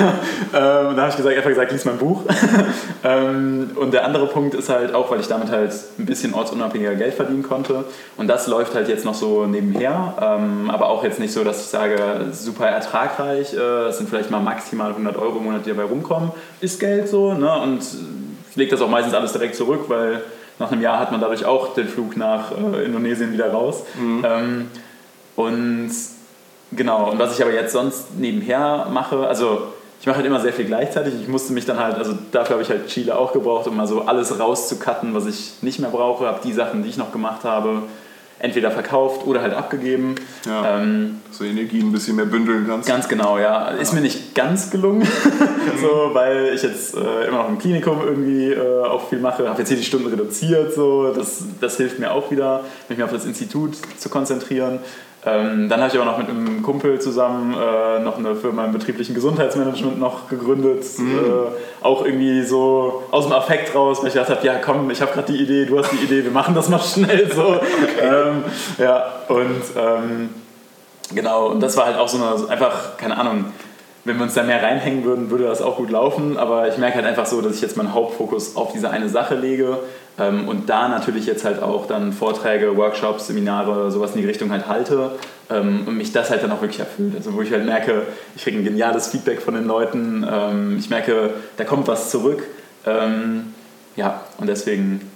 Ähm, 0.54 0.96
da 0.96 0.96
habe 0.96 1.08
ich 1.10 1.16
gesagt, 1.16 1.36
einfach 1.36 1.48
gesagt, 1.48 1.72
lies 1.72 1.84
mein 1.84 1.98
Buch. 1.98 2.22
ähm, 3.04 3.70
und 3.74 3.92
der 3.92 4.04
andere 4.04 4.26
Punkt 4.26 4.54
ist 4.54 4.68
halt 4.68 4.94
auch, 4.94 5.10
weil 5.10 5.20
ich 5.20 5.28
damit 5.28 5.50
halt 5.50 5.72
ein 5.98 6.06
bisschen 6.06 6.34
ortsunabhängiger 6.34 6.94
Geld 6.94 7.14
verdienen 7.14 7.42
konnte. 7.42 7.84
Und 8.16 8.28
das 8.28 8.46
läuft 8.46 8.74
halt 8.74 8.88
jetzt 8.88 9.04
noch 9.04 9.14
so 9.14 9.46
nebenher. 9.46 10.14
Ähm, 10.20 10.70
aber 10.70 10.88
auch 10.88 11.04
jetzt 11.04 11.18
nicht 11.18 11.32
so, 11.32 11.44
dass 11.44 11.60
ich 11.60 11.68
sage, 11.68 12.26
super 12.32 12.66
ertragreich. 12.66 13.54
Äh, 13.54 13.88
es 13.88 13.98
sind 13.98 14.08
vielleicht 14.08 14.30
mal 14.30 14.40
maximal 14.40 14.90
100 14.90 15.16
Euro 15.16 15.38
im 15.38 15.44
Monat, 15.44 15.66
die 15.66 15.70
dabei 15.70 15.84
rumkommen. 15.84 16.30
Ist 16.60 16.78
Geld 16.80 17.08
so. 17.08 17.32
Ne? 17.34 17.52
Und 17.60 17.82
ich 18.50 18.56
lege 18.56 18.70
das 18.70 18.82
auch 18.82 18.88
meistens 18.88 19.14
alles 19.14 19.32
direkt 19.32 19.56
zurück, 19.56 19.84
weil 19.88 20.22
nach 20.62 20.72
einem 20.72 20.82
Jahr 20.82 20.98
hat 20.98 21.12
man 21.12 21.20
dadurch 21.20 21.44
auch 21.44 21.74
den 21.74 21.88
Flug 21.88 22.16
nach 22.16 22.52
äh, 22.52 22.84
Indonesien 22.84 23.32
wieder 23.32 23.52
raus. 23.52 23.82
Ähm, 24.24 24.70
und 25.36 25.90
genau, 26.72 27.10
und 27.10 27.18
was 27.18 27.36
ich 27.36 27.42
aber 27.42 27.52
jetzt 27.52 27.72
sonst 27.72 28.18
nebenher 28.18 28.86
mache, 28.90 29.26
also 29.26 29.72
ich 30.00 30.06
mache 30.06 30.16
halt 30.16 30.26
immer 30.26 30.40
sehr 30.40 30.52
viel 30.52 30.64
gleichzeitig. 30.64 31.14
Ich 31.20 31.28
musste 31.28 31.52
mich 31.52 31.64
dann 31.64 31.78
halt, 31.78 31.96
also 31.96 32.14
dafür 32.32 32.54
habe 32.54 32.62
ich 32.62 32.70
halt 32.70 32.88
Chile 32.88 33.16
auch 33.16 33.32
gebraucht, 33.32 33.68
um 33.68 33.76
mal 33.76 33.86
so 33.86 34.02
alles 34.02 34.36
rauszucutten, 34.36 35.14
was 35.14 35.26
ich 35.26 35.62
nicht 35.62 35.78
mehr 35.78 35.90
brauche. 35.90 36.26
Habe 36.26 36.40
die 36.42 36.52
Sachen, 36.52 36.82
die 36.82 36.88
ich 36.88 36.96
noch 36.96 37.12
gemacht 37.12 37.44
habe, 37.44 37.82
entweder 38.42 38.72
verkauft 38.72 39.24
oder 39.24 39.40
halt 39.40 39.54
abgegeben. 39.54 40.16
Ja. 40.44 40.80
Ähm, 40.80 41.20
Dass 41.28 41.38
du 41.38 41.44
Energie 41.44 41.80
ein 41.80 41.92
bisschen 41.92 42.16
mehr 42.16 42.26
bündeln 42.26 42.66
kannst. 42.68 42.88
Ganz 42.88 43.08
genau, 43.08 43.38
ja. 43.38 43.68
Ist 43.68 43.94
mir 43.94 44.00
nicht 44.00 44.34
ganz 44.34 44.70
gelungen, 44.70 45.06
so, 45.80 46.10
weil 46.12 46.52
ich 46.52 46.62
jetzt 46.62 46.96
äh, 46.96 47.28
immer 47.28 47.38
noch 47.38 47.48
im 47.48 47.58
Klinikum 47.58 48.00
irgendwie 48.04 48.50
äh, 48.50 48.84
auch 48.84 49.08
viel 49.08 49.20
mache. 49.20 49.48
Habe 49.48 49.60
jetzt 49.60 49.68
hier 49.68 49.76
die 49.76 49.84
Stunden 49.84 50.08
reduziert, 50.08 50.74
so. 50.74 51.12
das, 51.12 51.44
das 51.60 51.76
hilft 51.76 52.00
mir 52.00 52.10
auch 52.10 52.32
wieder, 52.32 52.64
mich 52.88 52.98
mehr 52.98 53.06
auf 53.06 53.12
das 53.12 53.24
Institut 53.24 53.76
zu 53.96 54.08
konzentrieren. 54.08 54.80
Ähm, 55.24 55.68
dann 55.68 55.80
habe 55.80 55.88
ich 55.88 56.00
aber 56.00 56.10
noch 56.10 56.18
mit 56.18 56.28
einem 56.28 56.62
Kumpel 56.62 57.00
zusammen 57.00 57.54
äh, 57.54 58.00
noch 58.00 58.18
eine 58.18 58.34
Firma 58.34 58.64
im 58.64 58.72
betrieblichen 58.72 59.14
Gesundheitsmanagement 59.14 59.98
noch 60.00 60.28
gegründet. 60.28 60.84
Äh, 60.98 61.84
auch 61.84 62.04
irgendwie 62.04 62.42
so 62.42 63.04
aus 63.12 63.24
dem 63.24 63.32
Affekt 63.32 63.74
raus, 63.74 64.00
weil 64.00 64.08
ich 64.08 64.14
gedacht 64.14 64.30
habe, 64.30 64.44
ja 64.44 64.54
komm, 64.56 64.90
ich 64.90 65.00
habe 65.00 65.12
gerade 65.12 65.32
die 65.32 65.40
Idee, 65.40 65.64
du 65.64 65.78
hast 65.78 65.92
die 65.92 66.04
Idee, 66.04 66.24
wir 66.24 66.32
machen 66.32 66.54
das 66.54 66.68
mal 66.68 66.80
schnell 66.80 67.30
so. 67.32 67.60
Ähm, 68.02 68.42
ja, 68.78 69.04
und 69.28 69.62
ähm, 69.76 70.30
Genau, 71.14 71.48
und 71.48 71.60
das 71.60 71.76
war 71.76 71.86
halt 71.86 71.98
auch 71.98 72.08
so 72.08 72.16
eine, 72.16 72.48
einfach, 72.48 72.96
keine 72.96 73.18
Ahnung, 73.18 73.46
wenn 74.04 74.16
wir 74.16 74.24
uns 74.24 74.34
da 74.34 74.42
mehr 74.42 74.62
reinhängen 74.62 75.04
würden, 75.04 75.30
würde 75.30 75.44
das 75.44 75.62
auch 75.62 75.76
gut 75.76 75.90
laufen. 75.90 76.36
Aber 76.36 76.68
ich 76.68 76.76
merke 76.78 76.96
halt 76.96 77.06
einfach 77.06 77.26
so, 77.26 77.40
dass 77.40 77.54
ich 77.56 77.62
jetzt 77.62 77.76
meinen 77.76 77.94
Hauptfokus 77.94 78.56
auf 78.56 78.72
diese 78.72 78.90
eine 78.90 79.08
Sache 79.08 79.36
lege 79.36 79.78
ähm, 80.18 80.48
und 80.48 80.68
da 80.68 80.88
natürlich 80.88 81.26
jetzt 81.26 81.44
halt 81.44 81.62
auch 81.62 81.86
dann 81.86 82.12
Vorträge, 82.12 82.76
Workshops, 82.76 83.28
Seminare, 83.28 83.90
sowas 83.90 84.14
in 84.14 84.20
die 84.20 84.26
Richtung 84.26 84.50
halt 84.50 84.66
halte 84.66 85.12
ähm, 85.50 85.84
und 85.86 85.96
mich 85.96 86.12
das 86.12 86.30
halt 86.30 86.42
dann 86.42 86.50
auch 86.50 86.60
wirklich 86.60 86.80
erfüllt. 86.80 87.14
Also 87.16 87.34
wo 87.34 87.42
ich 87.42 87.52
halt 87.52 87.64
merke, 87.64 88.02
ich 88.34 88.42
kriege 88.42 88.58
ein 88.58 88.64
geniales 88.64 89.08
Feedback 89.08 89.40
von 89.40 89.54
den 89.54 89.66
Leuten, 89.66 90.26
ähm, 90.28 90.76
ich 90.78 90.90
merke, 90.90 91.30
da 91.56 91.64
kommt 91.64 91.86
was 91.86 92.10
zurück. 92.10 92.42
Ähm, 92.84 93.54
ja, 93.94 94.22
und 94.38 94.48
deswegen 94.48 95.11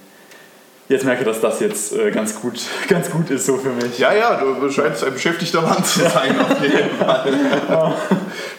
jetzt 0.88 1.04
merke, 1.04 1.24
dass 1.24 1.40
das 1.40 1.60
jetzt 1.60 1.92
äh, 1.96 2.10
ganz, 2.10 2.34
gut, 2.40 2.60
ganz 2.88 3.10
gut 3.10 3.30
ist 3.30 3.46
so 3.46 3.56
für 3.56 3.70
mich. 3.70 3.98
Ja, 3.98 4.12
ja, 4.14 4.36
du 4.40 4.70
scheinst 4.70 5.02
ein 5.04 5.12
beschäftigter 5.12 5.62
Mann 5.62 5.82
zu 5.84 6.00
sein, 6.00 6.34
auf 6.40 6.60
jeden 6.62 6.90
Fall. 6.98 7.94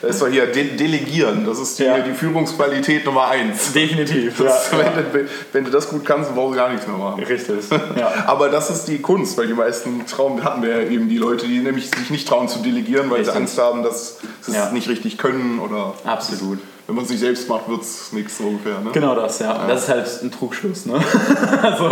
Das 0.01 0.11
ist 0.11 0.21
doch 0.21 0.27
hier 0.27 0.45
De 0.47 0.75
Delegieren, 0.75 1.45
das 1.45 1.59
ist 1.59 1.79
die, 1.79 1.83
Ja. 1.83 1.99
die 1.99 2.13
Führungsqualität 2.13 3.05
Nummer 3.05 3.27
eins. 3.29 3.73
Definitiv. 3.73 4.37
Das, 4.43 4.71
ja, 4.71 4.77
wenn, 4.79 5.23
du, 5.25 5.29
wenn 5.53 5.65
du 5.65 5.71
das 5.71 5.89
gut 5.89 6.05
kannst, 6.05 6.33
brauchst 6.35 6.53
du 6.53 6.57
gar 6.57 6.69
nichts 6.69 6.85
mehr 6.87 6.97
machen. 6.97 7.21
ja. 7.21 7.27
Richtig. 7.27 7.55
Ja. 7.97 8.11
Aber 8.27 8.49
das 8.49 8.69
ist 8.69 8.85
die 8.85 8.99
Kunst, 8.99 9.37
weil 9.37 9.47
die 9.47 9.53
meisten 9.53 10.05
trauen, 10.05 10.43
hatten 10.43 10.61
wir 10.61 10.81
ja 10.83 10.89
eben 10.89 11.09
die 11.09 11.17
Leute, 11.17 11.47
die 11.47 11.59
nämlich 11.59 11.89
sich 11.89 12.09
nicht 12.09 12.27
trauen 12.27 12.47
zu 12.47 12.59
delegieren, 12.59 13.09
weil 13.09 13.17
Richtig. 13.19 13.33
sie 13.33 13.39
Angst 13.39 13.57
haben, 13.59 13.83
dass 13.83 14.17
sie 14.41 14.51
es 14.51 14.57
Ja. 14.57 14.71
nicht 14.71 14.87
richtig 14.89 15.17
können 15.17 15.59
oder 15.59 15.93
Absolut. 16.05 16.59
Wenn 16.87 16.95
man 16.95 17.03
es 17.05 17.11
nicht 17.11 17.19
selbst 17.19 17.47
macht, 17.49 17.67
wird 17.69 17.81
es 17.81 18.11
nichts 18.13 18.37
so 18.37 18.45
ungefähr. 18.45 18.79
Ne? 18.79 18.91
Genau 18.93 19.13
das, 19.15 19.39
ja. 19.39 19.67
Das 19.67 19.83
ist 19.83 19.89
halt 19.89 20.07
ein 20.23 20.31
Trugschluss, 20.31 20.85
ne? 20.85 20.95
also, 21.61 21.89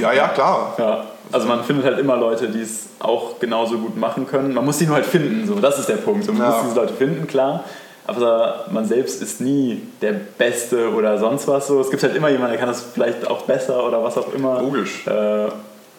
Ja, 0.00 0.12
ja, 0.12 0.28
klar. 0.28 0.74
ja. 0.78 1.04
also 1.32 1.46
man 1.48 1.64
findet 1.64 1.84
halt 1.84 1.98
immer 1.98 2.16
Leute, 2.16 2.48
die 2.48 2.60
es 2.62 2.86
auch 3.00 3.38
genauso 3.40 3.78
gut 3.78 3.96
machen 3.96 4.26
können. 4.26 4.54
Man 4.54 4.64
muss 4.64 4.78
sie 4.78 4.86
nur 4.86 4.94
halt 4.96 5.06
finden, 5.06 5.46
so. 5.46 5.56
Das 5.56 5.78
ist 5.78 5.88
der 5.88 5.96
Punkt. 5.96 6.26
Man 6.28 6.36
Ja. 6.38 6.50
muss 6.50 6.62
diese 6.62 6.74
Leute 6.76 6.94
finden, 6.94 7.26
klar. 7.26 7.64
Aber 8.06 8.66
man 8.70 8.84
selbst 8.84 9.22
ist 9.22 9.40
nie 9.40 9.82
der 10.02 10.12
Beste 10.12 10.92
oder 10.92 11.18
sonst 11.18 11.48
was 11.48 11.66
so. 11.66 11.80
Es 11.80 11.90
gibt 11.90 12.02
halt 12.02 12.14
immer 12.14 12.28
jemanden, 12.28 12.52
der 12.52 12.60
kann 12.60 12.68
das 12.68 12.82
vielleicht 12.82 13.26
auch 13.26 13.42
besser 13.42 13.82
oder 13.86 14.04
was 14.04 14.18
auch 14.18 14.32
immer. 14.34 14.60
Logisch. 14.60 15.06
Äh, 15.06 15.46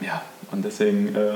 ja, 0.01 0.21
und 0.51 0.63
deswegen 0.63 1.15
äh, 1.15 1.33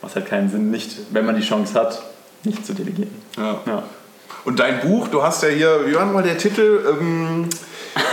macht 0.00 0.10
es 0.10 0.14
halt 0.14 0.26
keinen 0.26 0.48
Sinn, 0.50 0.70
nicht, 0.70 0.96
wenn 1.10 1.26
man 1.26 1.34
die 1.34 1.42
Chance 1.42 1.74
hat, 1.74 2.00
nicht 2.44 2.64
zu 2.64 2.74
delegieren. 2.74 3.10
Ja. 3.36 3.56
Ja. 3.66 3.82
Und 4.44 4.60
dein 4.60 4.80
Buch, 4.80 5.08
du 5.08 5.22
hast 5.22 5.42
ja 5.42 5.48
hier, 5.48 5.86
wie 5.86 5.94
war 5.94 6.06
mal 6.06 6.22
der 6.22 6.38
Titel? 6.38 6.80
Ähm, 7.00 7.48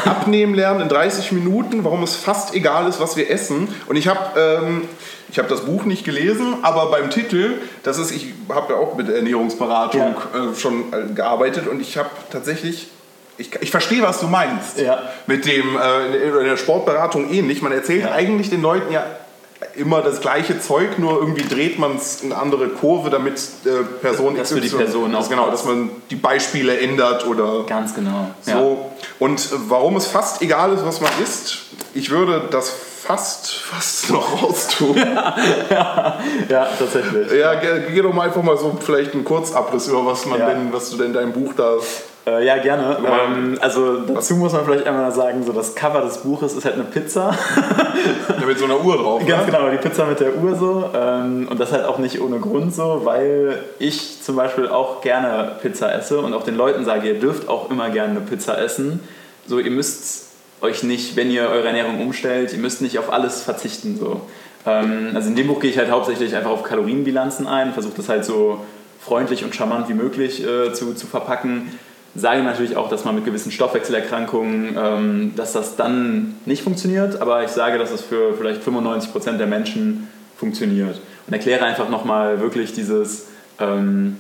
Abnehmen 0.06 0.56
lernen 0.56 0.82
in 0.82 0.90
30 0.90 1.32
Minuten, 1.32 1.84
warum 1.84 2.04
es 2.04 2.16
fast 2.16 2.56
egal 2.56 2.88
ist, 2.88 3.00
was 3.00 3.18
wir 3.18 3.30
essen. 3.30 3.68
Und 3.88 3.96
ich 3.96 4.08
habe 4.08 4.40
ähm, 4.40 4.82
ich 5.30 5.36
das 5.36 5.66
Buch 5.66 5.86
nicht 5.86 6.06
gelesen, 6.06 6.58
aber 6.62 6.90
beim 6.92 7.10
Titel, 7.10 7.56
das 7.84 7.98
ist, 7.98 8.12
ich 8.12 8.34
habe 8.50 8.74
ja 8.74 8.80
auch 8.80 8.96
mit 8.96 9.10
Ernährungsberatung 9.10 10.16
ja. 10.34 10.52
äh, 10.52 10.56
schon 10.56 10.94
äh, 10.94 11.14
gearbeitet 11.14 11.68
und 11.68 11.82
ich 11.82 11.98
habe 11.98 12.10
tatsächlich 12.32 12.88
ich, 13.38 13.50
ich 13.60 13.70
verstehe, 13.70 14.02
was 14.02 14.22
du 14.22 14.28
meinst. 14.28 14.80
Ja. 14.80 14.98
Mit 15.28 15.46
dem, 15.46 15.78
äh, 15.78 16.40
in 16.40 16.46
der 16.46 16.56
Sportberatung 16.56 17.30
ähnlich. 17.30 17.62
Man 17.62 17.74
erzählt 17.74 18.04
ja. 18.04 18.14
eigentlich 18.14 18.50
den 18.50 18.62
Leuten 18.62 18.94
ja 18.94 19.04
immer 19.76 20.02
das 20.02 20.22
gleiche 20.22 20.60
Zeug, 20.60 21.00
nur 21.00 21.20
irgendwie 21.20 21.44
dreht 21.44 21.80
man 21.80 21.96
es 21.96 22.22
in 22.22 22.32
eine 22.32 22.42
andere 22.42 22.70
Kurve, 22.70 23.10
damit 23.10 23.40
äh, 23.66 23.84
Person 24.02 24.36
das 24.36 24.52
für 24.52 24.62
die 24.62 24.70
Person 24.70 25.16
auch 25.16 25.30
genau, 25.30 25.50
dass 25.50 25.66
man 25.66 25.90
die 26.10 26.16
Beispiele 26.16 26.78
ändert 26.80 27.26
oder 27.26 27.64
ganz 27.66 27.96
genau. 27.96 28.32
So 28.42 28.52
ja. 28.52 29.06
und 29.20 29.50
warum 29.70 29.96
es 29.96 30.08
fast 30.08 30.42
egal 30.42 30.74
ist, 30.74 30.86
was 30.86 31.02
man 31.02 31.12
isst, 31.24 31.64
ich 31.94 32.10
würde 32.10 32.48
das 32.52 32.70
fast, 32.70 33.54
fast 33.56 34.10
noch 34.12 34.44
raustun. 34.44 34.98
ja, 34.98 35.36
ja, 35.70 36.20
ja, 36.50 36.68
tatsächlich. 36.78 37.32
Ja, 37.32 37.56
geh, 37.56 37.94
geh, 37.94 38.02
doch 38.02 38.14
mal 38.14 38.28
einfach 38.28 38.44
mal 38.44 38.58
so 38.58 38.78
vielleicht 38.80 39.14
einen 39.14 39.24
Kurzabriss 39.24 39.88
über 39.88 40.06
was 40.06 40.26
man 40.26 40.40
denn, 40.40 40.74
was 40.74 40.90
du 40.90 40.98
denn 40.98 41.08
in 41.08 41.14
deinem 41.14 41.32
Buch 41.34 41.54
da 41.56 41.76
äh, 42.28 42.44
ja, 42.44 42.58
gerne. 42.58 42.98
Ähm, 43.06 43.58
also 43.62 44.00
dazu 44.00 44.36
muss 44.36 44.52
man 44.54 44.66
vielleicht 44.66 44.88
einmal 44.88 45.12
sagen, 45.12 45.44
so 45.44 45.54
das 45.54 45.76
Cover 45.76 46.02
des 46.02 46.18
Buches 46.20 46.54
ist 46.54 46.66
halt 46.66 46.74
eine 46.74 46.84
Pizza. 46.84 47.38
ja, 48.40 48.46
mit 48.46 48.58
so 48.58 48.66
einer 48.66 48.84
Uhr 48.84 48.98
drauf. 48.98 49.26
Ganz 49.26 49.46
ne? 49.46 49.52
genau, 49.52 49.70
die 49.70 49.78
Pizza 49.78 50.06
mit 50.06 50.20
der 50.20 50.36
Uhr 50.36 50.56
so. 50.56 50.90
Ähm, 50.96 51.48
und 51.50 51.60
das 51.60 51.72
halt 51.72 51.86
auch 51.86 52.00
nicht 52.00 52.20
ohne 52.20 52.40
Grund 52.40 52.74
so, 52.74 53.02
weil 53.04 53.60
ich 53.78 54.24
zum 54.24 54.36
Beispiel 54.36 54.68
auch 54.68 55.02
gerne 55.02 55.52
Pizza 55.62 55.94
esse 55.94 56.20
und 56.20 56.34
auch 56.34 56.44
den 56.44 56.56
Leuten 56.56 56.84
sage, 56.84 57.10
ihr 57.10 57.20
dürft 57.20 57.48
auch 57.48 57.70
immer 57.70 57.92
gerne 57.92 58.12
eine 58.12 58.22
Pizza 58.22 58.60
essen. 58.60 59.02
So, 59.46 59.60
ihr 59.60 59.72
müsst 59.72 60.30
euch 60.62 60.82
nicht, 60.82 61.16
wenn 61.16 61.30
ihr 61.30 61.48
eure 61.50 61.68
Ernährung 61.68 62.02
umstellt, 62.02 62.54
ihr 62.54 62.60
müsst 62.60 62.82
nicht 62.82 62.98
auf 62.98 63.14
alles 63.14 63.44
verzichten. 63.44 64.00
So. 64.00 64.22
Ähm, 64.66 65.12
also 65.14 65.30
in 65.30 65.36
dem 65.36 65.46
Buch 65.46 65.60
gehe 65.60 65.70
ich 65.70 65.78
halt 65.78 65.92
hauptsächlich 65.92 66.36
einfach 66.36 66.50
auf 66.50 66.64
Kalorienbilanzen 66.64 67.46
ein, 67.46 67.74
versuche 67.74 67.98
das 67.98 68.10
halt 68.10 68.26
so 68.26 68.66
freundlich 69.00 69.44
und 69.44 69.54
charmant 69.54 69.90
wie 69.90 69.94
möglich 69.94 70.44
äh, 70.44 70.74
zu, 70.74 70.96
zu 70.96 71.06
verpacken 71.06 71.72
sage 72.16 72.44
natürlich 72.44 72.78
auch, 72.78 72.90
dass 72.90 73.06
man 73.06 73.16
mit 73.16 73.26
gewissen 73.26 73.52
Stoffwechselerkrankungen, 73.52 74.78
ähm, 74.78 75.34
dass 75.36 75.54
das 75.54 75.76
dann 75.76 76.36
nicht 76.46 76.64
funktioniert, 76.64 77.22
aber 77.22 77.44
ich 77.44 77.52
sage, 77.52 77.78
dass 77.78 77.92
es 77.92 78.02
für 78.02 78.34
vielleicht 78.36 78.64
95 78.64 79.12
Prozent 79.12 79.40
der 79.40 79.48
Menschen 79.48 80.08
funktioniert. 80.38 81.00
Und 81.28 81.34
erkläre 81.34 81.66
einfach 81.66 81.90
nochmal 81.90 82.40
wirklich 82.40 82.74
dieses, 82.74 83.28
ähm, 83.60 84.18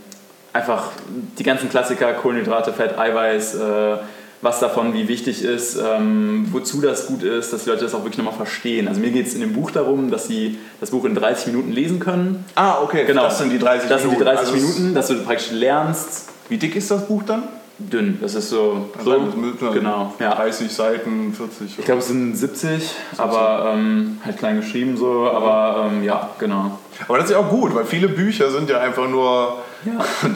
einfach 0.53 0.91
die 1.37 1.43
ganzen 1.43 1.69
Klassiker, 1.69 2.13
Kohlenhydrate, 2.13 2.73
Fett, 2.73 2.97
Eiweiß, 2.97 3.55
äh, 3.55 3.97
was 4.41 4.59
davon 4.59 4.93
wie 4.93 5.07
wichtig 5.07 5.43
ist, 5.43 5.77
ähm, 5.77 6.47
wozu 6.51 6.81
das 6.81 7.07
gut 7.07 7.23
ist, 7.23 7.51
dass 7.51 7.63
die 7.63 7.69
Leute 7.69 7.85
das 7.85 7.95
auch 7.95 8.03
wirklich 8.03 8.17
nochmal 8.17 8.35
verstehen. 8.35 8.87
Also 8.87 8.99
mir 8.99 9.11
geht 9.11 9.25
es 9.25 9.33
in 9.33 9.41
dem 9.41 9.53
Buch 9.53 9.71
darum, 9.71 10.11
dass 10.11 10.27
sie 10.27 10.59
das 10.79 10.91
Buch 10.91 11.05
in 11.05 11.15
30 11.15 11.47
Minuten 11.47 11.71
lesen 11.71 11.99
können. 11.99 12.45
Ah, 12.55 12.81
okay, 12.83 13.05
genau. 13.05 13.23
das 13.23 13.39
sind 13.39 13.51
die 13.51 13.57
30 13.57 13.89
das 13.89 14.03
Minuten. 14.03 14.23
Das 14.23 14.37
sind 14.37 14.49
die 14.49 14.53
30 14.53 14.63
also 14.63 14.81
Minuten, 14.83 14.95
dass 14.95 15.07
du 15.07 15.15
praktisch 15.23 15.51
lernst. 15.51 16.29
Wie 16.49 16.57
dick 16.57 16.75
ist 16.75 16.91
das 16.91 17.07
Buch 17.07 17.23
dann? 17.23 17.43
Dünn. 17.77 18.19
Das 18.21 18.35
ist 18.35 18.49
so, 18.49 18.89
so 19.03 19.71
genau, 19.71 20.13
ja. 20.19 20.35
30 20.35 20.71
Seiten, 20.71 21.33
40. 21.33 21.79
Ich 21.79 21.85
glaube, 21.85 21.99
es 21.99 22.07
sind 22.07 22.35
70, 22.35 22.69
70. 22.69 22.91
aber 23.17 23.71
ähm, 23.73 24.19
halt 24.23 24.37
klein 24.37 24.57
geschrieben 24.57 24.97
so, 24.97 25.29
aber 25.29 25.89
ähm, 25.91 26.03
ja, 26.03 26.29
genau. 26.39 26.79
Aber 27.07 27.17
das 27.17 27.27
ist 27.27 27.33
ja 27.33 27.39
auch 27.39 27.49
gut, 27.49 27.75
weil 27.75 27.85
viele 27.85 28.07
Bücher 28.07 28.49
sind 28.51 28.69
ja 28.69 28.79
einfach 28.79 29.09
nur 29.09 29.59
ja. 29.85 30.05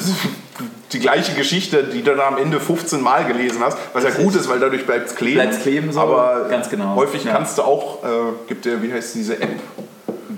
die 0.91 0.99
gleiche 0.99 1.33
Geschichte, 1.33 1.83
die 1.83 2.01
du 2.01 2.15
dann 2.15 2.33
am 2.33 2.37
Ende 2.37 2.59
15 2.59 3.01
Mal 3.01 3.25
gelesen 3.25 3.61
hast, 3.61 3.77
was 3.93 4.03
das 4.03 4.17
ja 4.17 4.23
gut 4.23 4.35
ist, 4.35 4.49
weil 4.49 4.59
dadurch 4.59 4.85
bleibt 4.85 5.07
es 5.07 5.15
kleben. 5.15 5.35
Bleibt 5.35 5.61
kleben 5.61 5.91
so, 5.91 6.01
aber 6.01 6.47
ganz 6.49 6.69
genau. 6.69 6.95
Häufig 6.95 7.23
ja. 7.23 7.31
kannst 7.31 7.57
du 7.57 7.61
auch, 7.61 8.03
äh, 8.03 8.07
gibt 8.47 8.65
der, 8.65 8.81
wie 8.83 8.91
heißt 8.91 9.15
diese 9.15 9.39
App? 9.41 9.49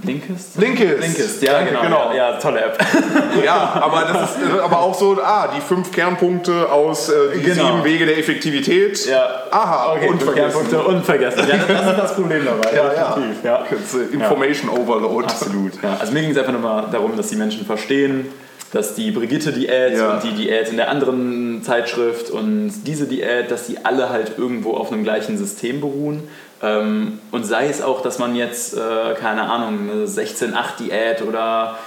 Blinkist? 0.01 0.57
Blinkist. 0.57 0.97
Blinkist, 0.97 1.43
ja, 1.43 1.61
genau. 1.61 1.81
genau. 1.81 2.09
Ja, 2.09 2.31
ja, 2.31 2.37
tolle 2.39 2.61
App. 2.61 2.77
ja, 3.45 3.81
aber 3.81 4.11
das 4.11 4.31
ist 4.31 4.59
aber 4.59 4.79
auch 4.79 4.93
so, 4.93 5.17
ah, 5.21 5.53
die 5.55 5.61
fünf 5.61 5.91
Kernpunkte 5.91 6.71
aus 6.71 7.09
äh, 7.09 7.13
die 7.35 7.43
genau. 7.43 7.67
sieben 7.67 7.83
Wege 7.83 8.05
der 8.05 8.17
Effektivität. 8.17 9.05
Ja. 9.05 9.43
Aha, 9.51 9.93
okay, 9.93 10.09
unvergessen. 10.09 10.35
Kernpunkte 10.35 10.83
unvergessen. 10.83 11.47
Ja, 11.47 11.57
das 11.57 11.87
ist 11.91 11.99
das 11.99 12.15
Problem 12.15 12.45
dabei. 12.45 12.75
Ja, 12.75 12.93
ja. 12.93 13.17
ja. 13.43 13.65
Information 14.11 14.69
Overload. 14.69 15.25
Absolut. 15.25 15.73
Ja. 15.81 15.97
Also 15.99 16.13
mir 16.13 16.21
ging 16.21 16.31
es 16.31 16.37
einfach 16.37 16.53
nur 16.53 16.61
mal 16.61 16.87
darum, 16.91 17.15
dass 17.15 17.27
die 17.27 17.35
Menschen 17.35 17.65
verstehen, 17.65 18.25
dass 18.73 18.95
die 18.95 19.11
Brigitte-Diät 19.11 19.97
ja. 19.97 20.13
und 20.13 20.23
die 20.23 20.31
Diät 20.31 20.69
in 20.69 20.77
der 20.77 20.89
anderen 20.89 21.61
Zeitschrift 21.63 22.31
und 22.31 22.71
diese 22.85 23.05
Diät, 23.05 23.51
dass 23.51 23.67
die 23.67 23.83
alle 23.85 24.09
halt 24.09 24.37
irgendwo 24.37 24.73
auf 24.73 24.91
einem 24.91 25.03
gleichen 25.03 25.37
System 25.37 25.81
beruhen 25.81 26.23
ähm, 26.63 27.19
und 27.31 27.45
sei 27.45 27.67
es 27.67 27.81
auch, 27.81 28.01
dass 28.01 28.19
man 28.19 28.35
jetzt, 28.35 28.75
äh, 28.75 29.13
keine 29.19 29.43
Ahnung, 29.49 29.89
eine 29.89 30.05
16-8-Diät 30.05 31.21
oder 31.23 31.77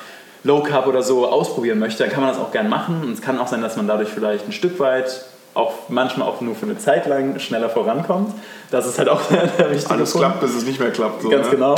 Low 0.43 0.63
Carb 0.63 0.87
oder 0.87 1.03
so 1.03 1.27
ausprobieren 1.27 1.79
möchte, 1.79 2.03
dann 2.03 2.13
kann 2.13 2.23
man 2.23 2.31
das 2.31 2.41
auch 2.41 2.51
gern 2.51 2.69
machen. 2.69 3.03
Und 3.03 3.13
es 3.13 3.23
kann 3.23 3.39
auch 3.39 3.47
sein, 3.47 3.63
dass 3.63 3.77
man 3.77 3.87
dadurch 3.87 4.11
vielleicht 4.11 4.47
ein 4.47 4.53
Stück 4.53 4.79
weit, 4.81 5.25
auch 5.55 5.89
manchmal 5.89 6.29
auch 6.29 6.41
nur 6.41 6.57
für 6.57 6.67
eine 6.67 6.77
Zeit 6.79 7.07
lang, 7.07 7.39
schneller 7.39 7.69
vorankommt. 7.69 8.35
Das 8.71 8.87
ist 8.87 8.99
halt 8.99 9.09
auch 9.09 9.21
der 9.31 9.71
wichtige 9.71 9.95
Alles 9.95 10.13
Punkt. 10.13 10.27
klappt, 10.27 10.41
bis 10.41 10.55
es 10.55 10.65
nicht 10.65 10.81
mehr 10.81 10.91
klappt. 10.91 11.23
So, 11.23 11.29
Ganz 11.29 11.47
ne? 11.47 11.53
genau. 11.53 11.75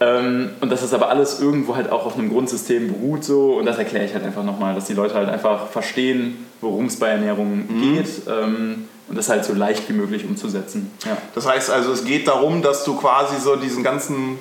Ähm, 0.00 0.50
und 0.60 0.70
dass 0.70 0.80
das 0.80 0.94
aber 0.94 1.10
alles 1.10 1.40
irgendwo 1.40 1.76
halt 1.76 1.90
auch 1.90 2.06
auf 2.06 2.16
einem 2.16 2.30
Grundsystem 2.30 2.88
beruht 2.88 3.24
so 3.24 3.54
und 3.54 3.66
das 3.66 3.78
erkläre 3.78 4.04
ich 4.04 4.14
halt 4.14 4.24
einfach 4.24 4.44
nochmal, 4.44 4.76
dass 4.76 4.84
die 4.84 4.94
Leute 4.94 5.14
halt 5.14 5.28
einfach 5.28 5.66
verstehen, 5.66 6.46
worum 6.60 6.86
es 6.86 7.00
bei 7.00 7.08
Ernährung 7.08 7.66
mhm. 7.68 7.94
geht 7.94 8.08
ähm, 8.28 8.88
und 9.08 9.16
das 9.16 9.28
halt 9.28 9.44
so 9.44 9.54
leicht 9.54 9.88
wie 9.88 9.94
möglich 9.94 10.24
umzusetzen. 10.24 10.90
Ja. 11.04 11.16
Das 11.34 11.46
heißt 11.46 11.70
also, 11.70 11.92
es 11.92 12.04
geht 12.04 12.28
darum, 12.28 12.62
dass 12.62 12.84
du 12.84 12.96
quasi 12.96 13.40
so 13.40 13.56
diesen 13.56 13.82
ganzen 13.82 14.38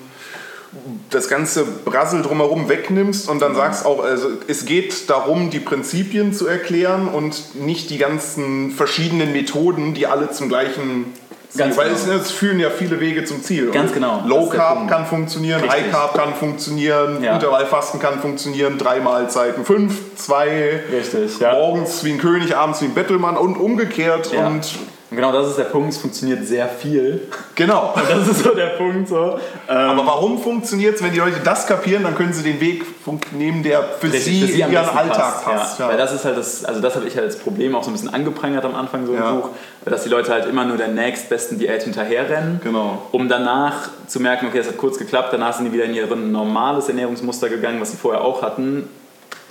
das 1.10 1.30
ganze 1.30 1.64
Brassel 1.64 2.22
drumherum 2.22 2.68
wegnimmst 2.68 3.30
und 3.30 3.42
dann 3.42 3.56
sagst 3.56 3.86
auch, 3.86 4.04
also 4.04 4.28
es 4.48 4.66
geht 4.66 5.10
darum, 5.10 5.50
die 5.50 5.60
Prinzipien 5.60 6.34
zu 6.34 6.46
erklären 6.46 7.08
und 7.08 7.56
nicht 7.56 7.90
die 7.90 7.98
ganzen 7.98 8.72
verschiedenen 8.72 9.32
Methoden, 9.32 9.94
die 9.94 10.08
alle 10.08 10.30
zum 10.32 10.50
gleichen 10.50 11.06
Ganz 11.56 11.78
Weil 11.78 11.90
genau. 11.90 11.98
es, 11.98 12.08
es, 12.08 12.32
führen 12.32 12.60
ja 12.60 12.70
viele 12.70 13.00
Wege 13.00 13.24
zum 13.24 13.42
Ziel. 13.42 13.72
Ganz 13.72 13.94
genau. 13.94 14.22
Low 14.26 14.48
Carb 14.48 14.88
kann 14.90 15.06
funktionieren, 15.06 15.62
Richtig. 15.62 15.86
High 15.86 15.92
Carb 15.92 16.14
kann 16.16 16.36
funktionieren, 16.36 17.24
ja. 17.24 17.36
Intervallfasten 17.36 18.00
kann 18.00 18.20
funktionieren, 18.20 18.78
drei 18.78 19.00
Mahlzeiten, 19.00 19.66
fünf, 19.66 20.16
zwei, 20.16 20.82
Richtig, 20.92 21.40
ja. 21.40 21.54
morgens 21.54 22.04
wie 22.04 22.12
ein 22.12 22.18
König, 22.18 22.56
abends 22.56 22.82
wie 22.82 22.86
ein 22.86 22.94
Bettelmann 22.94 23.38
und 23.38 23.58
umgekehrt. 23.58 24.32
Ja. 24.34 24.48
Und 24.48 24.68
und 25.10 25.16
genau 25.16 25.32
das 25.32 25.48
ist 25.48 25.58
der 25.58 25.66
Punkt, 25.66 25.94
es 25.94 25.98
funktioniert 25.98 26.46
sehr 26.46 26.68
viel. 26.68 27.22
Genau. 27.56 27.94
Und 27.96 28.10
das 28.10 28.28
ist 28.28 28.44
so 28.44 28.54
der 28.54 28.72
Punkt. 28.78 29.08
So. 29.08 29.40
Aber 29.66 30.06
warum 30.06 30.38
funktioniert 30.38 30.96
es, 30.96 31.04
wenn 31.04 31.14
die 31.14 31.20
Leute 31.20 31.40
das 31.42 31.66
kapieren, 31.66 32.04
dann 32.04 32.14
können 32.16 32.34
sie 32.34 32.44
den 32.44 32.60
Weg 32.60 32.84
nehmen, 33.32 33.64
der 33.64 33.84
für 33.84 34.10
sie, 34.10 34.42
für 34.42 34.48
sie 34.48 34.62
in 34.62 34.72
ihren 34.72 34.90
Alltag 34.90 35.16
passt. 35.16 35.46
passt. 35.46 35.80
Ja. 35.80 35.86
Ja. 35.86 35.92
Weil 35.92 35.98
das 35.98 36.12
ist 36.12 36.26
halt 36.26 36.38
das, 36.38 36.66
also 36.66 36.82
das 36.82 36.96
habe 36.96 37.08
ich 37.08 37.16
halt 37.16 37.26
als 37.26 37.38
Problem 37.38 37.74
auch 37.74 37.84
so 37.84 37.90
ein 37.90 37.94
bisschen 37.94 38.14
angeprangert 38.14 38.66
am 38.66 38.76
Anfang 38.76 39.06
so 39.06 39.14
im 39.14 39.20
ja. 39.20 39.32
Buch, 39.32 39.50
dass 39.86 40.04
die 40.04 40.10
Leute 40.10 40.32
halt 40.34 40.46
immer 40.46 40.66
nur 40.66 40.76
der 40.76 40.90
nächstbesten 40.90 41.58
Diät 41.58 41.84
hinterherrennen, 41.84 42.60
genau. 42.62 43.04
um 43.14 43.30
danach 43.30 43.90
zu 44.08 44.20
merken, 44.20 44.48
okay, 44.48 44.60
es 44.60 44.68
hat 44.68 44.78
kurz 44.78 44.98
geklappt, 44.98 45.30
danach 45.32 45.54
sind 45.56 45.66
die 45.66 45.72
wieder 45.72 45.86
in 45.86 45.94
ihr 45.94 46.14
normales 46.14 46.90
Ernährungsmuster 46.90 47.48
gegangen, 47.48 47.80
was 47.80 47.92
sie 47.92 47.98
vorher 47.98 48.22
auch 48.22 48.42
hatten 48.42 48.90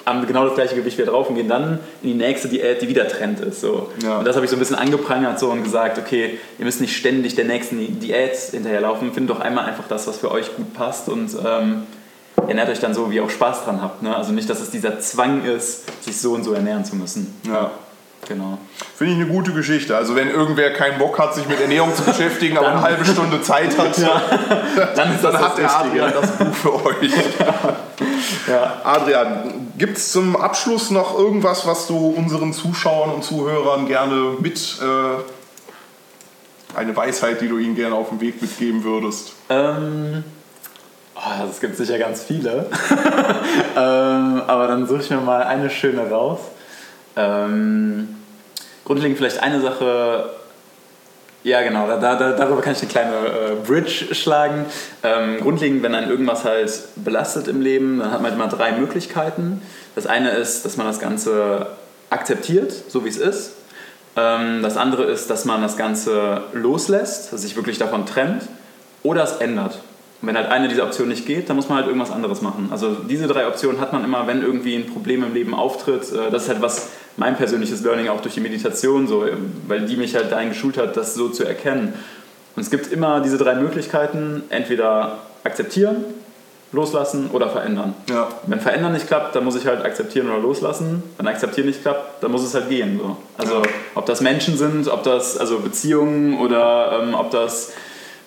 haben 0.07 0.25
genau 0.27 0.45
das 0.45 0.55
gleiche 0.55 0.77
Gewicht 0.77 0.97
wieder 0.99 1.11
drauf 1.11 1.29
und 1.29 1.35
gehen 1.35 1.49
dann 1.49 1.81
in 2.03 2.11
die 2.11 2.15
nächste 2.15 2.49
Diät, 2.49 2.81
die 2.81 2.89
wieder 2.89 3.09
Trend 3.09 3.41
ist. 3.41 3.61
So. 3.61 3.91
Ja. 4.03 4.19
Und 4.19 4.25
das 4.25 4.37
habe 4.37 4.45
ich 4.45 4.51
so 4.51 4.57
ein 4.57 4.61
bisschen 4.61 4.77
angeprangert 4.77 5.39
so 5.41 5.51
und 5.51 5.65
gesagt, 5.65 5.99
okay, 5.99 6.39
ihr 6.59 6.65
müsst 6.65 6.81
nicht 6.81 6.97
ständig 6.97 7.35
der 7.35 7.45
nächsten 7.45 7.99
Diät 7.99 8.37
hinterherlaufen, 8.37 9.13
findet 9.13 9.37
doch 9.37 9.41
einmal 9.41 9.65
einfach 9.65 9.89
das, 9.89 10.07
was 10.07 10.19
für 10.19 10.31
euch 10.31 10.55
gut 10.55 10.73
passt 10.75 11.09
und 11.09 11.31
ähm, 11.45 11.83
ernährt 12.47 12.69
euch 12.69 12.79
dann 12.79 12.95
so, 12.95 13.11
wie 13.11 13.17
ihr 13.17 13.25
auch 13.25 13.31
Spaß 13.31 13.65
dran 13.65 13.83
habt. 13.83 14.03
Ne? 14.03 14.15
Also 14.15 14.33
nicht, 14.33 14.49
dass 14.49 14.61
es 14.61 14.71
dieser 14.71 15.01
Zwang 15.01 15.45
ist, 15.45 16.05
sich 16.05 16.21
so 16.21 16.35
und 16.35 16.45
so 16.45 16.53
ernähren 16.53 16.85
zu 16.85 16.95
müssen. 16.95 17.35
Ja. 17.45 17.73
Genau. 18.29 18.59
Finde 18.97 19.13
ich 19.13 19.21
eine 19.21 19.29
gute 19.29 19.53
Geschichte. 19.53 19.97
Also 19.97 20.17
wenn 20.17 20.29
irgendwer 20.29 20.73
keinen 20.73 20.99
Bock 20.99 21.19
hat, 21.19 21.35
sich 21.35 21.47
mit 21.47 21.61
Ernährung 21.61 21.95
zu 21.95 22.03
beschäftigen, 22.03 22.59
aber 22.59 22.69
eine 22.69 22.83
halbe 22.83 23.05
Stunde 23.05 23.41
Zeit 23.41 23.79
hat, 23.79 23.97
ja. 23.99 24.21
dann, 24.77 24.95
dann 24.97 25.19
das 25.23 25.41
hat 25.41 25.59
der 25.59 25.79
Adrian 25.79 26.13
das 26.13 26.31
Buch 26.33 26.55
für 26.55 26.75
euch. 26.87 27.13
Ja. 28.49 28.81
Adrian, 28.85 29.73
gibt 29.77 29.97
es 29.99 30.13
zum 30.13 30.37
Abschluss 30.37 30.91
noch 30.91 31.19
irgendwas, 31.19 31.67
was 31.67 31.87
du 31.87 31.97
unseren 31.97 32.53
Zuschauern 32.53 33.11
und 33.11 33.25
Zuhörern 33.25 33.87
gerne 33.87 34.37
mit, 34.41 34.79
äh, 34.81 36.79
eine 36.79 36.95
Weisheit, 36.95 37.41
die 37.41 37.49
du 37.49 37.59
ihnen 37.59 37.75
gerne 37.75 37.95
auf 37.95 38.11
den 38.11 38.21
Weg 38.21 38.41
mitgeben 38.43 38.85
würdest? 38.85 39.33
Ähm, 39.49 40.25
oh, 41.15 41.45
es 41.51 41.61
gibt 41.61 41.77
sicher 41.77 41.99
ganz 41.99 42.23
viele. 42.23 42.69
ähm, 43.77 44.43
aber 44.47 44.67
dann 44.69 44.87
suche 44.87 45.01
ich 45.01 45.11
mir 45.11 45.17
mal 45.17 45.43
eine 45.43 45.71
schöne 45.71 46.09
raus. 46.09 46.41
Ähm, 47.17 48.17
grundlegend 48.85 49.17
vielleicht 49.17 49.43
eine 49.43 49.61
Sache, 49.61 50.31
ja, 51.47 51.63
genau, 51.63 51.87
da, 51.87 52.17
da, 52.17 52.33
darüber 52.33 52.61
kann 52.61 52.73
ich 52.73 52.81
eine 52.81 52.91
kleine 52.91 53.13
äh, 53.13 53.55
Bridge 53.65 54.13
schlagen. 54.17 54.65
Ähm, 55.05 55.39
grundlegend, 55.41 55.81
wenn 55.85 55.95
einen 55.95 56.11
irgendwas 56.11 56.43
halt 56.43 56.73
belastet 56.97 57.47
im 57.47 57.61
Leben, 57.61 58.01
dann 58.01 58.11
hat 58.11 58.21
man 58.21 58.33
immer 58.33 58.49
drei 58.49 58.73
Möglichkeiten. 58.73 59.63
Das 59.95 60.09
eine 60.09 60.31
ist, 60.31 60.65
dass 60.65 60.77
man 60.77 60.89
das 60.89 60.99
Ganze 60.99 61.69
akzeptiert, 62.11 62.75
so 62.89 63.05
wie 63.05 63.11
es 63.11 63.17
ist. 63.17 63.53
Ähm, 64.17 64.61
das 64.61 64.77
andere 64.77 65.05
ist, 65.05 65.31
dass 65.31 65.45
man 65.45 65.63
das 65.63 65.77
Ganze 65.77 66.43
loslässt, 66.53 67.31
sich 67.39 67.55
wirklich 67.55 67.79
davon 67.79 68.07
trennt 68.07 68.43
oder 69.05 69.23
es 69.23 69.37
ändert. 69.37 69.79
Und 70.23 70.29
wenn 70.29 70.37
halt 70.37 70.49
eine 70.51 70.69
dieser 70.69 70.85
Optionen 70.85 71.11
nicht 71.11 71.27
geht, 71.27 71.49
dann 71.49 71.57
muss 71.57 71.69
man 71.69 71.79
halt 71.79 71.87
irgendwas 71.89 72.11
anderes 72.11 72.41
machen. 72.41 72.69
Also 72.73 72.95
diese 73.09 73.27
drei 73.27 73.47
Optionen 73.47 73.81
hat 73.81 73.93
man 73.93 74.03
immer, 74.05 74.27
wenn 74.27 74.43
irgendwie 74.43 74.75
ein 74.75 74.87
Problem 74.87 75.23
im 75.23 75.35
Leben 75.35 75.55
auftritt. 75.55 76.11
Äh, 76.13 76.31
das 76.31 76.45
ist 76.45 76.49
halt 76.49 76.63
was 76.63 76.89
mein 77.19 77.37
persönliches 77.37 77.83
Learning 77.83 78.09
auch 78.09 78.21
durch 78.21 78.35
die 78.35 78.41
Meditation, 78.41 79.07
so, 79.07 79.25
weil 79.69 79.83
die 79.87 79.97
mich 79.97 80.15
halt 80.15 80.31
dahin 80.33 80.51
geschult 80.51 80.77
hat, 80.79 80.97
das 80.97 81.15
so 81.15 81.29
zu 81.29 81.45
erkennen. 81.45 81.95
Und 82.55 82.63
es 82.63 82.71
gibt 82.71 82.91
immer 82.93 83.21
diese 83.21 83.39
drei 83.39 83.55
Möglichkeiten, 83.55 84.43
entweder 84.49 85.19
akzeptieren, 85.45 86.05
loslassen 86.73 87.31
oder 87.33 87.49
verändern. 87.49 87.95
Ja. 88.11 88.29
Wenn 88.47 88.61
verändern 88.61 88.93
nicht 88.93 89.07
klappt, 89.07 89.35
dann 89.37 89.45
muss 89.45 89.57
ich 89.57 89.67
halt 89.67 89.85
akzeptieren 89.85 90.29
oder 90.29 90.39
loslassen. 90.41 91.03
Wenn 91.17 91.27
akzeptieren 91.29 91.69
nicht 91.69 91.83
klappt, 91.83 92.23
dann 92.23 92.33
muss 92.33 92.43
es 92.43 92.55
halt 92.55 92.69
gehen. 92.69 92.99
So. 93.01 93.17
Also 93.39 93.55
Ja. 93.57 93.63
ob 93.95 94.07
das 94.07 94.21
Menschen 94.21 94.57
sind, 94.59 94.89
ob 94.89 95.03
das 95.05 95.39
also 95.39 95.59
Beziehungen 95.61 96.39
oder 96.39 97.01
ähm, 97.03 97.15
ob 97.15 97.31
das 97.31 97.73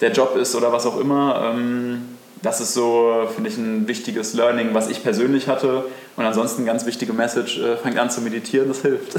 der 0.02 0.12
Job 0.12 0.36
ist 0.36 0.56
oder 0.56 0.72
was 0.72 0.86
auch 0.86 1.00
immer. 1.00 1.52
Ähm, 1.54 2.02
das 2.42 2.62
ist 2.62 2.74
so, 2.74 3.28
finde 3.34 3.50
ich, 3.50 3.58
ein 3.58 3.88
wichtiges 3.88 4.34
Learning, 4.34 4.74
was 4.74 4.90
ich 4.90 5.04
persönlich 5.04 5.48
hatte. 5.48 5.86
Und 6.20 6.26
ansonsten 6.26 6.66
ganz 6.66 6.86
wichtige 6.86 7.14
Message, 7.14 7.60
äh, 7.60 7.78
fangt 7.78 7.98
an 7.98 8.10
zu 8.10 8.20
meditieren, 8.20 8.68
das 8.68 8.82
hilft. 8.82 9.14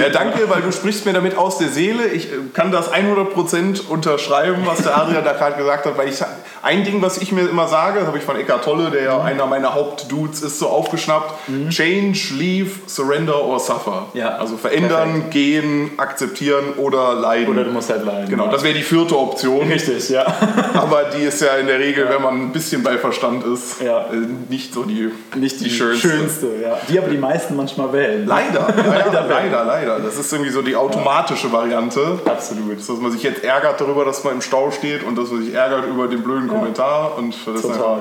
Ja, 0.00 0.08
danke, 0.12 0.48
weil 0.48 0.62
du 0.62 0.70
sprichst 0.72 1.06
mir 1.06 1.12
damit 1.12 1.36
aus 1.36 1.58
der 1.58 1.68
Seele. 1.68 2.06
Ich 2.08 2.26
äh, 2.26 2.36
kann 2.52 2.70
das 2.70 2.92
100% 2.92 3.88
unterschreiben, 3.88 4.62
was 4.66 4.82
der 4.82 4.96
Adrian 4.96 5.24
da 5.24 5.32
gerade 5.32 5.56
gesagt 5.56 5.86
hat, 5.86 5.96
weil 5.98 6.08
ich 6.08 6.18
ein 6.62 6.84
Ding, 6.84 7.00
was 7.00 7.18
ich 7.18 7.32
mir 7.32 7.48
immer 7.48 7.68
sage, 7.68 8.00
das 8.00 8.06
habe 8.08 8.18
ich 8.18 8.24
von 8.24 8.36
Eckhart 8.36 8.64
Tolle, 8.64 8.90
der 8.90 9.00
Mhm. 9.00 9.06
ja 9.06 9.22
einer 9.22 9.46
meiner 9.46 9.74
Hauptdudes 9.74 10.42
ist, 10.42 10.58
so 10.58 10.68
aufgeschnappt: 10.68 11.32
Change, 11.70 12.18
leave, 12.36 12.70
surrender 12.86 13.42
or 13.42 13.58
suffer. 13.58 14.08
Ja, 14.12 14.36
Also 14.36 14.58
verändern, 14.58 15.30
gehen, 15.30 15.92
akzeptieren 15.96 16.74
oder 16.76 17.14
leiden. 17.14 17.48
Oder 17.48 17.64
du 17.64 17.70
musst 17.70 17.88
halt 17.90 18.04
leiden. 18.04 18.28
genau, 18.28 18.44
ja. 18.46 18.50
das 18.52 18.62
wäre 18.62 18.74
die 18.74 18.82
vierte 18.82 19.18
Option. 19.18 19.68
Richtig, 19.68 20.10
ja. 20.10 20.26
Aber 20.74 21.04
die 21.16 21.22
ist 21.22 21.40
ja 21.40 21.54
in 21.54 21.66
der 21.66 21.78
Regel, 21.78 22.08
wenn 22.10 22.20
man 22.22 22.34
ein 22.42 22.52
bisschen 22.52 22.82
bei 22.82 22.98
Verstand 22.98 23.42
ist, 23.44 23.80
Ja. 23.80 24.04
Äh, 24.50 24.54
nicht 24.54 24.74
so 24.74 24.82
die, 24.82 25.10
Nicht 25.36 25.60
die, 25.60 25.70
schönste. 25.70 26.08
schönste. 26.08 26.46
ja. 26.62 26.78
Die 26.88 26.98
aber 26.98 27.08
die 27.08 27.16
meisten 27.18 27.56
manchmal 27.56 27.92
wählen. 27.92 28.26
Leider, 28.26 28.66
leider, 28.76 28.88
Leider. 29.12 29.24
leider, 29.28 29.64
leider. 29.64 29.98
Das 30.00 30.16
ist 30.18 30.32
irgendwie 30.32 30.50
so 30.50 30.62
die 30.62 30.76
automatische 30.76 31.50
Variante. 31.52 32.18
Absolut. 32.24 32.78
Dass 32.78 32.88
man 32.88 33.12
sich 33.12 33.22
jetzt 33.22 33.44
ärgert 33.44 33.80
darüber, 33.80 34.04
dass 34.04 34.22
man 34.24 34.34
im 34.34 34.42
Stau 34.42 34.70
steht 34.70 35.04
und 35.04 35.16
dass 35.16 35.30
man 35.30 35.42
sich 35.44 35.54
ärgert 35.54 35.86
über 35.86 36.08
den 36.08 36.22
blöden 36.22 36.48
Kommentar 36.48 37.16
und 37.18 37.34
das 37.46 37.62
Total. 37.62 37.76
einfach 37.76 37.98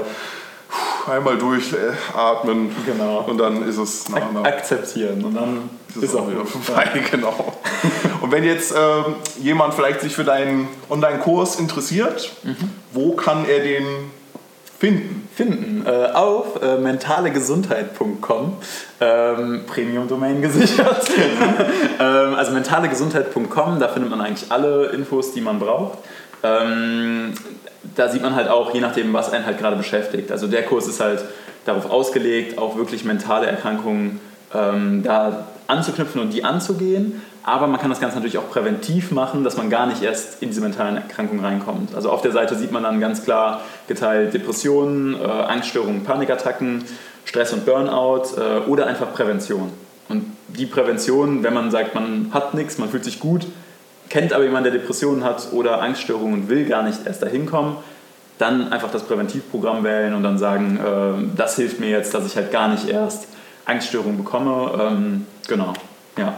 einmal 1.08 1.38
durchatmen 1.38 2.76
Genau. 2.86 3.26
und 3.28 3.38
dann 3.40 3.68
ist 3.68 3.78
es 3.78 4.10
nach 4.10 4.30
einer 4.30 4.44
Akzeptieren 4.46 5.24
und 5.26 5.34
dann 5.36 5.70
ist 5.90 6.04
es 6.04 6.16
auch 6.16 6.30
wieder 6.30 6.46
vorbei, 6.46 6.86
genau. 7.10 7.54
Und 8.22 8.32
wenn 8.32 8.44
jetzt 8.44 8.72
ähm, 8.78 9.16
jemand 9.42 9.74
vielleicht 9.74 10.02
sich 10.02 10.14
für 10.14 10.24
deinen 10.24 10.68
Online-Kurs 10.90 11.56
interessiert, 11.60 12.32
Mhm. 12.44 12.56
wo 12.94 13.14
kann 13.16 13.46
er 13.50 13.60
den 13.62 13.86
finden? 14.80 15.19
Finden 15.40 15.86
äh, 15.86 16.11
auf 16.11 16.61
äh, 16.61 16.78
mentalegesundheit.com. 16.78 18.57
Ähm, 18.99 19.61
Premium-Domain 19.66 20.41
gesichert. 20.41 21.10
ähm, 21.99 22.34
also 22.36 22.52
mentalegesundheit.com, 22.52 23.80
da 23.80 23.88
findet 23.88 24.10
man 24.10 24.20
eigentlich 24.20 24.52
alle 24.52 24.88
Infos, 24.88 25.32
die 25.32 25.40
man 25.40 25.57
braucht. 25.60 25.99
Ähm, 26.44 27.34
da 27.95 28.10
sieht 28.10 28.22
man 28.22 28.36
halt 28.36 28.49
auch, 28.49 28.74
je 28.74 28.82
nachdem, 28.82 29.14
was 29.14 29.32
einen 29.32 29.45
halt 29.45 29.60
gerade 29.60 29.78
beschäftigt. 29.78 30.30
Also 30.30 30.48
der 30.48 30.64
Kurs 30.64 30.88
ist 30.88 30.99
halt 30.99 31.24
darauf 31.64 31.90
ausgelegt, 31.90 32.57
auch 32.57 32.76
wirklich 32.76 33.06
mentale 33.06 33.48
Erkrankungen 33.48 34.20
ähm, 34.53 35.03
da 35.03 35.48
anzuknüpfen 35.68 36.20
und 36.20 36.34
die 36.34 36.44
anzugehen. 36.44 37.22
Aber 37.50 37.66
man 37.66 37.80
kann 37.80 37.90
das 37.90 38.00
Ganze 38.00 38.18
natürlich 38.18 38.38
auch 38.38 38.50
präventiv 38.50 39.12
machen, 39.12 39.44
dass 39.44 39.58
man 39.58 39.72
gar 39.72 39.88
nicht 39.88 40.04
erst 40.04 40.44
in 40.44 40.50
diese 40.50 40.62
mentalen 40.62 40.98
Erkrankungen 40.98 41.44
reinkommt. 41.44 41.96
Also 41.96 42.12
auf 42.12 42.22
der 42.22 42.32
Seite 42.32 42.56
sieht 42.56 42.72
man 42.72 42.84
dann 42.84 43.00
ganz 43.00 43.24
klar 43.24 43.62
geteilt 43.88 44.36
Depressionen, 44.36 45.20
äh, 45.20 45.26
Angststörungen, 45.26 46.04
Panikattacken, 46.04 46.84
Stress 47.26 47.52
und 47.52 47.66
Burnout 47.66 48.38
äh, 48.38 48.70
oder 48.70 48.86
einfach 48.86 49.14
Prävention. 49.14 49.72
Und 50.10 50.26
die 50.48 50.68
Prävention, 50.68 51.42
wenn 51.42 51.56
man 51.56 51.72
sagt, 51.72 51.96
man 51.96 52.30
hat 52.32 52.54
nichts, 52.54 52.78
man 52.78 52.90
fühlt 52.90 53.04
sich 53.04 53.20
gut, 53.20 53.48
kennt 54.10 54.32
aber 54.32 54.44
jemanden, 54.44 54.72
der 54.72 54.80
Depressionen 54.80 55.24
hat 55.24 55.48
oder 55.52 55.82
Angststörungen 55.82 56.42
und 56.42 56.50
will 56.50 56.66
gar 56.66 56.84
nicht 56.84 57.08
erst 57.08 57.24
dahin 57.24 57.48
kommen, 57.48 57.78
dann 58.38 58.72
einfach 58.72 58.92
das 58.92 59.04
Präventivprogramm 59.04 59.84
wählen 59.84 60.14
und 60.14 60.22
dann 60.22 60.38
sagen, 60.38 60.78
äh, 60.78 61.36
das 61.36 61.56
hilft 61.56 61.80
mir 61.80 61.90
jetzt, 61.90 62.14
dass 62.14 62.28
ich 62.28 62.36
halt 62.36 62.52
gar 62.52 62.68
nicht 62.68 62.88
erst 62.88 63.28
Angststörungen 63.66 64.18
bekomme. 64.18 64.72
Ähm, 64.80 65.26
genau, 65.48 65.74
ja. 66.16 66.36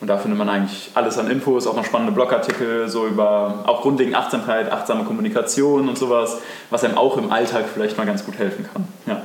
Und 0.00 0.06
da 0.06 0.16
findet 0.16 0.38
man 0.38 0.48
eigentlich 0.48 0.90
alles 0.94 1.18
an 1.18 1.28
Infos, 1.28 1.66
auch 1.66 1.74
noch 1.74 1.84
spannende 1.84 2.12
Blogartikel, 2.12 2.88
so 2.88 3.06
über 3.06 3.64
auch 3.66 3.82
grundlegend 3.82 4.14
Achtsamkeit, 4.14 4.70
achtsame 4.70 5.04
Kommunikation 5.04 5.88
und 5.88 5.98
sowas, 5.98 6.38
was 6.70 6.84
einem 6.84 6.96
auch 6.96 7.16
im 7.16 7.32
Alltag 7.32 7.64
vielleicht 7.72 7.98
mal 7.98 8.06
ganz 8.06 8.24
gut 8.24 8.38
helfen 8.38 8.68
kann. 8.72 8.86
Ja. 9.06 9.22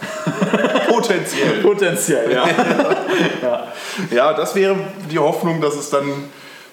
Potenziell. 0.88 1.62
Potenziell, 1.62 2.32
ja. 2.32 2.44
ja. 3.42 3.66
Ja, 4.10 4.32
das 4.32 4.54
wäre 4.54 4.76
die 5.10 5.18
Hoffnung, 5.18 5.60
dass 5.60 5.74
es 5.74 5.90
dann 5.90 6.04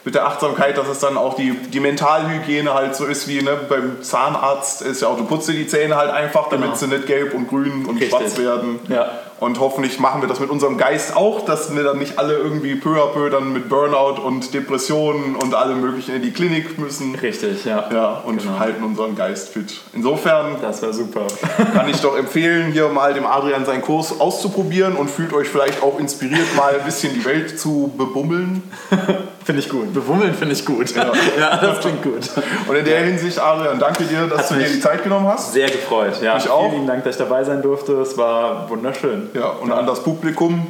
mit 0.06 0.15
der 0.15 0.26
Achtsamkeit, 0.26 0.77
dass 0.77 0.88
es 0.88 0.99
dann 0.99 1.18
auch 1.18 1.35
die, 1.35 1.52
die 1.52 1.80
Mentalhygiene 1.81 2.73
halt 2.73 2.95
so 2.95 3.06
ist 3.06 3.27
wie 3.27 3.41
ne, 3.41 3.57
beim 3.68 4.02
Zahnarzt 4.02 4.81
ist 4.81 5.02
ja 5.02 5.10
auch, 5.10 5.18
du 5.18 5.26
putzt 5.26 5.49
dir 5.49 5.53
die 5.53 5.68
Zähne 5.68 5.98
halt 5.98 6.11
einfach, 6.11 6.48
damit 6.49 6.68
Genau. 6.68 6.77
sie 6.77 6.88
nicht 6.88 7.07
gelb 7.07 7.34
und 7.34 7.49
grün 7.49 7.85
und 7.85 7.95
Richtig. 7.99 8.10
schwarz 8.10 8.38
werden. 8.38 8.80
Ja. 8.88 9.10
Und 9.40 9.60
hoffentlich 9.60 10.00
machen 10.00 10.22
wir 10.22 10.28
das 10.28 10.40
mit 10.40 10.50
unserem 10.50 10.78
Geist 10.78 11.16
auch, 11.16 11.46
dass 11.46 11.76
wir 11.76 11.84
dann 11.84 12.00
nicht 12.00 12.18
alle 12.18 12.34
irgendwie 12.34 12.76
peu 12.76 12.98
à 13.04 13.08
peu 13.14 13.30
dann 13.30 13.54
mit 13.54 13.70
Burnout 13.70 14.20
und 14.22 14.52
Depressionen 14.54 15.36
und 15.36 15.54
allem 15.54 15.80
möglichen 15.80 16.16
in 16.16 16.22
die 16.24 16.32
Klinik 16.32 16.80
müssen. 16.80 17.14
Richtig, 17.14 17.64
ja. 17.66 17.88
Ja, 17.94 18.24
und 18.26 18.42
Genau. 18.42 18.58
halten 18.60 18.84
unseren 18.84 19.16
Geist 19.16 19.50
fit. 19.50 19.80
Insofern 19.94 20.56
Das 20.62 20.82
wäre 20.82 20.94
super. 20.94 21.28
kann 21.74 21.88
ich 21.88 22.02
doch 22.02 22.18
empfehlen, 22.18 22.72
hier 22.72 22.88
mal 22.90 23.14
dem 23.14 23.26
Adrian 23.28 23.64
seinen 23.66 23.82
Kurs 23.84 24.20
auszuprobieren 24.20 24.96
und 24.96 25.10
fühlt 25.10 25.34
euch 25.34 25.48
vielleicht 25.48 25.84
auch 25.84 26.00
inspiriert, 26.00 26.56
mal 26.56 26.74
ein 26.80 26.86
bisschen 26.86 27.14
die 27.14 27.24
Welt 27.26 27.60
zu 27.60 27.94
bebummeln. 27.98 28.64
Finde 29.48 29.61
ich 29.61 29.69
gut. 29.69 29.94
Bewummeln 29.94 30.34
finde 30.34 30.56
ich 30.56 30.65
gut. 30.65 30.94
Ja. 30.94 31.06
das 31.61 31.80
klingt 31.80 32.03
gut. 32.03 32.30
Und 32.68 32.76
in 32.76 32.84
der 32.84 32.99
Hinsicht, 33.06 33.40
Adrian, 33.40 33.80
danke 33.80 34.03
dir, 34.03 34.28
dass 34.28 34.40
Hat 34.40 34.52
du 34.52 34.56
dir 34.56 34.68
die 34.68 34.82
Zeit 34.82 35.06
genommen 35.06 35.26
hast. 35.26 35.53
Sehr 35.53 35.69
gefreut. 35.69 36.22
Ja, 36.22 36.36
Mich 36.36 36.49
auch. 36.49 36.64
Vielen 36.64 36.74
lieben 36.74 36.88
Dank, 36.88 37.06
dass 37.06 37.15
ich 37.15 37.19
dabei 37.19 37.45
sein 37.45 37.61
durfte. 37.61 37.94
Es 37.94 38.18
war 38.18 38.69
wunderschön. 38.69 39.30
Ja, 39.34 39.52
und 39.52 39.72
an 39.72 39.88
das 39.88 40.03
Publikum, 40.03 40.68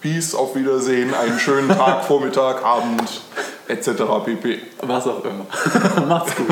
Peace, 0.00 0.34
auf 0.34 0.56
Wiedersehen, 0.56 1.14
einen 1.14 1.38
schönen 1.38 1.68
Tag, 1.78 2.02
Vormittag, 2.02 2.64
Abend, 2.64 3.22
etc. 3.68 3.86
pp. 4.24 4.58
Was 4.82 5.06
auch 5.06 5.22
immer. 5.24 5.46
Macht's 6.08 6.34
gut. 6.34 6.48